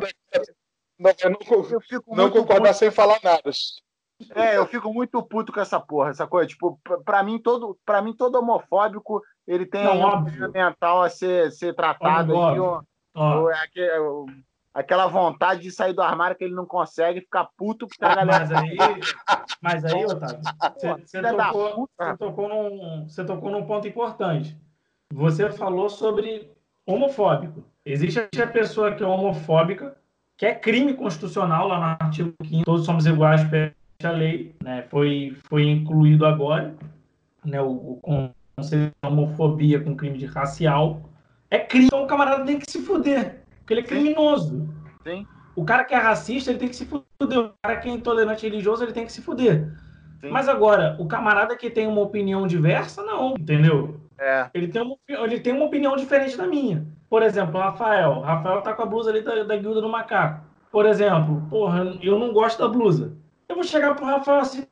Não, 1.00 1.12
eu 1.24 1.30
não, 1.30 1.70
eu 1.72 1.82
fico 1.82 2.16
não 2.16 2.30
concordar 2.30 2.74
sem 2.74 2.92
falar 2.92 3.20
nada. 3.24 3.50
É, 4.36 4.58
eu 4.58 4.66
fico 4.66 4.94
muito 4.94 5.24
puto 5.24 5.54
com 5.54 5.62
essa 5.62 5.80
porra, 5.80 6.10
essa 6.10 6.28
coisa. 6.28 6.48
Tipo, 6.48 6.78
pra 7.06 7.24
mim, 7.24 7.40
todo, 7.40 7.80
pra 7.86 8.02
mim, 8.02 8.14
todo 8.14 8.38
homofóbico 8.38 9.22
ele 9.48 9.66
tem 9.66 9.84
não, 9.84 10.20
um 10.20 10.52
mental 10.52 11.02
a 11.02 11.10
ser, 11.10 11.52
ser 11.52 11.74
tratado. 11.74 12.36
Óbvio, 12.36 12.86
aí, 13.16 14.00
ó, 14.00 14.26
aquela 14.74 15.08
vontade 15.08 15.62
de 15.62 15.72
sair 15.72 15.94
do 15.94 16.02
armário 16.02 16.36
que 16.36 16.44
ele 16.44 16.54
não 16.54 16.66
consegue, 16.66 17.22
ficar 17.22 17.48
puto 17.58 17.88
porque 17.88 18.04
a 18.04 18.16
galera. 18.16 18.46
Mas 18.46 18.52
aí, 18.52 18.78
mas 19.62 19.86
aí 19.86 20.06
Otávio, 20.06 20.40
você, 21.06 21.22
tocou, 21.22 21.90
você, 21.98 22.18
tocou 22.18 22.50
num, 22.50 23.08
você 23.08 23.26
tocou 23.26 23.52
num 23.52 23.66
ponto 23.66 23.88
importante. 23.88 24.58
Você 25.14 25.50
falou 25.50 25.90
sobre 25.90 26.52
homofóbico. 26.86 27.64
Existe 27.86 28.42
a 28.42 28.48
pessoa 28.48 28.94
que 28.94 29.02
é 29.02 29.08
homofóbica 29.08 29.98
que 30.40 30.45
é 30.45 30.56
crime 30.56 30.94
constitucional 30.94 31.68
lá 31.68 31.78
no 31.78 32.06
artigo 32.06 32.34
5 32.41 32.64
todos 32.64 32.86
somos 32.86 33.06
iguais 33.06 33.44
perante 33.44 33.76
a 34.02 34.11
lei, 34.11 34.56
né? 34.64 34.84
Foi, 34.84 35.36
foi 35.49 35.64
incluído 35.68 36.26
agora, 36.26 36.74
né? 37.44 37.61
O, 37.61 37.99
o 38.02 38.32
conceito 38.56 38.94
de 39.03 39.07
homofobia 39.07 39.82
com 39.82 39.98
crime 39.98 40.18
de 40.18 40.26
racial. 40.26 41.02
É 41.52 41.60
crime, 41.60 41.88
então 41.88 42.06
o 42.06 42.07
camarada 42.07 42.45
tem 42.45 42.57
que 42.57 42.72
se 42.72 42.82
fuder, 42.82 43.41
porque 43.60 43.74
ele 43.74 43.82
é 43.82 43.84
criminoso. 43.84 44.74
Sim. 45.03 45.28
O 45.57 45.66
cara 45.66 45.84
que 45.84 45.94
é 45.94 45.98
racista, 45.98 46.52
ele 46.52 46.60
tem 46.60 46.70
que 46.70 46.76
se 46.78 46.86
fuder. 46.86 47.38
O 47.38 47.53
cara 47.61 47.76
que 47.76 47.90
é 47.90 47.91
intolerante 47.91 48.48
religioso, 48.48 48.82
ele 48.82 48.94
tem 48.94 49.06
que 49.06 49.11
se 49.11 49.22
fuder. 49.22 49.70
Sim. 50.22 50.30
Mas 50.30 50.48
agora, 50.48 50.95
o 50.99 51.06
camarada 51.06 51.57
que 51.57 51.70
tem 51.70 51.86
uma 51.86 52.02
opinião 52.02 52.48
diversa, 52.48 53.03
não, 53.03 53.34
entendeu? 53.38 53.99
É. 54.18 54.49
Ele, 54.53 54.70
tem 54.70 54.82
uma, 54.82 54.95
ele 55.06 55.41
tem 55.41 55.52
uma 55.52 55.66
opinião 55.66 55.98
diferente 55.98 56.38
da 56.38 56.48
minha. 56.48 56.88
Por 57.10 57.23
exemplo, 57.23 57.60
o 57.60 57.64
Rafael. 57.64 58.19
Rafael 58.22 58.61
tá 58.61 58.73
com 58.73 58.84
a 58.84 58.86
blusa 58.86 59.10
ali 59.10 59.22
da, 59.22 59.44
da 59.44 59.57
guilda 59.57 59.81
do 59.81 59.90
macaco. 59.90 60.45
Por 60.72 60.86
exemplo, 60.86 61.48
porra, 61.49 61.98
eu 62.02 62.19
não 62.19 62.31
gosto 62.31 62.60
da 62.60 62.68
blusa. 62.68 63.18
Eu 63.48 63.56
vou 63.56 63.64
chegar 63.64 63.95
pro 63.95 64.06
Rafael 64.06 64.41
assim, 64.41 64.68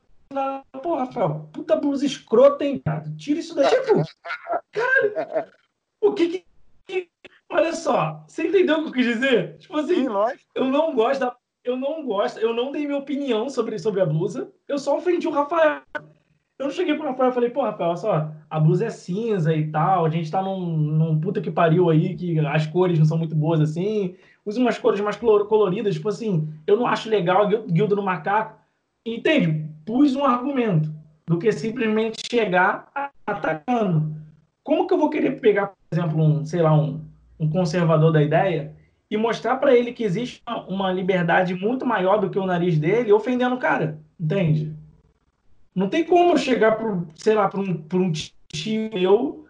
pô, 0.82 0.94
Rafael, 0.94 1.48
puta 1.52 1.74
blusa 1.74 2.06
escrota, 2.06 2.64
hein, 2.64 2.80
cara? 2.84 3.04
Tira 3.16 3.40
isso 3.40 3.54
daí, 3.54 3.68
pô. 3.82 4.02
Cara, 4.70 5.52
o 6.00 6.12
que 6.12 6.44
que. 6.86 7.08
Olha 7.50 7.72
só, 7.72 8.24
você 8.28 8.46
entendeu 8.46 8.78
o 8.78 8.82
que 8.82 8.88
eu 8.88 8.92
quis 8.92 9.06
dizer? 9.06 9.56
Tipo 9.58 9.78
assim, 9.78 10.04
Sim, 10.04 10.38
eu 10.54 10.64
não 10.66 10.94
gosto 10.94 11.20
da. 11.20 11.36
Eu 11.64 11.76
não 11.76 12.06
gosto, 12.06 12.38
eu 12.38 12.54
não 12.54 12.70
dei 12.70 12.86
minha 12.86 12.98
opinião 12.98 13.50
sobre, 13.50 13.78
sobre 13.78 14.00
a 14.00 14.06
blusa. 14.06 14.50
Eu 14.66 14.78
só 14.78 14.96
ofendi 14.96 15.26
o 15.26 15.32
Rafael. 15.32 15.82
Eu 16.58 16.70
cheguei 16.70 16.94
pro 16.94 17.06
Rafael 17.06 17.30
e 17.30 17.34
falei, 17.34 17.50
pô, 17.50 17.62
Rafael, 17.62 17.90
olha 17.90 17.96
só, 17.96 18.32
a 18.50 18.58
blusa 18.58 18.86
é 18.86 18.90
cinza 18.90 19.54
e 19.54 19.70
tal, 19.70 20.04
a 20.04 20.10
gente 20.10 20.28
tá 20.28 20.42
num, 20.42 20.66
num 20.66 21.20
puta 21.20 21.40
que 21.40 21.52
pariu 21.52 21.88
aí, 21.88 22.16
que 22.16 22.36
as 22.40 22.66
cores 22.66 22.98
não 22.98 23.06
são 23.06 23.16
muito 23.16 23.36
boas 23.36 23.60
assim, 23.60 24.16
usa 24.44 24.60
umas 24.60 24.76
cores 24.76 25.00
mais 25.00 25.16
coloridas, 25.16 25.94
tipo 25.94 26.08
assim, 26.08 26.52
eu 26.66 26.76
não 26.76 26.86
acho 26.86 27.08
legal 27.08 27.46
guilda 27.46 27.94
do 27.94 28.02
macaco. 28.02 28.58
entende? 29.06 29.68
Pus 29.86 30.16
um 30.16 30.24
argumento 30.24 30.92
do 31.28 31.38
que 31.38 31.52
simplesmente 31.52 32.22
chegar 32.28 32.90
atacando. 33.24 34.16
Como 34.64 34.86
que 34.86 34.94
eu 34.94 34.98
vou 34.98 35.10
querer 35.10 35.40
pegar, 35.40 35.68
por 35.68 35.76
exemplo, 35.92 36.20
um, 36.20 36.44
sei 36.44 36.60
lá, 36.60 36.74
um, 36.74 37.00
um 37.38 37.48
conservador 37.48 38.10
da 38.10 38.22
ideia 38.22 38.74
e 39.10 39.16
mostrar 39.16 39.56
para 39.56 39.74
ele 39.74 39.92
que 39.92 40.02
existe 40.02 40.42
uma 40.68 40.92
liberdade 40.92 41.54
muito 41.54 41.86
maior 41.86 42.18
do 42.18 42.28
que 42.28 42.38
o 42.38 42.46
nariz 42.46 42.78
dele, 42.78 43.12
ofendendo 43.12 43.54
o 43.54 43.58
cara, 43.58 44.00
entende? 44.18 44.74
Não 45.78 45.88
tem 45.88 46.02
como 46.02 46.36
chegar 46.36 46.76
para, 46.76 46.98
sei 47.14 47.34
lá, 47.34 47.48
para 47.48 47.60
um, 47.60 47.84
um 47.94 48.12
tio 48.48 48.90
meu 48.92 49.46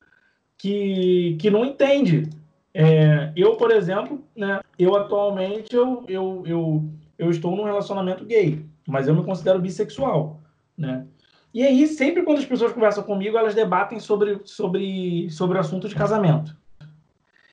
que, 0.59 1.39
que 1.41 1.49
não 1.49 1.65
entende. 1.65 2.29
É, 2.75 3.33
eu, 3.35 3.57
por 3.57 3.71
exemplo, 3.71 4.23
né, 4.37 4.61
eu 4.79 4.95
atualmente 4.95 5.75
eu, 5.75 6.05
eu, 6.07 6.43
eu, 6.45 6.85
eu 7.19 7.31
estou 7.31 7.57
num 7.57 7.65
relacionamento 7.65 8.27
gay, 8.27 8.63
mas 8.87 9.09
eu 9.09 9.15
me 9.15 9.25
considero 9.25 9.59
bissexual, 9.59 10.39
né? 10.77 11.07
E 11.55 11.63
aí, 11.63 11.87
sempre 11.87 12.23
quando 12.23 12.39
as 12.39 12.45
pessoas 12.45 12.75
conversam 12.75 13.03
comigo, 13.05 13.39
elas 13.39 13.55
debatem 13.55 13.99
sobre, 13.99 14.39
sobre, 14.45 15.31
sobre 15.31 15.57
o 15.57 15.61
assunto 15.61 15.89
de 15.89 15.95
casamento. 15.95 16.55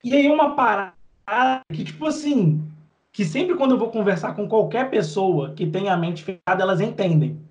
E 0.04 0.14
aí, 0.14 0.28
uma 0.28 0.54
parada 0.54 1.62
que, 1.72 1.82
tipo 1.82 2.04
assim, 2.04 2.62
que 3.10 3.24
sempre 3.24 3.56
quando 3.56 3.70
eu 3.70 3.78
vou 3.78 3.90
conversar 3.90 4.34
com 4.34 4.46
qualquer 4.46 4.90
pessoa 4.90 5.54
que 5.54 5.66
tem 5.66 5.88
a 5.88 5.96
mente 5.96 6.22
fechada, 6.22 6.62
elas 6.62 6.82
entendem. 6.82 7.45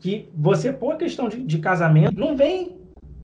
Que 0.00 0.28
você, 0.34 0.72
por 0.72 0.96
questão 0.96 1.28
de, 1.28 1.42
de 1.42 1.58
casamento, 1.58 2.18
não 2.18 2.36
vem 2.36 2.78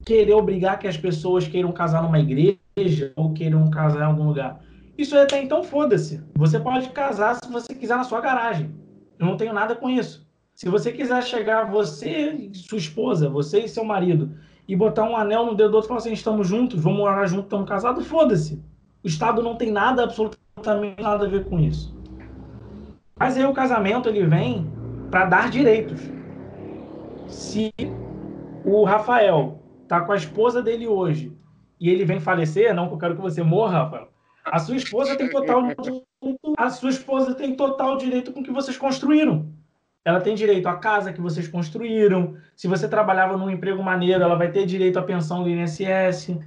querer 0.05 0.35
obrigar 0.35 0.79
que 0.79 0.87
as 0.87 0.97
pessoas 0.97 1.49
queiram 1.49 1.73
casar 1.73 2.03
numa 2.03 2.21
igreja 2.21 3.13
ou 3.17 3.33
queiram 3.33 3.69
casar 3.71 4.01
em 4.01 4.05
algum 4.05 4.29
lugar. 4.29 4.61
Isso 4.97 5.19
até 5.19 5.43
então, 5.43 5.65
foda-se. 5.65 6.23
Você 6.37 6.61
pode 6.61 6.91
casar 6.91 7.35
se 7.35 7.51
você 7.51 7.75
quiser 7.75 7.97
na 7.97 8.05
sua 8.05 8.21
garagem. 8.21 8.71
Eu 9.19 9.27
não 9.27 9.37
tenho 9.37 9.53
nada 9.53 9.75
com 9.75 9.91
isso. 9.91 10.27
Se 10.55 10.69
você 10.69 10.93
quiser 10.93 11.23
chegar, 11.23 11.65
você 11.71 12.51
sua 12.55 12.79
esposa, 12.79 13.29
você 13.29 13.61
e 13.61 13.69
seu 13.69 13.85
marido, 13.85 14.31
e 14.67 14.75
botar 14.75 15.05
um 15.05 15.17
anel 15.17 15.45
no 15.45 15.55
dedo 15.55 15.71
do 15.71 15.75
outro 15.75 15.89
e 15.89 15.89
falar 15.89 16.01
assim: 16.01 16.13
estamos 16.13 16.49
juntos, 16.49 16.81
vamos 16.81 16.99
morar 16.99 17.27
juntos, 17.27 17.45
estamos 17.45 17.69
casados, 17.69 18.07
foda-se. 18.07 18.63
O 19.05 19.07
Estado 19.07 19.43
não 19.43 19.57
tem 19.57 19.71
nada, 19.71 20.05
absolutamente 20.05 21.03
nada 21.03 21.27
a 21.27 21.29
ver 21.29 21.45
com 21.45 21.61
isso. 21.61 21.95
Mas 23.19 23.37
aí 23.37 23.45
o 23.45 23.53
casamento 23.53 24.09
ele 24.09 24.25
vem 24.27 24.67
para 25.11 25.27
dar 25.27 25.51
direitos. 25.51 26.01
Se 27.29 27.73
o 28.65 28.85
Rafael 28.85 29.63
tá 29.89 30.01
com 30.01 30.13
a 30.13 30.17
esposa 30.17 30.63
dele 30.63 30.87
hoje 30.87 31.37
e 31.81 31.91
ele 31.91 32.05
vem 32.05 32.21
falecer, 32.21 32.75
não 32.75 32.91
eu 32.91 32.99
quero 32.99 33.17
que 33.17 33.23
você 33.23 33.43
morra, 33.43 33.85
Rafael. 33.85 34.09
A 34.45 34.59
sua 34.59 34.77
esposa 34.77 35.17
tem 35.17 35.29
total 35.29 35.63
a 36.57 36.71
sua 36.71 36.91
esposa 36.91 37.35
tem 37.35 37.55
total 37.55 37.97
direito 37.97 38.33
com 38.33 38.41
o 38.41 38.45
que 38.45 38.53
vocês 38.53 38.77
construíram. 38.77 39.53
Ela 40.05 40.21
tem 40.21 40.37
direito 40.37 40.69
à 40.69 40.77
casa 40.77 41.13
que 41.13 41.21
vocês 41.21 41.49
construíram. 41.49 42.37
Se 42.55 42.69
você 42.69 42.89
trabalhava 42.89 43.37
num 43.37 43.51
emprego 43.51 43.83
maneiro, 43.83 44.23
ela 44.23 44.37
vai 44.37 44.53
ter 44.53 44.65
direito 44.65 44.99
à 44.99 45.03
pensão 45.03 45.43
do 45.43 45.51
INSS. 45.51 46.39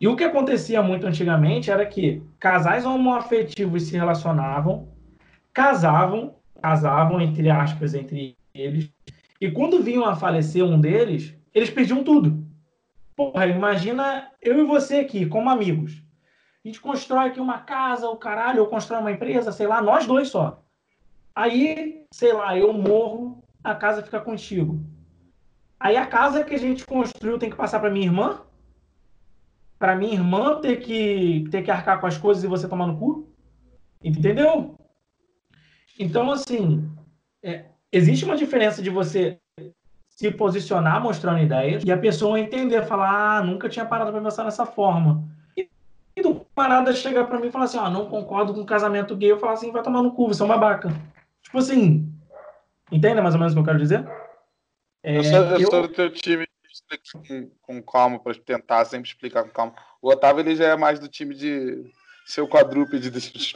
E 0.00 0.08
o 0.08 0.16
que 0.16 0.24
acontecia 0.24 0.82
muito 0.82 1.06
antigamente 1.06 1.70
era 1.70 1.86
que 1.86 2.20
casais 2.38 2.84
homoafetivos 2.84 3.84
se 3.84 3.96
relacionavam, 3.96 4.88
casavam, 5.52 6.34
casavam 6.60 7.20
entre 7.20 7.48
aspas 7.48 7.94
entre 7.94 8.36
eles, 8.52 8.90
e 9.40 9.50
quando 9.50 9.82
vinham 9.82 10.04
a 10.04 10.16
falecer 10.16 10.64
um 10.64 10.80
deles, 10.80 11.34
eles 11.54 11.70
perdiam 11.70 12.02
tudo. 12.04 12.46
Porra, 13.14 13.46
imagina 13.46 14.30
eu 14.42 14.58
e 14.58 14.64
você 14.64 14.96
aqui, 14.96 15.26
como 15.26 15.48
amigos. 15.48 16.02
A 16.64 16.68
gente 16.68 16.80
constrói 16.80 17.28
aqui 17.28 17.40
uma 17.40 17.60
casa, 17.60 18.08
o 18.08 18.16
caralho, 18.16 18.60
ou 18.60 18.68
constrói 18.68 19.00
uma 19.00 19.12
empresa, 19.12 19.52
sei 19.52 19.66
lá, 19.66 19.80
nós 19.80 20.06
dois 20.06 20.28
só. 20.28 20.62
Aí, 21.34 22.04
sei 22.12 22.32
lá, 22.32 22.58
eu 22.58 22.72
morro, 22.72 23.42
a 23.62 23.74
casa 23.74 24.02
fica 24.02 24.20
contigo. 24.20 24.80
Aí 25.78 25.96
a 25.96 26.06
casa 26.06 26.42
que 26.42 26.54
a 26.54 26.58
gente 26.58 26.84
construiu 26.84 27.38
tem 27.38 27.50
que 27.50 27.56
passar 27.56 27.78
para 27.78 27.90
minha 27.90 28.06
irmã? 28.06 28.42
Para 29.78 29.94
minha 29.94 30.14
irmã 30.14 30.60
ter 30.60 30.76
que 30.76 31.44
ter 31.50 31.62
que 31.62 31.70
arcar 31.70 32.00
com 32.00 32.06
as 32.06 32.16
coisas 32.16 32.42
e 32.42 32.48
você 32.48 32.66
tomar 32.66 32.86
no 32.86 32.98
cu? 32.98 33.32
Entendeu? 34.02 34.76
Então, 35.98 36.30
assim, 36.30 36.90
é, 37.42 37.66
existe 37.92 38.24
uma 38.24 38.36
diferença 38.36 38.82
de 38.82 38.90
você 38.90 39.38
se 40.08 40.30
posicionar 40.30 41.00
mostrando 41.00 41.40
ideias 41.40 41.84
e 41.84 41.92
a 41.92 41.98
pessoa 41.98 42.40
entender, 42.40 42.86
falar, 42.86 43.38
ah, 43.38 43.42
nunca 43.42 43.68
tinha 43.68 43.84
parado 43.84 44.10
para 44.10 44.22
pensar 44.22 44.44
nessa 44.44 44.64
forma. 44.64 45.22
E 45.56 46.22
do 46.22 46.36
parada 46.54 46.94
chegar 46.94 47.26
para 47.26 47.38
mim 47.38 47.48
e 47.48 47.50
falar 47.50 47.66
assim, 47.66 47.78
ah, 47.78 47.90
não 47.90 48.08
concordo 48.08 48.54
com 48.54 48.64
casamento 48.64 49.14
gay, 49.14 49.30
eu 49.30 49.38
falar 49.38 49.52
assim, 49.52 49.70
vai 49.70 49.82
tomar 49.82 50.02
no 50.02 50.12
cu, 50.12 50.28
você 50.28 50.40
é 50.40 50.44
um 50.46 50.48
babaca. 50.48 50.88
Tipo 51.42 51.58
assim, 51.58 52.10
entende 52.90 53.20
mais 53.20 53.34
ou 53.34 53.38
menos 53.38 53.52
o 53.52 53.56
que 53.56 53.60
eu 53.60 53.64
quero 53.66 53.78
dizer? 53.78 54.08
É, 55.02 55.18
eu 55.18 55.24
sou, 55.24 55.38
eu 55.38 55.60
eu... 55.60 55.70
sou 55.70 55.82
do 55.82 55.88
teu 55.88 56.10
time 56.10 56.46
com, 57.28 57.50
com 57.60 57.82
calma, 57.82 58.18
para 58.18 58.34
tentar 58.34 58.84
sempre 58.86 59.08
explicar 59.08 59.44
com 59.44 59.50
calma. 59.50 59.74
O 60.00 60.08
Otávio 60.08 60.40
ele 60.40 60.56
já 60.56 60.68
é 60.68 60.76
mais 60.76 60.98
do 60.98 61.08
time 61.08 61.34
de 61.34 61.84
seu 62.24 62.48
quadrúpede. 62.48 63.10
De... 63.10 63.54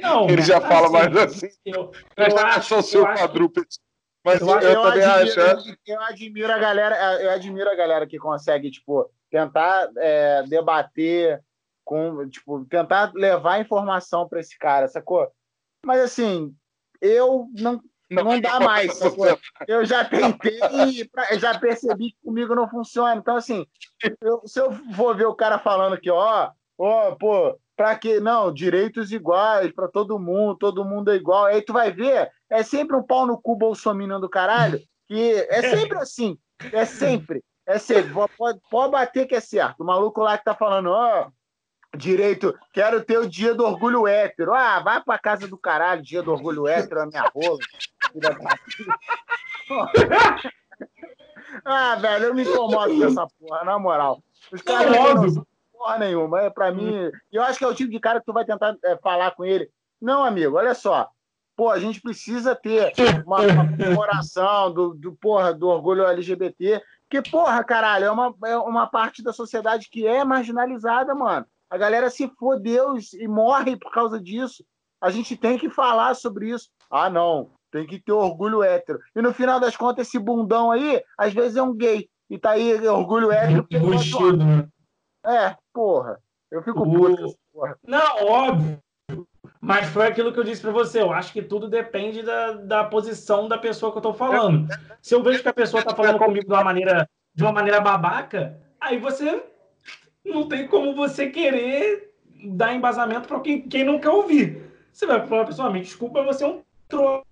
Não, 0.00 0.28
ele 0.28 0.42
já 0.42 0.60
fala 0.60 0.86
assim, 0.86 0.92
mais 0.92 1.16
assim. 1.16 1.48
Eu, 1.64 1.90
eu 2.16 2.38
acho, 2.38 2.76
o 2.76 2.82
seu 2.82 3.04
quadrúpede. 3.04 3.78
Mas 4.24 4.40
eu, 4.40 4.48
eu, 4.48 4.60
eu 4.60 4.82
também 4.82 5.04
admiro, 5.04 5.42
acho. 5.44 5.76
Eu 5.86 6.02
admiro 6.02 6.52
a 6.52 6.58
galera, 6.58 7.22
eu 7.22 7.30
admiro 7.30 7.70
a 7.70 7.74
galera 7.74 8.06
que 8.06 8.18
consegue, 8.18 8.70
tipo, 8.70 9.10
tentar 9.30 9.90
é, 9.96 10.42
debater 10.44 11.42
com, 11.84 12.28
tipo, 12.28 12.64
tentar 12.66 13.12
levar 13.14 13.60
informação 13.60 14.28
para 14.28 14.40
esse 14.40 14.58
cara, 14.58 14.88
sacou? 14.88 15.30
Mas 15.84 16.00
assim, 16.00 16.54
eu 17.00 17.46
não, 17.58 17.80
não, 18.10 18.24
não 18.24 18.40
dá 18.40 18.60
mais. 18.60 18.98
Eu 19.66 19.84
já 19.84 20.04
tentei 20.04 20.58
e 20.88 21.38
já 21.38 21.58
percebi 21.58 22.10
que 22.10 22.18
comigo 22.24 22.54
não 22.54 22.68
funciona. 22.68 23.16
Então, 23.16 23.36
assim, 23.36 23.66
eu, 24.22 24.42
se 24.46 24.60
eu 24.60 24.70
vou 24.90 25.14
ver 25.14 25.26
o 25.26 25.34
cara 25.34 25.58
falando 25.58 26.00
que, 26.00 26.10
ó, 26.10 26.50
ó, 26.78 27.14
pô, 27.16 27.58
para 27.78 27.96
que 27.96 28.18
não, 28.18 28.52
direitos 28.52 29.12
iguais 29.12 29.70
para 29.70 29.86
todo 29.86 30.18
mundo, 30.18 30.56
todo 30.56 30.84
mundo 30.84 31.12
é 31.12 31.14
igual. 31.14 31.44
Aí 31.44 31.62
tu 31.62 31.72
vai 31.72 31.92
ver, 31.92 32.28
é 32.50 32.64
sempre 32.64 32.96
um 32.96 33.04
pau 33.04 33.24
no 33.24 33.40
cu 33.40 33.54
bolsominion 33.54 34.18
do 34.18 34.28
caralho, 34.28 34.80
que 35.06 35.46
é 35.48 35.62
sempre 35.70 35.96
assim, 36.02 36.36
é 36.72 36.84
sempre. 36.84 37.44
É 37.64 37.78
sempre, 37.78 38.12
pode, 38.36 38.60
pode 38.70 38.92
bater 38.92 39.26
que 39.26 39.34
é 39.34 39.40
certo. 39.40 39.82
O 39.82 39.84
maluco 39.84 40.22
lá 40.22 40.38
que 40.38 40.44
tá 40.44 40.54
falando, 40.54 40.88
ó, 40.88 41.28
direito, 41.94 42.58
quero 42.72 43.04
ter 43.04 43.18
o 43.18 43.28
dia 43.28 43.54
do 43.54 43.62
orgulho 43.62 44.08
hétero. 44.08 44.54
Ah, 44.54 44.80
vai 44.80 45.02
pra 45.02 45.18
casa 45.18 45.46
do 45.46 45.58
caralho, 45.58 46.02
dia 46.02 46.22
do 46.22 46.32
orgulho 46.32 46.66
hétero, 46.66 47.02
a 47.02 47.06
minha 47.06 47.30
rola. 47.32 47.58
ah, 51.62 51.94
velho, 51.96 52.24
eu 52.24 52.34
me 52.34 52.42
incomodo 52.42 52.96
com 52.96 53.04
essa 53.04 53.26
porra, 53.38 53.64
na 53.64 53.78
moral. 53.78 54.22
Os 54.50 54.62
caras 54.62 54.90
não 54.90 55.46
porra 55.78 55.98
nenhuma. 55.98 56.40
É, 56.40 56.50
pra 56.50 56.72
mim, 56.72 57.10
eu 57.32 57.42
acho 57.42 57.58
que 57.58 57.64
é 57.64 57.68
o 57.68 57.74
tipo 57.74 57.90
de 57.90 58.00
cara 58.00 58.20
que 58.20 58.26
tu 58.26 58.32
vai 58.32 58.44
tentar 58.44 58.76
é, 58.84 58.96
falar 58.96 59.30
com 59.30 59.44
ele. 59.44 59.70
Não, 60.00 60.24
amigo, 60.24 60.56
olha 60.56 60.74
só. 60.74 61.08
Pô, 61.56 61.70
a 61.70 61.78
gente 61.78 62.00
precisa 62.00 62.54
ter 62.54 62.92
uma, 63.26 63.40
uma 63.40 63.68
comemoração 63.68 64.72
do, 64.72 64.94
do, 64.94 65.16
porra, 65.16 65.52
do 65.52 65.68
orgulho 65.68 66.06
LGBT, 66.06 66.80
que, 67.10 67.22
porra, 67.22 67.64
caralho, 67.64 68.04
é 68.04 68.10
uma, 68.10 68.34
é 68.44 68.56
uma 68.58 68.86
parte 68.86 69.22
da 69.22 69.32
sociedade 69.32 69.88
que 69.90 70.06
é 70.06 70.24
marginalizada, 70.24 71.14
mano. 71.14 71.46
A 71.70 71.76
galera 71.76 72.10
se 72.10 72.28
fodeu 72.38 72.94
e 73.14 73.26
morre 73.26 73.76
por 73.76 73.92
causa 73.92 74.20
disso. 74.20 74.64
A 75.00 75.10
gente 75.10 75.36
tem 75.36 75.58
que 75.58 75.68
falar 75.68 76.14
sobre 76.14 76.50
isso. 76.50 76.68
Ah, 76.90 77.10
não, 77.10 77.50
tem 77.70 77.86
que 77.86 78.00
ter 78.00 78.12
orgulho 78.12 78.62
hétero. 78.62 79.00
E 79.14 79.20
no 79.20 79.34
final 79.34 79.60
das 79.60 79.76
contas, 79.76 80.06
esse 80.06 80.18
bundão 80.18 80.70
aí, 80.70 81.02
às 81.16 81.32
vezes 81.32 81.56
é 81.56 81.62
um 81.62 81.74
gay. 81.74 82.08
E 82.30 82.38
tá 82.38 82.50
aí 82.50 82.86
orgulho 82.88 83.32
hétero. 83.32 83.66
Né? 84.36 84.68
É, 85.24 85.56
porra. 85.72 86.18
Eu 86.50 86.62
fico 86.62 86.82
o... 86.82 86.90
puto. 86.90 87.34
Porra. 87.52 87.76
Não, 87.86 88.26
óbvio. 88.26 88.78
Mas 89.60 89.88
foi 89.88 90.06
aquilo 90.06 90.32
que 90.32 90.38
eu 90.38 90.44
disse 90.44 90.62
para 90.62 90.70
você. 90.70 91.00
Eu 91.00 91.12
acho 91.12 91.32
que 91.32 91.42
tudo 91.42 91.68
depende 91.68 92.22
da, 92.22 92.52
da 92.52 92.84
posição 92.84 93.48
da 93.48 93.58
pessoa 93.58 93.90
que 93.90 93.98
eu 93.98 94.02
tô 94.02 94.14
falando. 94.14 94.68
Se 95.02 95.14
eu 95.14 95.22
vejo 95.22 95.42
que 95.42 95.48
a 95.48 95.54
pessoa 95.54 95.82
tá 95.82 95.94
falando 95.94 96.18
comigo 96.18 96.46
de 96.46 96.52
uma 96.52 96.64
maneira, 96.64 97.08
de 97.34 97.42
uma 97.42 97.52
maneira 97.52 97.80
babaca, 97.80 98.58
aí 98.80 98.98
você 98.98 99.42
não 100.24 100.48
tem 100.48 100.66
como 100.68 100.94
você 100.94 101.28
querer 101.28 102.14
dar 102.44 102.72
embasamento 102.72 103.26
para 103.26 103.40
quem, 103.40 103.62
quem 103.62 103.84
não 103.84 103.98
quer 103.98 104.10
ouvir. 104.10 104.70
Você 104.92 105.06
vai 105.06 105.26
falar 105.26 105.44
pessoalmente, 105.44 105.86
desculpa, 105.86 106.22
você 106.22 106.44
é 106.44 106.46
um 106.46 106.62
trouxa. 106.88 107.24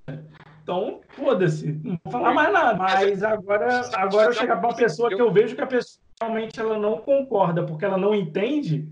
Então, 0.62 1.00
foda-se, 1.10 1.80
não 1.84 1.96
vou 2.02 2.12
falar 2.12 2.34
mais 2.34 2.52
nada. 2.52 2.76
Mas 2.76 3.22
agora, 3.22 3.88
agora 3.94 4.30
eu 4.30 4.32
chegar 4.32 4.56
para 4.56 4.68
uma 4.68 4.76
pessoa 4.76 5.08
que 5.08 5.20
eu 5.20 5.32
vejo 5.32 5.54
que 5.54 5.62
a 5.62 5.66
pessoa 5.66 6.06
realmente 6.20 6.59
ela 6.59 6.78
não 6.78 6.98
concorda, 6.98 7.62
porque 7.62 7.84
ela 7.84 7.98
não 7.98 8.14
entende, 8.14 8.88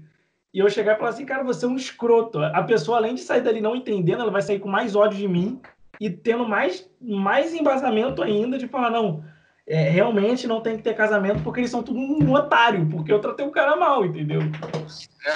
e 0.52 0.58
eu 0.58 0.70
chegar 0.70 0.94
e 0.94 0.98
falar 0.98 1.10
assim, 1.10 1.26
cara, 1.26 1.42
você 1.42 1.64
é 1.64 1.68
um 1.68 1.76
escroto. 1.76 2.38
A 2.38 2.62
pessoa, 2.62 2.98
além 2.98 3.14
de 3.14 3.22
sair 3.22 3.40
dali 3.40 3.60
não 3.60 3.74
entendendo, 3.74 4.22
ela 4.22 4.30
vai 4.30 4.42
sair 4.42 4.60
com 4.60 4.68
mais 4.68 4.94
ódio 4.94 5.18
de 5.18 5.26
mim 5.26 5.60
e 6.00 6.08
tendo 6.08 6.48
mais, 6.48 6.88
mais 7.00 7.52
embasamento 7.52 8.22
ainda 8.22 8.56
de 8.56 8.68
falar, 8.68 8.90
não, 8.90 9.24
é, 9.66 9.88
realmente 9.88 10.46
não 10.46 10.60
tem 10.60 10.76
que 10.76 10.82
ter 10.82 10.94
casamento 10.94 11.42
porque 11.42 11.60
eles 11.60 11.70
são 11.70 11.82
tudo 11.82 11.98
um 11.98 12.32
otário, 12.32 12.86
porque 12.88 13.12
eu 13.12 13.20
tratei 13.20 13.46
o 13.46 13.50
cara 13.50 13.74
mal, 13.74 14.04
entendeu? 14.04 14.40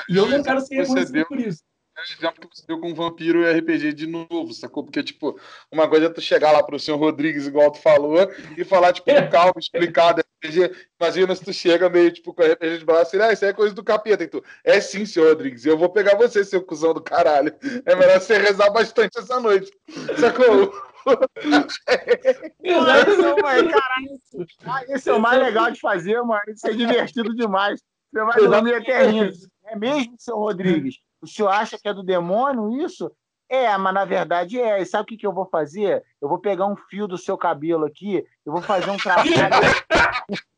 E 0.09 0.17
eu 0.17 0.29
não 0.29 0.43
quero 0.43 0.61
ser 0.61 0.77
reconhecido 0.77 1.27
por 1.27 1.41
isso. 1.41 1.65
Exemplo 2.03 2.49
que 2.49 2.57
você 2.57 2.65
deu 2.67 2.81
com 2.81 2.95
vampiro 2.95 3.43
e 3.43 3.53
RPG 3.59 3.93
de 3.93 4.07
novo, 4.07 4.53
sacou? 4.53 4.85
Porque, 4.85 5.03
tipo, 5.03 5.39
uma 5.71 5.89
coisa 5.89 6.07
é 6.07 6.09
tu 6.09 6.21
chegar 6.21 6.53
lá 6.53 6.63
pro 6.63 6.79
senhor 6.79 6.97
Rodrigues, 6.97 7.47
igual 7.47 7.71
tu 7.71 7.81
falou, 7.81 8.19
e 8.57 8.65
falar, 8.65 8.93
tipo, 8.93 9.13
com 9.13 9.29
calma, 9.29 9.55
explicado 9.59 10.23
RPG. 10.43 10.71
Imagina 11.01 11.35
se 11.35 11.45
tu 11.45 11.53
chega 11.53 11.89
meio, 11.89 12.13
tipo, 12.13 12.33
com 12.33 12.43
RPG 12.43 12.79
de 12.79 12.85
braço 12.85 13.17
e 13.17 13.23
ah, 13.23 13.33
isso 13.33 13.45
é 13.45 13.53
coisa 13.53 13.75
do 13.75 13.83
capeta. 13.83 14.23
E 14.23 14.29
tu, 14.29 14.45
é 14.63 14.81
sim, 14.81 15.05
senhor 15.05 15.31
Rodrigues, 15.31 15.67
eu 15.67 15.77
vou 15.77 15.89
pegar 15.89 16.17
você, 16.17 16.45
seu 16.45 16.63
cuzão 16.63 16.95
do 16.95 17.03
caralho. 17.03 17.55
É 17.85 17.97
melhor 17.97 18.21
você 18.21 18.39
rezar 18.39 18.71
bastante 18.71 19.19
essa 19.19 19.41
noite. 19.41 19.73
Sacou? 20.19 20.73
Exatamente, 22.63 23.73
caralho. 23.73 24.21
Ah, 24.65 24.85
esse 24.89 25.09
é 25.11 25.13
o 25.13 25.21
mais 25.21 25.41
legal 25.41 25.71
de 25.71 25.81
fazer, 25.81 26.21
mano. 26.23 26.43
Isso 26.49 26.67
é 26.69 26.73
divertido 26.73 27.35
demais. 27.35 27.81
Você 28.13 28.25
vai 28.25 28.41
dormir 28.41 28.75
eterninho. 28.75 29.31
É 29.67 29.77
mesmo, 29.77 30.15
seu 30.19 30.37
Rodrigues? 30.37 30.97
O 31.21 31.27
senhor 31.27 31.49
acha 31.49 31.79
que 31.79 31.89
é 31.89 31.95
do 31.95 32.03
demônio 32.03 32.85
isso? 32.85 33.11
É, 33.49 33.77
mas 33.77 33.95
na 33.95 34.05
verdade 34.05 34.61
é. 34.61 34.81
E 34.81 34.87
sabe 34.87 35.05
o 35.05 35.07
que, 35.07 35.17
que 35.17 35.27
eu 35.27 35.33
vou 35.33 35.47
fazer? 35.47 36.05
Eu 36.21 36.29
vou 36.29 36.39
pegar 36.39 36.67
um 36.67 36.77
fio 36.77 37.09
do 37.09 37.17
seu 37.17 37.37
cabelo 37.37 37.85
aqui, 37.85 38.25
eu 38.45 38.53
vou 38.53 38.63
fazer 38.63 38.91
um 38.91 38.97
trabalho. 38.97 39.29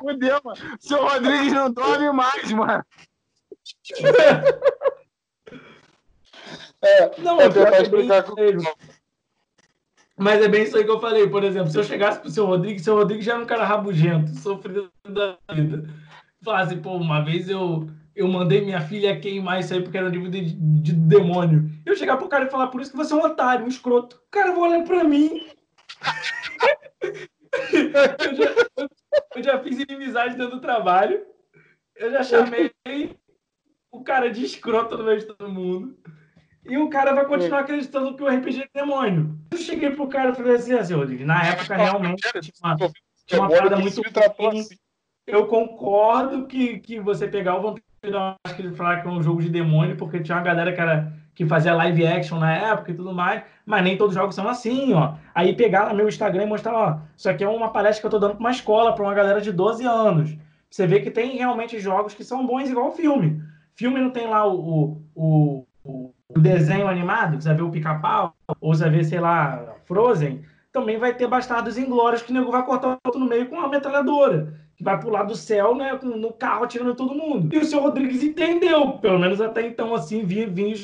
Fudeu, 0.00 0.40
mano. 0.44 0.58
O 0.74 0.86
seu 0.86 1.02
Rodrigues 1.02 1.52
não 1.52 1.70
dorme 1.70 2.10
mais, 2.12 2.50
mano. 2.50 2.84
É, 6.82 7.20
não, 7.20 7.40
é 7.40 7.48
pra 7.48 7.80
explicar 7.80 8.24
com 8.24 8.34
mas 10.16 10.40
é 10.40 10.48
bem 10.48 10.62
isso 10.62 10.76
aí 10.76 10.84
que 10.84 10.90
eu 10.90 11.00
falei, 11.00 11.28
por 11.28 11.42
exemplo, 11.42 11.70
se 11.70 11.78
eu 11.78 11.82
chegasse 11.82 12.20
pro 12.20 12.30
seu 12.30 12.46
Rodrigo, 12.46 12.78
seu 12.78 12.94
Rodrigo 12.94 13.20
já 13.20 13.32
era 13.32 13.42
um 13.42 13.46
cara 13.46 13.64
rabugento, 13.64 14.30
sofrido 14.38 14.90
da 15.02 15.36
vida. 15.52 15.88
Falasse, 16.42 16.76
pô, 16.76 16.96
uma 16.96 17.24
vez 17.24 17.48
eu, 17.48 17.88
eu 18.14 18.28
mandei 18.28 18.60
minha 18.60 18.80
filha 18.80 19.18
queimar 19.18 19.60
isso 19.60 19.74
aí 19.74 19.82
porque 19.82 19.98
era 19.98 20.06
um 20.06 20.10
livro 20.10 20.30
de, 20.30 20.40
de, 20.52 20.92
demônio. 20.92 21.68
Eu 21.84 21.96
chegar 21.96 22.16
pro 22.16 22.28
cara 22.28 22.44
e 22.44 22.50
falar, 22.50 22.68
por 22.68 22.80
isso 22.80 22.90
que 22.90 22.96
você 22.96 23.12
é 23.12 23.16
um 23.16 23.24
otário, 23.24 23.64
um 23.64 23.68
escroto. 23.68 24.16
O 24.16 24.30
cara 24.30 24.52
vai 24.52 24.60
olhar 24.60 24.84
pra 24.84 25.04
mim. 25.04 25.46
eu, 27.72 28.36
já, 28.36 28.54
eu, 29.36 29.42
já 29.42 29.58
fiz 29.60 29.78
inimizade 29.78 30.36
dentro 30.36 30.56
do 30.56 30.60
trabalho. 30.60 31.24
Eu 31.96 32.12
já 32.12 32.22
chamei 32.22 32.72
o 33.90 34.02
cara 34.02 34.30
de 34.30 34.44
escroto 34.44 34.96
no 34.96 35.04
meio 35.04 35.18
de 35.18 35.26
todo 35.26 35.48
mundo. 35.48 35.96
E 36.64 36.78
o 36.78 36.88
cara 36.88 37.12
vai 37.12 37.26
continuar 37.26 37.60
acreditando 37.60 38.16
que 38.16 38.22
o 38.22 38.28
RPG 38.28 38.62
é 38.62 38.80
demônio. 38.80 39.38
Eu 39.50 39.58
cheguei 39.58 39.90
pro 39.90 40.08
cara 40.08 40.30
e 40.30 40.34
falei 40.34 40.54
assim, 40.54 40.72
assim 40.72 40.94
Rodrigo, 40.94 41.24
na 41.24 41.46
época 41.46 41.76
realmente 41.76 42.22
tinha 42.40 42.52
uma, 42.62 42.76
tinha 43.26 43.40
uma 43.40 43.50
parada 43.50 43.76
muito 43.76 44.00
ruim. 44.38 44.64
Eu 45.26 45.46
concordo 45.46 46.46
que, 46.46 46.78
que 46.80 47.00
você 47.00 47.28
pegar 47.28 47.56
o 47.56 47.74
acho 48.12 48.56
que 48.56 48.62
ele 48.62 48.74
falar 48.74 49.00
que 49.00 49.08
é 49.08 49.10
um 49.10 49.22
jogo 49.22 49.42
de 49.42 49.48
demônio, 49.48 49.96
porque 49.96 50.20
tinha 50.20 50.36
uma 50.36 50.44
galera 50.44 50.72
que, 50.72 50.80
era, 50.80 51.12
que 51.34 51.46
fazia 51.46 51.74
live 51.74 52.06
action 52.06 52.38
na 52.38 52.54
época 52.54 52.90
e 52.90 52.94
tudo 52.94 53.12
mais, 53.12 53.42
mas 53.64 53.82
nem 53.82 53.96
todos 53.96 54.14
os 54.14 54.20
jogos 54.20 54.34
são 54.34 54.48
assim, 54.48 54.92
ó. 54.92 55.14
Aí 55.34 55.54
pegar 55.54 55.88
no 55.88 55.94
meu 55.94 56.08
Instagram 56.08 56.44
e 56.44 56.46
mostrar, 56.46 56.74
ó, 56.74 56.98
isso 57.16 57.28
aqui 57.28 57.44
é 57.44 57.48
uma 57.48 57.70
palestra 57.70 58.00
que 58.00 58.06
eu 58.06 58.10
tô 58.10 58.18
dando 58.18 58.36
pra 58.36 58.40
uma 58.40 58.50
escola, 58.50 58.94
pra 58.94 59.04
uma 59.04 59.14
galera 59.14 59.40
de 59.40 59.52
12 59.52 59.84
anos. 59.84 60.36
Você 60.70 60.86
vê 60.86 61.00
que 61.00 61.10
tem 61.10 61.36
realmente 61.36 61.78
jogos 61.78 62.14
que 62.14 62.24
são 62.24 62.46
bons 62.46 62.68
igual 62.68 62.92
filme. 62.92 63.42
Filme 63.74 64.00
não 64.00 64.10
tem 64.10 64.28
lá 64.28 64.46
o, 64.46 65.00
o, 65.14 65.66
o 65.84 66.14
o 66.28 66.40
desenho 66.40 66.88
animado, 66.88 67.40
você 67.40 67.48
vai 67.48 67.56
ver 67.56 67.62
o 67.62 67.70
pica-pau, 67.70 68.34
ou 68.60 68.74
você 68.74 68.82
vai 68.82 68.92
ver, 68.92 69.04
sei 69.04 69.20
lá, 69.20 69.76
Frozen, 69.84 70.42
também 70.72 70.98
vai 70.98 71.14
ter 71.14 71.28
Bastardos 71.28 71.78
Inglórios 71.78 72.22
que 72.22 72.32
o 72.32 72.34
nego 72.34 72.50
vai 72.50 72.64
cortar 72.64 72.88
o 72.88 72.98
outro 73.04 73.20
no 73.20 73.28
meio 73.28 73.46
com 73.48 73.56
uma 73.56 73.68
metralhadora, 73.68 74.52
que 74.76 74.82
vai 74.82 74.98
pular 74.98 75.24
do 75.24 75.36
céu, 75.36 75.74
né, 75.74 75.98
no 76.02 76.32
carro 76.32 76.64
atirando 76.64 76.94
todo 76.94 77.14
mundo. 77.14 77.54
E 77.54 77.58
o 77.58 77.64
senhor 77.64 77.82
Rodrigues 77.82 78.22
entendeu, 78.22 78.98
pelo 78.98 79.18
menos 79.18 79.40
até 79.40 79.66
então, 79.66 79.94
assim, 79.94 80.24
vinha, 80.24 80.46
vinha 80.46 80.74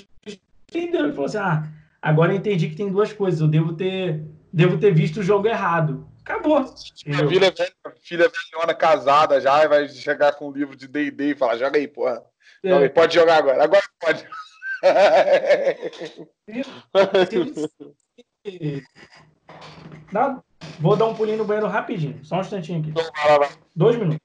entendeu. 0.68 1.04
Ele 1.04 1.12
falou 1.12 1.26
assim, 1.26 1.38
ah, 1.38 1.66
agora 2.00 2.32
eu 2.32 2.36
entendi 2.36 2.68
que 2.68 2.76
tem 2.76 2.90
duas 2.90 3.12
coisas, 3.12 3.40
eu 3.40 3.48
devo 3.48 3.74
ter, 3.74 4.22
devo 4.52 4.78
ter 4.78 4.94
visto 4.94 5.20
o 5.20 5.22
jogo 5.22 5.48
errado. 5.48 6.06
Acabou. 6.24 6.64
Minha 7.04 7.28
filha, 7.28 7.52
filha 8.00 8.30
velhona 8.30 8.74
casada 8.74 9.40
já, 9.40 9.66
vai 9.66 9.88
chegar 9.88 10.32
com 10.34 10.48
um 10.48 10.52
livro 10.52 10.76
de 10.76 10.86
D&D 10.86 11.32
e 11.32 11.34
falar, 11.34 11.56
joga 11.56 11.78
aí, 11.78 11.88
porra. 11.88 12.22
É. 12.62 12.88
Pode 12.88 13.14
jogar 13.14 13.38
agora. 13.38 13.64
Agora 13.64 13.82
pode. 13.98 14.24
Dá, 20.12 20.42
vou 20.78 20.96
dar 20.96 21.06
um 21.06 21.14
pulinho 21.14 21.38
no 21.38 21.44
banheiro 21.44 21.68
rapidinho. 21.68 22.24
Só 22.24 22.36
um 22.36 22.40
instantinho 22.40 22.80
aqui. 22.80 22.92
Dois 23.74 23.96
minutos. 23.96 24.20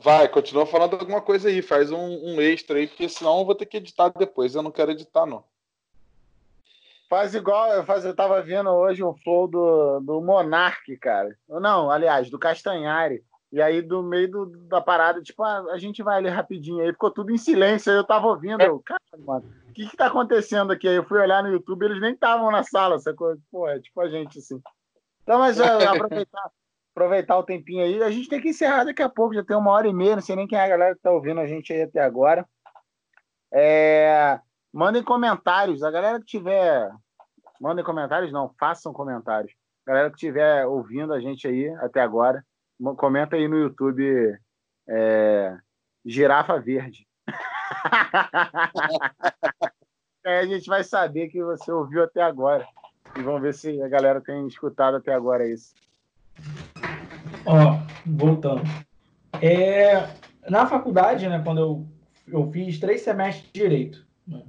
Vai, 0.00 0.28
continua 0.28 0.64
falando 0.64 0.94
alguma 0.94 1.20
coisa 1.20 1.48
aí. 1.48 1.60
Faz 1.60 1.90
um, 1.90 1.98
um, 1.98 2.40
extra 2.40 2.78
aí, 2.78 2.86
porque 2.86 3.08
senão 3.08 3.40
eu 3.40 3.44
vou 3.44 3.54
ter 3.54 3.66
que 3.66 3.76
editar 3.76 4.08
depois. 4.10 4.54
Eu 4.54 4.62
não 4.62 4.70
quero 4.70 4.92
editar, 4.92 5.26
não. 5.26 5.44
Faz 7.10 7.34
igual, 7.34 7.72
eu, 7.72 7.84
faz, 7.84 8.04
eu 8.04 8.14
tava 8.14 8.40
vendo 8.42 8.68
hoje 8.68 9.02
um 9.02 9.14
flow 9.14 9.48
do, 9.48 10.00
do 10.00 10.20
Monark, 10.20 10.94
cara. 10.98 11.36
Não, 11.48 11.90
aliás, 11.90 12.30
do 12.30 12.38
Castanhari. 12.38 13.24
E 13.50 13.62
aí, 13.62 13.80
do 13.80 14.02
meio 14.02 14.30
do, 14.30 14.46
da 14.68 14.80
parada, 14.80 15.22
tipo, 15.22 15.42
a, 15.42 15.72
a, 15.72 15.78
gente 15.78 16.02
vai 16.02 16.18
ali 16.18 16.28
rapidinho. 16.28 16.80
Aí 16.80 16.92
ficou 16.92 17.10
tudo 17.10 17.32
em 17.32 17.38
silêncio. 17.38 17.90
Aí 17.90 17.98
eu 17.98 18.04
tava 18.04 18.26
ouvindo. 18.26 18.60
Eu, 18.60 18.78
cara, 18.80 19.00
mano, 19.18 19.50
que 19.82 19.90
que 19.90 19.96
tá 19.96 20.06
acontecendo 20.06 20.72
aqui? 20.72 20.88
Aí 20.88 20.96
eu 20.96 21.04
fui 21.04 21.18
olhar 21.18 21.42
no 21.42 21.50
YouTube, 21.50 21.84
eles 21.84 22.00
nem 22.00 22.12
estavam 22.12 22.50
na 22.50 22.62
sala, 22.62 22.98
sacou? 22.98 23.36
Pô, 23.50 23.68
é 23.68 23.80
tipo 23.80 24.00
a 24.00 24.08
gente, 24.08 24.38
assim. 24.38 24.60
Então, 25.22 25.38
mas 25.38 25.58
aproveitar, 25.60 26.50
aproveitar 26.94 27.38
o 27.38 27.42
tempinho 27.42 27.84
aí. 27.84 28.02
A 28.02 28.10
gente 28.10 28.28
tem 28.28 28.40
que 28.40 28.48
encerrar 28.48 28.84
daqui 28.84 29.02
a 29.02 29.08
pouco, 29.08 29.34
já 29.34 29.44
tem 29.44 29.56
uma 29.56 29.70
hora 29.70 29.88
e 29.88 29.94
meia. 29.94 30.16
Não 30.16 30.22
sei 30.22 30.36
nem 30.36 30.46
quem 30.46 30.58
é 30.58 30.64
a 30.64 30.68
galera 30.68 30.94
que 30.94 31.02
tá 31.02 31.10
ouvindo 31.10 31.40
a 31.40 31.46
gente 31.46 31.72
aí 31.72 31.82
até 31.82 32.00
agora. 32.00 32.46
É, 33.52 34.38
mandem 34.72 35.02
comentários. 35.02 35.82
A 35.82 35.90
galera 35.90 36.18
que 36.20 36.26
tiver. 36.26 36.90
Mandem 37.60 37.84
comentários, 37.84 38.32
não, 38.32 38.54
façam 38.58 38.92
comentários. 38.92 39.52
A 39.86 39.90
galera 39.90 40.10
que 40.10 40.16
estiver 40.16 40.66
ouvindo 40.66 41.12
a 41.12 41.20
gente 41.20 41.48
aí 41.48 41.68
até 41.80 42.00
agora 42.00 42.44
Comenta 42.96 43.34
aí 43.34 43.48
no 43.48 43.58
YouTube 43.58 44.38
é, 44.88 45.58
Girafa 46.04 46.60
Verde. 46.60 47.07
Aí 50.24 50.38
a 50.38 50.46
gente 50.46 50.68
vai 50.68 50.84
saber 50.84 51.28
que 51.28 51.42
você 51.42 51.70
ouviu 51.70 52.02
até 52.02 52.22
agora. 52.22 52.66
E 53.16 53.22
vamos 53.22 53.42
ver 53.42 53.54
se 53.54 53.80
a 53.82 53.88
galera 53.88 54.20
tem 54.20 54.46
escutado 54.46 54.96
até 54.96 55.14
agora 55.14 55.46
isso. 55.48 55.74
Ó, 57.46 57.78
voltando. 58.06 58.62
É, 59.40 60.08
na 60.48 60.66
faculdade, 60.66 61.28
né, 61.28 61.40
quando 61.44 61.58
eu, 61.58 61.86
eu 62.26 62.50
fiz 62.50 62.78
três 62.78 63.02
semestres 63.02 63.50
de 63.52 63.60
Direito, 63.60 64.06
né, 64.26 64.42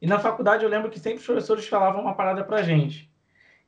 e 0.00 0.06
na 0.06 0.18
faculdade 0.18 0.64
eu 0.64 0.70
lembro 0.70 0.90
que 0.90 0.98
sempre 0.98 1.18
os 1.18 1.26
professores 1.26 1.66
falavam 1.66 2.02
uma 2.02 2.14
parada 2.14 2.44
pra 2.44 2.62
gente 2.62 3.10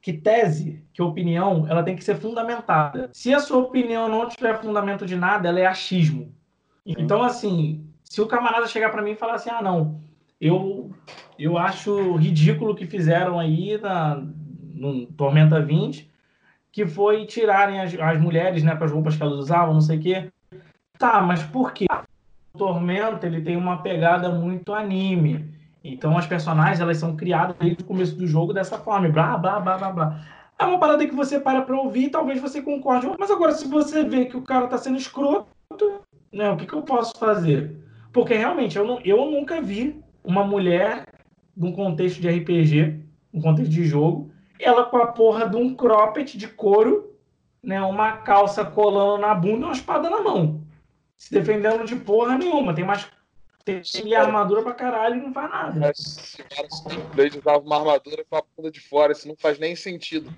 que 0.03 0.13
tese, 0.13 0.85
que 0.93 1.01
opinião, 1.01 1.65
ela 1.69 1.85
tem 1.85 1.95
que 1.95 2.03
ser 2.03 2.17
fundamentada. 2.17 3.09
Se 3.13 3.33
a 3.33 3.39
sua 3.39 3.59
opinião 3.59 4.09
não 4.09 4.29
tiver 4.29 4.61
fundamento 4.61 5.07
de 5.07 5.15
nada, 5.15 5.49
ela 5.49 5.61
é 5.61 5.65
achismo. 5.65 6.35
Então, 6.85 7.23
assim, 7.23 7.87
se 8.13 8.21
o 8.21 8.27
camarada 8.27 8.67
chegar 8.67 8.91
para 8.91 9.01
mim 9.01 9.13
e 9.13 9.17
falar 9.17 9.37
assim, 9.37 9.49
ah, 9.49 9.63
não, 9.63 9.99
eu, 10.39 10.91
eu 11.39 11.57
acho 11.57 12.15
ridículo 12.17 12.73
o 12.73 12.75
que 12.75 12.85
fizeram 12.85 13.39
aí 13.39 13.79
na, 13.81 14.23
no 14.75 15.07
Tormenta 15.07 15.59
20, 15.63 16.13
que 16.71 16.85
foi 16.87 17.25
tirarem 17.25 17.81
as, 17.81 17.99
as 17.99 18.21
mulheres, 18.21 18.63
né, 18.63 18.77
com 18.77 18.85
as 18.85 18.93
roupas 18.93 19.17
que 19.17 19.23
elas 19.23 19.39
usavam, 19.39 19.73
não 19.73 19.81
sei 19.81 19.97
o 19.97 20.01
quê. 20.03 20.31
Tá, 20.99 21.23
mas 21.23 21.43
por 21.43 21.73
quê? 21.73 21.87
O 22.53 22.59
Tormenta, 22.59 23.27
ele 23.27 23.41
tem 23.41 23.57
uma 23.57 23.79
pegada 23.79 24.29
muito 24.29 24.75
anime. 24.75 25.49
Então 25.83 26.19
as 26.19 26.27
personagens 26.27 26.81
elas 26.81 26.99
são 26.99 27.17
criadas 27.17 27.57
desde 27.59 27.83
o 27.83 27.87
começo 27.87 28.15
do 28.15 28.27
jogo 28.27 28.53
dessa 28.53 28.77
forma, 28.77 29.09
blá 29.09 29.39
blá 29.39 29.59
blá 29.59 29.79
blá 29.79 29.91
blá. 29.91 30.21
É 30.59 30.65
uma 30.67 30.79
parada 30.79 31.07
que 31.07 31.15
você 31.15 31.41
para 31.41 31.63
pra 31.63 31.81
ouvir, 31.81 32.11
talvez 32.11 32.39
você 32.39 32.61
concorde. 32.61 33.09
Mas 33.19 33.31
agora, 33.31 33.53
se 33.53 33.67
você 33.67 34.05
vê 34.05 34.27
que 34.27 34.37
o 34.37 34.43
cara 34.43 34.67
tá 34.67 34.77
sendo 34.77 34.99
escroto, 34.99 35.47
né, 36.31 36.51
o 36.51 36.59
que, 36.59 36.67
que 36.67 36.75
eu 36.75 36.83
posso 36.83 37.19
fazer? 37.19 37.81
Porque 38.13 38.35
realmente 38.35 38.77
eu, 38.77 38.87
não, 38.87 39.01
eu 39.01 39.25
nunca 39.31 39.61
vi 39.61 40.03
uma 40.23 40.45
mulher 40.45 41.07
num 41.57 41.73
contexto 41.73 42.21
de 42.21 42.29
RPG, 42.29 43.01
num 43.33 43.41
contexto 43.41 43.71
de 43.71 43.85
jogo, 43.85 44.31
ela 44.59 44.85
com 44.85 44.99
a 44.99 45.07
porra 45.07 45.49
de 45.49 45.57
um 45.57 45.75
cropped 45.75 46.37
de 46.37 46.49
couro, 46.49 47.17
né, 47.63 47.81
uma 47.81 48.19
calça 48.19 48.65
colando 48.65 49.21
na 49.21 49.35
bunda 49.35 49.61
e 49.61 49.65
uma 49.65 49.73
espada 49.73 50.11
na 50.11 50.21
mão. 50.21 50.61
Se 51.17 51.33
defendendo 51.33 51.85
de 51.85 51.97
porra 51.97 52.37
nenhuma. 52.37 52.75
Tem 52.75 52.85
mais 52.85 53.09
tem 53.65 54.15
armadura 54.15 54.63
pra 54.63 54.75
caralho 54.75 55.17
e 55.17 55.21
não 55.21 55.33
faz 55.33 55.51
nada. 55.51 55.91
Esse 55.91 56.43
cara 56.43 56.67
Blade 57.15 57.39
usava 57.39 57.61
uma 57.61 57.79
armadura 57.79 58.25
com 58.29 58.37
a 58.37 58.43
bunda 58.57 58.71
de 58.71 58.81
fora, 58.81 59.13
isso 59.13 59.29
não 59.29 59.37
faz 59.37 59.59
nem 59.59 59.77
sentido. 59.77 60.35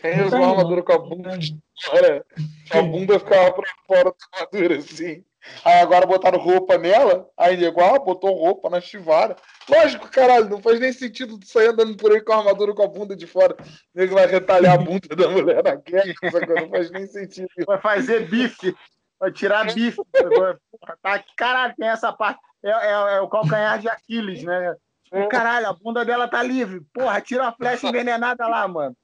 Quem 0.00 0.22
usou 0.24 0.40
uma 0.40 0.50
armadura 0.50 0.82
com 0.82 0.92
a 0.92 0.98
bunda 0.98 1.38
de 1.38 1.56
fora? 1.84 2.26
A 2.70 2.82
bunda 2.82 3.18
ficava 3.18 3.52
pra 3.52 3.70
fora 3.86 4.04
da 4.04 4.38
armadura, 4.38 4.78
assim. 4.78 5.24
Aí 5.64 5.80
agora 5.80 6.06
botaram 6.06 6.38
roupa 6.38 6.78
nela, 6.78 7.28
aí 7.36 7.62
igual, 7.62 7.94
ah, 7.94 7.98
botou 7.98 8.32
roupa 8.32 8.70
na 8.70 8.80
chivara. 8.80 9.36
Lógico, 9.68 10.08
caralho, 10.08 10.48
não 10.48 10.60
faz 10.60 10.80
nem 10.80 10.92
sentido 10.92 11.38
tu 11.38 11.46
sair 11.46 11.68
andando 11.68 11.96
por 11.96 12.12
aí 12.12 12.20
com 12.20 12.32
a 12.32 12.38
armadura 12.38 12.74
com 12.74 12.82
a 12.82 12.88
bunda 12.88 13.14
de 13.14 13.26
fora. 13.26 13.56
O 13.94 13.98
nego 13.98 14.14
vai 14.14 14.26
retalhar 14.26 14.74
a 14.74 14.78
bunda 14.78 15.14
da 15.16 15.28
mulher 15.28 15.62
na 15.62 15.74
guerra, 15.74 16.14
não 16.60 16.68
faz 16.68 16.90
nem 16.90 17.06
sentido. 17.06 17.48
Vai 17.66 17.80
fazer 17.80 18.28
bife 18.28 18.74
Vai 19.18 19.32
tirar 19.32 19.72
bife. 19.72 20.02
tá, 21.02 21.24
caralho, 21.36 21.74
tem 21.76 21.88
essa 21.88 22.12
parte. 22.12 22.40
É, 22.62 22.70
é, 22.70 22.90
é, 23.16 23.20
o 23.20 23.28
calcanhar 23.28 23.78
de 23.78 23.88
Aquiles, 23.88 24.42
né? 24.42 24.74
Tipo, 25.04 25.28
caralho, 25.28 25.68
a 25.68 25.72
bunda 25.72 26.04
dela 26.04 26.28
tá 26.28 26.42
livre. 26.42 26.82
Porra, 26.92 27.20
tira 27.20 27.48
a 27.48 27.52
flecha 27.52 27.86
envenenada 27.86 28.46
lá, 28.46 28.66
mano. 28.66 28.96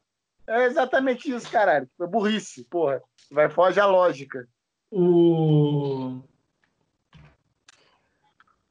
É 0.47 0.65
exatamente 0.65 1.31
isso, 1.31 1.51
caralho. 1.51 1.89
Foi 1.97 2.07
burrice, 2.07 2.65
porra. 2.65 3.03
Vai, 3.31 3.49
foge 3.49 3.79
a 3.79 3.87
lógica. 3.87 4.47
O... 4.91 6.21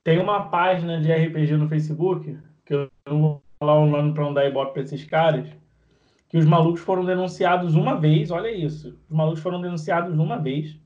Tem 0.03 0.19
uma 0.19 0.49
página 0.49 0.99
de 1.01 1.11
RPG 1.11 1.57
no 1.57 1.67
Facebook, 1.67 2.37
que 2.65 2.73
eu 2.73 2.89
não 3.05 3.21
vou 3.21 3.43
falar 3.59 3.79
o 3.79 3.85
nome 3.85 4.13
pra 4.13 4.23
não 4.23 4.33
dar 4.33 4.47
ibope 4.47 4.73
pra 4.73 4.81
esses 4.81 5.03
caras, 5.03 5.49
que 6.29 6.37
os 6.37 6.45
malucos 6.45 6.81
foram 6.81 7.03
denunciados 7.03 7.75
uma 7.75 7.99
vez, 7.99 8.31
olha 8.31 8.51
isso. 8.51 8.97
Os 9.09 9.15
malucos 9.15 9.41
foram 9.41 9.59
denunciados 9.59 10.17
uma 10.17 10.37
vez. 10.37 10.79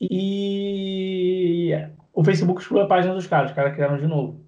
E 0.00 1.70
o 2.12 2.24
Facebook 2.24 2.60
excluiu 2.60 2.84
a 2.84 2.88
página 2.88 3.14
dos 3.14 3.26
caras, 3.26 3.50
os 3.50 3.56
caras 3.56 3.74
criaram 3.74 3.98
de 3.98 4.06
novo. 4.06 4.44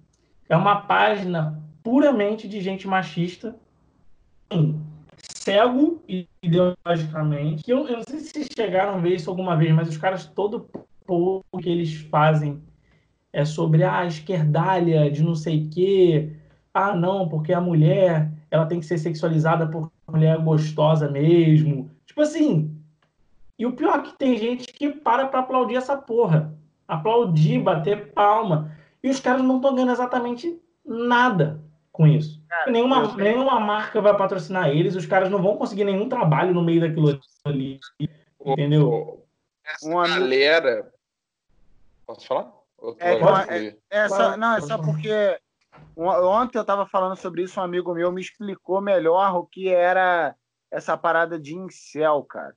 É 0.49 0.57
uma 0.57 0.81
página 0.81 1.63
puramente 1.81 2.47
de 2.47 2.59
gente 2.59 2.87
machista, 2.87 3.55
cego 5.17 6.03
ideologicamente. 6.43 7.63
Eu, 7.69 7.87
eu 7.87 7.97
não 7.97 8.03
sei 8.03 8.19
se 8.19 8.47
chegaram 8.53 8.95
a 8.95 8.97
ver 8.97 9.15
isso 9.15 9.29
alguma 9.29 9.55
vez, 9.55 9.71
mas 9.73 9.87
os 9.87 9.97
caras, 9.97 10.25
todo 10.25 10.69
pouco 11.05 11.59
que 11.59 11.69
eles 11.69 11.95
fazem 12.01 12.61
é 13.35 13.43
sobre 13.43 13.83
ah, 13.83 13.99
a 13.99 14.05
esquerdalha 14.05 15.11
de 15.11 15.21
não 15.21 15.35
sei 15.35 15.65
o 15.65 15.69
quê. 15.69 16.31
Ah, 16.73 16.95
não, 16.95 17.27
porque 17.27 17.51
a 17.51 17.59
mulher 17.59 18.31
ela 18.49 18.65
tem 18.65 18.79
que 18.79 18.85
ser 18.85 18.97
sexualizada 18.97 19.67
por 19.67 19.91
mulher 20.07 20.37
gostosa 20.37 21.11
mesmo. 21.11 21.91
Tipo 22.05 22.21
assim. 22.21 22.73
E 23.59 23.65
o 23.65 23.73
pior 23.73 23.99
é 23.99 24.01
que 24.03 24.17
tem 24.17 24.37
gente 24.37 24.71
que 24.71 24.89
para 24.89 25.27
pra 25.27 25.41
aplaudir 25.41 25.75
essa 25.75 25.97
porra. 25.97 26.53
Aplaudir, 26.87 27.59
bater 27.59 28.13
palma. 28.13 28.71
E 29.03 29.09
os 29.09 29.19
caras 29.19 29.43
não 29.43 29.57
estão 29.57 29.75
ganhando 29.75 29.91
exatamente 29.91 30.57
nada 30.85 31.59
com 31.91 32.07
isso. 32.07 32.41
Cara, 32.47 32.71
nenhuma, 32.71 33.15
nenhuma 33.17 33.59
marca 33.59 33.99
vai 33.99 34.15
patrocinar 34.15 34.69
eles, 34.69 34.95
os 34.95 35.05
caras 35.05 35.29
não 35.29 35.41
vão 35.41 35.57
conseguir 35.57 35.83
nenhum 35.83 36.07
trabalho 36.07 36.53
no 36.53 36.63
meio 36.63 36.79
daquilo 36.79 37.19
ali. 37.43 37.79
Entendeu? 38.45 39.25
Essa 39.65 39.89
uma 39.89 40.07
galera. 40.07 40.89
Posso 42.05 42.27
falar? 42.27 42.64
É, 42.99 43.15
uma, 43.15 43.43
é, 43.43 43.75
é 43.89 44.09
só, 44.09 44.37
não, 44.37 44.55
é 44.55 44.61
só 44.61 44.77
porque 44.77 45.39
ontem 45.97 46.57
eu 46.57 46.61
estava 46.61 46.85
falando 46.85 47.15
sobre 47.15 47.43
isso, 47.43 47.59
um 47.59 47.63
amigo 47.63 47.93
meu 47.93 48.11
me 48.11 48.21
explicou 48.21 48.81
melhor 48.81 49.35
o 49.35 49.45
que 49.45 49.69
era 49.69 50.35
essa 50.69 50.97
parada 50.97 51.39
de 51.39 51.55
incel, 51.55 52.23
cara. 52.23 52.53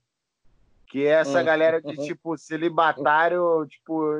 Que 0.88 1.06
é 1.06 1.10
essa 1.10 1.40
hum. 1.40 1.44
galera 1.44 1.80
de, 1.80 1.96
tipo, 2.04 2.36
celibatário, 2.36 3.66
tipo, 3.68 4.18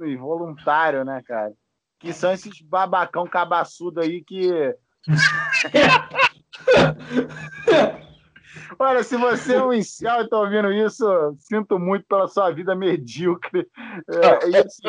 involuntário, 0.00 1.04
né, 1.04 1.22
cara? 1.26 1.52
Que 1.98 2.12
são 2.12 2.32
esses 2.32 2.60
babacão 2.60 3.26
cabaçudo 3.26 4.00
aí 4.00 4.22
que. 4.22 4.74
Olha, 8.78 9.02
se 9.02 9.16
você 9.16 9.54
é 9.54 9.62
um 9.62 9.72
incel 9.74 10.20
e 10.20 10.24
está 10.24 10.38
ouvindo 10.38 10.72
isso, 10.72 11.04
sinto 11.38 11.78
muito 11.78 12.06
pela 12.06 12.28
sua 12.28 12.50
vida 12.50 12.74
medíocre. 12.74 13.66
É, 14.08 14.56
é 14.56 14.64
isso. 14.64 14.82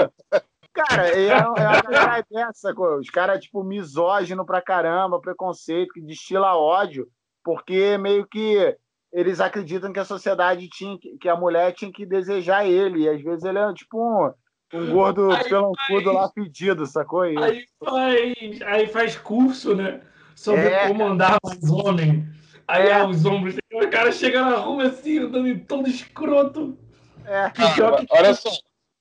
Cara, 0.73 1.09
é, 1.09 1.25
é 1.25 1.33
a 1.33 1.81
galera 1.81 2.25
dessa, 2.29 2.73
os 2.73 3.09
caras, 3.09 3.43
tipo, 3.43 3.63
misógino 3.63 4.45
pra 4.45 4.61
caramba, 4.61 5.19
preconceito, 5.19 5.93
que 5.93 6.01
destila 6.01 6.55
ódio, 6.55 7.07
porque 7.43 7.97
meio 7.97 8.25
que 8.25 8.77
eles 9.11 9.39
acreditam 9.39 9.91
que 9.91 9.99
a 9.99 10.05
sociedade 10.05 10.69
tinha, 10.69 10.97
que 11.19 11.27
a 11.27 11.35
mulher 11.35 11.73
tinha 11.73 11.91
que 11.91 12.05
desejar 12.05 12.65
ele, 12.65 13.03
e 13.03 13.09
às 13.09 13.21
vezes 13.21 13.43
ele 13.43 13.57
é 13.57 13.73
tipo 13.73 13.97
um, 13.97 14.31
um 14.73 14.91
gordo 14.91 15.29
pelancudo 15.47 16.13
lá 16.13 16.29
pedido, 16.29 16.85
sacou? 16.85 17.21
Aí, 17.21 17.37
aí, 17.37 17.65
faz, 17.83 18.61
aí 18.61 18.87
faz 18.87 19.15
curso, 19.17 19.75
né? 19.75 20.01
Sobre 20.35 20.67
é, 20.67 20.87
como 20.87 21.05
andar 21.05 21.37
mais 21.43 21.69
homem. 21.69 22.27
Aí 22.69 22.87
é. 22.87 23.03
os 23.03 23.25
ombros, 23.25 23.55
o 23.73 23.89
cara 23.89 24.11
chega 24.11 24.41
na 24.41 24.57
rua 24.57 24.83
assim, 24.83 25.17
andando 25.17 25.59
todo 25.65 25.89
escroto. 25.89 26.77
É. 27.25 27.45
Ah, 27.57 28.05
olha 28.11 28.33
só, 28.35 28.51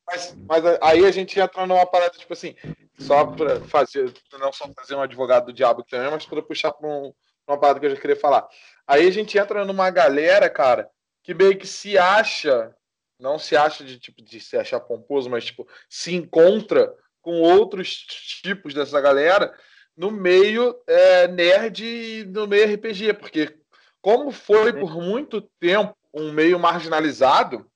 mas, 0.06 0.34
mas 0.48 0.64
aí 0.80 1.04
a 1.04 1.10
gente 1.10 1.38
entra 1.38 1.66
numa 1.66 1.84
parada, 1.84 2.16
tipo 2.16 2.32
assim, 2.32 2.54
só 2.98 3.26
para 3.26 3.60
fazer, 3.60 4.10
não 4.40 4.50
só 4.54 4.66
fazer 4.72 4.94
um 4.94 5.02
advogado 5.02 5.46
do 5.46 5.52
diabo 5.52 5.82
também, 5.82 6.10
mas 6.10 6.24
para 6.24 6.40
puxar 6.40 6.72
para 6.72 6.88
um, 6.88 7.12
uma 7.46 7.58
parada 7.58 7.78
que 7.78 7.84
eu 7.84 7.90
já 7.90 8.00
queria 8.00 8.16
falar. 8.16 8.48
Aí 8.86 9.06
a 9.06 9.10
gente 9.10 9.36
entra 9.36 9.66
numa 9.66 9.90
galera, 9.90 10.48
cara, 10.48 10.88
que 11.22 11.34
meio 11.34 11.58
que 11.58 11.66
se 11.66 11.98
acha, 11.98 12.74
não 13.20 13.38
se 13.38 13.54
acha 13.54 13.84
de 13.84 13.98
tipo 13.98 14.22
de 14.22 14.40
se 14.40 14.56
achar 14.56 14.80
pomposo, 14.80 15.28
mas 15.28 15.44
tipo, 15.44 15.68
se 15.90 16.14
encontra 16.14 16.90
com 17.20 17.42
outros 17.42 17.94
tipos 18.42 18.72
dessa 18.72 18.98
galera 18.98 19.52
no 19.98 20.12
meio 20.12 20.78
é, 20.86 21.26
nerd 21.26 21.84
e 21.84 22.24
no 22.24 22.46
meio 22.46 22.72
RPG, 22.72 23.14
porque 23.14 23.56
como 24.00 24.30
foi 24.30 24.72
por 24.72 24.94
muito 25.02 25.40
tempo 25.40 25.96
um 26.14 26.30
meio 26.30 26.56
marginalizado, 26.56 27.68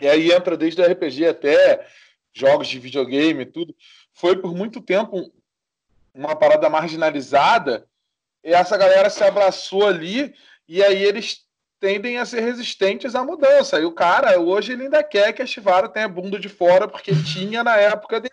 e 0.00 0.08
aí 0.08 0.30
entra 0.30 0.56
desde 0.56 0.80
o 0.80 0.84
RPG 0.84 1.26
até 1.26 1.84
jogos 2.32 2.68
de 2.68 2.78
videogame, 2.78 3.44
tudo. 3.44 3.74
Foi 4.12 4.36
por 4.36 4.54
muito 4.54 4.80
tempo 4.80 5.32
uma 6.14 6.36
parada 6.36 6.70
marginalizada, 6.70 7.86
e 8.44 8.54
essa 8.54 8.76
galera 8.76 9.10
se 9.10 9.24
abraçou 9.24 9.86
ali, 9.86 10.32
e 10.68 10.80
aí 10.82 11.02
eles 11.02 11.44
tendem 11.80 12.18
a 12.18 12.24
ser 12.24 12.40
resistentes 12.40 13.16
à 13.16 13.24
mudança. 13.24 13.80
E 13.80 13.84
o 13.84 13.90
cara, 13.90 14.38
hoje, 14.38 14.72
ele 14.72 14.84
ainda 14.84 15.02
quer 15.02 15.32
que 15.32 15.42
a 15.42 15.46
Shivara 15.46 15.88
tenha 15.88 16.08
bunda 16.08 16.38
de 16.38 16.48
fora, 16.48 16.86
porque 16.86 17.12
tinha 17.34 17.64
na 17.64 17.76
época 17.76 18.20
dele. 18.20 18.32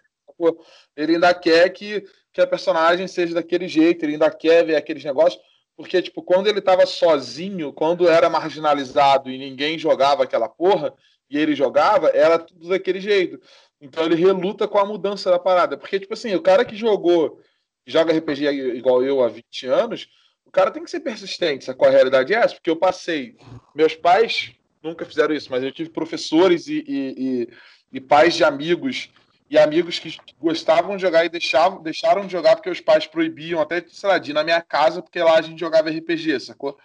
Ele 0.95 1.15
ainda 1.15 1.33
quer 1.33 1.69
que, 1.69 2.07
que 2.39 2.43
a 2.43 2.47
personagem 2.47 3.07
seja 3.07 3.33
daquele 3.33 3.67
jeito, 3.67 4.03
ele 4.03 4.13
ainda 4.13 4.31
quer 4.31 4.65
ver 4.65 4.75
aqueles 4.75 5.03
negócios. 5.03 5.41
Porque, 5.75 6.01
tipo, 6.01 6.21
quando 6.21 6.47
ele 6.47 6.61
tava 6.61 6.85
sozinho, 6.85 7.73
quando 7.73 8.07
era 8.07 8.29
marginalizado 8.29 9.29
e 9.29 9.37
ninguém 9.37 9.77
jogava 9.77 10.23
aquela 10.23 10.47
porra, 10.47 10.93
e 11.29 11.37
ele 11.37 11.55
jogava, 11.55 12.09
era 12.09 12.39
tudo 12.39 12.69
daquele 12.69 12.99
jeito. 12.99 13.39
Então 13.79 14.03
ele 14.03 14.15
reluta 14.15 14.67
com 14.67 14.77
a 14.77 14.85
mudança 14.85 15.29
da 15.29 15.39
parada. 15.39 15.77
Porque, 15.77 15.99
tipo 15.99 16.13
assim, 16.13 16.33
o 16.33 16.41
cara 16.41 16.65
que 16.65 16.75
jogou, 16.75 17.39
joga 17.85 18.17
RPG 18.17 18.45
igual 18.75 19.03
eu 19.03 19.23
há 19.23 19.27
20 19.27 19.67
anos, 19.67 20.07
o 20.45 20.51
cara 20.51 20.71
tem 20.71 20.83
que 20.83 20.89
ser 20.89 21.01
persistente. 21.01 21.73
Qual 21.73 21.89
a 21.89 21.93
realidade 21.93 22.33
é 22.33 22.37
essa? 22.37 22.55
Porque 22.55 22.69
eu 22.69 22.75
passei. 22.75 23.35
Meus 23.75 23.95
pais 23.95 24.51
nunca 24.81 25.05
fizeram 25.05 25.35
isso, 25.35 25.51
mas 25.51 25.63
eu 25.63 25.71
tive 25.71 25.89
professores 25.89 26.67
e, 26.67 26.83
e, 26.87 27.13
e, 27.17 27.49
e 27.93 28.01
pais 28.01 28.35
de 28.35 28.43
amigos 28.43 29.09
e 29.49 29.57
amigos 29.57 29.97
que 29.97 30.15
gostavam 30.39 30.95
de 30.95 31.01
jogar 31.01 31.25
e 31.25 31.29
deixavam, 31.29 31.81
deixaram 31.81 32.25
de 32.25 32.31
jogar 32.31 32.55
porque 32.55 32.69
os 32.69 32.79
pais 32.79 33.07
proibiam, 33.07 33.59
até, 33.59 33.83
sei 33.87 34.07
lá, 34.07 34.17
de 34.19 34.29
ir 34.29 34.33
na 34.33 34.43
minha 34.43 34.61
casa, 34.61 35.01
porque 35.01 35.21
lá 35.21 35.37
a 35.37 35.41
gente 35.41 35.59
jogava 35.59 35.89
RPG, 35.89 36.39
sacou? 36.39 36.77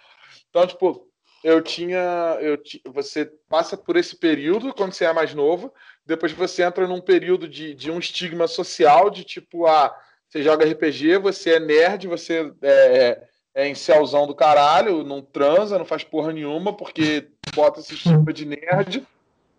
Então, 0.49 0.65
tipo, 0.65 1.07
eu 1.43 1.61
tinha. 1.61 2.37
Eu, 2.41 2.59
você 2.91 3.31
passa 3.47 3.77
por 3.77 3.95
esse 3.95 4.15
período 4.15 4.73
quando 4.73 4.93
você 4.93 5.05
é 5.05 5.13
mais 5.13 5.35
novo, 5.35 5.71
depois 6.03 6.31
você 6.31 6.63
entra 6.63 6.87
num 6.87 6.99
período 6.99 7.47
de, 7.47 7.75
de 7.75 7.91
um 7.91 7.99
estigma 7.99 8.47
social, 8.47 9.11
de 9.11 9.23
tipo, 9.23 9.67
ah, 9.67 9.95
você 10.27 10.41
joga 10.41 10.65
RPG, 10.65 11.19
você 11.19 11.51
é 11.51 11.59
nerd, 11.59 12.07
você 12.07 12.51
é, 12.63 13.27
é 13.53 13.67
em 13.67 13.75
celzão 13.75 14.25
do 14.25 14.33
caralho, 14.33 15.03
não 15.03 15.21
transa, 15.21 15.77
não 15.77 15.85
faz 15.85 16.03
porra 16.03 16.33
nenhuma, 16.33 16.75
porque 16.75 17.27
bota 17.53 17.79
esse 17.79 17.93
estigma 17.95 18.33
de 18.33 18.45
nerd 18.45 19.05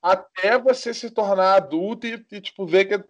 até 0.07 0.57
você 0.57 0.95
se 0.95 1.11
tornar 1.11 1.57
adulto 1.57 2.07
e, 2.07 2.25
e 2.31 2.41
tipo, 2.41 2.65
ver 2.65 2.85
que. 2.85 3.05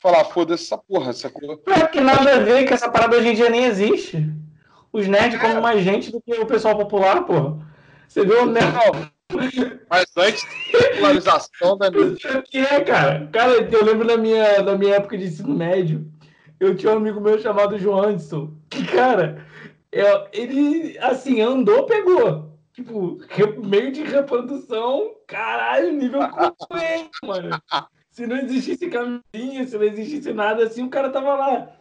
Falar, 0.00 0.24
foda-se 0.24 0.64
essa 0.64 0.76
porra, 0.76 1.14
sacou? 1.14 1.62
É 1.66 1.86
que 1.86 2.00
nada 2.00 2.34
a 2.34 2.38
ver 2.38 2.66
que 2.66 2.74
essa 2.74 2.90
parada 2.90 3.16
hoje 3.16 3.28
em 3.28 3.34
dia 3.34 3.48
nem 3.48 3.64
existe. 3.64 4.30
Os 4.92 5.06
nerds 5.06 5.40
é. 5.40 5.42
como 5.42 5.62
mais 5.62 5.82
gente 5.82 6.12
do 6.12 6.20
que 6.20 6.34
o 6.34 6.44
pessoal 6.44 6.76
popular, 6.76 7.24
porra. 7.24 7.56
Você 8.06 8.22
viu 8.22 8.42
o 8.42 8.46
nerd. 8.46 8.74
Mas 9.88 10.06
antes 10.16 10.44
da 10.72 10.88
popularização 10.88 11.78
da 11.78 11.88
mídia. 11.90 12.42
que 12.42 12.58
é, 12.58 12.80
cara? 12.80 13.28
Cara, 13.32 13.52
eu 13.52 13.84
lembro 13.84 14.06
da 14.06 14.18
minha, 14.18 14.62
da 14.62 14.76
minha 14.76 14.96
época 14.96 15.16
de 15.16 15.24
ensino 15.24 15.54
médio, 15.54 16.06
eu 16.60 16.76
tinha 16.76 16.92
um 16.92 16.96
amigo 16.98 17.20
meu 17.20 17.40
chamado 17.40 17.78
João 17.78 18.02
Anderson, 18.02 18.52
que, 18.68 18.84
cara, 18.84 19.46
ele, 20.32 20.98
assim, 20.98 21.40
andou, 21.40 21.86
pegou 21.86 22.53
tipo, 22.74 23.18
meio 23.64 23.92
de 23.92 24.02
reprodução, 24.02 25.14
caralho, 25.26 25.92
nível 25.92 26.28
completo, 26.28 27.10
mano. 27.24 27.50
Se 28.10 28.26
não 28.26 28.36
existisse 28.36 28.88
caminho, 28.88 29.66
se 29.66 29.76
não 29.76 29.84
existisse 29.84 30.32
nada 30.32 30.64
assim, 30.64 30.82
o 30.82 30.90
cara 30.90 31.10
tava 31.10 31.34
lá. 31.34 31.72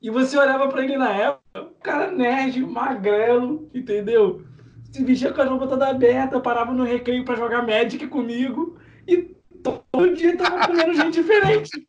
E 0.00 0.10
você 0.10 0.36
olhava 0.36 0.68
pra 0.68 0.82
ele 0.82 0.96
na 0.96 1.10
época, 1.12 1.62
o 1.62 1.80
cara 1.82 2.10
nerd, 2.10 2.60
magrelo, 2.60 3.70
entendeu? 3.72 4.44
Se 4.90 5.04
vestia 5.04 5.32
com 5.32 5.40
a 5.40 5.44
roupa 5.44 5.66
toda 5.66 5.88
aberta, 5.88 6.40
parava 6.40 6.72
no 6.72 6.84
recreio 6.84 7.24
pra 7.24 7.36
jogar 7.36 7.66
Magic 7.66 8.06
comigo 8.08 8.78
e 9.06 9.34
todo 9.62 10.14
dia 10.14 10.36
tava 10.36 10.66
comendo 10.66 10.94
gente 10.94 11.14
diferente. 11.14 11.88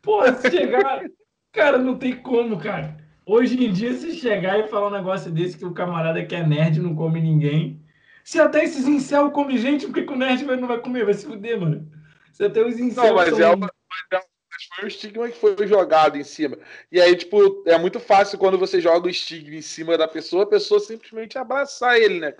Pô, 0.00 0.22
se 0.32 0.50
chegar. 0.50 1.04
Cara, 1.52 1.78
não 1.78 1.98
tem 1.98 2.16
como, 2.16 2.58
cara. 2.58 2.96
Hoje 3.26 3.62
em 3.62 3.72
dia, 3.72 3.92
se 3.92 4.14
chegar 4.14 4.60
e 4.60 4.68
falar 4.68 4.86
um 4.86 4.92
negócio 4.92 5.32
desse 5.32 5.58
que 5.58 5.64
o 5.64 5.74
camarada 5.74 6.24
que 6.24 6.34
é 6.34 6.46
nerd 6.46 6.80
não 6.80 6.94
come 6.94 7.20
ninguém, 7.20 7.84
Se 8.22 8.40
até 8.40 8.64
esses 8.64 8.86
incel 8.86 9.32
comem 9.32 9.58
gente, 9.58 9.86
por 9.86 9.94
que, 9.94 10.12
o 10.12 10.16
nerd 10.16 10.44
não 10.44 10.68
vai 10.68 10.78
comer? 10.78 11.04
Vai 11.04 11.14
se 11.14 11.26
fuder, 11.26 11.60
mano. 11.60 11.90
Se 12.32 12.44
até 12.44 12.64
os 12.64 12.78
incel 12.78 13.04
Não, 13.04 13.14
mas, 13.14 13.30
são... 13.30 13.40
é 13.40 13.54
uma, 13.54 13.70
mas 14.12 14.64
foi 14.74 14.84
o 14.84 14.88
estigma 14.88 15.28
que 15.28 15.38
foi 15.38 15.66
jogado 15.66 16.16
em 16.16 16.24
cima. 16.24 16.56
E 16.90 17.00
aí, 17.00 17.16
tipo, 17.16 17.64
é 17.66 17.76
muito 17.78 17.98
fácil 17.98 18.38
quando 18.38 18.58
você 18.58 18.80
joga 18.80 19.06
o 19.06 19.10
estigma 19.10 19.56
em 19.56 19.62
cima 19.62 19.98
da 19.98 20.06
pessoa, 20.06 20.44
a 20.44 20.48
pessoa 20.48 20.78
simplesmente 20.78 21.36
abraçar 21.36 21.98
ele, 21.98 22.20
né? 22.20 22.34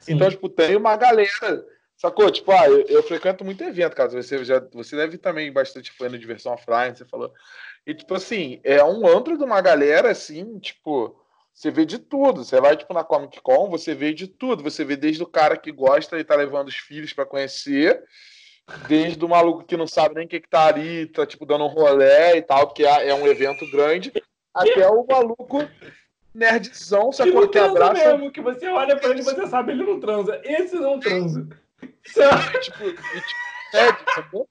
Sim. 0.00 0.14
Então, 0.14 0.30
tipo, 0.30 0.48
tem 0.48 0.76
uma 0.76 0.96
galera. 0.96 1.66
Sacou? 1.96 2.30
Tipo, 2.30 2.52
ah, 2.52 2.66
eu, 2.66 2.80
eu, 2.86 3.02
frequento 3.02 3.44
muito 3.44 3.62
evento, 3.62 3.94
cara. 3.94 4.08
Você, 4.08 4.42
já, 4.42 4.58
você 4.72 4.96
deve 4.96 5.18
também 5.18 5.52
bastante 5.52 5.92
foi 5.92 6.08
no 6.08 6.18
Diversão 6.18 6.52
Offline, 6.52 6.96
você 6.96 7.04
falou. 7.04 7.32
E, 7.86 7.94
tipo 7.94 8.14
assim, 8.14 8.60
é 8.62 8.82
um 8.84 9.06
antro 9.06 9.36
de 9.36 9.44
uma 9.44 9.60
galera, 9.60 10.10
assim, 10.10 10.58
tipo, 10.58 11.16
você 11.52 11.70
vê 11.70 11.84
de 11.84 11.98
tudo. 11.98 12.44
Você 12.44 12.60
vai, 12.60 12.76
tipo, 12.76 12.94
na 12.94 13.04
Comic 13.04 13.40
Con, 13.40 13.68
você 13.68 13.94
vê 13.94 14.12
de 14.12 14.26
tudo. 14.26 14.62
Você 14.62 14.84
vê 14.84 14.96
desde 14.96 15.22
o 15.22 15.26
cara 15.26 15.56
que 15.56 15.72
gosta 15.72 16.18
e 16.18 16.24
tá 16.24 16.34
levando 16.34 16.68
os 16.68 16.76
filhos 16.76 17.12
para 17.12 17.26
conhecer, 17.26 18.02
desde 18.88 19.24
o 19.24 19.28
maluco 19.28 19.64
que 19.64 19.76
não 19.76 19.86
sabe 19.86 20.14
nem 20.14 20.26
o 20.26 20.28
que, 20.28 20.40
que 20.40 20.48
tá 20.48 20.66
ali, 20.66 21.06
tá, 21.06 21.26
tipo, 21.26 21.44
dando 21.44 21.64
um 21.64 21.68
rolé 21.68 22.36
e 22.36 22.42
tal, 22.42 22.66
porque 22.66 22.84
é, 22.84 23.08
é 23.08 23.14
um 23.14 23.26
evento 23.26 23.68
grande, 23.70 24.12
até 24.54 24.88
o 24.88 25.04
maluco 25.06 25.68
nerdzão, 26.34 27.12
sacou? 27.12 27.42
Que, 27.42 27.48
que 27.48 27.58
abraça. 27.58 28.12
Mesmo, 28.12 28.30
que 28.30 28.40
você 28.40 28.68
olha 28.68 28.96
pra 28.96 29.10
ele 29.10 29.20
e 29.20 29.24
você 29.24 29.46
sabe, 29.46 29.72
ele 29.72 29.84
não 29.84 29.98
transa. 29.98 30.40
Esse 30.44 30.76
não 30.76 30.98
transa. 31.00 31.48
E, 31.82 31.86
tipo, 32.60 32.84
e, 32.84 32.94
tipo, 32.94 33.28
fede, 33.70 34.48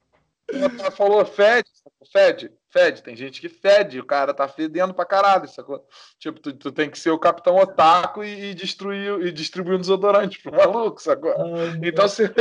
Ela 0.54 0.92
falou 0.92 1.26
fede? 1.26 1.70
Fede, 2.12 2.52
fede. 2.72 3.04
Tem 3.04 3.16
gente 3.16 3.42
que 3.42 3.50
fede, 3.50 4.00
o 4.00 4.06
cara 4.06 4.34
tá 4.34 4.48
fedendo 4.48 4.94
pra 4.94 5.06
caralho, 5.06 5.48
sacou? 5.48 5.86
Tipo, 6.18 6.40
tu, 6.40 6.54
tu 6.54 6.72
tem 6.72 6.90
que 6.90 6.98
ser 6.98 7.12
o 7.12 7.20
capitão 7.20 7.58
otaku 7.58 8.24
e, 8.24 8.52
e 8.52 8.54
destruir 8.54 9.22
e 9.22 9.32
distribuir 9.32 9.78
um 9.78 9.82
desodorante 9.82 10.42
pro 10.42 10.56
maluco, 10.56 11.02
sacou? 11.02 11.32
Ai, 11.32 11.80
então 11.84 12.08
você. 12.08 12.32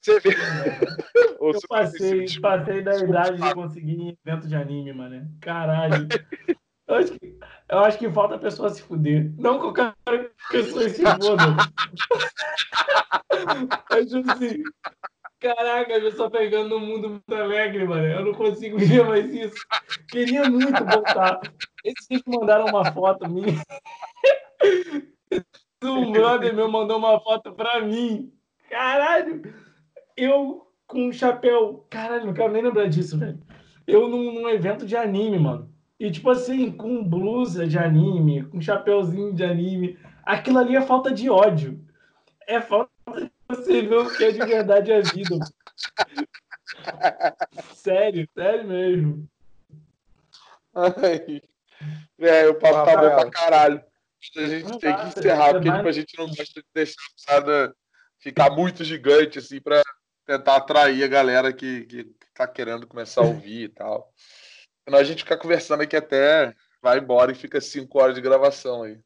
Você 0.00 0.18
vê. 0.20 0.30
Eu 1.40 1.52
passei, 1.68 2.26
passei 2.40 2.82
da 2.82 2.96
idade 2.96 3.40
de 3.40 3.54
conseguir 3.54 4.16
evento 4.24 4.46
de 4.46 4.54
anime, 4.54 4.92
mano. 4.92 5.28
Caralho. 5.40 6.08
Eu 6.86 6.96
acho, 6.96 7.12
que, 7.18 7.38
eu 7.68 7.78
acho 7.78 7.98
que 7.98 8.10
falta 8.10 8.34
a 8.34 8.38
pessoa 8.38 8.68
se 8.70 8.82
fuder. 8.82 9.32
Não 9.38 9.60
que 9.60 9.66
o 9.66 9.72
cara 9.72 9.94
pessoa 10.50 10.88
se 10.88 11.02
foda. 11.02 11.56
Mas 13.90 14.10
tipo 14.10 14.30
assim. 14.30 14.62
Caraca, 15.42 15.92
eu 15.94 16.12
só 16.12 16.30
pegando 16.30 16.68
no 16.68 16.78
mundo 16.78 17.08
muito 17.10 17.34
alegre, 17.34 17.84
mano. 17.84 18.06
Eu 18.06 18.24
não 18.24 18.32
consigo 18.32 18.78
ver 18.78 19.04
mais 19.04 19.34
isso. 19.34 19.56
Queria 20.08 20.48
muito 20.48 20.84
voltar. 20.84 21.40
Esses 21.84 22.22
mandaram 22.24 22.66
uma 22.66 22.92
foto 22.92 23.28
minha. 23.28 23.60
Um 25.84 26.12
brother 26.12 26.54
meu 26.54 26.70
mandou 26.70 26.96
uma 26.96 27.18
foto 27.18 27.52
pra 27.54 27.80
mim. 27.80 28.32
Caralho! 28.70 29.42
Eu 30.16 30.64
com 30.86 31.08
um 31.08 31.12
chapéu. 31.12 31.84
Caralho, 31.90 32.26
não 32.26 32.34
quero 32.34 32.52
nem 32.52 32.62
lembrar 32.62 32.86
disso, 32.86 33.18
velho. 33.18 33.40
Eu 33.84 34.06
num, 34.06 34.32
num 34.32 34.48
evento 34.48 34.86
de 34.86 34.96
anime, 34.96 35.40
mano. 35.40 35.68
E 35.98 36.08
tipo 36.08 36.30
assim, 36.30 36.70
com 36.70 37.02
blusa 37.02 37.66
de 37.66 37.76
anime, 37.76 38.44
com 38.44 38.60
chapéuzinho 38.60 39.34
de 39.34 39.42
anime. 39.42 39.98
Aquilo 40.24 40.60
ali 40.60 40.76
é 40.76 40.82
falta 40.82 41.12
de 41.12 41.28
ódio. 41.28 41.84
É 42.46 42.60
falta 42.60 42.91
você 43.64 43.82
ver 43.82 43.96
o 43.96 44.10
que 44.10 44.24
é 44.24 44.30
de 44.32 44.38
verdade 44.38 44.92
a 44.92 45.00
vida. 45.00 45.38
sério, 47.74 48.28
sério 48.34 48.68
mesmo. 48.68 49.28
Ai. 50.74 51.42
É, 52.18 52.46
o 52.48 52.54
papo 52.54 52.84
tá 52.84 52.96
bom 52.96 53.10
pra 53.10 53.30
caralho. 53.30 53.82
A 54.36 54.46
gente 54.46 54.78
tem 54.78 54.96
que 54.96 55.06
encerrar, 55.06 55.52
porque 55.52 55.70
tipo, 55.70 55.88
a 55.88 55.92
gente 55.92 56.18
não 56.18 56.26
gosta 56.28 56.60
de 56.60 56.66
deixar 56.72 57.02
nada 57.28 57.74
ficar 58.18 58.50
muito 58.50 58.84
gigante, 58.84 59.38
assim, 59.38 59.60
pra 59.60 59.82
tentar 60.24 60.56
atrair 60.56 61.02
a 61.02 61.08
galera 61.08 61.52
que, 61.52 61.84
que 61.86 62.04
tá 62.32 62.46
querendo 62.46 62.86
começar 62.86 63.20
a 63.20 63.24
ouvir 63.26 63.64
e 63.64 63.68
tal. 63.68 64.12
Senão 64.84 64.98
a 64.98 65.04
gente 65.04 65.24
fica 65.24 65.36
conversando 65.36 65.82
aqui 65.82 65.96
até 65.96 66.54
vai 66.80 66.98
embora 66.98 67.32
e 67.32 67.36
fica 67.36 67.60
cinco 67.60 68.00
horas 68.00 68.14
de 68.14 68.20
gravação 68.20 68.82
aí. 68.82 68.98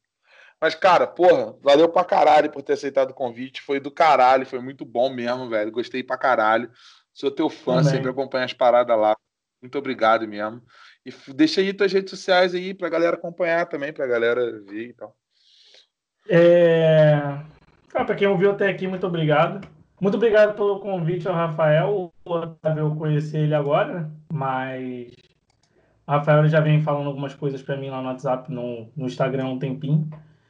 Mas, 0.59 0.73
cara, 0.73 1.05
porra, 1.05 1.55
valeu 1.61 1.87
pra 1.87 2.03
caralho 2.03 2.51
por 2.51 2.63
ter 2.63 2.73
aceitado 2.73 3.11
o 3.11 3.13
convite. 3.13 3.61
Foi 3.61 3.79
do 3.79 3.91
caralho, 3.91 4.45
foi 4.45 4.59
muito 4.59 4.83
bom 4.83 5.09
mesmo, 5.09 5.49
velho. 5.49 5.71
Gostei 5.71 6.03
pra 6.03 6.17
caralho. 6.17 6.71
Sou 7.13 7.29
teu 7.29 7.49
fã, 7.49 7.77
Também. 7.77 7.91
sempre 7.91 8.09
acompanho 8.09 8.45
as 8.45 8.53
paradas 8.53 8.97
lá. 8.97 9.15
Muito 9.61 9.77
obrigado 9.77 10.27
mesmo. 10.27 10.61
E 11.05 11.13
deixa 11.33 11.61
aí 11.61 11.73
tuas 11.73 11.91
redes 11.91 12.09
sociais 12.09 12.53
aí 12.53 12.73
pra 12.73 12.89
galera 12.89 13.15
acompanhar 13.15 13.65
também, 13.67 13.93
pra 13.93 14.07
galera 14.07 14.61
ver 14.63 14.89
e 14.89 14.93
tal. 14.93 15.15
É... 16.29 17.15
Ah, 17.93 18.05
pra 18.05 18.15
quem 18.15 18.27
ouviu 18.27 18.51
até 18.51 18.67
aqui, 18.67 18.87
muito 18.87 19.07
obrigado. 19.07 19.67
Muito 19.99 20.15
obrigado 20.15 20.55
pelo 20.55 20.79
convite 20.79 21.27
ao 21.27 21.33
Rafael. 21.33 22.11
O 22.25 22.31
Otávio 22.31 22.81
eu 22.81 22.95
conheci 22.95 23.37
ele 23.37 23.55
agora, 23.55 24.11
mas 24.31 25.11
o 26.05 26.11
Rafael 26.11 26.47
já 26.47 26.59
vem 26.59 26.81
falando 26.81 27.07
algumas 27.07 27.33
coisas 27.33 27.61
para 27.61 27.77
mim 27.77 27.89
lá 27.89 28.01
no 28.01 28.09
WhatsApp, 28.09 28.51
no, 28.51 28.91
no 28.95 29.07
Instagram 29.07 29.45
há 29.45 29.49
um 29.49 29.59
tempinho. 29.59 30.07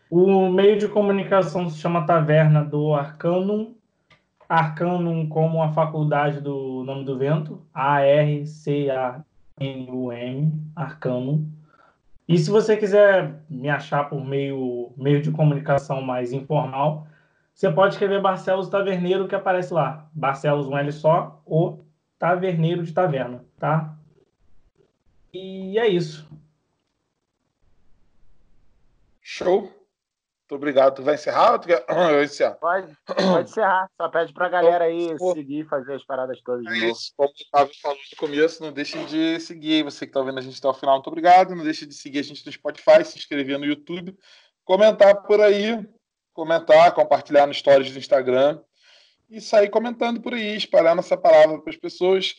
O 0.09 0.49
meio 0.49 0.79
de 0.79 0.87
comunicação 0.87 1.69
se 1.69 1.77
chama 1.79 2.05
Taverna 2.05 2.63
do 2.63 2.93
Arcanum. 2.93 3.75
Arcanum 4.47 5.27
como 5.27 5.61
a 5.61 5.73
faculdade 5.73 6.39
do 6.39 6.83
nome 6.85 7.03
do 7.03 7.17
vento. 7.17 7.61
A-R-C-A-N-U-M. 7.73 8.53
Arcanum. 10.73 11.51
E 12.25 12.37
se 12.37 12.49
você 12.49 12.77
quiser 12.77 13.41
me 13.49 13.69
achar 13.69 14.09
por 14.09 14.23
meio, 14.23 14.91
meio 14.95 15.21
de 15.21 15.31
comunicação 15.31 16.01
mais 16.01 16.31
informal, 16.31 17.05
você 17.53 17.71
pode 17.71 17.95
escrever 17.95 18.21
Barcelos 18.21 18.69
Taverneiro 18.69 19.27
que 19.27 19.35
aparece 19.35 19.73
lá. 19.73 20.09
Barcelos 20.13 20.67
um 20.67 20.77
L 20.77 20.91
só 20.91 21.41
ou 21.45 21.85
Taverneiro 22.17 22.83
de 22.83 22.93
Taverna, 22.93 23.43
tá? 23.59 23.97
E 25.33 25.77
é 25.77 25.87
isso. 25.87 26.29
Show. 29.21 29.76
Muito 30.49 30.55
obrigado. 30.55 30.95
Tu 30.95 31.03
vai 31.03 31.15
encerrar 31.15 31.51
ou 31.51 31.59
tu 31.59 31.67
quer... 31.67 31.83
Eu 31.89 32.23
encerro? 32.23 32.55
Pode, 32.55 32.97
pode 33.05 33.49
encerrar. 33.49 33.91
Só 33.97 34.07
pede 34.07 34.33
pra 34.33 34.47
galera 34.47 34.85
aí 34.85 35.09
então, 35.09 35.33
seguir 35.33 35.59
e 35.59 35.67
fazer 35.67 35.95
as 35.95 36.05
paradas 36.05 36.41
todas 36.41 36.65
é 36.65 36.69
de 36.69 36.79
novo. 36.79 36.91
Isso. 36.93 37.11
Como 37.17 37.29
o 37.29 37.47
Otávio 37.49 37.75
falou 37.81 37.97
no 37.97 38.17
começo, 38.17 38.63
não 38.63 38.71
deixe 38.71 38.97
de 39.05 39.41
seguir. 39.41 39.83
Você 39.83 40.07
que 40.07 40.13
tá 40.13 40.21
vendo 40.21 40.39
a 40.39 40.41
gente 40.41 40.57
até 40.57 40.69
o 40.69 40.73
final, 40.73 40.95
muito 40.95 41.07
obrigado. 41.07 41.53
Não 41.53 41.65
deixe 41.65 41.85
de 41.85 41.93
seguir 41.93 42.19
a 42.19 42.23
gente 42.23 42.45
no 42.45 42.51
Spotify, 42.51 43.03
se 43.03 43.17
inscrever 43.17 43.59
no 43.59 43.65
YouTube, 43.65 44.17
comentar 44.63 45.21
por 45.23 45.41
aí, 45.41 45.85
comentar, 46.33 46.93
compartilhar 46.93 47.45
no 47.45 47.53
stories 47.53 47.91
do 47.91 47.99
Instagram 47.99 48.61
e 49.29 49.41
sair 49.41 49.69
comentando 49.69 50.21
por 50.21 50.33
aí, 50.33 50.55
espalhar 50.55 50.95
nossa 50.95 51.17
palavra 51.17 51.59
para 51.59 51.71
as 51.71 51.77
pessoas. 51.77 52.35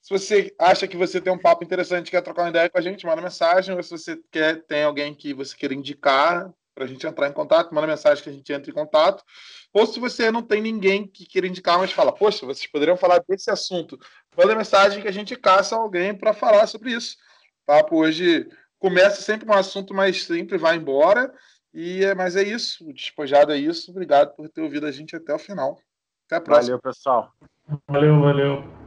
Se 0.00 0.12
você 0.12 0.52
acha 0.58 0.88
que 0.88 0.96
você 0.96 1.20
tem 1.20 1.32
um 1.32 1.38
papo 1.38 1.62
interessante, 1.62 2.10
quer 2.10 2.22
trocar 2.22 2.42
uma 2.42 2.50
ideia 2.50 2.68
com 2.68 2.76
a 2.76 2.82
gente, 2.82 3.06
manda 3.06 3.22
mensagem. 3.22 3.72
Ou 3.76 3.80
se 3.84 3.90
você 3.90 4.20
quer, 4.32 4.64
tem 4.64 4.82
alguém 4.82 5.14
que 5.14 5.32
você 5.32 5.56
queira 5.56 5.74
indicar, 5.74 6.52
para 6.74 6.84
a 6.84 6.86
gente 6.86 7.06
entrar 7.06 7.28
em 7.28 7.32
contato, 7.32 7.74
manda 7.74 7.86
mensagem 7.86 8.22
que 8.22 8.30
a 8.30 8.32
gente 8.32 8.52
entra 8.52 8.70
em 8.70 8.74
contato. 8.74 9.22
Ou 9.72 9.86
se 9.86 10.00
você 10.00 10.30
não 10.30 10.42
tem 10.42 10.60
ninguém 10.60 11.06
que 11.06 11.26
queira 11.26 11.46
indicar, 11.46 11.78
mas 11.78 11.92
fala, 11.92 12.12
poxa, 12.12 12.46
vocês 12.46 12.70
poderiam 12.70 12.96
falar 12.96 13.22
desse 13.28 13.50
assunto, 13.50 13.98
manda 14.36 14.54
mensagem 14.54 15.02
que 15.02 15.08
a 15.08 15.12
gente 15.12 15.36
caça 15.36 15.76
alguém 15.76 16.14
para 16.16 16.32
falar 16.32 16.66
sobre 16.66 16.92
isso. 16.92 17.16
O 17.62 17.66
papo 17.66 17.96
hoje 17.96 18.48
começa 18.78 19.22
sempre 19.22 19.46
com 19.46 19.52
um 19.52 19.58
assunto 19.58 19.94
mais 19.94 20.24
simples, 20.24 20.60
vai 20.60 20.76
embora. 20.76 21.32
E 21.74 22.04
é, 22.04 22.14
mas 22.14 22.36
é 22.36 22.42
isso, 22.42 22.88
o 22.88 22.92
despojado 22.92 23.52
é 23.52 23.56
isso. 23.56 23.90
Obrigado 23.90 24.34
por 24.34 24.48
ter 24.48 24.60
ouvido 24.60 24.86
a 24.86 24.90
gente 24.90 25.16
até 25.16 25.34
o 25.34 25.38
final. 25.38 25.78
Até 26.26 26.36
a 26.36 26.40
próxima. 26.40 26.78
Valeu, 26.78 26.82
pessoal. 26.82 27.32
Valeu, 27.88 28.20
valeu. 28.20 28.81